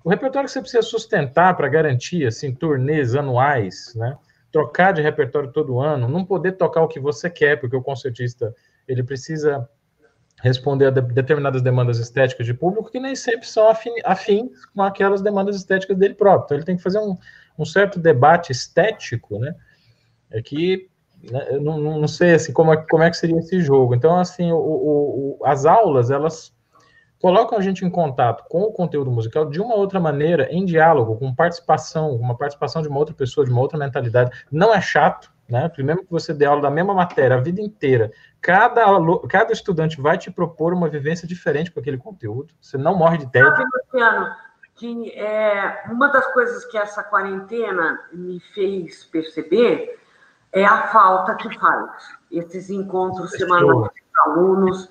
o 0.03 0.09
repertório 0.09 0.47
que 0.47 0.53
você 0.53 0.61
precisa 0.61 0.81
sustentar 0.81 1.55
para 1.55 1.67
garantir 1.67 2.25
assim 2.25 2.53
turnês 2.53 3.15
anuais, 3.15 3.93
né? 3.95 4.17
Trocar 4.51 4.91
de 4.91 5.01
repertório 5.01 5.51
todo 5.51 5.79
ano, 5.79 6.09
não 6.09 6.25
poder 6.25 6.53
tocar 6.53 6.81
o 6.81 6.87
que 6.87 6.99
você 6.99 7.29
quer, 7.29 7.59
porque 7.59 7.75
o 7.75 7.81
concertista 7.81 8.53
ele 8.87 9.03
precisa 9.03 9.67
responder 10.41 10.87
a 10.87 10.89
de, 10.89 11.01
determinadas 11.01 11.61
demandas 11.61 11.99
estéticas 11.99 12.45
de 12.45 12.53
público 12.53 12.91
que 12.91 12.99
nem 12.99 13.15
sempre 13.15 13.47
são 13.47 13.69
afins 13.69 14.65
com 14.73 14.81
aquelas 14.81 15.21
demandas 15.21 15.55
estéticas 15.55 15.97
dele 15.97 16.15
próprio. 16.15 16.45
Então, 16.45 16.57
ele 16.57 16.65
tem 16.65 16.77
que 16.77 16.83
fazer 16.83 16.99
um, 16.99 17.17
um 17.57 17.65
certo 17.65 17.99
debate 17.99 18.51
estético, 18.51 19.37
né? 19.37 19.55
É 20.31 20.41
que 20.41 20.89
né, 21.29 21.47
eu 21.51 21.61
não, 21.61 21.77
não 21.99 22.07
sei 22.07 22.33
assim, 22.33 22.51
como, 22.51 22.73
é, 22.73 22.77
como 22.89 23.03
é 23.03 23.09
que 23.09 23.17
seria 23.17 23.37
esse 23.37 23.61
jogo. 23.61 23.93
Então, 23.93 24.17
assim, 24.17 24.51
o, 24.51 24.57
o, 24.57 25.37
o, 25.39 25.45
as 25.45 25.65
aulas, 25.65 26.09
elas 26.09 26.53
colocam 27.21 27.57
a 27.57 27.61
gente 27.61 27.85
em 27.85 27.89
contato 27.89 28.45
com 28.49 28.61
o 28.61 28.71
conteúdo 28.71 29.11
musical 29.11 29.45
de 29.45 29.61
uma 29.61 29.75
outra 29.75 29.99
maneira, 29.99 30.47
em 30.51 30.65
diálogo, 30.65 31.17
com 31.17 31.33
participação, 31.33 32.15
uma 32.15 32.35
participação 32.35 32.81
de 32.81 32.87
uma 32.87 32.97
outra 32.97 33.13
pessoa, 33.13 33.45
de 33.45 33.51
uma 33.51 33.61
outra 33.61 33.77
mentalidade. 33.77 34.31
Não 34.51 34.73
é 34.73 34.81
chato, 34.81 35.31
né? 35.47 35.69
Primeiro 35.69 36.03
que 36.03 36.11
você 36.11 36.33
dê 36.33 36.45
aula 36.45 36.61
da 36.61 36.71
mesma 36.71 36.95
matéria 36.95 37.37
a 37.37 37.39
vida 37.39 37.61
inteira, 37.61 38.11
cada, 38.41 38.85
cada 39.29 39.53
estudante 39.53 40.01
vai 40.01 40.17
te 40.17 40.31
propor 40.31 40.73
uma 40.73 40.89
vivência 40.89 41.27
diferente 41.27 41.71
com 41.71 41.79
aquele 41.79 41.97
conteúdo. 41.97 42.53
Você 42.59 42.77
não 42.77 42.95
morre 42.95 43.19
de 43.19 43.31
tédio. 43.31 43.65
Luciano, 43.85 44.35
que 44.75 45.11
é, 45.11 45.83
uma 45.91 46.07
das 46.07 46.25
coisas 46.33 46.65
que 46.65 46.77
essa 46.77 47.03
quarentena 47.03 47.99
me 48.11 48.39
fez 48.53 49.05
perceber 49.05 49.99
é 50.51 50.65
a 50.65 50.87
falta 50.87 51.35
que 51.35 51.53
faz. 51.59 52.17
Esses 52.31 52.69
encontros 52.69 53.31
semanais 53.31 53.89
com 53.89 54.31
alunos 54.31 54.89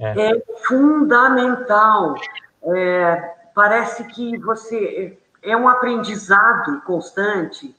é, 0.00 0.32
é 0.32 0.42
fundamental. 0.66 2.16
É, 2.74 3.34
parece 3.54 4.04
que 4.08 4.36
você 4.38 5.16
é 5.42 5.56
um 5.56 5.68
aprendizado 5.68 6.80
constante 6.82 7.74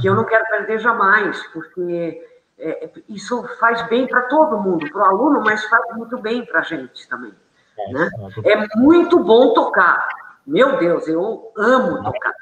que 0.00 0.06
eu 0.06 0.14
não 0.14 0.24
quero 0.24 0.46
perder 0.46 0.78
jamais, 0.78 1.44
porque 1.48 2.24
é, 2.60 2.90
isso 3.08 3.42
faz 3.58 3.82
bem 3.88 4.06
para 4.06 4.22
todo 4.22 4.58
mundo, 4.58 4.90
para 4.90 5.00
o 5.00 5.04
aluno, 5.04 5.40
mas 5.42 5.64
faz 5.64 5.96
muito 5.96 6.18
bem 6.18 6.44
para 6.44 6.60
a 6.60 6.62
gente 6.62 7.08
também. 7.08 7.34
É, 7.78 7.92
né? 7.92 8.10
É 8.44 8.78
muito 8.78 9.18
bom 9.18 9.54
tocar. 9.54 10.06
Meu 10.46 10.78
Deus, 10.78 11.08
eu 11.08 11.52
amo 11.56 12.02
tocar. 12.02 12.34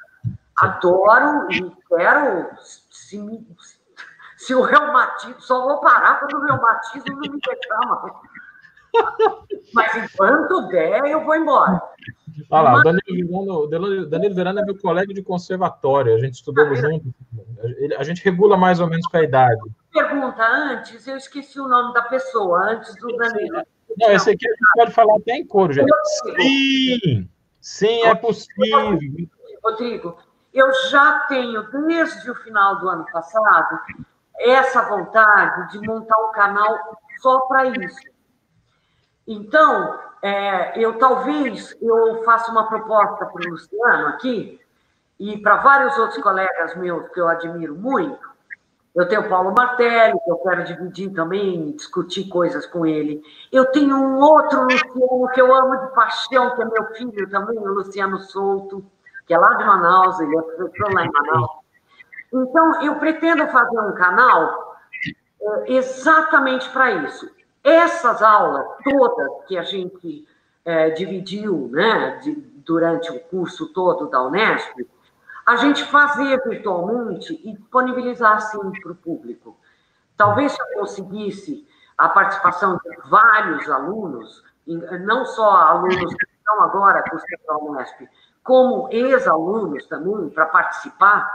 Adoro 0.61 1.51
e 1.53 1.71
quero. 1.89 2.51
Se, 2.91 3.47
se 4.37 4.55
o 4.55 4.63
reumatismo. 4.63 5.41
Só 5.41 5.63
vou 5.63 5.81
parar 5.81 6.21
quando 6.21 6.35
o 6.35 6.45
reumatismo 6.45 7.13
não 7.13 7.21
me 7.21 7.41
deixar 7.41 7.79
mais. 7.87 8.15
Mas 9.75 9.95
enquanto 9.97 10.69
der, 10.69 11.05
eu 11.07 11.25
vou 11.25 11.35
embora. 11.35 11.81
Olha 12.51 12.63
lá, 12.63 12.75
o 12.77 12.83
Danilo 12.83 13.69
Verano, 13.69 14.07
Danilo 14.07 14.35
Verano 14.35 14.61
é 14.61 14.65
meu 14.65 14.79
colega 14.79 15.13
de 15.13 15.23
conservatório, 15.23 16.15
a 16.15 16.19
gente 16.19 16.35
estudou 16.35 16.65
ah, 16.67 16.75
junto. 16.75 17.15
A 17.99 18.05
gente 18.05 18.25
regula 18.25 18.57
mais 18.57 18.81
ou 18.81 18.89
menos 18.89 19.07
com 19.07 19.17
a 19.17 19.23
idade. 19.23 19.61
Pergunta 19.93 20.43
antes, 20.43 21.07
eu 21.07 21.17
esqueci 21.17 21.61
o 21.61 21.69
nome 21.69 21.93
da 21.93 22.03
pessoa, 22.03 22.73
antes 22.73 22.95
do 22.97 23.17
Danilo. 23.17 23.63
Não, 23.99 24.11
esse 24.13 24.31
aqui 24.31 24.47
a 24.47 24.51
gente 24.51 24.73
pode 24.75 24.93
falar 24.93 25.17
até 25.17 25.33
em 25.33 25.47
coro, 25.47 25.73
gente. 25.73 25.93
Sim, 26.37 27.29
sim, 27.61 28.03
é 28.05 28.15
possível. 28.15 28.99
Rodrigo, 29.65 30.17
eu 30.55 30.73
já 30.89 31.27
tenho, 31.29 31.69
desde 31.71 32.31
o 32.31 32.35
final 32.35 32.79
do 32.79 32.89
ano 32.89 33.05
passado, 33.13 33.81
essa 34.39 34.83
vontade 34.83 35.73
de 35.73 35.87
montar 35.87 36.17
um 36.29 36.33
canal 36.33 36.99
só 37.21 37.41
para 37.41 37.67
isso. 37.67 38.01
Então, 39.29 39.99
é, 40.23 40.83
eu 40.83 40.99
talvez 40.99 41.77
eu 41.83 42.25
faça 42.25 42.51
uma 42.51 42.67
proposta 42.67 43.27
para 43.27 43.47
o 43.47 43.51
Luciano 43.51 44.09
aqui 44.09 44.59
e 45.21 45.37
para 45.43 45.57
vários 45.57 45.99
outros 45.99 46.23
colegas 46.23 46.75
meus 46.77 47.07
que 47.11 47.21
eu 47.21 47.29
admiro 47.29 47.77
muito. 47.77 48.27
Eu 48.95 49.07
tenho 49.07 49.21
o 49.21 49.29
Paulo 49.29 49.55
Martelli, 49.57 50.19
que 50.25 50.31
eu 50.31 50.39
quero 50.39 50.65
dividir 50.65 51.13
também, 51.13 51.73
discutir 51.73 52.27
coisas 52.31 52.67
com 52.67 52.87
ele. 52.87 53.23
Eu 53.53 53.67
tenho 53.67 53.95
um 53.95 54.19
outro 54.19 54.63
Luciano 54.63 55.29
que 55.35 55.41
eu 55.43 55.55
amo 55.55 55.77
de 55.77 55.95
paixão, 55.95 56.57
que 56.57 56.63
é 56.63 56.65
meu 56.65 56.87
filho 56.95 57.29
também, 57.29 57.59
o 57.59 57.75
Luciano 57.75 58.19
Souto, 58.21 58.83
que 59.27 59.35
é 59.35 59.39
lá 59.39 59.55
de 59.55 59.65
Manaus, 59.65 60.19
ele 60.21 60.37
é 60.37 60.41
professor 60.41 60.95
lá 60.95 61.05
em 61.05 61.13
Manaus. 61.13 61.51
Então, 62.33 62.83
eu 62.83 62.95
pretendo 62.97 63.47
fazer 63.49 63.79
um 63.79 63.93
canal 63.93 64.75
é, 65.41 65.75
exatamente 65.75 66.69
para 66.71 66.91
isso 66.93 67.38
essas 67.69 68.23
aulas 68.23 68.67
todas 68.83 69.45
que 69.47 69.57
a 69.57 69.63
gente 69.63 70.27
é, 70.65 70.91
dividiu 70.91 71.69
né, 71.73 72.19
de, 72.23 72.33
durante 72.65 73.11
o 73.11 73.21
curso 73.21 73.73
todo 73.73 74.09
da 74.09 74.23
Unesp, 74.23 74.87
a 75.47 75.57
gente 75.57 75.85
fazer 75.85 76.43
virtualmente 76.47 77.41
e 77.45 77.55
disponibilizar 77.55 78.37
assim 78.37 78.71
para 78.83 78.93
o 78.93 78.95
público. 78.95 79.57
Talvez 80.17 80.53
se 80.53 80.61
eu 80.61 80.81
conseguisse 80.81 81.67
a 81.97 82.09
participação 82.09 82.77
de 82.77 83.09
vários 83.09 83.69
alunos, 83.71 84.45
não 85.07 85.25
só 85.25 85.51
alunos 85.57 86.15
que 86.15 86.27
estão 86.37 86.63
agora 86.63 87.03
com 87.03 87.17
o 87.17 87.71
Unesp, 87.71 88.09
como 88.45 88.89
ex-alunos 88.91 89.87
também, 89.87 90.29
para 90.31 90.47
participar, 90.47 91.31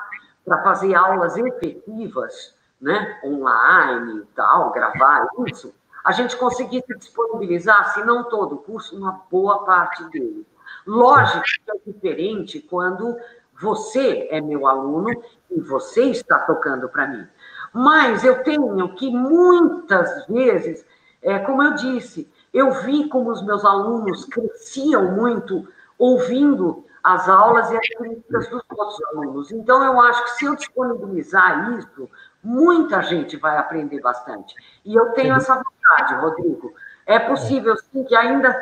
para 0.46 0.62
fazer 0.64 0.96
aulas 0.96 1.38
efetivas, 1.38 2.56
né, 2.82 3.20
online 3.24 4.20
e 4.20 4.26
tal, 4.36 4.72
gravar 4.72 5.28
isso, 5.48 5.74
a 6.04 6.12
gente 6.12 6.36
conseguisse 6.36 6.98
disponibilizar, 6.98 7.94
se 7.94 8.04
não 8.04 8.26
todo 8.26 8.56
o 8.56 8.58
curso, 8.58 8.98
uma 8.98 9.24
boa 9.32 9.64
parte 9.64 10.04
dele. 10.10 10.46
Lógico 10.86 11.44
que 11.44 11.72
é 11.72 11.92
diferente 11.92 12.60
quando 12.60 13.16
você 13.60 14.28
é 14.30 14.42
meu 14.42 14.68
aluno 14.68 15.10
e 15.50 15.60
você 15.62 16.06
está 16.06 16.40
tocando 16.40 16.90
para 16.90 17.08
mim. 17.08 17.28
Mas 17.74 18.24
eu 18.24 18.44
tenho 18.44 18.94
que 18.96 19.10
muitas 19.10 20.28
vezes, 20.28 20.86
é, 21.22 21.40
como 21.40 21.64
eu 21.64 21.74
disse, 21.76 22.30
eu 22.54 22.72
vi 22.84 23.08
como 23.08 23.32
os 23.32 23.42
meus 23.44 23.64
alunos 23.64 24.26
cresciam 24.26 25.12
muito 25.14 25.68
ouvindo 25.98 26.86
as 27.04 27.28
aulas 27.28 27.70
e 27.72 27.78
as 27.78 27.88
críticas 27.90 28.50
dos 28.50 28.64
outros 28.70 29.04
alunos. 29.08 29.52
Então, 29.52 29.84
eu 29.84 30.00
acho 30.00 30.24
que 30.24 30.30
se 30.32 30.46
eu 30.46 30.56
disponibilizar 30.56 31.78
isso, 31.78 32.10
muita 32.44 33.02
gente 33.02 33.38
vai 33.38 33.57
aprender 33.57 34.02
bastante. 34.02 34.53
E 34.86 34.94
eu 34.94 35.11
tenho 35.14 35.34
essa 35.36 35.56
vontade, 35.56 36.15
Rodrigo. 36.15 36.74
É 37.06 37.20
possível, 37.20 37.76
sim, 37.78 38.03
que 38.03 38.15
ainda. 38.15 38.56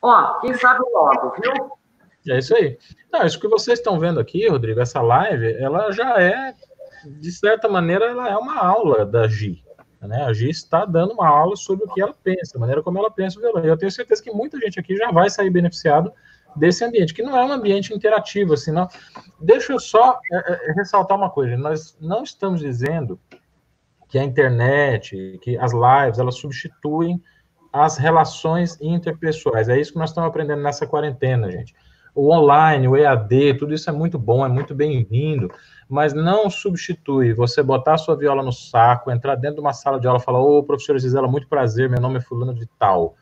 Ó, 0.00 0.40
quem 0.40 0.54
sabe 0.54 0.80
logo, 0.92 1.34
viu? 1.40 1.76
É 2.28 2.38
isso 2.38 2.54
aí. 2.56 2.78
Não, 3.12 3.24
isso 3.24 3.40
que 3.40 3.48
vocês 3.48 3.78
estão 3.78 3.98
vendo 3.98 4.18
aqui, 4.18 4.48
Rodrigo, 4.48 4.80
essa 4.80 5.00
live, 5.00 5.54
ela 5.54 5.90
já 5.92 6.20
é, 6.20 6.54
de 7.04 7.30
certa 7.30 7.68
maneira, 7.68 8.06
ela 8.06 8.28
é 8.28 8.36
uma 8.36 8.58
aula 8.58 9.04
da 9.04 9.28
Gi. 9.28 9.64
Né? 10.02 10.22
A 10.24 10.32
Gi 10.32 10.50
está 10.50 10.84
dando 10.84 11.12
uma 11.12 11.28
aula 11.28 11.56
sobre 11.56 11.84
o 11.84 11.92
que 11.92 12.00
ela 12.00 12.14
pensa, 12.22 12.56
a 12.56 12.60
maneira 12.60 12.82
como 12.82 12.98
ela 12.98 13.10
pensa 13.10 13.38
o 13.38 13.42
violão. 13.42 13.64
Eu 13.64 13.76
tenho 13.76 13.90
certeza 13.90 14.22
que 14.22 14.30
muita 14.30 14.58
gente 14.58 14.78
aqui 14.78 14.96
já 14.96 15.10
vai 15.10 15.30
sair 15.30 15.50
beneficiado 15.50 16.12
desse 16.56 16.84
ambiente, 16.84 17.14
que 17.14 17.22
não 17.22 17.36
é 17.36 17.44
um 17.44 17.52
ambiente 17.52 17.94
interativo, 17.94 18.54
assim, 18.54 18.72
não. 18.72 18.88
Deixa 19.40 19.72
eu 19.72 19.78
só 19.78 20.18
é, 20.32 20.36
é, 20.36 20.72
ressaltar 20.72 21.16
uma 21.16 21.30
coisa, 21.30 21.56
nós 21.56 21.96
não 22.00 22.22
estamos 22.22 22.60
dizendo 22.60 23.20
que 24.08 24.18
a 24.18 24.24
internet, 24.24 25.38
que 25.42 25.58
as 25.58 25.72
lives, 25.72 26.18
elas 26.18 26.36
substituem 26.36 27.22
as 27.72 27.98
relações 27.98 28.78
interpessoais. 28.80 29.68
É 29.68 29.78
isso 29.78 29.92
que 29.92 29.98
nós 29.98 30.10
estamos 30.10 30.28
aprendendo 30.28 30.62
nessa 30.62 30.86
quarentena, 30.86 31.50
gente. 31.50 31.74
O 32.14 32.32
online, 32.32 32.88
o 32.88 32.96
EAD, 32.96 33.58
tudo 33.58 33.74
isso 33.74 33.90
é 33.90 33.92
muito 33.92 34.18
bom, 34.18 34.46
é 34.46 34.48
muito 34.48 34.74
bem-vindo, 34.74 35.50
mas 35.86 36.14
não 36.14 36.48
substitui 36.48 37.34
você 37.34 37.62
botar 37.62 37.94
a 37.94 37.98
sua 37.98 38.16
viola 38.16 38.42
no 38.42 38.52
saco, 38.52 39.10
entrar 39.10 39.34
dentro 39.34 39.56
de 39.56 39.60
uma 39.60 39.74
sala 39.74 40.00
de 40.00 40.06
aula 40.06 40.18
e 40.18 40.22
falar: 40.22 40.40
Ô, 40.40 40.62
professora 40.62 40.98
Gisela, 40.98 41.28
muito 41.28 41.46
prazer, 41.46 41.90
meu 41.90 42.00
nome 42.00 42.16
é 42.16 42.20
Fulano 42.22 42.54
de 42.54 42.66
Tal. 42.78 43.16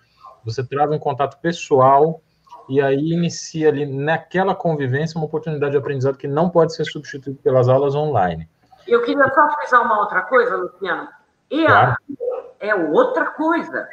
Você 0.45 0.65
trava 0.65 0.95
um 0.95 0.99
contato 0.99 1.41
pessoal 1.41 2.23
e 2.69 2.81
aí 2.81 3.13
inicia 3.13 3.69
ali 3.69 3.87
naquela 3.87 4.55
convivência 4.55 5.19
uma 5.19 5.27
oportunidade 5.27 5.73
de 5.73 5.79
aprendizado 5.79 6.17
que 6.17 6.29
não 6.29 6.49
pode 6.49 6.75
ser 6.75 6.85
substituído 6.85 7.39
pelas 7.43 7.69
aulas 7.69 7.95
online. 7.95 8.49
Eu 8.87 9.03
queria 9.03 9.29
só 9.33 9.51
frisar 9.57 9.83
uma 9.83 10.01
outra 10.01 10.23
coisa, 10.23 10.57
Luciano. 10.57 11.09
EAD 11.51 11.67
claro. 11.67 11.97
é 12.61 12.75
outra 12.75 13.27
coisa. 13.27 13.89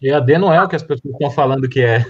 EAD 0.00 0.38
não 0.38 0.52
é 0.52 0.62
o 0.62 0.68
que 0.68 0.76
as 0.76 0.82
pessoas 0.82 1.12
estão 1.12 1.30
falando 1.30 1.68
que 1.68 1.80
é. 1.80 2.04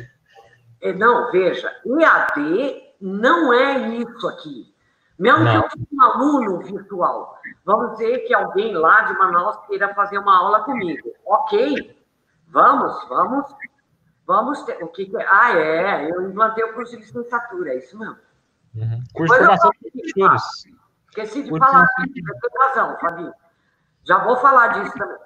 é 0.81 0.93
não, 0.93 1.31
veja, 1.31 1.71
EAD 1.85 2.83
não 3.01 3.53
é 3.53 3.89
isso 3.99 4.29
aqui. 4.29 4.73
Mesmo 5.19 5.45
não. 5.45 5.53
que 5.53 5.67
eu 5.67 5.71
tenha 5.71 5.87
um 5.93 6.03
aluno 6.03 6.59
virtual, 6.61 7.39
vamos 7.65 7.93
dizer 7.93 8.21
que 8.21 8.35
alguém 8.35 8.75
lá 8.75 9.03
de 9.03 9.13
Manaus 9.15 9.57
queira 9.67 9.95
fazer 9.95 10.19
uma 10.19 10.37
aula 10.37 10.61
comigo. 10.61 11.13
Ok, 11.27 11.97
vamos, 12.49 13.09
vamos, 13.09 13.47
vamos 14.33 14.63
ter. 14.63 14.83
O 14.83 14.89
que, 14.89 15.05
que 15.05 15.17
é? 15.17 15.27
Ah, 15.29 15.53
é, 15.53 16.11
eu 16.11 16.23
implantei 16.23 16.65
o 16.65 16.73
curso 16.73 16.97
de 16.97 17.03
licenciatura, 17.03 17.75
é 17.75 17.79
isso 17.79 17.99
mesmo. 17.99 18.17
Uhum. 18.75 19.03
Curso 19.13 19.35
de 19.35 19.41
formação 19.41 19.71
de 19.71 19.91
professores. 19.91 20.43
Esqueci 21.09 21.43
de 21.43 21.59
falar, 21.59 21.87
tem 21.99 22.25
razão, 22.59 22.97
Fabinho. 22.99 23.35
Já 24.05 24.19
vou 24.19 24.37
falar 24.37 24.69
disso 24.69 24.97
também. 24.97 25.19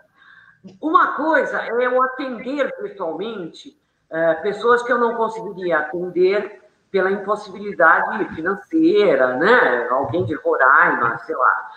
Uma 0.80 1.14
coisa 1.14 1.62
é 1.62 1.86
eu 1.86 2.02
atender 2.02 2.74
virtualmente 2.82 3.80
é, 4.10 4.34
pessoas 4.34 4.82
que 4.82 4.90
eu 4.90 4.98
não 4.98 5.14
conseguiria 5.14 5.78
atender 5.78 6.60
pela 6.90 7.12
impossibilidade 7.12 8.34
financeira, 8.34 9.36
né? 9.36 9.86
Alguém 9.90 10.24
de 10.24 10.34
Roraima, 10.34 11.16
sei 11.18 11.36
lá, 11.36 11.70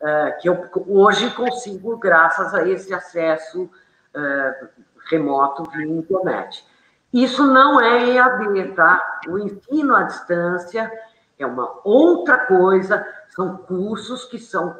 é, 0.00 0.30
que 0.32 0.48
eu 0.48 0.68
hoje 0.88 1.30
consigo 1.30 1.96
graças 1.98 2.52
a 2.52 2.66
esse 2.66 2.92
acesso 2.92 3.70
é, 4.12 4.66
remoto 5.10 5.62
via 5.70 5.86
internet. 5.86 6.66
Isso 7.12 7.46
não 7.46 7.80
é 7.80 8.10
EAD, 8.10 8.72
tá? 8.74 9.20
O 9.28 9.38
ensino 9.38 9.94
à 9.94 10.04
distância 10.04 10.90
é 11.38 11.46
uma 11.46 11.80
outra 11.84 12.46
coisa, 12.46 13.06
são 13.30 13.56
cursos 13.58 14.24
que 14.24 14.38
são 14.38 14.78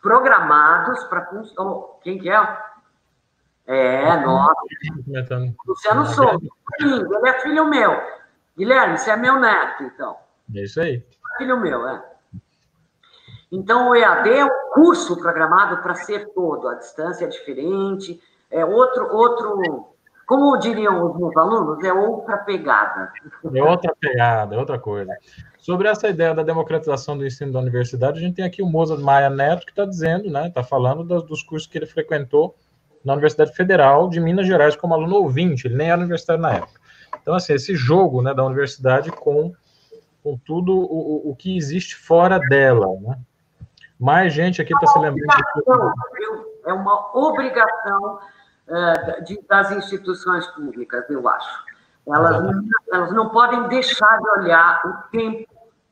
programados 0.00 1.02
para 1.04 1.26
função. 1.26 1.96
Quem 2.02 2.18
que 2.18 2.30
é? 2.30 2.58
É, 3.66 4.16
nossa. 4.24 4.54
Luciano 5.66 6.06
Souza. 6.06 6.38
Ele 6.80 7.28
é 7.28 7.40
filho 7.40 7.68
meu. 7.68 8.00
Guilherme, 8.56 8.98
você 8.98 9.10
é 9.10 9.16
meu 9.16 9.38
neto, 9.38 9.84
então. 9.84 10.16
É 10.54 10.62
isso 10.62 10.80
aí. 10.80 11.04
Filho 11.38 11.58
meu, 11.58 11.88
é. 11.88 12.04
Então, 13.50 13.90
o 13.90 13.96
EAD 13.96 14.30
é 14.30 14.44
um 14.44 14.72
curso 14.72 15.16
programado 15.16 15.82
para 15.82 15.94
ser 15.94 16.28
todo. 16.34 16.68
A 16.68 16.74
distância 16.74 17.24
é 17.24 17.28
diferente, 17.28 18.20
é 18.50 18.64
outro, 18.64 19.14
outro, 19.14 19.91
Como 20.26 20.56
diriam 20.58 21.10
os 21.10 21.18
meus 21.18 21.36
alunos, 21.36 21.82
é 21.84 21.92
outra 21.92 22.38
pegada. 22.38 23.12
É 23.54 23.62
outra 23.62 23.94
pegada, 24.00 24.54
é 24.54 24.58
outra 24.58 24.78
coisa. 24.78 25.16
Sobre 25.58 25.88
essa 25.88 26.08
ideia 26.08 26.34
da 26.34 26.42
democratização 26.42 27.16
do 27.16 27.26
ensino 27.26 27.52
da 27.52 27.60
universidade, 27.60 28.18
a 28.18 28.22
gente 28.22 28.36
tem 28.36 28.44
aqui 28.44 28.62
o 28.62 28.66
Moza 28.66 28.96
Maia 28.96 29.30
Neto, 29.30 29.64
que 29.64 29.72
está 29.72 29.84
dizendo, 29.84 30.30
né, 30.30 30.48
está 30.48 30.62
falando 30.62 31.04
dos, 31.04 31.22
dos 31.24 31.42
cursos 31.42 31.68
que 31.68 31.78
ele 31.78 31.86
frequentou 31.86 32.54
na 33.04 33.12
Universidade 33.12 33.54
Federal 33.54 34.08
de 34.08 34.20
Minas 34.20 34.46
Gerais 34.46 34.76
como 34.76 34.94
aluno 34.94 35.16
ouvinte, 35.16 35.66
ele 35.66 35.76
nem 35.76 35.90
era 35.90 36.00
universitário 36.00 36.40
na 36.40 36.54
época. 36.54 36.80
Então, 37.20 37.34
assim, 37.34 37.52
esse 37.52 37.74
jogo 37.76 38.22
né, 38.22 38.32
da 38.34 38.44
universidade 38.44 39.10
com, 39.10 39.52
com 40.22 40.36
tudo 40.38 40.72
o, 40.76 41.30
o 41.30 41.36
que 41.36 41.56
existe 41.56 41.96
fora 41.96 42.38
dela, 42.38 42.86
né? 43.00 43.18
Mais 43.98 44.32
gente 44.32 44.60
aqui 44.60 44.74
está 44.74 44.86
se 44.88 44.98
lembrando. 44.98 45.30
É 46.66 46.72
uma 46.72 47.16
obrigação 47.16 48.18
das 49.48 49.70
instituições 49.72 50.46
públicas, 50.48 51.08
eu 51.10 51.28
acho. 51.28 51.64
Elas 52.06 52.42
não, 52.42 52.62
elas 52.92 53.12
não 53.12 53.28
podem 53.28 53.68
deixar 53.68 54.18
de 54.18 54.40
olhar 54.40 54.82
o 54.84 55.10
tempo 55.10 55.46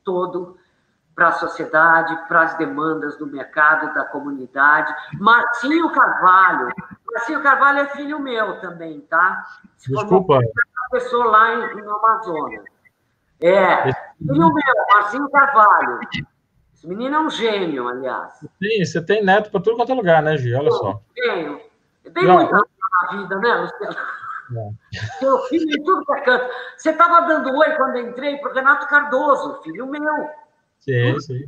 todo 0.04 0.58
para 1.14 1.28
a 1.28 1.32
sociedade, 1.32 2.16
para 2.26 2.42
as 2.42 2.56
demandas 2.56 3.16
do 3.16 3.26
mercado, 3.26 3.92
da 3.94 4.04
comunidade. 4.04 4.92
Marcinho 5.20 5.90
Carvalho, 5.92 6.68
Marcinho 7.12 7.42
Carvalho 7.42 7.80
é 7.80 7.86
filho 7.88 8.18
meu 8.18 8.60
também, 8.60 9.00
tá? 9.02 9.44
Desculpa. 9.76 10.40
Professor 10.90 11.26
lá 11.26 11.54
em, 11.54 11.82
no 11.82 11.94
Amazonas. 11.94 12.64
É, 13.40 13.92
filho 14.18 14.52
meu, 14.52 14.74
Marcinho 14.94 15.30
Carvalho. 15.30 16.00
Esse 16.74 16.88
menino 16.88 17.14
é 17.14 17.20
um 17.20 17.30
gênio, 17.30 17.86
aliás. 17.86 18.32
Sim, 18.38 18.84
você 18.84 19.04
tem 19.04 19.22
neto 19.22 19.50
para 19.50 19.60
tudo 19.60 19.76
quanto 19.76 19.92
é 19.92 19.94
lugar, 19.94 20.22
né, 20.22 20.36
Gi? 20.38 20.54
Olha 20.54 20.70
só. 20.70 21.00
Tenho. 21.14 21.69
Tem 22.14 22.24
Não, 22.24 22.34
muita 22.34 22.56
eu... 22.56 22.64
na 23.02 23.16
vida, 23.16 23.36
né, 23.36 23.54
Luciano? 23.54 23.96
É. 24.52 25.24
Meu 25.24 25.38
filho 25.42 25.70
em 25.70 25.84
tudo 25.84 26.04
que 26.04 26.12
é 26.12 26.20
canto. 26.22 26.44
Você 26.76 26.90
estava 26.90 27.20
dando 27.24 27.56
oi 27.56 27.70
quando 27.76 27.98
entrei 27.98 28.36
para 28.38 28.50
o 28.50 28.52
Renato 28.52 28.88
Cardoso, 28.88 29.62
filho 29.62 29.86
meu. 29.86 30.28
Sim, 30.80 31.20
sim. 31.20 31.44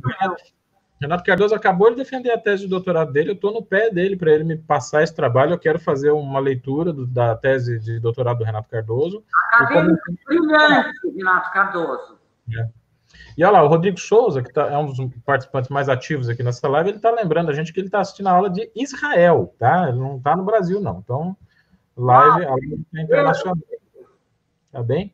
Renato 1.01 1.23
Cardoso 1.25 1.53
acabou 1.53 1.89
de 1.89 1.97
defender 1.97 2.31
a 2.31 2.37
tese 2.37 2.63
de 2.63 2.69
doutorado 2.69 3.11
dele, 3.11 3.31
eu 3.31 3.35
estou 3.35 3.51
no 3.51 3.61
pé 3.61 3.89
dele 3.89 4.15
para 4.15 4.31
ele 4.31 4.45
me 4.45 4.57
passar 4.57 5.03
esse 5.03 5.13
trabalho. 5.13 5.51
Eu 5.51 5.59
quero 5.59 5.79
fazer 5.79 6.11
uma 6.11 6.39
leitura 6.39 6.93
do, 6.93 7.05
da 7.05 7.35
tese 7.35 7.77
de 7.77 7.99
doutorado 7.99 8.37
do 8.37 8.45
Renato 8.45 8.69
Cardoso. 8.69 9.21
Acadêmico 9.51 9.99
como... 10.05 10.17
brilhante, 10.25 10.97
Renato 11.13 11.51
Cardoso. 11.51 12.17
É. 12.57 12.69
E 13.37 13.43
olha 13.43 13.53
lá, 13.53 13.63
o 13.63 13.67
Rodrigo 13.67 13.99
Souza, 13.99 14.43
que 14.43 14.51
tá, 14.51 14.69
é 14.69 14.77
um 14.77 14.85
dos 14.85 14.97
participantes 15.25 15.69
mais 15.69 15.89
ativos 15.89 16.29
aqui 16.29 16.43
nessa 16.43 16.67
live, 16.67 16.89
ele 16.89 16.97
está 16.97 17.11
lembrando 17.11 17.49
a 17.49 17.53
gente 17.53 17.73
que 17.73 17.79
ele 17.79 17.87
está 17.87 17.99
assistindo 17.99 18.27
a 18.27 18.31
aula 18.31 18.49
de 18.49 18.69
Israel, 18.75 19.53
tá? 19.57 19.89
Ele 19.89 19.97
não 19.97 20.17
está 20.17 20.35
no 20.35 20.43
Brasil, 20.43 20.79
não. 20.79 20.99
Então, 20.99 21.35
live, 21.97 22.45
ah, 22.45 22.55
é 22.95 23.01
internacional. 23.01 23.57
Tá 24.71 24.83
bem? 24.83 25.13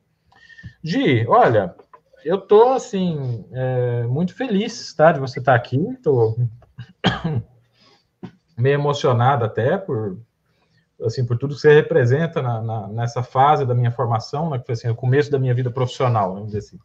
Gi, 0.84 1.26
olha, 1.28 1.76
eu 2.24 2.40
tô, 2.40 2.74
assim, 2.74 3.46
é, 3.52 4.04
muito 4.04 4.34
feliz, 4.36 4.94
tá? 4.94 5.12
De 5.12 5.20
você 5.20 5.40
estar 5.40 5.54
tá 5.54 5.58
aqui. 5.58 5.98
Tô 6.04 6.38
meio 8.58 8.76
emocionado 8.76 9.46
até 9.46 9.78
por, 9.78 10.20
assim, 11.02 11.26
por 11.26 11.38
tudo 11.38 11.56
que 11.56 11.62
você 11.62 11.74
representa 11.74 12.41
na, 12.41 12.62
na, 12.62 12.88
nessa 12.88 13.24
fase 13.24 13.66
da 13.66 13.74
minha 13.74 13.91
formação, 13.91 14.50
né? 14.50 14.60
Que 14.60 14.66
foi, 14.66 14.74
assim, 14.74 14.90
o 14.90 14.96
começo 14.96 15.32
da 15.32 15.40
minha 15.40 15.54
vida 15.54 15.72
profissional, 15.72 16.34
vamos 16.34 16.48
dizer 16.48 16.60
assim. 16.60 16.80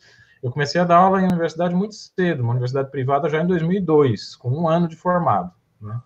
Eu 0.45 0.51
comecei 0.51 0.79
a 0.79 0.85
dar 0.85 0.99
aula 0.99 1.23
em 1.23 1.25
universidade 1.25 1.75
muito 1.75 1.95
cedo, 1.95 2.43
uma 2.43 2.51
universidade 2.51 2.91
privada 2.91 3.31
já 3.31 3.43
em 3.43 3.47
2002, 3.47 4.37
com 4.37 4.51
um 4.51 4.69
ano 4.69 4.87
de 4.87 4.95
formado. 4.95 5.51
Né? 5.81 5.99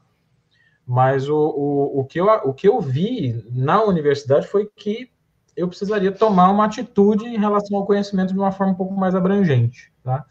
Mas 0.87 1.29
o, 1.29 1.37
o, 1.37 2.01
o, 2.01 2.05
que 2.05 2.21
eu, 2.21 2.27
o 2.45 2.55
que 2.55 2.69
eu 2.69 2.81
vi 2.81 3.45
na 3.51 3.83
universidade 3.83 4.47
foi 4.47 4.71
que 4.77 5.11
eu 5.57 5.67
precisaria 5.67 6.13
tomar 6.13 6.51
uma 6.51 6.67
atitude 6.67 7.27
em 7.27 7.37
relação 7.37 7.77
ao 7.77 7.85
conhecimento 7.85 8.33
de 8.33 8.39
uma 8.39 8.53
forma 8.53 8.75
um 8.75 8.77
pouco 8.77 8.95
mais 8.95 9.13
abrangente. 9.13 9.93
Tá? 10.05 10.25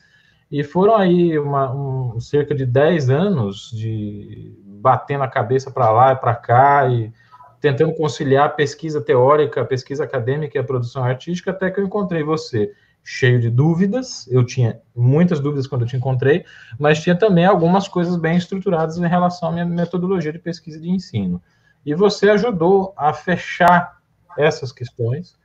E 0.49 0.63
foram 0.63 0.95
aí 0.95 1.37
uma, 1.37 1.75
um, 1.75 2.17
cerca 2.21 2.55
de 2.55 2.65
10 2.65 3.09
anos 3.09 3.69
de 3.73 4.57
batendo 4.63 5.25
a 5.25 5.27
cabeça 5.27 5.69
para 5.69 5.91
lá 5.91 6.13
e 6.13 6.15
para 6.15 6.33
cá 6.33 6.87
e 6.87 7.11
tentando 7.59 7.93
conciliar 7.93 8.45
a 8.45 8.49
pesquisa 8.49 9.01
teórica, 9.01 9.63
a 9.63 9.65
pesquisa 9.65 10.05
acadêmica 10.05 10.57
e 10.57 10.61
a 10.61 10.63
produção 10.63 11.03
artística, 11.03 11.51
até 11.51 11.69
que 11.69 11.81
eu 11.81 11.83
encontrei 11.83 12.23
você 12.23 12.73
cheio 13.09 13.39
de 13.39 13.49
dúvidas. 13.49 14.27
Eu 14.29 14.45
tinha 14.45 14.81
muitas 14.93 15.39
dúvidas 15.39 15.65
quando 15.65 15.83
eu 15.83 15.87
te 15.87 15.95
encontrei, 15.95 16.43
mas 16.77 17.01
tinha 17.01 17.17
também 17.17 17.45
algumas 17.45 17.87
coisas 17.87 18.17
bem 18.17 18.35
estruturadas 18.35 18.97
em 18.97 19.07
relação 19.07 19.47
à 19.47 19.51
minha 19.53 19.65
metodologia 19.65 20.33
de 20.33 20.39
pesquisa 20.39 20.77
de 20.77 20.89
ensino. 20.89 21.41
E 21.85 21.95
você 21.95 22.29
ajudou 22.31 22.93
a 22.97 23.13
fechar 23.13 23.97
essas 24.37 24.73
questões, 24.73 25.37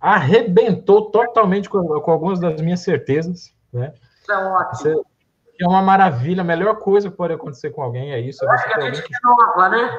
arrebentou 0.00 1.08
totalmente 1.12 1.70
com, 1.70 1.86
com 2.00 2.10
algumas 2.10 2.40
das 2.40 2.60
minhas 2.60 2.80
certezas, 2.80 3.54
né? 3.72 3.94
É 4.28 4.34
ótimo. 4.34 4.76
Você, 4.76 5.00
é 5.60 5.68
uma 5.68 5.80
maravilha, 5.80 6.40
a 6.40 6.44
melhor 6.44 6.80
coisa 6.80 7.08
que 7.08 7.16
pode 7.16 7.32
acontecer 7.32 7.70
com 7.70 7.80
alguém 7.80 8.10
é 8.10 8.18
isso. 8.20 8.44
É 8.44 8.48
você 8.48 8.74
a 8.74 8.80
gente 8.80 9.02
que... 9.04 9.14
renova, 9.22 9.68
né? 9.68 9.98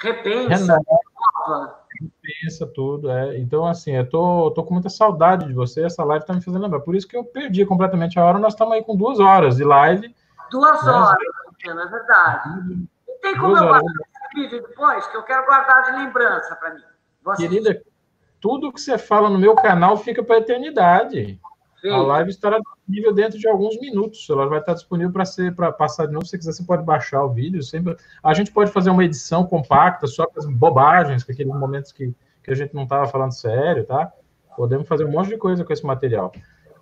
Repensa, 0.00 0.78
renova 0.78 1.82
pensa 2.22 2.66
tudo, 2.66 3.10
é. 3.10 3.38
Então, 3.38 3.66
assim, 3.66 3.92
eu 3.92 4.08
tô, 4.08 4.50
tô 4.52 4.64
com 4.64 4.74
muita 4.74 4.88
saudade 4.88 5.46
de 5.46 5.52
você, 5.52 5.84
essa 5.84 6.04
live 6.04 6.24
tá 6.24 6.32
me 6.32 6.40
fazendo 6.40 6.62
lembrar. 6.62 6.80
Por 6.80 6.94
isso 6.94 7.06
que 7.06 7.16
eu 7.16 7.24
perdi 7.24 7.64
completamente 7.66 8.18
a 8.18 8.24
hora, 8.24 8.38
nós 8.38 8.54
estamos 8.54 8.74
aí 8.74 8.82
com 8.82 8.96
duas 8.96 9.20
horas 9.20 9.56
de 9.56 9.64
live. 9.64 10.14
Duas 10.50 10.84
né? 10.84 10.92
horas, 10.92 11.16
é 11.64 11.86
verdade. 11.86 12.86
E 13.08 13.12
tem 13.20 13.34
como 13.36 13.48
duas 13.48 13.62
eu 13.62 13.68
guardar 13.68 13.92
esse 13.92 14.40
vídeo 14.40 14.62
depois, 14.62 15.06
que 15.06 15.16
eu 15.16 15.22
quero 15.22 15.44
guardar 15.44 15.82
de 15.84 15.92
lembrança 15.98 16.56
para 16.56 16.74
mim. 16.74 16.82
Querida, 17.36 17.82
tudo 18.40 18.72
que 18.72 18.80
você 18.80 18.98
fala 18.98 19.30
no 19.30 19.38
meu 19.38 19.54
canal 19.54 19.96
fica 19.96 20.22
para 20.22 20.36
a 20.36 20.40
eternidade. 20.40 21.40
A 21.84 22.02
live 22.02 22.30
estará 22.30 22.58
disponível 22.58 23.12
dentro 23.12 23.38
de 23.38 23.48
alguns 23.48 23.78
minutos. 23.80 24.28
Ela 24.30 24.46
vai 24.46 24.60
estar 24.60 24.74
disponível 24.74 25.12
para 25.12 25.24
ser 25.24 25.54
para 25.54 25.72
passar 25.72 26.06
de 26.06 26.12
novo. 26.12 26.24
Se 26.24 26.30
você 26.30 26.38
quiser, 26.38 26.52
você 26.52 26.64
pode 26.64 26.84
baixar 26.84 27.24
o 27.24 27.30
vídeo. 27.30 27.62
Sempre... 27.62 27.96
A 28.22 28.32
gente 28.34 28.52
pode 28.52 28.70
fazer 28.70 28.90
uma 28.90 29.04
edição 29.04 29.44
compacta, 29.44 30.06
só 30.06 30.26
com 30.26 30.38
as 30.38 30.46
bobagens, 30.46 31.24
com 31.24 31.32
aqueles 31.32 31.52
momentos 31.52 31.90
que, 31.90 32.14
que 32.42 32.50
a 32.50 32.54
gente 32.54 32.74
não 32.74 32.84
estava 32.84 33.06
falando 33.08 33.32
sério, 33.32 33.84
tá? 33.84 34.12
Podemos 34.56 34.86
fazer 34.86 35.04
um 35.04 35.10
monte 35.10 35.30
de 35.30 35.38
coisa 35.38 35.64
com 35.64 35.72
esse 35.72 35.84
material. 35.84 36.32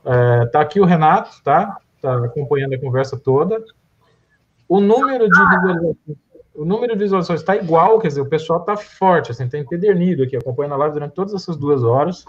É, 0.05 0.47
tá 0.47 0.61
aqui 0.61 0.81
o 0.81 0.85
Renato, 0.85 1.43
tá? 1.43 1.79
Tá 2.03 2.25
acompanhando 2.25 2.75
a 2.75 2.81
conversa 2.81 3.19
toda. 3.19 3.63
O 4.69 4.81
número 4.81 5.29
de 5.29 5.39
visualizações, 5.39 5.97
o 6.55 6.65
número 6.65 6.93
de 6.93 6.99
visualizações 6.99 7.41
está 7.41 7.57
igual, 7.57 7.99
quer 7.99 8.09
dizer, 8.09 8.21
o 8.21 8.29
pessoal 8.29 8.61
está 8.61 8.77
forte, 8.77 9.31
assim, 9.31 9.49
tem 9.49 9.63
empedernido 9.63 10.23
aqui, 10.23 10.37
acompanhando 10.37 10.75
a 10.75 10.77
live 10.77 10.95
durante 10.95 11.15
todas 11.15 11.35
essas 11.35 11.57
duas 11.57 11.83
horas. 11.83 12.25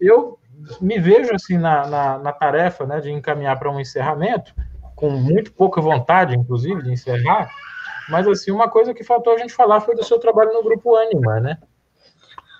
Eu 0.00 0.39
me 0.80 0.98
vejo 0.98 1.34
assim 1.34 1.58
na, 1.58 1.86
na, 1.86 2.18
na 2.18 2.32
tarefa 2.32 2.86
né, 2.86 3.00
de 3.00 3.10
encaminhar 3.10 3.58
para 3.58 3.70
um 3.70 3.80
encerramento, 3.80 4.54
com 4.94 5.10
muito 5.10 5.52
pouca 5.52 5.80
vontade, 5.80 6.36
inclusive, 6.36 6.82
de 6.82 6.92
encerrar, 6.92 7.50
mas 8.08 8.26
assim, 8.28 8.50
uma 8.50 8.68
coisa 8.68 8.92
que 8.92 9.04
faltou 9.04 9.34
a 9.34 9.38
gente 9.38 9.54
falar 9.54 9.80
foi 9.80 9.94
do 9.94 10.04
seu 10.04 10.18
trabalho 10.18 10.52
no 10.52 10.62
grupo 10.62 10.96
Anima, 10.96 11.40
né? 11.40 11.58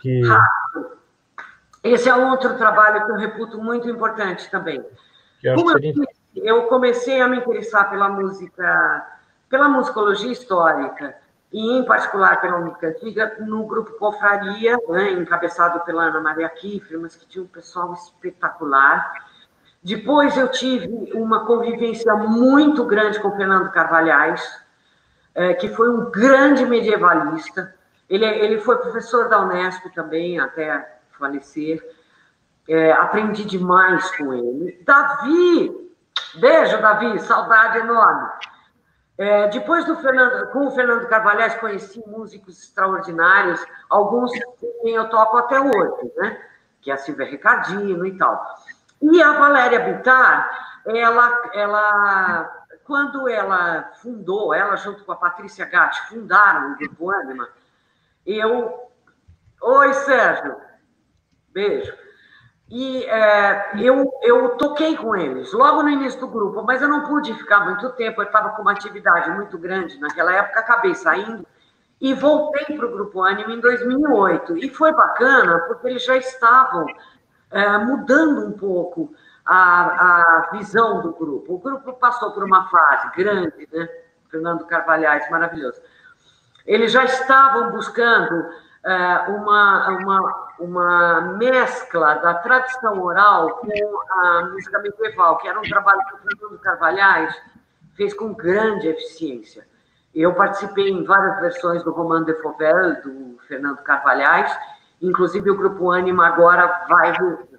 Que... 0.01 0.23
Esse 1.83 2.09
é 2.09 2.15
outro 2.15 2.57
trabalho 2.57 3.05
que 3.05 3.13
eu 3.13 3.17
reputo 3.17 3.59
muito 3.59 3.89
importante 3.89 4.51
também. 4.51 4.85
Como 5.55 5.71
eu, 5.71 5.79
disse, 5.79 6.01
eu 6.37 6.65
comecei 6.65 7.21
a 7.21 7.29
me 7.29 7.39
interessar 7.39 7.91
pela 7.91 8.09
música, 8.09 9.07
pela 9.49 9.69
musicologia 9.69 10.31
histórica, 10.31 11.17
e 11.53 11.79
em 11.79 11.85
particular 11.85 12.41
pela 12.41 12.59
música 12.59 12.89
antiga, 12.89 13.37
no 13.41 13.65
grupo 13.67 13.99
Confraria, 13.99 14.79
né, 14.89 15.13
encabeçado 15.13 15.81
pela 15.81 16.05
Ana 16.05 16.21
Maria 16.21 16.49
Kiffer, 16.49 16.99
mas 17.01 17.17
que 17.17 17.27
tinha 17.27 17.43
um 17.43 17.49
pessoal 17.49 17.93
espetacular. 17.93 19.13
Depois 19.83 20.37
eu 20.37 20.49
tive 20.49 21.11
uma 21.15 21.47
convivência 21.47 22.15
muito 22.15 22.85
grande 22.85 23.19
com 23.19 23.37
Fernando 23.37 23.73
Carvalhais, 23.73 24.43
é, 25.35 25.55
que 25.55 25.69
foi 25.71 25.91
um 25.91 26.11
grande 26.11 26.65
medievalista. 26.67 27.75
Ele, 28.09 28.25
ele 28.25 28.61
foi 28.61 28.77
professor 28.77 29.29
da 29.29 29.41
Unesp 29.41 29.87
também, 29.93 30.39
até 30.39 30.99
falecer. 31.19 31.83
É, 32.69 32.93
aprendi 32.93 33.45
demais 33.45 34.09
com 34.17 34.33
ele. 34.33 34.81
Davi, 34.85 35.91
beijo, 36.37 36.81
Davi, 36.81 37.19
saudade 37.21 37.79
enorme. 37.79 38.29
É, 39.21 39.49
depois 39.49 39.85
do 39.85 39.97
Fernando, 39.97 40.51
com 40.51 40.67
o 40.67 40.71
Fernando 40.71 41.07
Carvalhais, 41.07 41.55
conheci 41.57 42.03
músicos 42.07 42.63
extraordinários, 42.63 43.63
alguns 43.91 44.33
quem 44.81 44.95
eu 44.95 45.11
toco 45.11 45.37
até 45.37 45.61
hoje, 45.61 46.11
né? 46.17 46.43
Que 46.81 46.91
é 46.91 46.95
a 46.95 46.97
Silvia 46.97 47.27
Ricardino 47.27 48.07
e 48.07 48.17
tal. 48.17 48.43
E 49.03 49.23
a 49.23 49.33
Valéria 49.33 49.79
Bittar, 49.81 50.81
ela, 50.87 51.51
ela, 51.53 52.65
quando 52.85 53.29
ela 53.29 53.91
fundou, 54.01 54.55
ela 54.55 54.75
junto 54.77 55.05
com 55.05 55.13
a 55.13 55.17
Patrícia 55.17 55.67
Gatti 55.67 56.01
fundaram 56.09 56.73
o 56.73 56.77
Grupo 56.79 57.11
Anima, 57.11 57.47
eu... 58.25 58.91
Oi, 59.61 59.93
Sérgio. 59.93 60.57
Beijo. 61.51 61.93
E 62.71 63.05
é, 63.05 63.73
eu, 63.81 64.09
eu 64.23 64.51
toquei 64.51 64.97
com 64.97 65.17
eles 65.17 65.53
logo 65.53 65.83
no 65.83 65.89
início 65.89 66.21
do 66.21 66.29
grupo, 66.29 66.63
mas 66.63 66.81
eu 66.81 66.89
não 66.89 67.05
pude 67.05 67.35
ficar 67.35 67.65
muito 67.65 67.91
tempo, 67.91 68.21
eu 68.21 68.27
estava 68.27 68.51
com 68.51 68.63
uma 68.63 68.71
atividade 68.71 69.29
muito 69.31 69.59
grande 69.59 69.99
naquela 69.99 70.33
época, 70.33 70.61
acabei 70.61 70.95
saindo 70.95 71.45
e 72.01 72.15
voltei 72.15 72.77
para 72.77 72.87
o 72.87 72.93
Grupo 72.93 73.23
Anima 73.23 73.53
em 73.53 73.61
2008. 73.61 74.57
E 74.59 74.71
foi 74.71 74.93
bacana, 74.93 75.59
porque 75.67 75.89
eles 75.89 76.05
já 76.05 76.17
estavam 76.17 76.87
é, 77.51 77.77
mudando 77.79 78.47
um 78.47 78.53
pouco 78.53 79.13
a, 79.45 80.45
a 80.45 80.51
visão 80.53 81.03
do 81.03 81.13
grupo. 81.13 81.55
O 81.55 81.59
grupo 81.59 81.93
passou 81.95 82.31
por 82.31 82.45
uma 82.45 82.69
fase 82.71 83.11
grande, 83.17 83.69
né? 83.73 83.89
Fernando 84.31 84.65
Carvalhais, 84.65 85.29
maravilhoso. 85.29 85.81
Eles 86.65 86.93
já 86.93 87.05
estavam 87.05 87.73
buscando 87.73 88.49
uma, 88.85 89.89
uma, 89.89 90.49
uma 90.59 91.21
mescla 91.37 92.15
da 92.17 92.35
tradição 92.35 93.01
oral 93.03 93.57
com 93.57 93.69
a 94.11 94.45
música 94.45 94.79
medieval, 94.79 95.37
que 95.39 95.49
era 95.49 95.59
um 95.59 95.63
trabalho 95.63 96.01
que 96.09 96.15
o 96.15 96.19
Fernando 96.19 96.61
Carvalhais 96.61 97.43
fez 97.95 98.15
com 98.15 98.33
grande 98.33 98.89
eficiência. 98.89 99.67
Eu 100.15 100.35
participei 100.35 100.89
em 100.89 101.05
várias 101.05 101.41
versões 101.41 101.85
do 101.85 101.93
Roman 101.93 102.25
de 102.25 102.35
Fauvel, 102.43 103.03
do 103.03 103.39
Fernando 103.47 103.83
Carvalhais, 103.83 104.57
inclusive 105.01 105.51
o 105.51 105.57
Grupo 105.57 105.91
Anima 105.91 106.27
agora 106.27 106.87
vai 106.89 107.13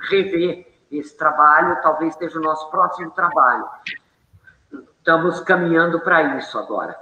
rever 0.09 0.67
esse 0.91 1.15
trabalho, 1.17 1.81
talvez 1.81 2.15
seja 2.15 2.37
o 2.37 2.41
nosso 2.41 2.69
próximo 2.69 3.11
trabalho. 3.11 3.65
Estamos 4.97 5.39
caminhando 5.39 5.99
para 6.01 6.37
isso 6.37 6.57
agora. 6.59 6.97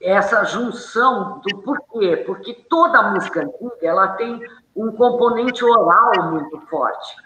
Essa 0.00 0.44
junção 0.44 1.40
do 1.40 1.62
porquê? 1.62 2.18
Porque 2.26 2.54
toda 2.68 3.10
música 3.10 3.42
antiga 3.42 3.76
ela 3.82 4.08
tem 4.08 4.40
um 4.74 4.92
componente 4.92 5.64
oral 5.64 6.30
muito 6.30 6.60
forte. 6.68 7.16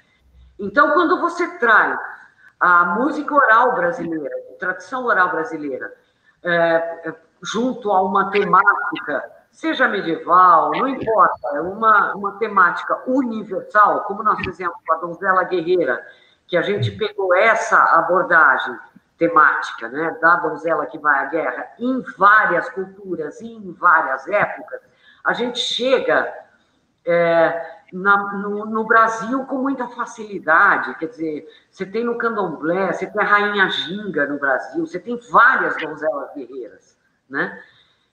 Então, 0.58 0.92
quando 0.92 1.20
você 1.20 1.58
traz 1.58 1.98
a 2.58 2.84
música 2.84 3.34
oral 3.34 3.74
brasileira, 3.74 4.34
a 4.54 4.58
tradição 4.58 5.04
oral 5.04 5.30
brasileira, 5.30 5.92
é, 6.42 6.50
é, 7.08 7.14
junto 7.42 7.90
a 7.90 8.00
uma 8.00 8.30
temática, 8.30 9.30
seja 9.50 9.88
medieval, 9.88 10.70
não 10.70 10.88
importa, 10.88 11.48
é 11.54 11.60
uma, 11.60 12.14
uma 12.14 12.38
temática 12.38 13.02
universal, 13.06 14.04
como 14.04 14.22
nós 14.22 14.38
fizemos 14.40 14.76
com 14.86 14.92
a 14.94 14.96
Donzela 14.96 15.44
Guerreira, 15.44 16.00
que 16.46 16.56
a 16.56 16.62
gente 16.62 16.90
pegou 16.92 17.34
essa 17.34 17.76
abordagem 17.98 18.78
temática, 19.22 19.88
né, 19.88 20.18
da 20.20 20.34
donzela 20.34 20.84
que 20.86 20.98
vai 20.98 21.16
à 21.24 21.26
guerra, 21.26 21.68
em 21.78 22.02
várias 22.18 22.68
culturas 22.70 23.40
e 23.40 23.46
em 23.46 23.72
várias 23.72 24.26
épocas, 24.26 24.80
a 25.24 25.32
gente 25.32 25.60
chega 25.60 26.28
é, 27.06 27.84
na, 27.92 28.32
no, 28.32 28.66
no, 28.66 28.84
Brasil 28.84 29.44
com 29.44 29.58
muita 29.58 29.86
facilidade. 29.86 30.96
Quer 30.96 31.06
dizer, 31.06 31.48
você 31.70 31.86
tem 31.86 32.02
no 32.02 32.18
candomblé, 32.18 32.92
você 32.92 33.06
tem 33.06 33.22
a 33.22 33.24
Rainha 33.24 33.70
Ginga 33.70 34.26
no 34.26 34.40
Brasil, 34.40 34.84
você 34.84 34.98
tem 34.98 35.16
várias 35.30 35.76
donzelas 35.76 36.34
guerreiras, 36.34 36.98
né? 37.30 37.62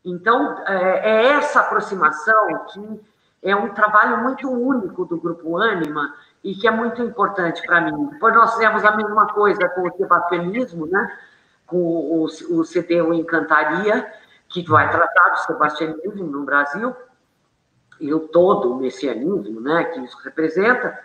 Então, 0.06 0.64
é, 0.68 1.10
é 1.10 1.26
essa 1.32 1.62
aproximação 1.62 2.66
que 2.66 3.02
é 3.42 3.56
um 3.56 3.74
trabalho 3.74 4.18
muito 4.22 4.48
único 4.48 5.06
do 5.06 5.20
Grupo 5.20 5.58
Ânima 5.58 6.14
e 6.44 6.56
que 6.56 6.68
é 6.68 6.72
muito 6.72 7.02
importante 7.02 7.62
para 7.66 7.82
mim. 7.82 8.08
Depois 8.12 8.34
nós 8.34 8.54
fizemos 8.54 8.84
a 8.86 8.96
mesma 8.96 9.28
coisa 9.34 9.68
com 9.70 9.88
o 9.88 9.98
sebastianismo, 9.98 10.86
né? 10.88 11.18
com 11.66 11.78
o, 11.78 12.24
o 12.26 12.64
CD 12.64 13.02
O 13.02 13.14
Encantaria, 13.14 14.12
que 14.48 14.68
vai 14.68 14.90
tratar 14.90 15.30
do 15.30 15.40
sebastianismo 15.40 16.26
no 16.26 16.44
Brasil, 16.44 16.96
e 18.00 18.14
o 18.14 18.20
todo 18.20 18.72
o 18.72 18.78
messianismo 18.78 19.62
né, 19.62 19.84
que 19.86 20.00
isso 20.00 20.18
representa. 20.24 20.98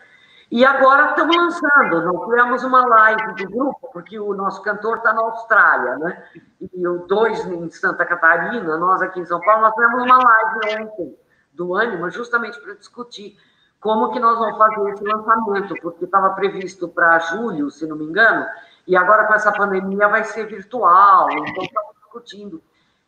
E 0.50 0.64
agora 0.64 1.10
estamos 1.10 1.36
lançando, 1.36 2.02
não 2.02 2.24
tivemos 2.26 2.62
uma 2.62 2.86
live 2.86 3.34
do 3.34 3.50
grupo, 3.50 3.90
porque 3.92 4.18
o 4.18 4.32
nosso 4.34 4.62
cantor 4.62 4.98
está 4.98 5.12
na 5.12 5.22
Austrália, 5.22 5.96
né? 5.96 6.24
E 6.60 6.86
o 6.86 7.06
dois 7.06 7.44
em 7.46 7.68
Santa 7.70 8.04
Catarina, 8.04 8.76
nós 8.76 9.02
aqui 9.02 9.18
em 9.18 9.26
São 9.26 9.40
Paulo, 9.40 9.62
nós 9.62 9.74
tivemos 9.74 10.04
uma 10.04 10.18
live 10.22 10.82
ontem 10.82 11.18
do 11.52 11.74
Ânima, 11.74 12.10
justamente 12.10 12.60
para 12.60 12.74
discutir 12.74 13.36
como 13.84 14.10
que 14.12 14.18
nós 14.18 14.38
vamos 14.38 14.56
fazer 14.56 14.90
esse 14.92 15.04
lançamento, 15.04 15.74
porque 15.82 16.06
estava 16.06 16.30
previsto 16.30 16.88
para 16.88 17.18
julho, 17.18 17.70
se 17.70 17.86
não 17.86 17.96
me 17.96 18.06
engano, 18.06 18.46
e 18.88 18.96
agora 18.96 19.26
com 19.26 19.34
essa 19.34 19.52
pandemia 19.52 20.08
vai 20.08 20.24
ser 20.24 20.46
virtual, 20.46 21.30
então 21.30 21.62
estamos 21.62 21.94
discutindo 22.02 22.62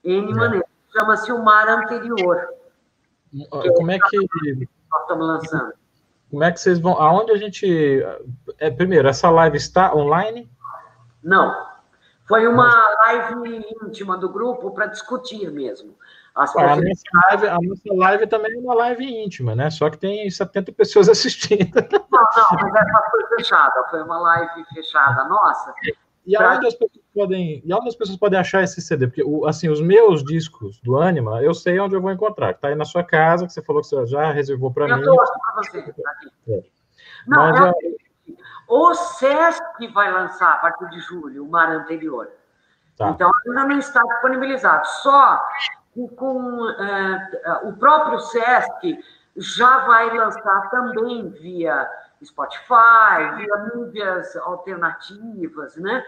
N 0.05 0.31
é. 0.31 0.35
maneiras. 0.35 0.69
Chama-se 0.93 1.33
o 1.33 1.43
Mar 1.43 1.67
Anterior. 1.67 2.47
Como 3.75 3.91
é 3.91 3.99
que. 3.99 4.19
Nós 4.19 5.01
estamos 5.01 5.27
lançando. 5.27 5.73
Como 6.31 6.45
é 6.45 6.53
que 6.53 6.61
vocês 6.61 6.79
vão. 6.79 6.93
Aonde 7.01 7.33
a 7.33 7.39
gente. 7.39 8.07
É, 8.59 8.71
primeiro, 8.71 9.09
essa 9.09 9.31
live 9.31 9.57
está 9.57 9.95
online? 9.95 10.51
Não. 11.23 11.57
Foi 12.29 12.47
uma 12.47 12.69
live 13.07 13.65
íntima 13.83 14.19
do 14.19 14.29
grupo 14.29 14.73
para 14.73 14.87
discutir 14.87 15.51
mesmo. 15.51 15.97
As 16.37 16.55
a, 16.55 16.77
nossa 16.77 16.83
live, 17.31 17.47
a 17.49 17.59
nossa 17.63 17.95
live 17.95 18.27
também 18.27 18.55
é 18.55 18.59
uma 18.59 18.75
live 18.75 19.25
íntima, 19.25 19.55
né? 19.55 19.71
Só 19.71 19.89
que 19.89 19.97
tem 19.97 20.29
70 20.29 20.71
pessoas 20.73 21.09
assistindo. 21.09 21.75
Não, 21.75 22.09
não, 22.11 22.59
mas 22.61 22.75
essa 22.75 23.11
foi 23.11 23.37
fechada, 23.37 23.85
foi 23.89 24.03
uma 24.03 24.19
live 24.19 24.65
fechada 24.75 25.25
nossa. 25.25 25.73
E 26.27 26.37
pra... 26.37 26.53
aonde, 26.53 26.67
as 26.67 26.75
pessoas 26.75 27.05
podem, 27.15 27.63
e 27.65 27.73
aonde 27.73 27.89
as 27.89 27.97
pessoas 27.97 28.19
podem 28.19 28.39
achar 28.39 28.63
esse 28.63 28.83
CD? 28.83 29.07
Porque, 29.07 29.23
assim, 29.49 29.71
os 29.71 29.81
meus 29.81 30.23
discos 30.23 30.79
do 30.83 31.01
Anima, 31.01 31.43
eu 31.43 31.55
sei 31.55 31.81
onde 31.81 31.95
eu 31.95 32.03
vou 32.03 32.11
encontrar. 32.11 32.51
Está 32.51 32.69
aí 32.69 32.75
na 32.75 32.85
sua 32.85 33.03
casa, 33.03 33.47
que 33.47 33.53
você 33.53 33.63
falou 33.63 33.81
que 33.81 33.89
você 33.89 34.07
já 34.07 34.31
reservou 34.31 34.71
para 34.71 34.85
mim. 34.85 34.93
Eu 34.93 35.03
trouxe 35.05 35.33
para 35.39 35.55
você. 35.55 35.83
Tá 35.83 36.13
é. 36.49 36.63
Não, 37.27 37.51
Mas, 37.51 37.61
é... 37.61 37.73
o 38.69 38.95
SESC 38.95 39.89
vai 39.95 40.13
lançar 40.13 40.53
a 40.53 40.59
partir 40.59 40.91
de 40.91 41.01
julho, 41.01 41.45
o 41.45 41.49
mar 41.49 41.71
anterior. 41.71 42.29
Tá. 42.99 43.09
Então, 43.11 43.31
ainda 43.47 43.65
não 43.65 43.79
está 43.79 44.03
disponibilizado. 44.03 44.87
Só 44.87 45.41
com 46.17 46.69
é, 46.71 47.61
o 47.65 47.73
próprio 47.73 48.21
SESC 48.21 48.99
já 49.37 49.87
vai 49.87 50.17
lançar 50.17 50.71
também 50.71 51.29
via 51.31 51.89
Spotify, 52.25 53.37
via 53.37 53.57
mídias 53.75 54.37
alternativas, 54.37 55.77
né? 55.77 56.05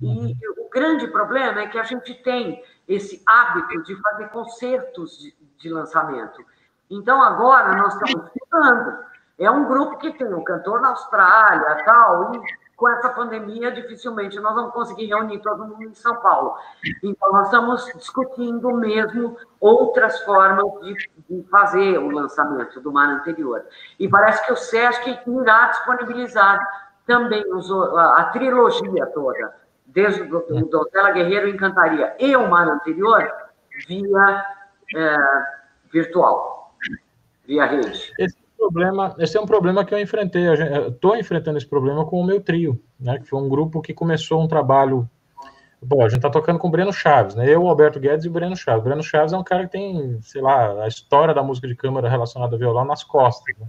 E 0.00 0.06
uhum. 0.06 0.34
o 0.58 0.68
grande 0.68 1.06
problema 1.06 1.60
é 1.60 1.68
que 1.68 1.78
a 1.78 1.84
gente 1.84 2.14
tem 2.22 2.62
esse 2.88 3.22
hábito 3.24 3.82
de 3.84 3.94
fazer 4.02 4.28
concertos 4.30 5.18
de, 5.18 5.34
de 5.58 5.70
lançamento. 5.70 6.44
Então, 6.90 7.22
agora 7.22 7.76
nós 7.76 7.94
estamos 7.94 8.30
ficando. 8.32 8.98
É 9.38 9.50
um 9.50 9.66
grupo 9.66 9.98
que 9.98 10.12
tem 10.12 10.32
um 10.34 10.44
cantor 10.44 10.80
na 10.80 10.88
Austrália, 10.88 11.84
tal, 11.84 12.34
e 12.34 12.40
com 12.82 12.88
essa 12.88 13.10
pandemia, 13.10 13.70
dificilmente 13.70 14.40
nós 14.40 14.56
vamos 14.56 14.72
conseguir 14.72 15.06
reunir 15.06 15.38
todo 15.38 15.64
mundo 15.64 15.84
em 15.84 15.94
São 15.94 16.16
Paulo. 16.16 16.56
Então, 17.00 17.30
nós 17.30 17.44
estamos 17.44 17.84
discutindo 17.96 18.74
mesmo 18.74 19.36
outras 19.60 20.20
formas 20.22 20.66
de, 20.80 20.96
de 21.30 21.48
fazer 21.48 21.98
o 21.98 22.10
lançamento 22.10 22.80
do 22.80 22.90
mar 22.90 23.08
anterior. 23.08 23.64
E 24.00 24.08
parece 24.08 24.44
que 24.44 24.52
o 24.52 24.56
SESC 24.56 25.16
irá 25.28 25.68
disponibilizar 25.68 26.58
também 27.06 27.44
os, 27.54 27.70
a, 27.70 28.16
a, 28.16 28.24
trilogia 28.32 29.06
toda, 29.14 29.54
desde 29.86 30.22
o 30.22 30.42
do, 30.64 30.90
Guerreiro 31.14 31.50
Encantaria 31.50 32.16
e 32.18 32.34
o 32.34 32.50
mar 32.50 32.68
anterior, 32.68 33.32
via 33.86 34.44
é, 34.96 35.16
virtual, 35.92 36.74
via 37.46 37.64
rede. 37.64 38.12
Esse 38.18 38.41
problema, 38.62 39.14
esse 39.18 39.36
é 39.36 39.40
um 39.40 39.46
problema 39.46 39.84
que 39.84 39.92
eu 39.92 39.98
enfrentei. 39.98 40.44
Estou 40.88 41.16
enfrentando 41.16 41.58
esse 41.58 41.66
problema 41.66 42.04
com 42.06 42.20
o 42.20 42.24
meu 42.24 42.40
trio, 42.40 42.80
né? 42.98 43.18
Que 43.18 43.26
foi 43.26 43.40
um 43.40 43.48
grupo 43.48 43.82
que 43.82 43.92
começou 43.92 44.42
um 44.42 44.48
trabalho. 44.48 45.08
Bom, 45.82 46.00
a 46.00 46.08
gente 46.08 46.18
está 46.18 46.30
tocando 46.30 46.60
com 46.60 46.68
o 46.68 46.70
Breno 46.70 46.92
Chaves, 46.92 47.34
né? 47.34 47.48
Eu, 47.48 47.66
Alberto 47.66 47.98
Guedes 47.98 48.24
e 48.24 48.28
o 48.28 48.32
Breno 48.32 48.54
Chaves. 48.54 48.82
O 48.82 48.84
Breno 48.84 49.02
Chaves 49.02 49.32
é 49.32 49.36
um 49.36 49.42
cara 49.42 49.64
que 49.64 49.72
tem, 49.72 50.18
sei 50.22 50.40
lá, 50.40 50.84
a 50.84 50.86
história 50.88 51.34
da 51.34 51.42
música 51.42 51.66
de 51.66 51.74
câmara 51.74 52.08
relacionada 52.08 52.54
ao 52.54 52.58
violão 52.58 52.84
nas 52.84 53.02
costas. 53.02 53.56
Né? 53.58 53.66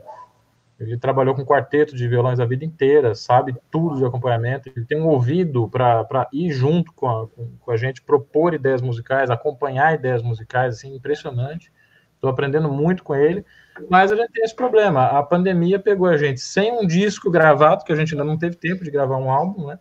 Ele 0.80 0.98
trabalhou 0.98 1.34
com 1.34 1.46
quarteto 1.46 1.96
de 1.96 2.08
violões 2.08 2.40
a 2.40 2.46
vida 2.46 2.64
inteira, 2.64 3.16
sabe 3.16 3.56
tudo 3.72 3.98
de 3.98 4.06
acompanhamento. 4.06 4.70
Ele 4.70 4.86
tem 4.86 5.02
um 5.02 5.08
ouvido 5.08 5.68
para 5.70 6.28
ir 6.32 6.52
junto 6.52 6.94
com 6.94 7.08
a, 7.08 7.28
com 7.28 7.72
a 7.72 7.78
gente, 7.78 8.02
propor 8.04 8.54
ideias 8.54 8.82
musicais, 8.82 9.32
acompanhar 9.32 9.96
ideias 9.96 10.22
musicais, 10.22 10.76
assim, 10.76 10.96
impressionante. 10.96 11.72
Estou 12.14 12.30
aprendendo 12.30 12.72
muito 12.72 13.04
com 13.04 13.16
ele. 13.16 13.44
Mas 13.90 14.12
a 14.12 14.16
gente 14.16 14.32
tem 14.32 14.44
esse 14.44 14.56
problema. 14.56 15.06
A 15.06 15.24
pandemia 15.24 15.80
pegou 15.80 16.08
a 16.08 16.18
gente 16.18 16.40
sem 16.40 16.72
um 16.72 16.86
disco 16.86 17.30
gravado, 17.30 17.84
que 17.84 17.92
a 17.92 17.96
gente 17.96 18.14
ainda 18.14 18.24
não 18.24 18.38
teve 18.38 18.56
tempo 18.56 18.84
de 18.84 18.92
gravar 18.92 19.18
um 19.18 19.32
álbum, 19.32 19.68
né? 19.68 19.80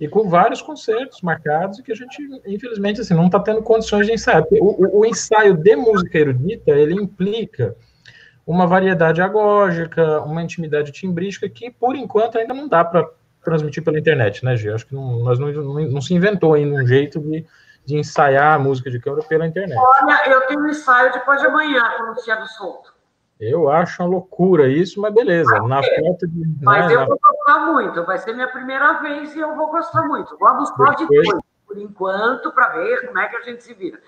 E 0.00 0.08
com 0.08 0.28
vários 0.28 0.62
concertos 0.62 1.20
marcados 1.22 1.80
que 1.80 1.92
a 1.92 1.94
gente, 1.94 2.16
infelizmente, 2.46 3.00
assim, 3.00 3.14
não 3.14 3.26
está 3.26 3.38
tendo 3.38 3.62
condições 3.62 4.06
de 4.06 4.12
ensaiar. 4.12 4.44
O, 4.52 4.98
o, 4.98 5.00
o, 5.00 5.06
ensaio 5.06 5.54
de 5.54 5.76
música 5.76 6.18
erudita, 6.18 6.70
ele 6.72 6.94
implica 6.94 7.76
uma 8.46 8.66
variedade 8.66 9.20
agógica, 9.20 10.20
uma 10.22 10.42
intimidade 10.42 10.92
timbrística 10.92 11.48
que, 11.48 11.70
por 11.70 11.94
enquanto, 11.94 12.38
ainda 12.38 12.54
não 12.54 12.68
dá 12.68 12.84
para 12.84 13.08
transmitir 13.42 13.82
pela 13.82 13.98
internet, 13.98 14.44
né, 14.44 14.56
Gê? 14.56 14.72
Acho 14.72 14.86
que 14.86 14.94
não, 14.94 15.18
nós 15.18 15.38
não, 15.38 15.52
não, 15.52 15.74
não 15.74 16.00
se 16.00 16.14
inventou 16.14 16.54
ainda 16.54 16.82
um 16.82 16.86
jeito 16.86 17.20
de, 17.20 17.44
de 17.84 17.96
ensaiar 17.96 18.54
a 18.54 18.58
música 18.58 18.90
de 18.90 18.98
câmara 18.98 19.22
pela 19.24 19.46
internet. 19.46 19.78
Olha, 19.78 20.30
eu 20.30 20.40
tenho 20.46 20.60
um 20.60 20.68
ensaio 20.68 21.12
depois 21.12 21.40
de 21.40 21.46
amanhã 21.46 21.82
com 21.96 22.04
o 22.04 22.06
Luciano 22.08 22.46
Souto. 22.46 22.91
Eu 23.44 23.68
acho 23.68 24.00
uma 24.00 24.08
loucura 24.08 24.68
isso, 24.68 25.00
mas 25.00 25.12
beleza. 25.12 25.60
na 25.62 25.82
foto 25.82 26.28
de, 26.28 26.44
mas 26.62 26.86
né, 26.86 26.94
eu 26.94 27.00
na... 27.00 27.06
vou 27.06 27.18
gostar 27.20 27.72
muito. 27.72 28.04
Vai 28.04 28.18
ser 28.18 28.34
minha 28.34 28.46
primeira 28.46 29.00
vez 29.00 29.34
e 29.34 29.40
eu 29.40 29.56
vou 29.56 29.68
gostar 29.68 30.04
muito. 30.04 30.38
Vamos 30.38 30.68
só 30.68 30.94
depois, 30.94 31.42
por 31.66 31.76
enquanto, 31.76 32.52
para 32.52 32.68
ver 32.68 33.04
como 33.04 33.18
é 33.18 33.28
que 33.28 33.36
a 33.36 33.40
gente 33.40 33.64
se 33.64 33.74
vira. 33.74 34.00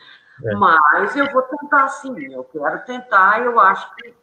É. 0.44 0.54
Mas 0.54 1.16
eu 1.16 1.28
vou 1.32 1.42
tentar 1.42 1.88
sim, 1.88 2.32
eu 2.32 2.44
quero 2.44 2.84
tentar, 2.84 3.44
eu 3.44 3.58
acho 3.58 3.92
que 3.96 4.14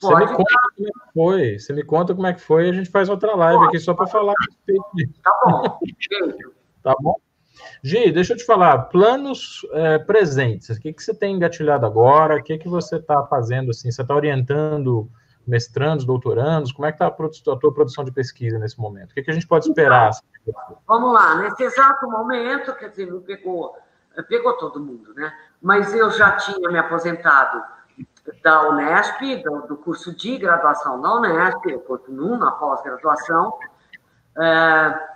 pode. 0.00 0.24
Você 0.24 0.32
me 0.32 0.36
conta 0.38 0.54
dar. 0.54 0.60
como 0.74 0.88
é 0.88 0.92
que 0.92 1.12
foi, 1.12 1.58
você 1.58 1.72
me 1.74 1.84
conta 1.84 2.14
como 2.14 2.26
é 2.26 2.32
que 2.32 2.40
foi 2.40 2.66
e 2.66 2.70
a 2.70 2.72
gente 2.72 2.90
faz 2.90 3.10
outra 3.10 3.34
live 3.36 3.66
aqui 3.66 3.78
só 3.78 3.92
para 3.92 4.06
falar 4.06 4.32
a 4.32 4.44
respeito 4.46 4.86
disso. 4.94 5.20
Tá 5.22 5.36
bom, 5.44 5.78
tá 6.82 6.94
bom? 6.98 7.16
Gi, 7.82 8.10
deixa 8.12 8.32
eu 8.32 8.36
te 8.36 8.44
falar, 8.44 8.78
planos 8.84 9.66
é, 9.72 9.98
presentes, 9.98 10.68
o 10.70 10.80
que, 10.80 10.92
que 10.92 11.02
você 11.02 11.14
tem 11.14 11.36
engatilhado 11.36 11.86
agora? 11.86 12.36
O 12.36 12.42
que, 12.42 12.58
que 12.58 12.68
você 12.68 12.96
está 12.96 13.24
fazendo 13.24 13.70
assim? 13.70 13.90
Você 13.90 14.02
está 14.02 14.14
orientando 14.14 15.08
mestrandos, 15.46 16.04
doutorandos? 16.04 16.72
Como 16.72 16.86
é 16.86 16.92
que 16.92 17.02
está 17.02 17.06
a, 17.06 17.56
tua 17.56 17.72
produção 17.72 18.04
de 18.04 18.12
pesquisa 18.12 18.58
nesse 18.58 18.78
momento? 18.78 19.10
O 19.10 19.14
que, 19.14 19.22
que 19.22 19.30
a 19.30 19.34
gente 19.34 19.46
pode 19.46 19.68
esperar? 19.68 20.10
Então, 20.46 20.78
vamos 20.86 21.12
lá, 21.12 21.36
nesse 21.42 21.62
exato 21.62 22.08
momento, 22.08 22.74
quer 22.74 22.90
dizer, 22.90 23.10
me 23.10 23.20
pegou, 23.20 23.74
pegou 24.28 24.52
todo 24.54 24.78
mundo, 24.78 25.14
né? 25.14 25.32
Mas 25.60 25.94
eu 25.94 26.10
já 26.10 26.32
tinha 26.32 26.68
me 26.70 26.78
aposentado 26.78 27.62
da 28.42 28.68
Unesp, 28.68 29.42
do, 29.42 29.66
do 29.66 29.76
curso 29.78 30.14
de 30.14 30.36
graduação 30.36 31.00
da 31.00 31.14
Unesp, 31.14 31.64
eu 31.66 31.80
continuo 31.80 32.36
na 32.36 32.52
pós-graduação, 32.52 33.58
é, 34.36 35.08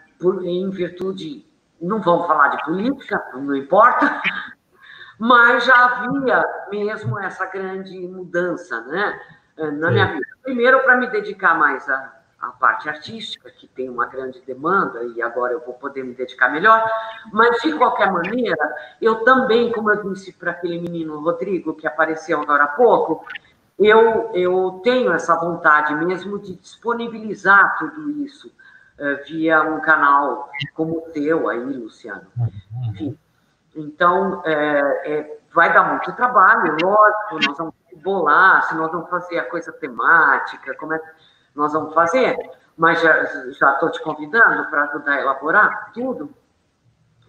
em 0.44 0.70
virtude 0.70 1.46
não 1.82 2.00
vamos 2.00 2.26
falar 2.26 2.48
de 2.48 2.64
política, 2.64 3.22
não 3.34 3.54
importa, 3.56 4.22
mas 5.18 5.64
já 5.64 5.84
havia 5.84 6.44
mesmo 6.70 7.18
essa 7.18 7.44
grande 7.46 7.98
mudança 8.06 8.80
né, 8.82 9.20
na 9.56 9.90
minha 9.90 10.06
vida. 10.06 10.26
Primeiro, 10.42 10.80
para 10.80 10.96
me 10.96 11.08
dedicar 11.08 11.58
mais 11.58 11.88
à, 11.88 12.12
à 12.40 12.48
parte 12.48 12.88
artística, 12.88 13.50
que 13.50 13.66
tem 13.66 13.90
uma 13.90 14.06
grande 14.06 14.40
demanda, 14.46 15.02
e 15.04 15.20
agora 15.20 15.52
eu 15.52 15.60
vou 15.60 15.74
poder 15.74 16.04
me 16.04 16.14
dedicar 16.14 16.50
melhor, 16.50 16.88
mas 17.32 17.60
de 17.60 17.72
qualquer 17.76 18.10
maneira, 18.10 18.74
eu 19.00 19.24
também, 19.24 19.72
como 19.72 19.90
eu 19.90 20.02
disse 20.12 20.32
para 20.32 20.52
aquele 20.52 20.80
menino 20.80 21.20
Rodrigo, 21.20 21.74
que 21.74 21.86
apareceu 21.86 22.40
agora 22.40 22.64
há 22.64 22.68
pouco, 22.68 23.24
eu, 23.78 24.30
eu 24.34 24.80
tenho 24.84 25.12
essa 25.12 25.34
vontade 25.34 25.94
mesmo 25.96 26.38
de 26.38 26.54
disponibilizar 26.54 27.76
tudo 27.78 28.10
isso 28.22 28.52
via 29.26 29.62
um 29.62 29.80
canal 29.80 30.50
como 30.74 30.98
o 30.98 31.00
teu 31.12 31.48
aí, 31.48 31.58
Luciano. 31.58 32.26
Enfim, 32.88 33.18
então, 33.74 34.42
é, 34.44 35.12
é, 35.12 35.38
vai 35.52 35.72
dar 35.72 35.84
muito 35.84 36.12
trabalho, 36.12 36.76
lógico, 36.82 37.46
nós 37.46 37.58
vamos 37.58 37.74
bolar, 37.96 38.62
se 38.64 38.74
nós 38.74 38.90
vamos 38.90 39.08
fazer 39.08 39.38
a 39.38 39.48
coisa 39.48 39.72
temática, 39.72 40.74
como 40.76 40.94
é 40.94 40.98
que 40.98 41.08
nós 41.54 41.72
vamos 41.72 41.94
fazer, 41.94 42.36
mas 42.76 43.00
já 43.00 43.72
estou 43.72 43.90
te 43.90 44.02
convidando 44.02 44.68
para 44.70 44.84
ajudar 44.84 45.12
a 45.12 45.20
elaborar 45.20 45.92
tudo. 45.92 46.34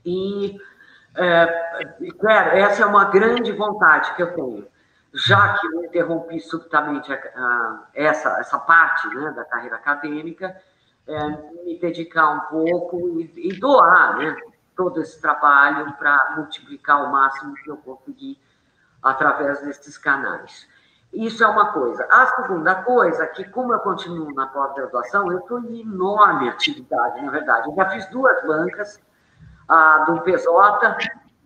E, 0.06 0.58
é, 1.16 2.60
essa 2.60 2.84
é 2.84 2.86
uma 2.86 3.06
grande 3.06 3.52
vontade 3.52 4.14
que 4.16 4.24
eu 4.24 4.34
tenho. 4.34 4.68
Já 5.14 5.58
que 5.60 5.68
eu 5.68 5.86
interrompi 5.86 6.40
subitamente 6.40 7.14
a, 7.14 7.16
a, 7.16 7.84
essa, 7.94 8.40
essa 8.40 8.58
parte 8.58 9.08
né, 9.10 9.32
da 9.32 9.46
carreira 9.46 9.76
acadêmica, 9.76 10.56
é, 11.08 11.28
me 11.64 11.80
dedicar 11.80 12.30
um 12.30 12.40
pouco 12.42 13.20
e, 13.20 13.50
e 13.50 13.60
doar 13.60 14.18
né, 14.18 14.36
todo 14.76 15.02
esse 15.02 15.20
trabalho 15.22 15.94
para 15.94 16.36
multiplicar 16.38 17.04
o 17.04 17.12
máximo 17.12 17.54
que 17.56 17.70
eu 17.70 17.78
conseguir 17.78 18.40
através 19.02 19.62
desses 19.62 19.98
canais. 19.98 20.68
Isso 21.14 21.44
é 21.44 21.48
uma 21.48 21.72
coisa. 21.72 22.08
A 22.10 22.26
segunda 22.28 22.76
coisa, 22.84 23.28
que 23.28 23.44
como 23.50 23.72
eu 23.74 23.80
continuo 23.80 24.34
na 24.34 24.48
pós-graduação, 24.48 25.32
eu 25.32 25.40
estou 25.40 25.60
em 25.60 25.82
enorme 25.82 26.50
atividade, 26.50 27.22
na 27.22 27.32
verdade. 27.32 27.70
Eu 27.70 27.76
já 27.76 27.90
fiz 27.90 28.06
duas 28.08 28.42
bancas, 28.44 29.00
a 29.70 30.00
do 30.06 30.22
PJ, 30.22 30.98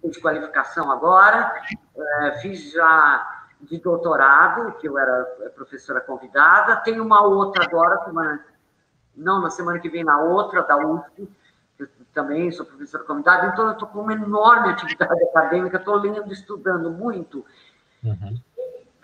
de 0.03 0.21
qualificação 0.21 0.89
agora, 0.89 1.53
é, 1.95 2.31
fiz 2.39 2.71
já 2.71 3.45
de 3.59 3.79
doutorado, 3.79 4.71
que 4.73 4.87
eu 4.87 4.97
era 4.97 5.25
professora 5.55 5.99
convidada, 5.99 6.77
tem 6.77 7.01
uma 7.01 7.23
outra 7.23 7.65
agora, 7.65 7.97
que 7.97 8.11
uma 8.11 8.39
não 9.17 9.41
na 9.41 9.49
semana 9.49 9.79
que 9.79 9.89
vem, 9.89 10.03
na 10.03 10.21
outra, 10.21 10.61
da 10.61 10.77
UFP, 10.77 11.27
eu 11.79 11.87
também 12.13 12.51
sou 12.51 12.65
professora 12.65 13.03
convidada, 13.03 13.47
então 13.47 13.65
eu 13.65 13.73
estou 13.73 13.87
com 13.87 14.01
uma 14.01 14.13
enorme 14.13 14.69
atividade 14.69 15.23
acadêmica, 15.29 15.77
estou 15.77 15.95
lendo, 15.95 16.31
estudando 16.31 16.91
muito. 16.91 17.45
Uhum. 18.03 18.39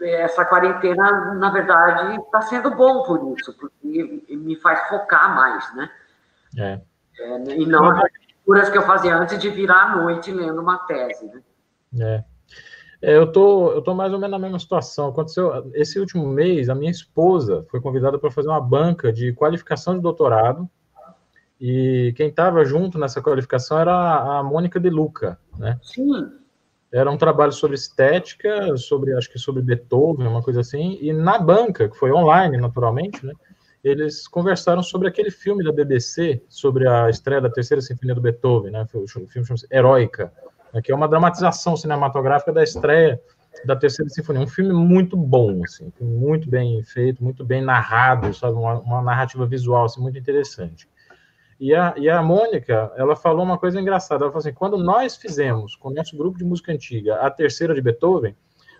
Essa 0.01 0.45
quarentena, 0.45 1.33
na 1.35 1.49
verdade, 1.49 2.19
está 2.19 2.41
sendo 2.41 2.71
bom 2.71 3.03
por 3.03 3.37
isso, 3.37 3.53
porque 3.57 4.23
me 4.29 4.55
faz 4.57 4.87
focar 4.89 5.35
mais, 5.35 5.75
né? 5.75 5.89
É. 6.57 6.81
é 7.19 7.57
e 7.57 7.65
não 7.65 7.89
as 7.89 8.01
leituras 8.01 8.69
que 8.69 8.77
eu 8.77 8.81
fazia 8.83 9.15
antes 9.15 9.39
de 9.39 9.49
virar 9.49 9.83
à 9.83 9.95
noite 9.95 10.31
lendo 10.31 10.61
uma 10.61 10.79
tese, 10.79 11.25
né? 11.27 11.41
É. 11.99 12.23
É, 13.03 13.17
eu 13.17 13.29
tô, 13.29 13.69
eu 13.73 13.81
tô 13.81 13.93
mais 13.93 14.13
ou 14.13 14.17
menos 14.17 14.31
na 14.31 14.39
mesma 14.39 14.57
situação. 14.57 15.09
Aconteceu 15.09 15.69
esse 15.73 15.99
último 15.99 16.25
mês, 16.25 16.69
a 16.69 16.75
minha 16.75 16.89
esposa 16.89 17.65
foi 17.69 17.81
convidada 17.81 18.17
para 18.17 18.31
fazer 18.31 18.47
uma 18.47 18.61
banca 18.61 19.11
de 19.11 19.33
qualificação 19.33 19.93
de 19.93 20.01
doutorado. 20.01 20.69
E 21.59 22.13
quem 22.15 22.29
estava 22.29 22.63
junto 22.63 22.97
nessa 22.97 23.21
qualificação 23.21 23.77
era 23.77 24.39
a 24.39 24.41
Mônica 24.41 24.79
de 24.79 24.89
Luca, 24.89 25.37
né? 25.57 25.77
Sim. 25.83 26.31
Era 26.93 27.11
um 27.11 27.17
trabalho 27.17 27.51
sobre 27.51 27.75
estética, 27.75 28.77
sobre 28.77 29.13
acho 29.17 29.29
que 29.29 29.37
sobre 29.37 29.61
Beethoven, 29.61 30.25
uma 30.25 30.41
coisa 30.41 30.61
assim. 30.61 30.97
E 31.01 31.11
na 31.11 31.37
banca, 31.37 31.89
que 31.89 31.97
foi 31.97 32.11
online, 32.13 32.55
naturalmente, 32.55 33.25
né? 33.25 33.33
Eles 33.83 34.29
conversaram 34.29 34.81
sobre 34.81 35.09
aquele 35.09 35.29
filme 35.29 35.61
da 35.61 35.73
BBC 35.73 36.41
sobre 36.47 36.87
a 36.87 37.09
estreia 37.09 37.41
da 37.41 37.49
terceira 37.49 37.81
sinfonia 37.81 38.15
do 38.15 38.21
Beethoven, 38.21 38.71
né? 38.71 38.87
O 38.93 39.05
filme 39.07 39.27
chama-se 39.45 39.67
Heróica 39.69 40.25
né, 40.25 40.52
que 40.81 40.91
é 40.91 40.95
uma 40.95 41.07
dramatização 41.07 41.75
cinematográfica 41.77 42.51
da 42.51 42.63
estreia 42.63 43.21
da 43.65 43.75
Terceira 43.75 44.09
Sinfonia. 44.09 44.41
Um 44.41 44.47
filme 44.47 44.73
muito 44.73 45.15
bom, 45.15 45.61
assim, 45.63 45.91
muito 46.01 46.49
bem 46.49 46.83
feito, 46.83 47.23
muito 47.23 47.45
bem 47.45 47.61
narrado, 47.61 48.33
sabe, 48.33 48.53
uma, 48.53 48.79
uma 48.79 49.01
narrativa 49.01 49.45
visual 49.45 49.85
assim, 49.85 50.01
muito 50.01 50.17
interessante. 50.17 50.87
E 51.59 51.73
a, 51.73 51.93
e 51.95 52.09
a 52.09 52.21
Mônica, 52.21 52.91
ela 52.97 53.15
falou 53.15 53.45
uma 53.45 53.57
coisa 53.57 53.79
engraçada. 53.79 54.25
Ela 54.25 54.31
falou 54.31 54.39
assim: 54.39 54.53
quando 54.53 54.77
nós 54.77 55.15
fizemos 55.15 55.75
com 55.75 55.89
o 55.89 55.93
nosso 55.93 56.17
grupo 56.17 56.37
de 56.37 56.43
música 56.43 56.71
antiga 56.71 57.15
a 57.17 57.29
terceira 57.29 57.73
de 57.73 57.81
Beethoven, 57.81 58.35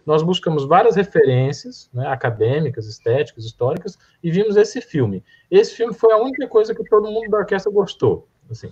nós 0.06 0.22
buscamos 0.22 0.66
várias 0.66 0.96
referências 0.96 1.90
né, 1.94 2.08
acadêmicas, 2.08 2.88
estéticas, 2.88 3.46
históricas, 3.46 3.98
e 4.22 4.30
vimos 4.30 4.58
esse 4.58 4.82
filme. 4.82 5.24
Esse 5.50 5.76
filme 5.76 5.94
foi 5.94 6.12
a 6.12 6.18
única 6.18 6.48
coisa 6.48 6.76
que 6.76 6.84
todo 6.84 7.10
mundo 7.10 7.30
da 7.30 7.38
orquestra 7.38 7.72
gostou. 7.72 8.28
Assim, 8.52 8.70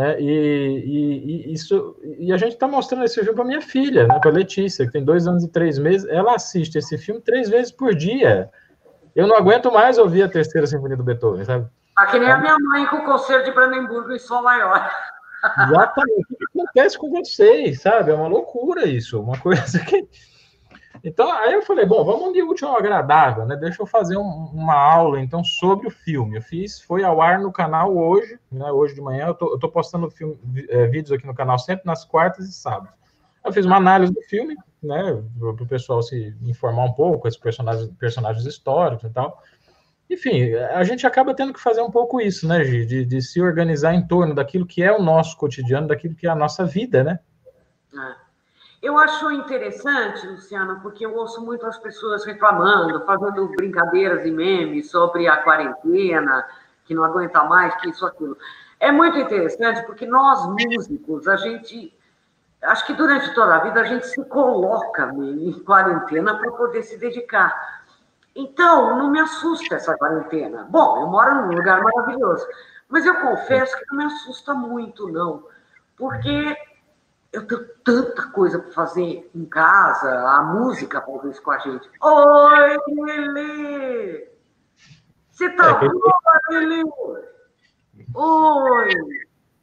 é, 0.00 0.20
e, 0.20 0.28
e, 0.28 1.48
e, 1.50 1.52
isso, 1.52 1.96
e 2.20 2.32
a 2.32 2.36
gente 2.36 2.52
está 2.52 2.68
mostrando 2.68 3.02
esse 3.04 3.16
filme 3.16 3.34
para 3.34 3.44
minha 3.44 3.60
filha, 3.60 4.06
né, 4.06 4.16
para 4.20 4.30
Letícia, 4.30 4.86
que 4.86 4.92
tem 4.92 5.04
dois 5.04 5.26
anos 5.26 5.42
e 5.42 5.48
três 5.48 5.76
meses. 5.76 6.08
Ela 6.08 6.36
assiste 6.36 6.76
esse 6.76 6.96
filme 6.96 7.20
três 7.20 7.48
vezes 7.48 7.72
por 7.72 7.92
dia. 7.96 8.48
Eu 9.16 9.26
não 9.26 9.34
aguento 9.34 9.72
mais 9.72 9.98
ouvir 9.98 10.22
a 10.22 10.28
terceira 10.28 10.68
sinfonia 10.68 10.96
do 10.96 11.02
Beethoven, 11.02 11.44
sabe? 11.44 11.66
Ah, 11.96 12.06
que 12.06 12.16
nem 12.16 12.30
a 12.30 12.38
minha 12.38 12.56
mãe 12.60 12.86
com 12.86 12.98
o 12.98 13.04
concerto 13.04 13.46
de 13.46 13.50
Brandenburgo 13.50 14.12
em 14.12 14.20
Sol 14.20 14.40
Maior. 14.40 14.88
Exatamente. 15.66 16.26
O 16.30 16.36
que 16.36 16.60
acontece 16.60 16.96
com 16.96 17.10
vocês, 17.10 17.82
sabe? 17.82 18.12
É 18.12 18.14
uma 18.14 18.28
loucura 18.28 18.86
isso. 18.86 19.20
Uma 19.20 19.36
coisa 19.36 19.80
que 19.80 20.06
então, 21.02 21.30
aí 21.32 21.52
eu 21.52 21.62
falei, 21.62 21.86
bom, 21.86 22.04
vamos 22.04 22.32
de 22.32 22.42
útil 22.42 22.68
agradável, 22.68 23.46
né? 23.46 23.56
Deixa 23.56 23.82
eu 23.82 23.86
fazer 23.86 24.16
um, 24.16 24.50
uma 24.52 24.74
aula, 24.74 25.20
então, 25.20 25.44
sobre 25.44 25.86
o 25.86 25.90
filme. 25.90 26.36
Eu 26.36 26.42
fiz, 26.42 26.80
foi 26.80 27.04
ao 27.04 27.20
ar 27.20 27.38
no 27.38 27.52
canal 27.52 27.96
hoje, 27.96 28.38
né? 28.50 28.70
Hoje 28.70 28.94
de 28.94 29.00
manhã, 29.00 29.26
eu 29.26 29.34
tô, 29.34 29.52
eu 29.52 29.58
tô 29.58 29.68
postando 29.68 30.10
filme, 30.10 30.38
é, 30.68 30.86
vídeos 30.86 31.12
aqui 31.12 31.26
no 31.26 31.34
canal 31.34 31.58
sempre 31.58 31.86
nas 31.86 32.04
quartas 32.04 32.46
e 32.46 32.52
sábados. 32.52 32.96
Eu 33.44 33.52
fiz 33.52 33.64
uma 33.64 33.76
análise 33.76 34.12
do 34.12 34.20
filme, 34.22 34.56
né? 34.82 35.22
Para 35.38 35.50
o 35.50 35.66
pessoal 35.66 36.02
se 36.02 36.36
informar 36.42 36.84
um 36.84 36.92
pouco, 36.92 37.28
esses 37.28 37.40
personagens, 37.40 37.88
personagens 37.98 38.44
históricos 38.44 39.08
e 39.08 39.12
tal. 39.12 39.42
Enfim, 40.10 40.54
a 40.54 40.82
gente 40.84 41.06
acaba 41.06 41.34
tendo 41.34 41.52
que 41.52 41.60
fazer 41.60 41.82
um 41.82 41.90
pouco 41.90 42.20
isso, 42.20 42.48
né, 42.48 42.64
Gi? 42.64 42.86
De, 42.86 43.04
de 43.04 43.20
se 43.20 43.42
organizar 43.42 43.94
em 43.94 44.06
torno 44.06 44.34
daquilo 44.34 44.66
que 44.66 44.82
é 44.82 44.90
o 44.90 45.02
nosso 45.02 45.36
cotidiano, 45.36 45.86
daquilo 45.86 46.14
que 46.14 46.26
é 46.26 46.30
a 46.30 46.34
nossa 46.34 46.64
vida, 46.64 47.04
né? 47.04 47.18
É. 47.94 48.27
Eu 48.80 48.96
acho 48.96 49.30
interessante, 49.32 50.24
Luciana, 50.26 50.78
porque 50.80 51.04
eu 51.04 51.16
ouço 51.16 51.44
muito 51.44 51.66
as 51.66 51.78
pessoas 51.78 52.24
reclamando, 52.24 53.04
fazendo 53.04 53.48
brincadeiras 53.48 54.24
e 54.24 54.30
memes 54.30 54.88
sobre 54.88 55.26
a 55.26 55.38
quarentena, 55.38 56.46
que 56.84 56.94
não 56.94 57.02
aguenta 57.02 57.42
mais, 57.44 57.74
que 57.76 57.88
isso, 57.88 58.06
aquilo. 58.06 58.36
É 58.78 58.92
muito 58.92 59.18
interessante 59.18 59.84
porque 59.84 60.06
nós, 60.06 60.46
músicos, 60.46 61.26
a 61.26 61.36
gente. 61.36 61.92
Acho 62.62 62.86
que 62.86 62.94
durante 62.94 63.32
toda 63.34 63.56
a 63.56 63.58
vida 63.60 63.80
a 63.80 63.84
gente 63.84 64.06
se 64.06 64.24
coloca 64.24 65.12
em 65.16 65.52
quarentena 65.64 66.36
para 66.38 66.50
poder 66.52 66.82
se 66.82 66.98
dedicar. 66.98 67.84
Então, 68.34 68.96
não 68.96 69.10
me 69.10 69.20
assusta 69.20 69.76
essa 69.76 69.96
quarentena. 69.96 70.66
Bom, 70.70 71.00
eu 71.00 71.06
moro 71.08 71.34
num 71.34 71.56
lugar 71.56 71.82
maravilhoso, 71.82 72.46
mas 72.88 73.04
eu 73.04 73.14
confesso 73.16 73.76
que 73.76 73.84
não 73.90 73.98
me 73.98 74.04
assusta 74.04 74.54
muito, 74.54 75.08
não, 75.08 75.44
porque 75.96 76.56
eu 77.32 77.46
tenho 77.46 77.64
tanta 77.84 78.30
coisa 78.30 78.58
para 78.58 78.72
fazer 78.72 79.30
em 79.34 79.44
casa, 79.44 80.08
a 80.08 80.42
música 80.42 81.00
fazer 81.00 81.30
isso 81.30 81.42
com 81.42 81.50
a 81.50 81.58
gente. 81.58 81.88
Oi, 82.00 82.76
Lili! 82.88 84.28
Você 85.30 85.50
tá 85.50 85.80
é, 85.82 85.88
boa, 85.88 86.18
Lili? 86.50 86.82
Oi! 88.14 88.88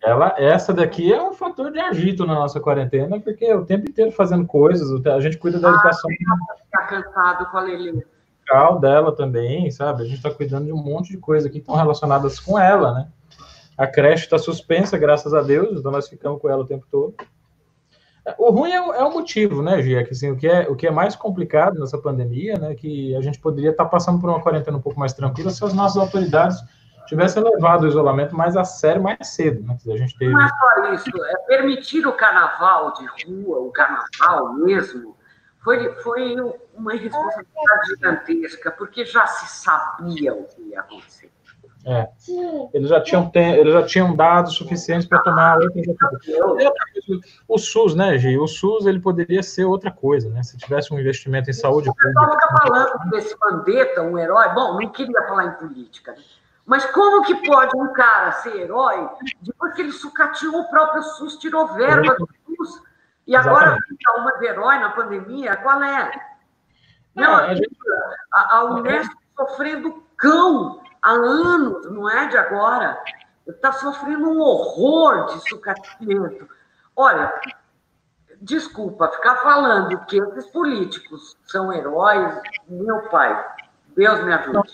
Ela, 0.04 0.36
essa 0.38 0.72
daqui 0.72 1.12
é 1.12 1.22
um 1.22 1.34
fator 1.34 1.72
de 1.72 1.80
agito 1.80 2.28
na 2.28 2.36
nossa 2.36 2.60
quarentena, 2.60 3.20
porque 3.20 3.46
é 3.46 3.56
o 3.56 3.66
tempo 3.66 3.90
inteiro 3.90 4.12
fazendo 4.12 4.46
coisas, 4.46 4.88
a 5.08 5.20
gente 5.20 5.38
cuida 5.38 5.60
da 5.60 5.70
ah, 5.70 5.74
educação. 5.74 6.12
Está 6.12 6.86
cansado 6.86 7.50
com 7.50 7.58
a 7.58 7.62
Lelê. 7.62 8.06
dela 8.80 9.16
também, 9.16 9.72
sabe? 9.72 10.04
A 10.04 10.06
gente 10.06 10.18
está 10.18 10.30
cuidando 10.30 10.66
de 10.66 10.72
um 10.72 10.78
monte 10.78 11.10
de 11.10 11.18
coisas 11.18 11.52
que 11.52 11.58
estão 11.58 11.76
relacionadas 11.76 12.40
com 12.40 12.60
ela, 12.60 12.94
né? 12.94 13.08
A 13.76 13.88
creche 13.88 14.26
está 14.26 14.38
suspensa, 14.38 14.98
graças 14.98 15.34
a 15.34 15.42
Deus, 15.42 15.80
então 15.80 15.92
nós 15.92 16.08
ficamos 16.08 16.40
com 16.40 16.48
ela 16.48 16.62
o 16.62 16.68
tempo 16.68 16.86
todo. 16.90 17.16
O 18.38 18.50
ruim 18.50 18.72
é, 18.72 18.78
é 18.78 19.04
o 19.04 19.14
motivo, 19.14 19.62
né, 19.62 19.82
Gia? 19.84 20.04
Que, 20.04 20.12
assim, 20.12 20.32
o, 20.32 20.36
que 20.36 20.48
é, 20.48 20.68
o 20.68 20.76
que 20.76 20.88
é 20.88 20.92
mais 20.92 21.16
complicado 21.16 21.80
nessa 21.80 21.98
pandemia, 21.98 22.58
né, 22.58 22.74
que 22.74 23.16
a 23.16 23.22
gente 23.22 23.40
poderia 23.40 23.70
estar 23.70 23.86
tá 23.86 23.90
passando 23.90 24.20
por 24.20 24.30
uma 24.30 24.42
quarentena 24.42 24.78
um 24.78 24.82
pouco 24.82 25.00
mais 25.00 25.14
tranquila 25.14 25.52
se 25.52 25.64
as 25.64 25.74
nossas 25.74 25.98
autoridades 25.98 26.58
tivessem 27.06 27.44
levado 27.44 27.84
o 27.84 27.88
isolamento 27.88 28.36
mais 28.36 28.58
a 28.58 28.64
sério 28.64 29.02
mais 29.02 29.28
cedo. 29.28 29.62
Né? 29.66 29.78
A 29.94 29.98
gente 29.98 30.18
teve... 30.18 30.34
Não 30.34 30.42
é 30.42 30.50
só 30.50 30.94
isso, 30.94 31.10
é 31.24 31.38
permitir 31.48 32.08
o 32.08 32.14
carnaval 32.14 32.94
de 32.94 33.06
rua, 33.26 33.60
o 33.60 33.72
carnaval 33.72 34.54
mesmo, 34.54 35.16
foi, 35.64 35.94
foi 36.02 36.36
uma 36.74 36.96
irresponsabilidade 36.96 37.90
gigantesca, 37.90 38.72
porque 38.72 39.06
já 39.06 39.26
se 39.28 39.64
sabia 39.64 40.34
o 40.34 40.46
que 40.46 40.62
ia 40.62 40.80
acontecer. 40.80 41.32
É. 41.86 42.10
Eles 42.74 42.90
já 42.90 43.00
tinham 43.00 43.32
eles 43.36 43.72
já 43.72 43.86
tinham 43.86 44.16
dados 44.16 44.56
suficientes 44.56 45.08
para 45.08 45.22
tomar 45.22 45.60
outras 45.60 45.86
atitudes. 45.88 47.42
O 47.48 47.60
SUS, 47.60 47.94
né, 47.94 48.18
Gi? 48.18 48.40
O 48.40 48.48
SUS 48.48 48.88
ele 48.88 49.00
poderia 49.00 49.44
ser 49.44 49.66
outra 49.66 49.92
coisa, 49.92 50.28
né? 50.30 50.42
Se 50.42 50.58
tivesse 50.58 50.92
um 50.92 51.00
investimento 51.00 51.48
em 51.48 51.54
saúde 51.54 51.88
pública. 51.88 52.22
Eu 52.22 52.34
estava 52.34 52.68
falando 52.68 53.10
desse 53.12 53.36
Mandetta, 53.40 54.02
um 54.02 54.18
herói. 54.18 54.50
Bom, 54.50 54.82
não 54.82 54.90
queria 54.90 55.22
falar 55.28 55.46
em 55.46 55.52
política, 55.52 56.14
né? 56.14 56.18
Mas 56.66 56.84
como 56.88 57.24
que 57.24 57.36
pode 57.48 57.78
um 57.78 57.94
cara 57.94 58.32
ser 58.32 58.56
herói 58.56 59.08
depois 59.42 59.76
que 59.76 59.82
ele 59.84 59.92
sucateou 59.92 60.62
o 60.62 60.70
próprio 60.70 61.04
SUS, 61.04 61.38
tirou 61.38 61.68
verba 61.68 62.16
do 62.16 62.28
SUS, 62.48 62.82
e 63.28 63.36
agora 63.36 63.78
fica 63.88 64.20
uma 64.20 64.32
de 64.40 64.48
herói 64.48 64.80
na 64.80 64.90
pandemia? 64.90 65.56
Qual 65.58 65.84
é? 65.84 66.12
Não, 67.14 67.36
a, 67.36 67.54
a, 68.34 68.58
a 68.58 68.64
Unesco 68.66 69.16
sofrendo 69.38 70.04
cão 70.18 70.82
há 71.06 71.12
anos, 71.12 71.90
não 71.92 72.10
é 72.10 72.28
de 72.28 72.38
agora. 72.38 72.98
Está 73.48 73.72
sofrendo 73.72 74.28
um 74.28 74.40
horror 74.40 75.28
de 75.28 75.48
sucateamento. 75.48 76.48
Olha, 76.96 77.32
desculpa 78.42 79.08
ficar 79.10 79.36
falando 79.38 80.04
que 80.06 80.18
esses 80.18 80.48
políticos 80.48 81.38
são 81.46 81.72
heróis, 81.72 82.42
meu 82.68 83.08
pai. 83.10 83.46
Deus 83.96 84.24
me 84.26 84.34
ajude. 84.34 84.74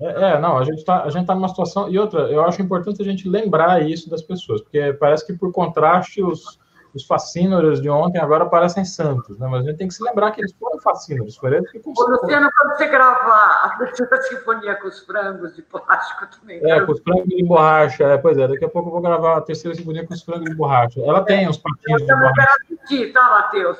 É, 0.00 0.32
é, 0.32 0.40
não, 0.40 0.58
a 0.58 0.64
gente 0.64 0.78
está 0.78 1.08
tá 1.08 1.34
numa 1.34 1.48
situação. 1.48 1.88
E 1.88 1.98
outra, 1.98 2.22
eu 2.22 2.44
acho 2.44 2.60
importante 2.60 3.00
a 3.00 3.04
gente 3.04 3.28
lembrar 3.28 3.82
isso 3.88 4.10
das 4.10 4.22
pessoas, 4.22 4.60
porque 4.60 4.92
parece 4.94 5.24
que, 5.24 5.34
por 5.34 5.52
contraste, 5.52 6.22
os, 6.22 6.58
os 6.96 7.04
fascínoras 7.04 7.80
de 7.80 7.90
ontem 7.90 8.18
agora 8.18 8.46
parecem 8.46 8.84
santos, 8.84 9.38
né? 9.38 9.46
Mas 9.46 9.64
a 9.64 9.68
gente 9.68 9.76
tem 9.76 9.88
que 9.88 9.94
se 9.94 10.02
lembrar 10.02 10.32
que 10.32 10.40
eles 10.40 10.52
foram 10.58 10.80
fascínoras, 10.80 11.36
foram 11.36 11.58
eles 11.58 11.70
que 11.70 11.78
conseguiram. 11.78 12.20
Luciano, 12.22 12.48
quando 12.56 12.76
você 12.76 12.88
grava 12.88 13.34
a 13.64 13.76
terceira 13.78 14.22
sinfonia 14.22 14.74
com 14.76 14.88
os 14.88 15.00
frangos 15.00 15.54
de 15.54 15.62
plástico 15.62 16.26
também. 16.26 16.60
É, 16.64 16.80
com 16.80 16.92
os 16.92 17.00
frangos 17.00 17.26
de 17.26 17.44
borracha, 17.44 18.04
é, 18.04 18.16
pois 18.18 18.38
é, 18.38 18.48
daqui 18.48 18.64
a 18.64 18.68
pouco 18.68 18.88
eu 18.88 18.92
vou 18.92 19.02
gravar 19.02 19.36
a 19.36 19.40
terceira 19.42 19.76
sinfonia 19.76 20.06
com 20.06 20.14
os 20.14 20.22
frangos 20.22 20.48
de 20.48 20.54
borracha. 20.54 21.00
Ela 21.00 21.18
é, 21.20 21.24
tem 21.24 21.48
os 21.48 21.58
patinhos 21.58 22.02
de 22.02 22.08
borracha. 22.08 22.28
Eu 22.28 22.34
quero 22.34 22.50
assistir, 22.50 23.12
tá, 23.12 23.22
Matheus? 23.30 23.78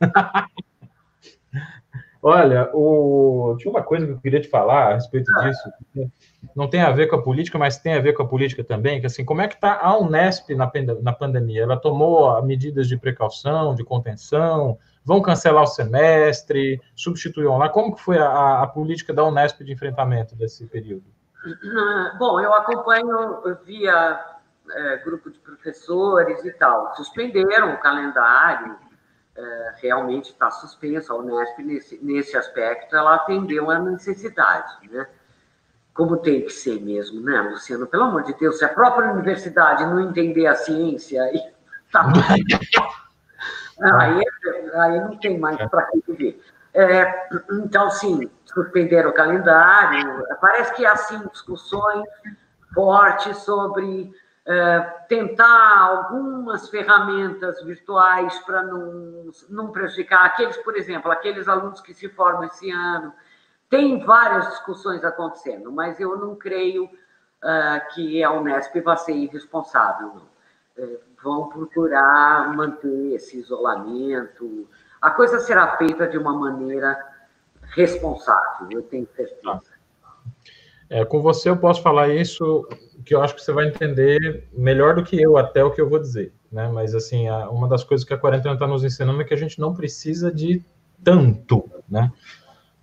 Olha, 2.22 2.70
o... 2.72 3.56
tinha 3.58 3.70
uma 3.70 3.82
coisa 3.82 4.06
que 4.06 4.12
eu 4.12 4.20
queria 4.20 4.40
te 4.40 4.48
falar 4.48 4.92
a 4.92 4.94
respeito 4.94 5.28
ah. 5.36 5.40
disso. 5.40 5.72
Não 6.54 6.68
tem 6.68 6.82
a 6.82 6.90
ver 6.90 7.06
com 7.06 7.16
a 7.16 7.22
política, 7.22 7.58
mas 7.58 7.78
tem 7.78 7.94
a 7.94 8.00
ver 8.00 8.12
com 8.14 8.22
a 8.22 8.28
política 8.28 8.64
também. 8.64 9.00
Que 9.00 9.06
assim, 9.06 9.24
como 9.24 9.40
é 9.40 9.48
que 9.48 9.54
está 9.54 9.78
a 9.80 9.96
Unesp 9.98 10.50
na, 10.54 10.70
na 11.00 11.12
pandemia? 11.12 11.62
Ela 11.62 11.76
tomou 11.76 12.42
medidas 12.42 12.88
de 12.88 12.96
precaução, 12.96 13.74
de 13.74 13.84
contenção? 13.84 14.78
Vão 15.04 15.22
cancelar 15.22 15.62
o 15.62 15.66
semestre? 15.66 16.80
Substituir 16.94 17.46
online? 17.46 17.72
Como 17.72 17.94
que 17.94 18.02
foi 18.02 18.18
a, 18.18 18.62
a 18.62 18.66
política 18.66 19.12
da 19.12 19.24
Unesp 19.24 19.62
de 19.62 19.72
enfrentamento 19.72 20.34
desse 20.34 20.66
período? 20.66 21.04
Bom, 22.18 22.40
eu 22.40 22.52
acompanho 22.54 23.40
via 23.64 24.20
é, 24.70 24.96
grupo 24.98 25.30
de 25.30 25.38
professores 25.38 26.44
e 26.44 26.52
tal. 26.52 26.94
Suspenderam 26.96 27.74
o 27.74 27.80
calendário 27.80 28.76
é, 29.36 29.74
realmente 29.80 30.30
está 30.30 30.50
suspensa. 30.50 31.12
A 31.12 31.16
Unesp, 31.16 31.58
nesse, 31.58 31.98
nesse 32.02 32.36
aspecto, 32.36 32.94
ela 32.94 33.14
atendeu 33.14 33.70
a 33.70 33.78
necessidade, 33.78 34.88
né? 34.90 35.06
Como 35.94 36.16
tem 36.16 36.42
que 36.42 36.50
ser 36.50 36.80
mesmo, 36.80 37.20
né, 37.20 37.40
Luciano? 37.42 37.86
Pelo 37.86 38.04
amor 38.04 38.22
de 38.22 38.32
Deus, 38.38 38.58
se 38.58 38.64
a 38.64 38.68
própria 38.68 39.12
universidade 39.12 39.84
não 39.84 40.00
entender 40.00 40.46
a 40.46 40.54
ciência, 40.54 41.22
aí, 41.22 41.40
tá 41.92 42.06
aí, 43.98 44.24
aí 44.74 45.00
não 45.00 45.16
tem 45.18 45.38
mais 45.38 45.56
para 45.68 45.86
que 45.86 46.12
ver. 46.12 46.42
É, 46.74 47.28
então, 47.52 47.90
sim, 47.90 48.30
suspenderam 48.46 49.10
o 49.10 49.14
calendário. 49.14 50.24
Parece 50.40 50.74
que 50.74 50.86
há, 50.86 50.92
assim, 50.92 51.18
discussões 51.28 52.08
fortes 52.74 53.36
sobre 53.38 54.10
é, 54.46 54.80
tentar 55.08 55.78
algumas 55.78 56.68
ferramentas 56.68 57.62
virtuais 57.62 58.38
para 58.40 58.62
não, 58.62 59.30
não 59.50 59.70
prejudicar 59.70 60.24
aqueles, 60.24 60.56
por 60.58 60.76
exemplo, 60.76 61.10
aqueles 61.12 61.48
alunos 61.48 61.80
que 61.80 61.92
se 61.92 62.08
formam 62.08 62.44
esse 62.44 62.70
ano. 62.70 63.12
Tem 63.72 63.98
várias 64.00 64.50
discussões 64.50 65.02
acontecendo, 65.02 65.72
mas 65.72 65.98
eu 65.98 66.18
não 66.18 66.36
creio 66.36 66.84
uh, 66.84 67.94
que 67.94 68.22
a 68.22 68.30
Unesp 68.30 68.78
vai 68.82 68.98
ser 68.98 69.14
irresponsável. 69.14 70.20
É, 70.76 70.98
vão 71.24 71.48
procurar 71.48 72.54
manter 72.54 73.14
esse 73.14 73.38
isolamento. 73.38 74.68
A 75.00 75.10
coisa 75.10 75.38
será 75.38 75.78
feita 75.78 76.06
de 76.06 76.18
uma 76.18 76.34
maneira 76.34 76.98
responsável, 77.74 78.68
eu 78.70 78.82
tenho 78.82 79.08
certeza. 79.16 79.62
É, 80.90 81.02
com 81.06 81.22
você 81.22 81.48
eu 81.48 81.56
posso 81.56 81.80
falar 81.80 82.08
isso, 82.08 82.68
que 83.06 83.14
eu 83.14 83.22
acho 83.22 83.34
que 83.34 83.40
você 83.40 83.52
vai 83.52 83.68
entender 83.68 84.50
melhor 84.52 84.96
do 84.96 85.02
que 85.02 85.18
eu 85.18 85.38
até 85.38 85.64
o 85.64 85.70
que 85.70 85.80
eu 85.80 85.88
vou 85.88 85.98
dizer, 85.98 86.30
né? 86.52 86.68
Mas 86.68 86.94
assim, 86.94 87.30
uma 87.48 87.66
das 87.66 87.82
coisas 87.84 88.06
que 88.06 88.12
a 88.12 88.18
quarentena 88.18 88.52
está 88.52 88.66
nos 88.66 88.84
ensinando 88.84 89.22
é 89.22 89.24
que 89.24 89.32
a 89.32 89.38
gente 89.38 89.58
não 89.58 89.72
precisa 89.72 90.30
de 90.30 90.62
tanto, 91.02 91.70
né? 91.88 92.12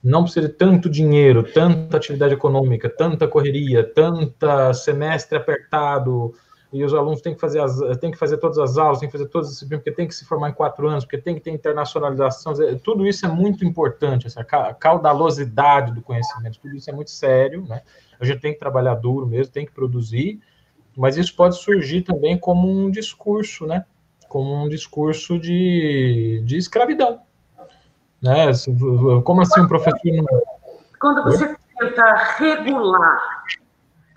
Não 0.03 0.24
precisa 0.24 0.48
de 0.48 0.53
tanto 0.53 0.90
dinheiro, 0.90 1.44
tanta 1.44 1.98
atividade 1.98 2.34
econômica, 2.34 2.90
tanta 2.90 3.28
correria, 3.28 3.84
tanta 3.84 4.74
semestre 4.74 5.38
apertado, 5.38 6.34
e 6.72 6.84
os 6.84 6.94
alunos 6.94 7.22
têm 7.22 7.34
que 7.34 7.42
fazer 7.42 7.60
as, 7.61 7.80
têm 7.98 8.11
que 8.11 8.18
fazer 8.18 8.38
todas 8.38 8.60
as 8.60 8.78
aulas, 8.78 9.00
têm 9.00 9.10
que 9.10 9.18
fazer 9.18 9.28
todas 9.28 9.48
as 9.48 9.53
disciplinas, 9.53 9.84
porque 9.84 9.95
tem 9.95 10.08
que 10.08 10.14
se 10.14 10.24
formar 10.24 10.50
em 10.50 10.53
quatro 10.53 10.88
anos, 10.88 11.03
porque 11.03 11.18
tem 11.18 11.36
que 11.36 11.42
ter 11.42 11.52
internacionalização, 11.52 12.53
tudo 12.84 13.08
isso 13.08 13.26
é 13.26 13.30
muito 13.30 13.66
importante, 13.66 14.28
essa 14.28 14.44
caudalosidade 14.44 15.94
do 15.94 16.02
conhecimento, 16.02 16.60
tudo 16.60 16.76
isso 16.76 16.90
é 16.90 16.94
muito 16.94 17.10
sério, 17.10 17.66
né? 17.68 17.82
A 18.19 18.26
gente 18.26 18.40
tem 18.40 18.53
que 18.53 18.60
trabalhar 18.60 18.95
duro 18.95 19.26
mesmo, 19.26 19.52
tem 19.52 19.66
que 19.66 19.72
produzir, 19.72 20.40
mas 20.95 21.18
isso 21.18 21.36
pode 21.36 21.58
surgir 21.58 22.03
também 22.03 22.38
como 22.38 22.69
um 22.69 22.92
discurso, 22.92 23.66
né? 23.66 23.86
Como 24.28 24.53
um 24.53 24.69
discurso 24.69 25.40
de, 25.40 26.44
de 26.45 26.58
escravidão, 26.58 27.22
né? 28.22 28.51
Como 29.23 29.41
assim 29.41 29.61
um 29.61 29.67
professor... 29.67 29.99
Quando 30.99 31.23
você 31.23 31.56
tenta 31.77 32.14
regular 32.38 33.43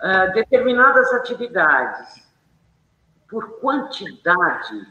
uh, 0.01 0.33
determinadas 0.33 1.13
atividades 1.13 2.21
por 3.29 3.59
quantidade, 3.61 4.85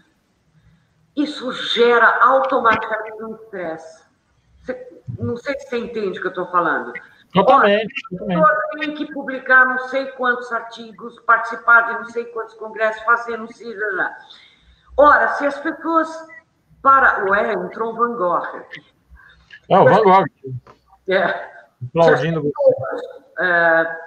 isso 1.14 1.52
gera 1.52 2.18
automaticamente 2.22 3.22
um 3.22 3.34
estresse. 3.34 4.02
Não 5.18 5.36
sei 5.36 5.58
se 5.58 5.68
você 5.68 5.78
entende 5.78 6.18
o 6.18 6.22
que 6.22 6.28
eu 6.28 6.30
estou 6.30 6.46
falando. 6.50 6.92
Totalmente. 7.34 7.92
Olha, 8.20 8.80
tem 8.80 8.94
que 8.94 9.12
publicar 9.12 9.64
não 9.66 9.78
sei 9.88 10.06
quantos 10.12 10.50
artigos, 10.52 11.18
participar 11.20 11.82
de 11.82 11.92
não 11.94 12.04
sei 12.06 12.24
quantos 12.26 12.54
congressos, 12.54 13.02
fazer 13.02 13.36
não 13.36 13.48
sei 13.48 13.74
lá. 13.94 14.16
Ora, 14.96 15.28
se 15.34 15.46
as 15.46 15.58
pessoas. 15.58 16.08
Para. 16.82 17.24
Ué, 17.30 17.52
entrou 17.52 17.92
o 17.92 17.96
Van 17.96 18.16
Gogh 18.16 18.64
Ah, 19.72 19.82
o 19.82 19.84
Van 19.84 20.02
Gogh. 20.02 20.26
É. 21.08 21.50
Aplaudindo 21.88 22.42
você. 22.42 23.42
É, 23.42 23.98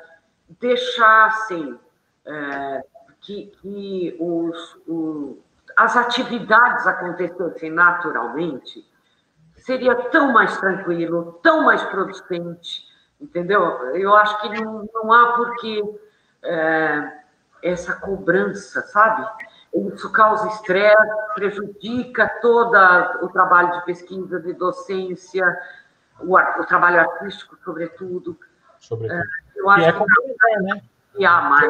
deixassem. 0.59 1.79
É, 2.25 2.83
que, 3.25 3.47
que 3.61 4.15
os, 4.19 4.75
o, 4.87 5.39
as 5.75 5.97
atividades 5.97 6.85
acontecessem 6.85 7.71
naturalmente, 7.71 8.87
seria 9.57 9.95
tão 9.95 10.31
mais 10.31 10.57
tranquilo, 10.57 11.39
tão 11.41 11.65
mais 11.65 11.83
producente, 11.85 12.83
entendeu? 13.19 13.61
Eu 13.95 14.13
acho 14.15 14.39
que 14.41 14.61
não, 14.61 14.87
não 14.93 15.11
há 15.11 15.33
porque 15.33 15.83
é, 16.43 17.11
essa 17.63 17.95
cobrança, 17.95 18.81
sabe? 18.83 19.27
Isso 19.93 20.09
causa 20.11 20.47
estresse, 20.47 20.95
prejudica 21.33 22.29
todo 22.41 22.75
o 23.21 23.29
trabalho 23.29 23.79
de 23.79 23.85
pesquisa, 23.85 24.39
de 24.39 24.53
docência, 24.53 25.45
o, 26.21 26.37
o 26.37 26.65
trabalho 26.65 26.99
artístico, 27.01 27.57
sobretudo. 27.63 28.37
Sobretudo. 28.79 29.19
É, 29.19 29.23
eu 29.57 29.69
acho 29.69 29.81
e 29.81 29.85
é 29.85 29.91
que... 29.91 30.61
né? 30.61 30.81
criar 31.15 31.49
mais. 31.49 31.69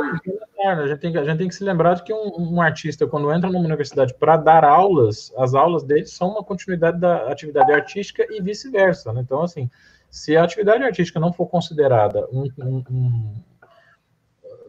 A 0.60 0.88
gente, 0.88 1.00
tem, 1.00 1.18
a 1.18 1.24
gente 1.24 1.38
tem 1.38 1.48
que 1.48 1.56
se 1.56 1.64
lembrar 1.64 1.94
de 1.94 2.04
que 2.04 2.14
um, 2.14 2.56
um 2.56 2.62
artista, 2.62 3.08
quando 3.08 3.32
entra 3.32 3.50
numa 3.50 3.64
universidade 3.64 4.14
para 4.16 4.38
dar 4.38 4.66
aulas, 4.66 5.32
as 5.38 5.54
aulas 5.54 5.84
dele 5.84 6.06
são 6.06 6.30
uma 6.30 6.44
continuidade 6.44 7.00
da 7.00 7.32
atividade 7.32 7.72
artística 7.72 8.26
e 8.30 8.42
vice-versa. 8.42 9.14
Né? 9.14 9.22
Então, 9.22 9.44
assim, 9.44 9.70
se 10.10 10.36
a 10.36 10.44
atividade 10.44 10.84
artística 10.84 11.20
não 11.20 11.32
for 11.32 11.48
considerada 11.48 12.28
um, 12.32 12.50
um, 12.58 12.84
um 12.90 13.36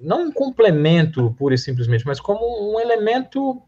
não 0.01 0.25
um 0.25 0.33
complemento 0.33 1.35
pura 1.39 1.55
e 1.55 1.59
simplesmente, 1.59 2.07
mas 2.07 2.21
como 2.21 2.75
um 2.75 2.81
elemento 2.81 3.63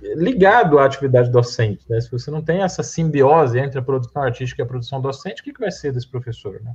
ligado 0.00 0.78
à 0.78 0.84
atividade 0.84 1.30
docente. 1.30 1.84
Né? 1.88 2.00
Se 2.00 2.10
você 2.10 2.30
não 2.30 2.42
tem 2.42 2.62
essa 2.62 2.82
simbiose 2.82 3.58
entre 3.58 3.78
a 3.78 3.82
produção 3.82 4.22
artística 4.22 4.60
e 4.60 4.64
a 4.64 4.66
produção 4.66 5.00
docente, 5.00 5.40
o 5.40 5.44
que, 5.44 5.52
que 5.52 5.60
vai 5.60 5.70
ser 5.70 5.92
desse 5.92 6.08
professor? 6.08 6.60
Né? 6.60 6.74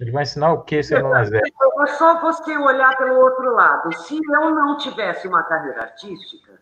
Ele 0.00 0.10
vai 0.10 0.22
ensinar 0.22 0.52
o 0.52 0.62
que 0.62 0.82
se 0.82 0.94
ele 0.94 1.02
não 1.02 1.16
é 1.16 1.24
velho? 1.24 1.42
É 1.80 1.86
só 1.88 2.20
você 2.20 2.56
olhar 2.56 2.96
pelo 2.96 3.20
outro 3.20 3.54
lado. 3.54 3.92
Se 3.92 4.16
eu 4.16 4.54
não 4.54 4.78
tivesse 4.78 5.28
uma 5.28 5.42
carreira 5.42 5.82
artística, 5.82 6.58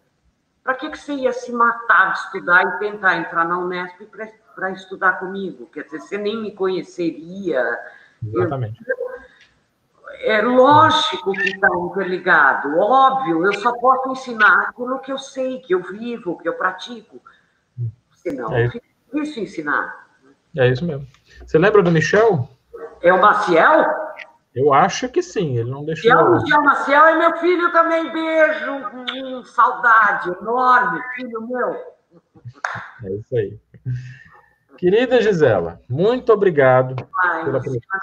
para 0.63 0.75
que, 0.75 0.91
que 0.91 0.99
você 0.99 1.15
ia 1.15 1.33
se 1.33 1.51
matar 1.53 2.13
de 2.13 2.19
estudar 2.19 2.63
e 2.63 2.79
tentar 2.79 3.17
entrar 3.17 3.45
na 3.47 3.59
Unesp 3.59 4.03
para 4.55 4.71
estudar 4.73 5.15
comigo? 5.15 5.67
Quer 5.73 5.85
dizer, 5.85 6.01
você 6.01 6.19
nem 6.19 6.37
me 6.43 6.53
conheceria. 6.53 7.79
Exatamente. 8.23 8.79
Eu, 8.87 8.97
é 10.21 10.43
lógico 10.43 11.33
que 11.33 11.51
está 11.51 11.69
interligado, 11.69 12.79
óbvio, 12.79 13.47
eu 13.47 13.53
só 13.55 13.73
posso 13.79 14.11
ensinar 14.13 14.69
aquilo 14.69 14.99
que 14.99 15.13
eu 15.13 15.19
sei, 15.19 15.61
que 15.61 15.75
eu 15.75 15.83
vivo, 15.83 16.39
que 16.39 16.49
eu 16.49 16.55
pratico. 16.55 17.21
Senão, 18.15 18.55
é 18.55 18.69
fica 18.69 18.87
difícil 19.13 19.45
ensinar. 19.45 20.09
É 20.57 20.69
isso 20.69 20.85
mesmo. 20.85 21.07
Você 21.47 21.59
lembra 21.59 21.83
do 21.83 21.91
Michel? 21.91 22.49
É 23.01 23.13
o 23.13 23.21
Maciel? 23.21 23.87
Eu 24.55 24.73
acho 24.73 25.09
que 25.09 25.23
sim, 25.23 25.57
ele 25.57 25.71
não 25.71 25.85
deixou. 25.85 26.11
É 26.11 26.17
o 26.17 26.33
Michel 26.33 26.63
Maciel 26.63 27.05
é 27.07 27.19
meu 27.19 27.37
filho 27.39 27.71
também, 27.71 28.13
beijo, 28.13 28.73
hum, 28.73 29.45
saudade 29.45 30.31
enorme, 30.41 31.01
filho 31.15 31.47
meu. 31.47 31.75
É 33.05 33.13
isso 33.13 33.37
aí. 33.37 33.59
Querida 34.79 35.21
Gisela, 35.21 35.83
muito 35.89 36.33
obrigado 36.33 36.95
Ai, 37.21 37.45
pela 37.45 37.61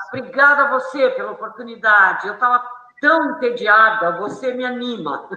Obrigada 0.10 0.64
a 0.64 0.72
você 0.72 1.10
pela 1.12 1.32
oportunidade. 1.32 2.28
Eu 2.28 2.34
estava 2.34 2.62
tão 3.00 3.32
entediada, 3.32 4.18
você 4.18 4.54
me 4.54 4.66
anima. 4.66 5.30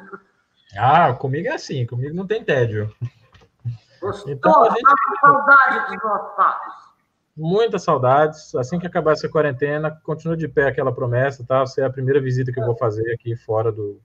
Ah, 0.77 1.15
comigo 1.15 1.49
é 1.49 1.53
assim, 1.53 1.87
comigo 1.87 2.15
não 2.15 2.27
tem 2.27 2.45
tédio. 2.45 2.93
Gostou? 4.01 4.33
Então, 4.33 4.65
a 4.65 4.71
gente... 4.71 4.83
saudade 5.21 5.95
dos 5.95 6.03
nossos 6.03 6.37
papos. 6.37 6.75
Muitas 7.37 7.85
saudades. 7.85 8.55
Assim 8.57 8.79
que 8.79 8.87
acabar 8.87 9.13
essa 9.13 9.29
quarentena, 9.29 9.91
continua 10.03 10.37
de 10.37 10.49
pé 10.49 10.67
aquela 10.67 10.93
promessa, 10.93 11.45
tá? 11.47 11.61
Você 11.61 11.81
é 11.81 11.85
a 11.85 11.91
primeira 11.91 12.21
visita 12.21 12.53
que 12.53 12.61
eu 12.61 12.67
vou 12.67 12.77
fazer 12.77 13.13
aqui 13.13 13.37
fora 13.37 13.71
do, 13.71 14.01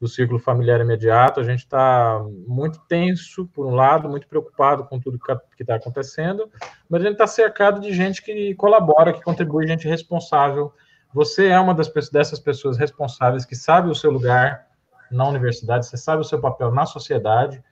do 0.00 0.06
círculo 0.06 0.38
familiar 0.38 0.80
imediato. 0.80 1.40
A 1.40 1.44
gente 1.44 1.60
está 1.60 2.24
muito 2.46 2.80
tenso, 2.88 3.46
por 3.48 3.66
um 3.66 3.74
lado, 3.74 4.08
muito 4.08 4.28
preocupado 4.28 4.84
com 4.84 5.00
tudo 5.00 5.18
que 5.56 5.62
está 5.62 5.74
acontecendo, 5.74 6.50
mas 6.88 7.00
a 7.00 7.04
gente 7.04 7.14
está 7.14 7.26
cercado 7.26 7.80
de 7.80 7.92
gente 7.92 8.22
que 8.22 8.54
colabora, 8.54 9.12
que 9.12 9.22
contribui, 9.22 9.66
gente 9.66 9.88
responsável. 9.88 10.72
Você 11.12 11.48
é 11.48 11.58
uma 11.58 11.74
das, 11.74 11.90
dessas 12.10 12.38
pessoas 12.38 12.76
responsáveis 12.76 13.44
que 13.44 13.56
sabe 13.56 13.90
o 13.90 13.94
seu 13.94 14.10
lugar 14.10 14.66
na 15.10 15.26
universidade, 15.26 15.86
você 15.86 15.96
sabe 15.96 16.20
o 16.20 16.24
seu 16.24 16.40
papel 16.40 16.70
na 16.70 16.86
sociedade. 16.86 17.62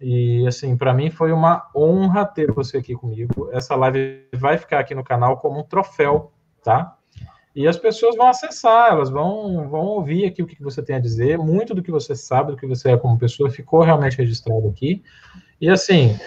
E, 0.00 0.46
assim, 0.46 0.76
para 0.76 0.94
mim 0.94 1.10
foi 1.10 1.30
uma 1.30 1.68
honra 1.76 2.24
ter 2.24 2.50
você 2.50 2.78
aqui 2.78 2.94
comigo. 2.94 3.50
Essa 3.52 3.76
live 3.76 4.26
vai 4.34 4.56
ficar 4.56 4.78
aqui 4.78 4.94
no 4.94 5.04
canal 5.04 5.36
como 5.36 5.60
um 5.60 5.62
troféu, 5.62 6.32
tá? 6.64 6.96
E 7.54 7.66
as 7.66 7.76
pessoas 7.76 8.16
vão 8.16 8.28
acessar, 8.28 8.92
elas 8.92 9.10
vão, 9.10 9.68
vão 9.68 9.80
ouvir 9.80 10.26
aqui 10.26 10.42
o 10.42 10.46
que 10.46 10.62
você 10.62 10.82
tem 10.82 10.96
a 10.96 11.00
dizer. 11.00 11.36
Muito 11.36 11.74
do 11.74 11.82
que 11.82 11.90
você 11.90 12.14
sabe, 12.14 12.52
do 12.52 12.56
que 12.56 12.66
você 12.66 12.90
é 12.92 12.96
como 12.96 13.18
pessoa, 13.18 13.50
ficou 13.50 13.82
realmente 13.82 14.16
registrado 14.16 14.68
aqui. 14.68 15.02
E 15.60 15.68
assim, 15.68 16.18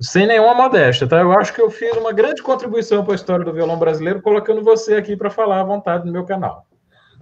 sem 0.00 0.26
nenhuma 0.26 0.54
modéstia, 0.54 1.06
tá? 1.06 1.20
Eu 1.20 1.32
acho 1.32 1.52
que 1.52 1.60
eu 1.60 1.70
fiz 1.70 1.94
uma 1.96 2.12
grande 2.12 2.42
contribuição 2.42 3.04
para 3.04 3.12
a 3.12 3.16
história 3.16 3.44
do 3.44 3.52
violão 3.52 3.78
brasileiro, 3.78 4.22
colocando 4.22 4.62
você 4.62 4.94
aqui 4.96 5.16
para 5.16 5.30
falar 5.30 5.60
à 5.60 5.64
vontade 5.64 6.06
no 6.06 6.12
meu 6.12 6.24
canal. 6.24 6.66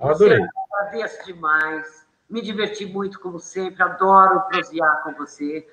Eu 0.01 0.09
adorei. 0.09 0.39
Você, 0.39 0.49
agradeço 0.73 1.27
demais. 1.27 2.07
Me 2.31 2.41
diverti 2.41 2.87
muito, 2.87 3.21
como 3.21 3.39
sempre. 3.39 3.83
Adoro 3.83 4.41
prosear 4.49 5.03
com 5.03 5.13
você. 5.15 5.67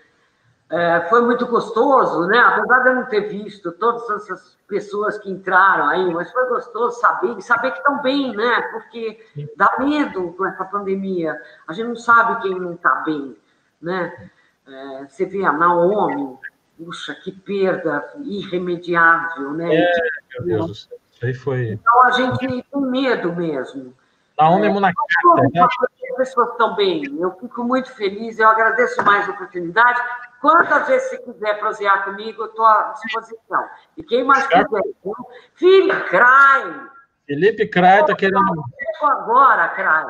É, 0.72 1.02
foi 1.10 1.22
muito 1.22 1.46
gostoso, 1.48 2.28
né? 2.28 2.40
Apesar 2.40 2.80
de 2.80 2.90
eu 2.90 2.96
não 2.96 3.06
ter 3.06 3.28
visto 3.28 3.74
todas 3.74 4.10
essas 4.10 4.58
pessoas 4.66 5.18
que 5.18 5.30
entraram 5.30 5.88
aí, 5.88 6.14
mas 6.14 6.32
foi 6.32 6.48
gostoso 6.48 6.98
saber, 6.98 7.42
saber 7.42 7.72
que 7.72 7.80
estão 7.80 8.02
bem, 8.02 8.34
né? 8.34 8.62
Porque 8.72 9.20
dá 9.58 9.70
medo 9.80 10.32
com 10.32 10.46
essa 10.46 10.64
pandemia. 10.64 11.38
A 11.68 11.74
gente 11.74 11.88
não 11.88 11.96
sabe 11.98 12.42
quem 12.42 12.58
não 12.58 12.74
está 12.74 12.96
bem, 13.06 13.36
né? 13.82 14.30
É, 14.66 15.06
você 15.10 15.26
vê 15.26 15.44
a 15.44 15.52
Naomi, 15.52 16.38
puxa, 16.78 17.14
que 17.16 17.34
perda 17.34 18.10
irremediável, 18.24 19.52
né? 19.52 19.76
É, 19.76 19.92
meu 20.36 20.44
Deus 20.46 20.68
do 20.68 20.76
céu. 20.76 20.98
Aí 21.22 21.34
foi. 21.34 21.72
Então 21.72 22.04
a 22.06 22.12
gente 22.12 22.40
tem 22.40 22.82
medo 22.82 23.36
mesmo. 23.36 23.94
Naomi 24.42 24.66
é, 24.66 24.70
Munakata, 24.70 25.08
né? 25.54 25.62
As 25.62 26.18
pessoas 26.18 26.50
estão 26.50 26.76
bem. 26.76 27.04
Eu 27.20 27.32
fico 27.40 27.64
muito 27.64 27.94
feliz, 27.94 28.40
eu 28.40 28.50
agradeço 28.50 29.04
mais 29.04 29.28
a 29.28 29.32
oportunidade. 29.34 30.02
Quantas 30.42 30.88
vezes 30.88 31.10
você 31.10 31.18
quiser 31.20 31.60
prosear 31.60 32.04
comigo, 32.06 32.42
eu 32.42 32.48
estou 32.48 32.66
à 32.66 32.94
disposição. 33.04 33.70
E 33.96 34.04
quem 34.04 34.24
mais 34.24 34.48
quiser, 34.48 34.66
viu? 35.04 35.16
Felipe 35.54 36.10
Crai. 36.10 36.82
Felipe 37.28 37.68
Crai 37.68 38.02
está 38.02 38.16
querendo. 38.16 38.64
Agora, 39.04 39.70
Crai. 39.70 40.06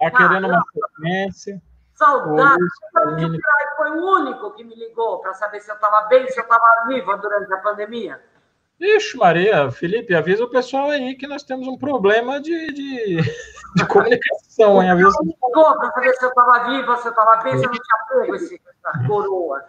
Está 0.00 0.28
querendo 0.28 0.48
uma 0.48 0.64
sequência. 0.72 1.62
Saudade. 1.94 2.62
O 2.96 3.40
Crai 3.40 3.76
foi 3.76 3.90
o 3.92 4.12
único 4.18 4.50
que 4.54 4.64
me 4.64 4.74
ligou 4.74 5.20
para 5.20 5.34
saber 5.34 5.60
se 5.60 5.70
eu 5.70 5.76
estava 5.76 6.08
bem, 6.08 6.26
se 6.28 6.38
eu 6.38 6.42
estava 6.42 6.84
viva 6.88 7.16
durante 7.16 7.52
a 7.52 7.58
pandemia. 7.58 8.20
Ixi, 8.80 9.16
Maria, 9.16 9.70
Felipe, 9.72 10.14
avisa 10.14 10.44
o 10.44 10.50
pessoal 10.50 10.90
aí 10.90 11.16
que 11.16 11.26
nós 11.26 11.42
temos 11.42 11.66
um 11.66 11.76
problema 11.76 12.40
de, 12.40 12.72
de, 12.72 13.16
de 13.74 13.86
comunicação, 13.86 14.80
hein? 14.80 14.90
Avisa. 14.90 15.10
Para 15.52 15.92
saber 15.92 16.12
se 16.14 16.24
eu 16.24 16.28
estava 16.28 16.68
viva, 16.68 16.96
se 16.96 17.08
eu 17.08 17.10
estava 17.10 17.42
bem, 17.42 17.58
se 17.58 17.64
eu 17.64 17.70
não 17.70 17.78
tinha 17.78 17.98
pego 18.08 18.34
essa 18.36 19.06
coroa. 19.06 19.64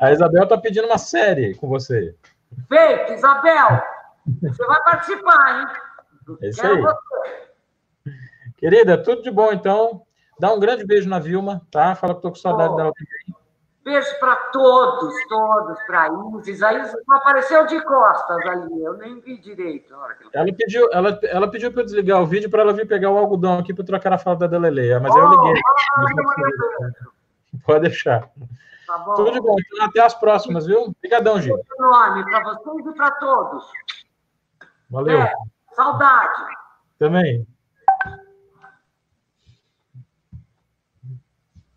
A 0.00 0.12
Isabel 0.12 0.44
está 0.44 0.56
pedindo 0.56 0.86
uma 0.86 0.98
série 0.98 1.54
com 1.56 1.68
você. 1.68 2.16
Feito, 2.68 3.12
Isabel. 3.12 3.82
Você 4.42 4.66
vai 4.66 4.82
participar, 4.82 5.60
hein? 5.60 6.36
É 6.42 6.48
isso 6.48 6.66
aí. 6.66 6.80
Você. 6.80 7.52
Querida, 8.56 9.02
tudo 9.02 9.22
de 9.22 9.30
bom, 9.30 9.52
então. 9.52 10.06
Dá 10.38 10.52
um 10.52 10.58
grande 10.58 10.86
beijo 10.86 11.08
na 11.08 11.18
Vilma, 11.18 11.60
tá? 11.70 11.94
Fala 11.94 12.14
que 12.14 12.18
estou 12.18 12.30
com 12.30 12.38
saudade 12.38 12.72
oh. 12.72 12.76
dela 12.76 12.92
também. 12.92 13.41
Beijo 13.84 14.20
para 14.20 14.36
todos, 14.52 15.12
todos, 15.28 15.78
para 15.86 16.04
a 16.04 16.38
Isis. 16.38 16.62
A 16.62 16.72
Isis 16.72 16.94
apareceu 17.10 17.66
de 17.66 17.82
costas 17.84 18.46
ali, 18.46 18.82
eu 18.82 18.94
nem 18.94 19.20
vi 19.20 19.36
direito. 19.38 19.92
Ela 20.32 20.52
pediu, 20.56 20.88
ela, 20.92 21.18
ela 21.24 21.50
pediu 21.50 21.72
para 21.72 21.80
eu 21.80 21.86
desligar 21.86 22.22
o 22.22 22.26
vídeo 22.26 22.48
para 22.48 22.62
ela 22.62 22.72
vir 22.72 22.86
pegar 22.86 23.10
o 23.10 23.18
algodão 23.18 23.58
aqui 23.58 23.74
para 23.74 23.84
trocar 23.84 24.12
a 24.12 24.18
fala 24.18 24.36
da 24.36 24.46
Deleleia, 24.46 25.00
mas 25.00 25.12
oh, 25.12 25.18
eu 25.18 25.28
liguei. 25.30 25.62
Pode 27.64 27.80
deixar. 27.80 28.30
Tá 28.86 28.98
bom. 28.98 29.14
Tudo 29.14 29.32
de 29.32 29.40
bom. 29.40 29.56
Então, 29.58 29.86
até 29.86 30.00
as 30.00 30.14
próximas, 30.14 30.66
viu? 30.66 30.82
Obrigadão, 30.82 31.40
Gil. 31.40 31.58
Enorme 31.78 32.24
para 32.24 32.44
vocês 32.44 32.86
e 32.86 32.92
para 32.94 33.10
todos. 33.12 33.64
Valeu. 34.90 35.22
É, 35.22 35.32
saudade. 35.74 36.44
Também. 36.98 37.46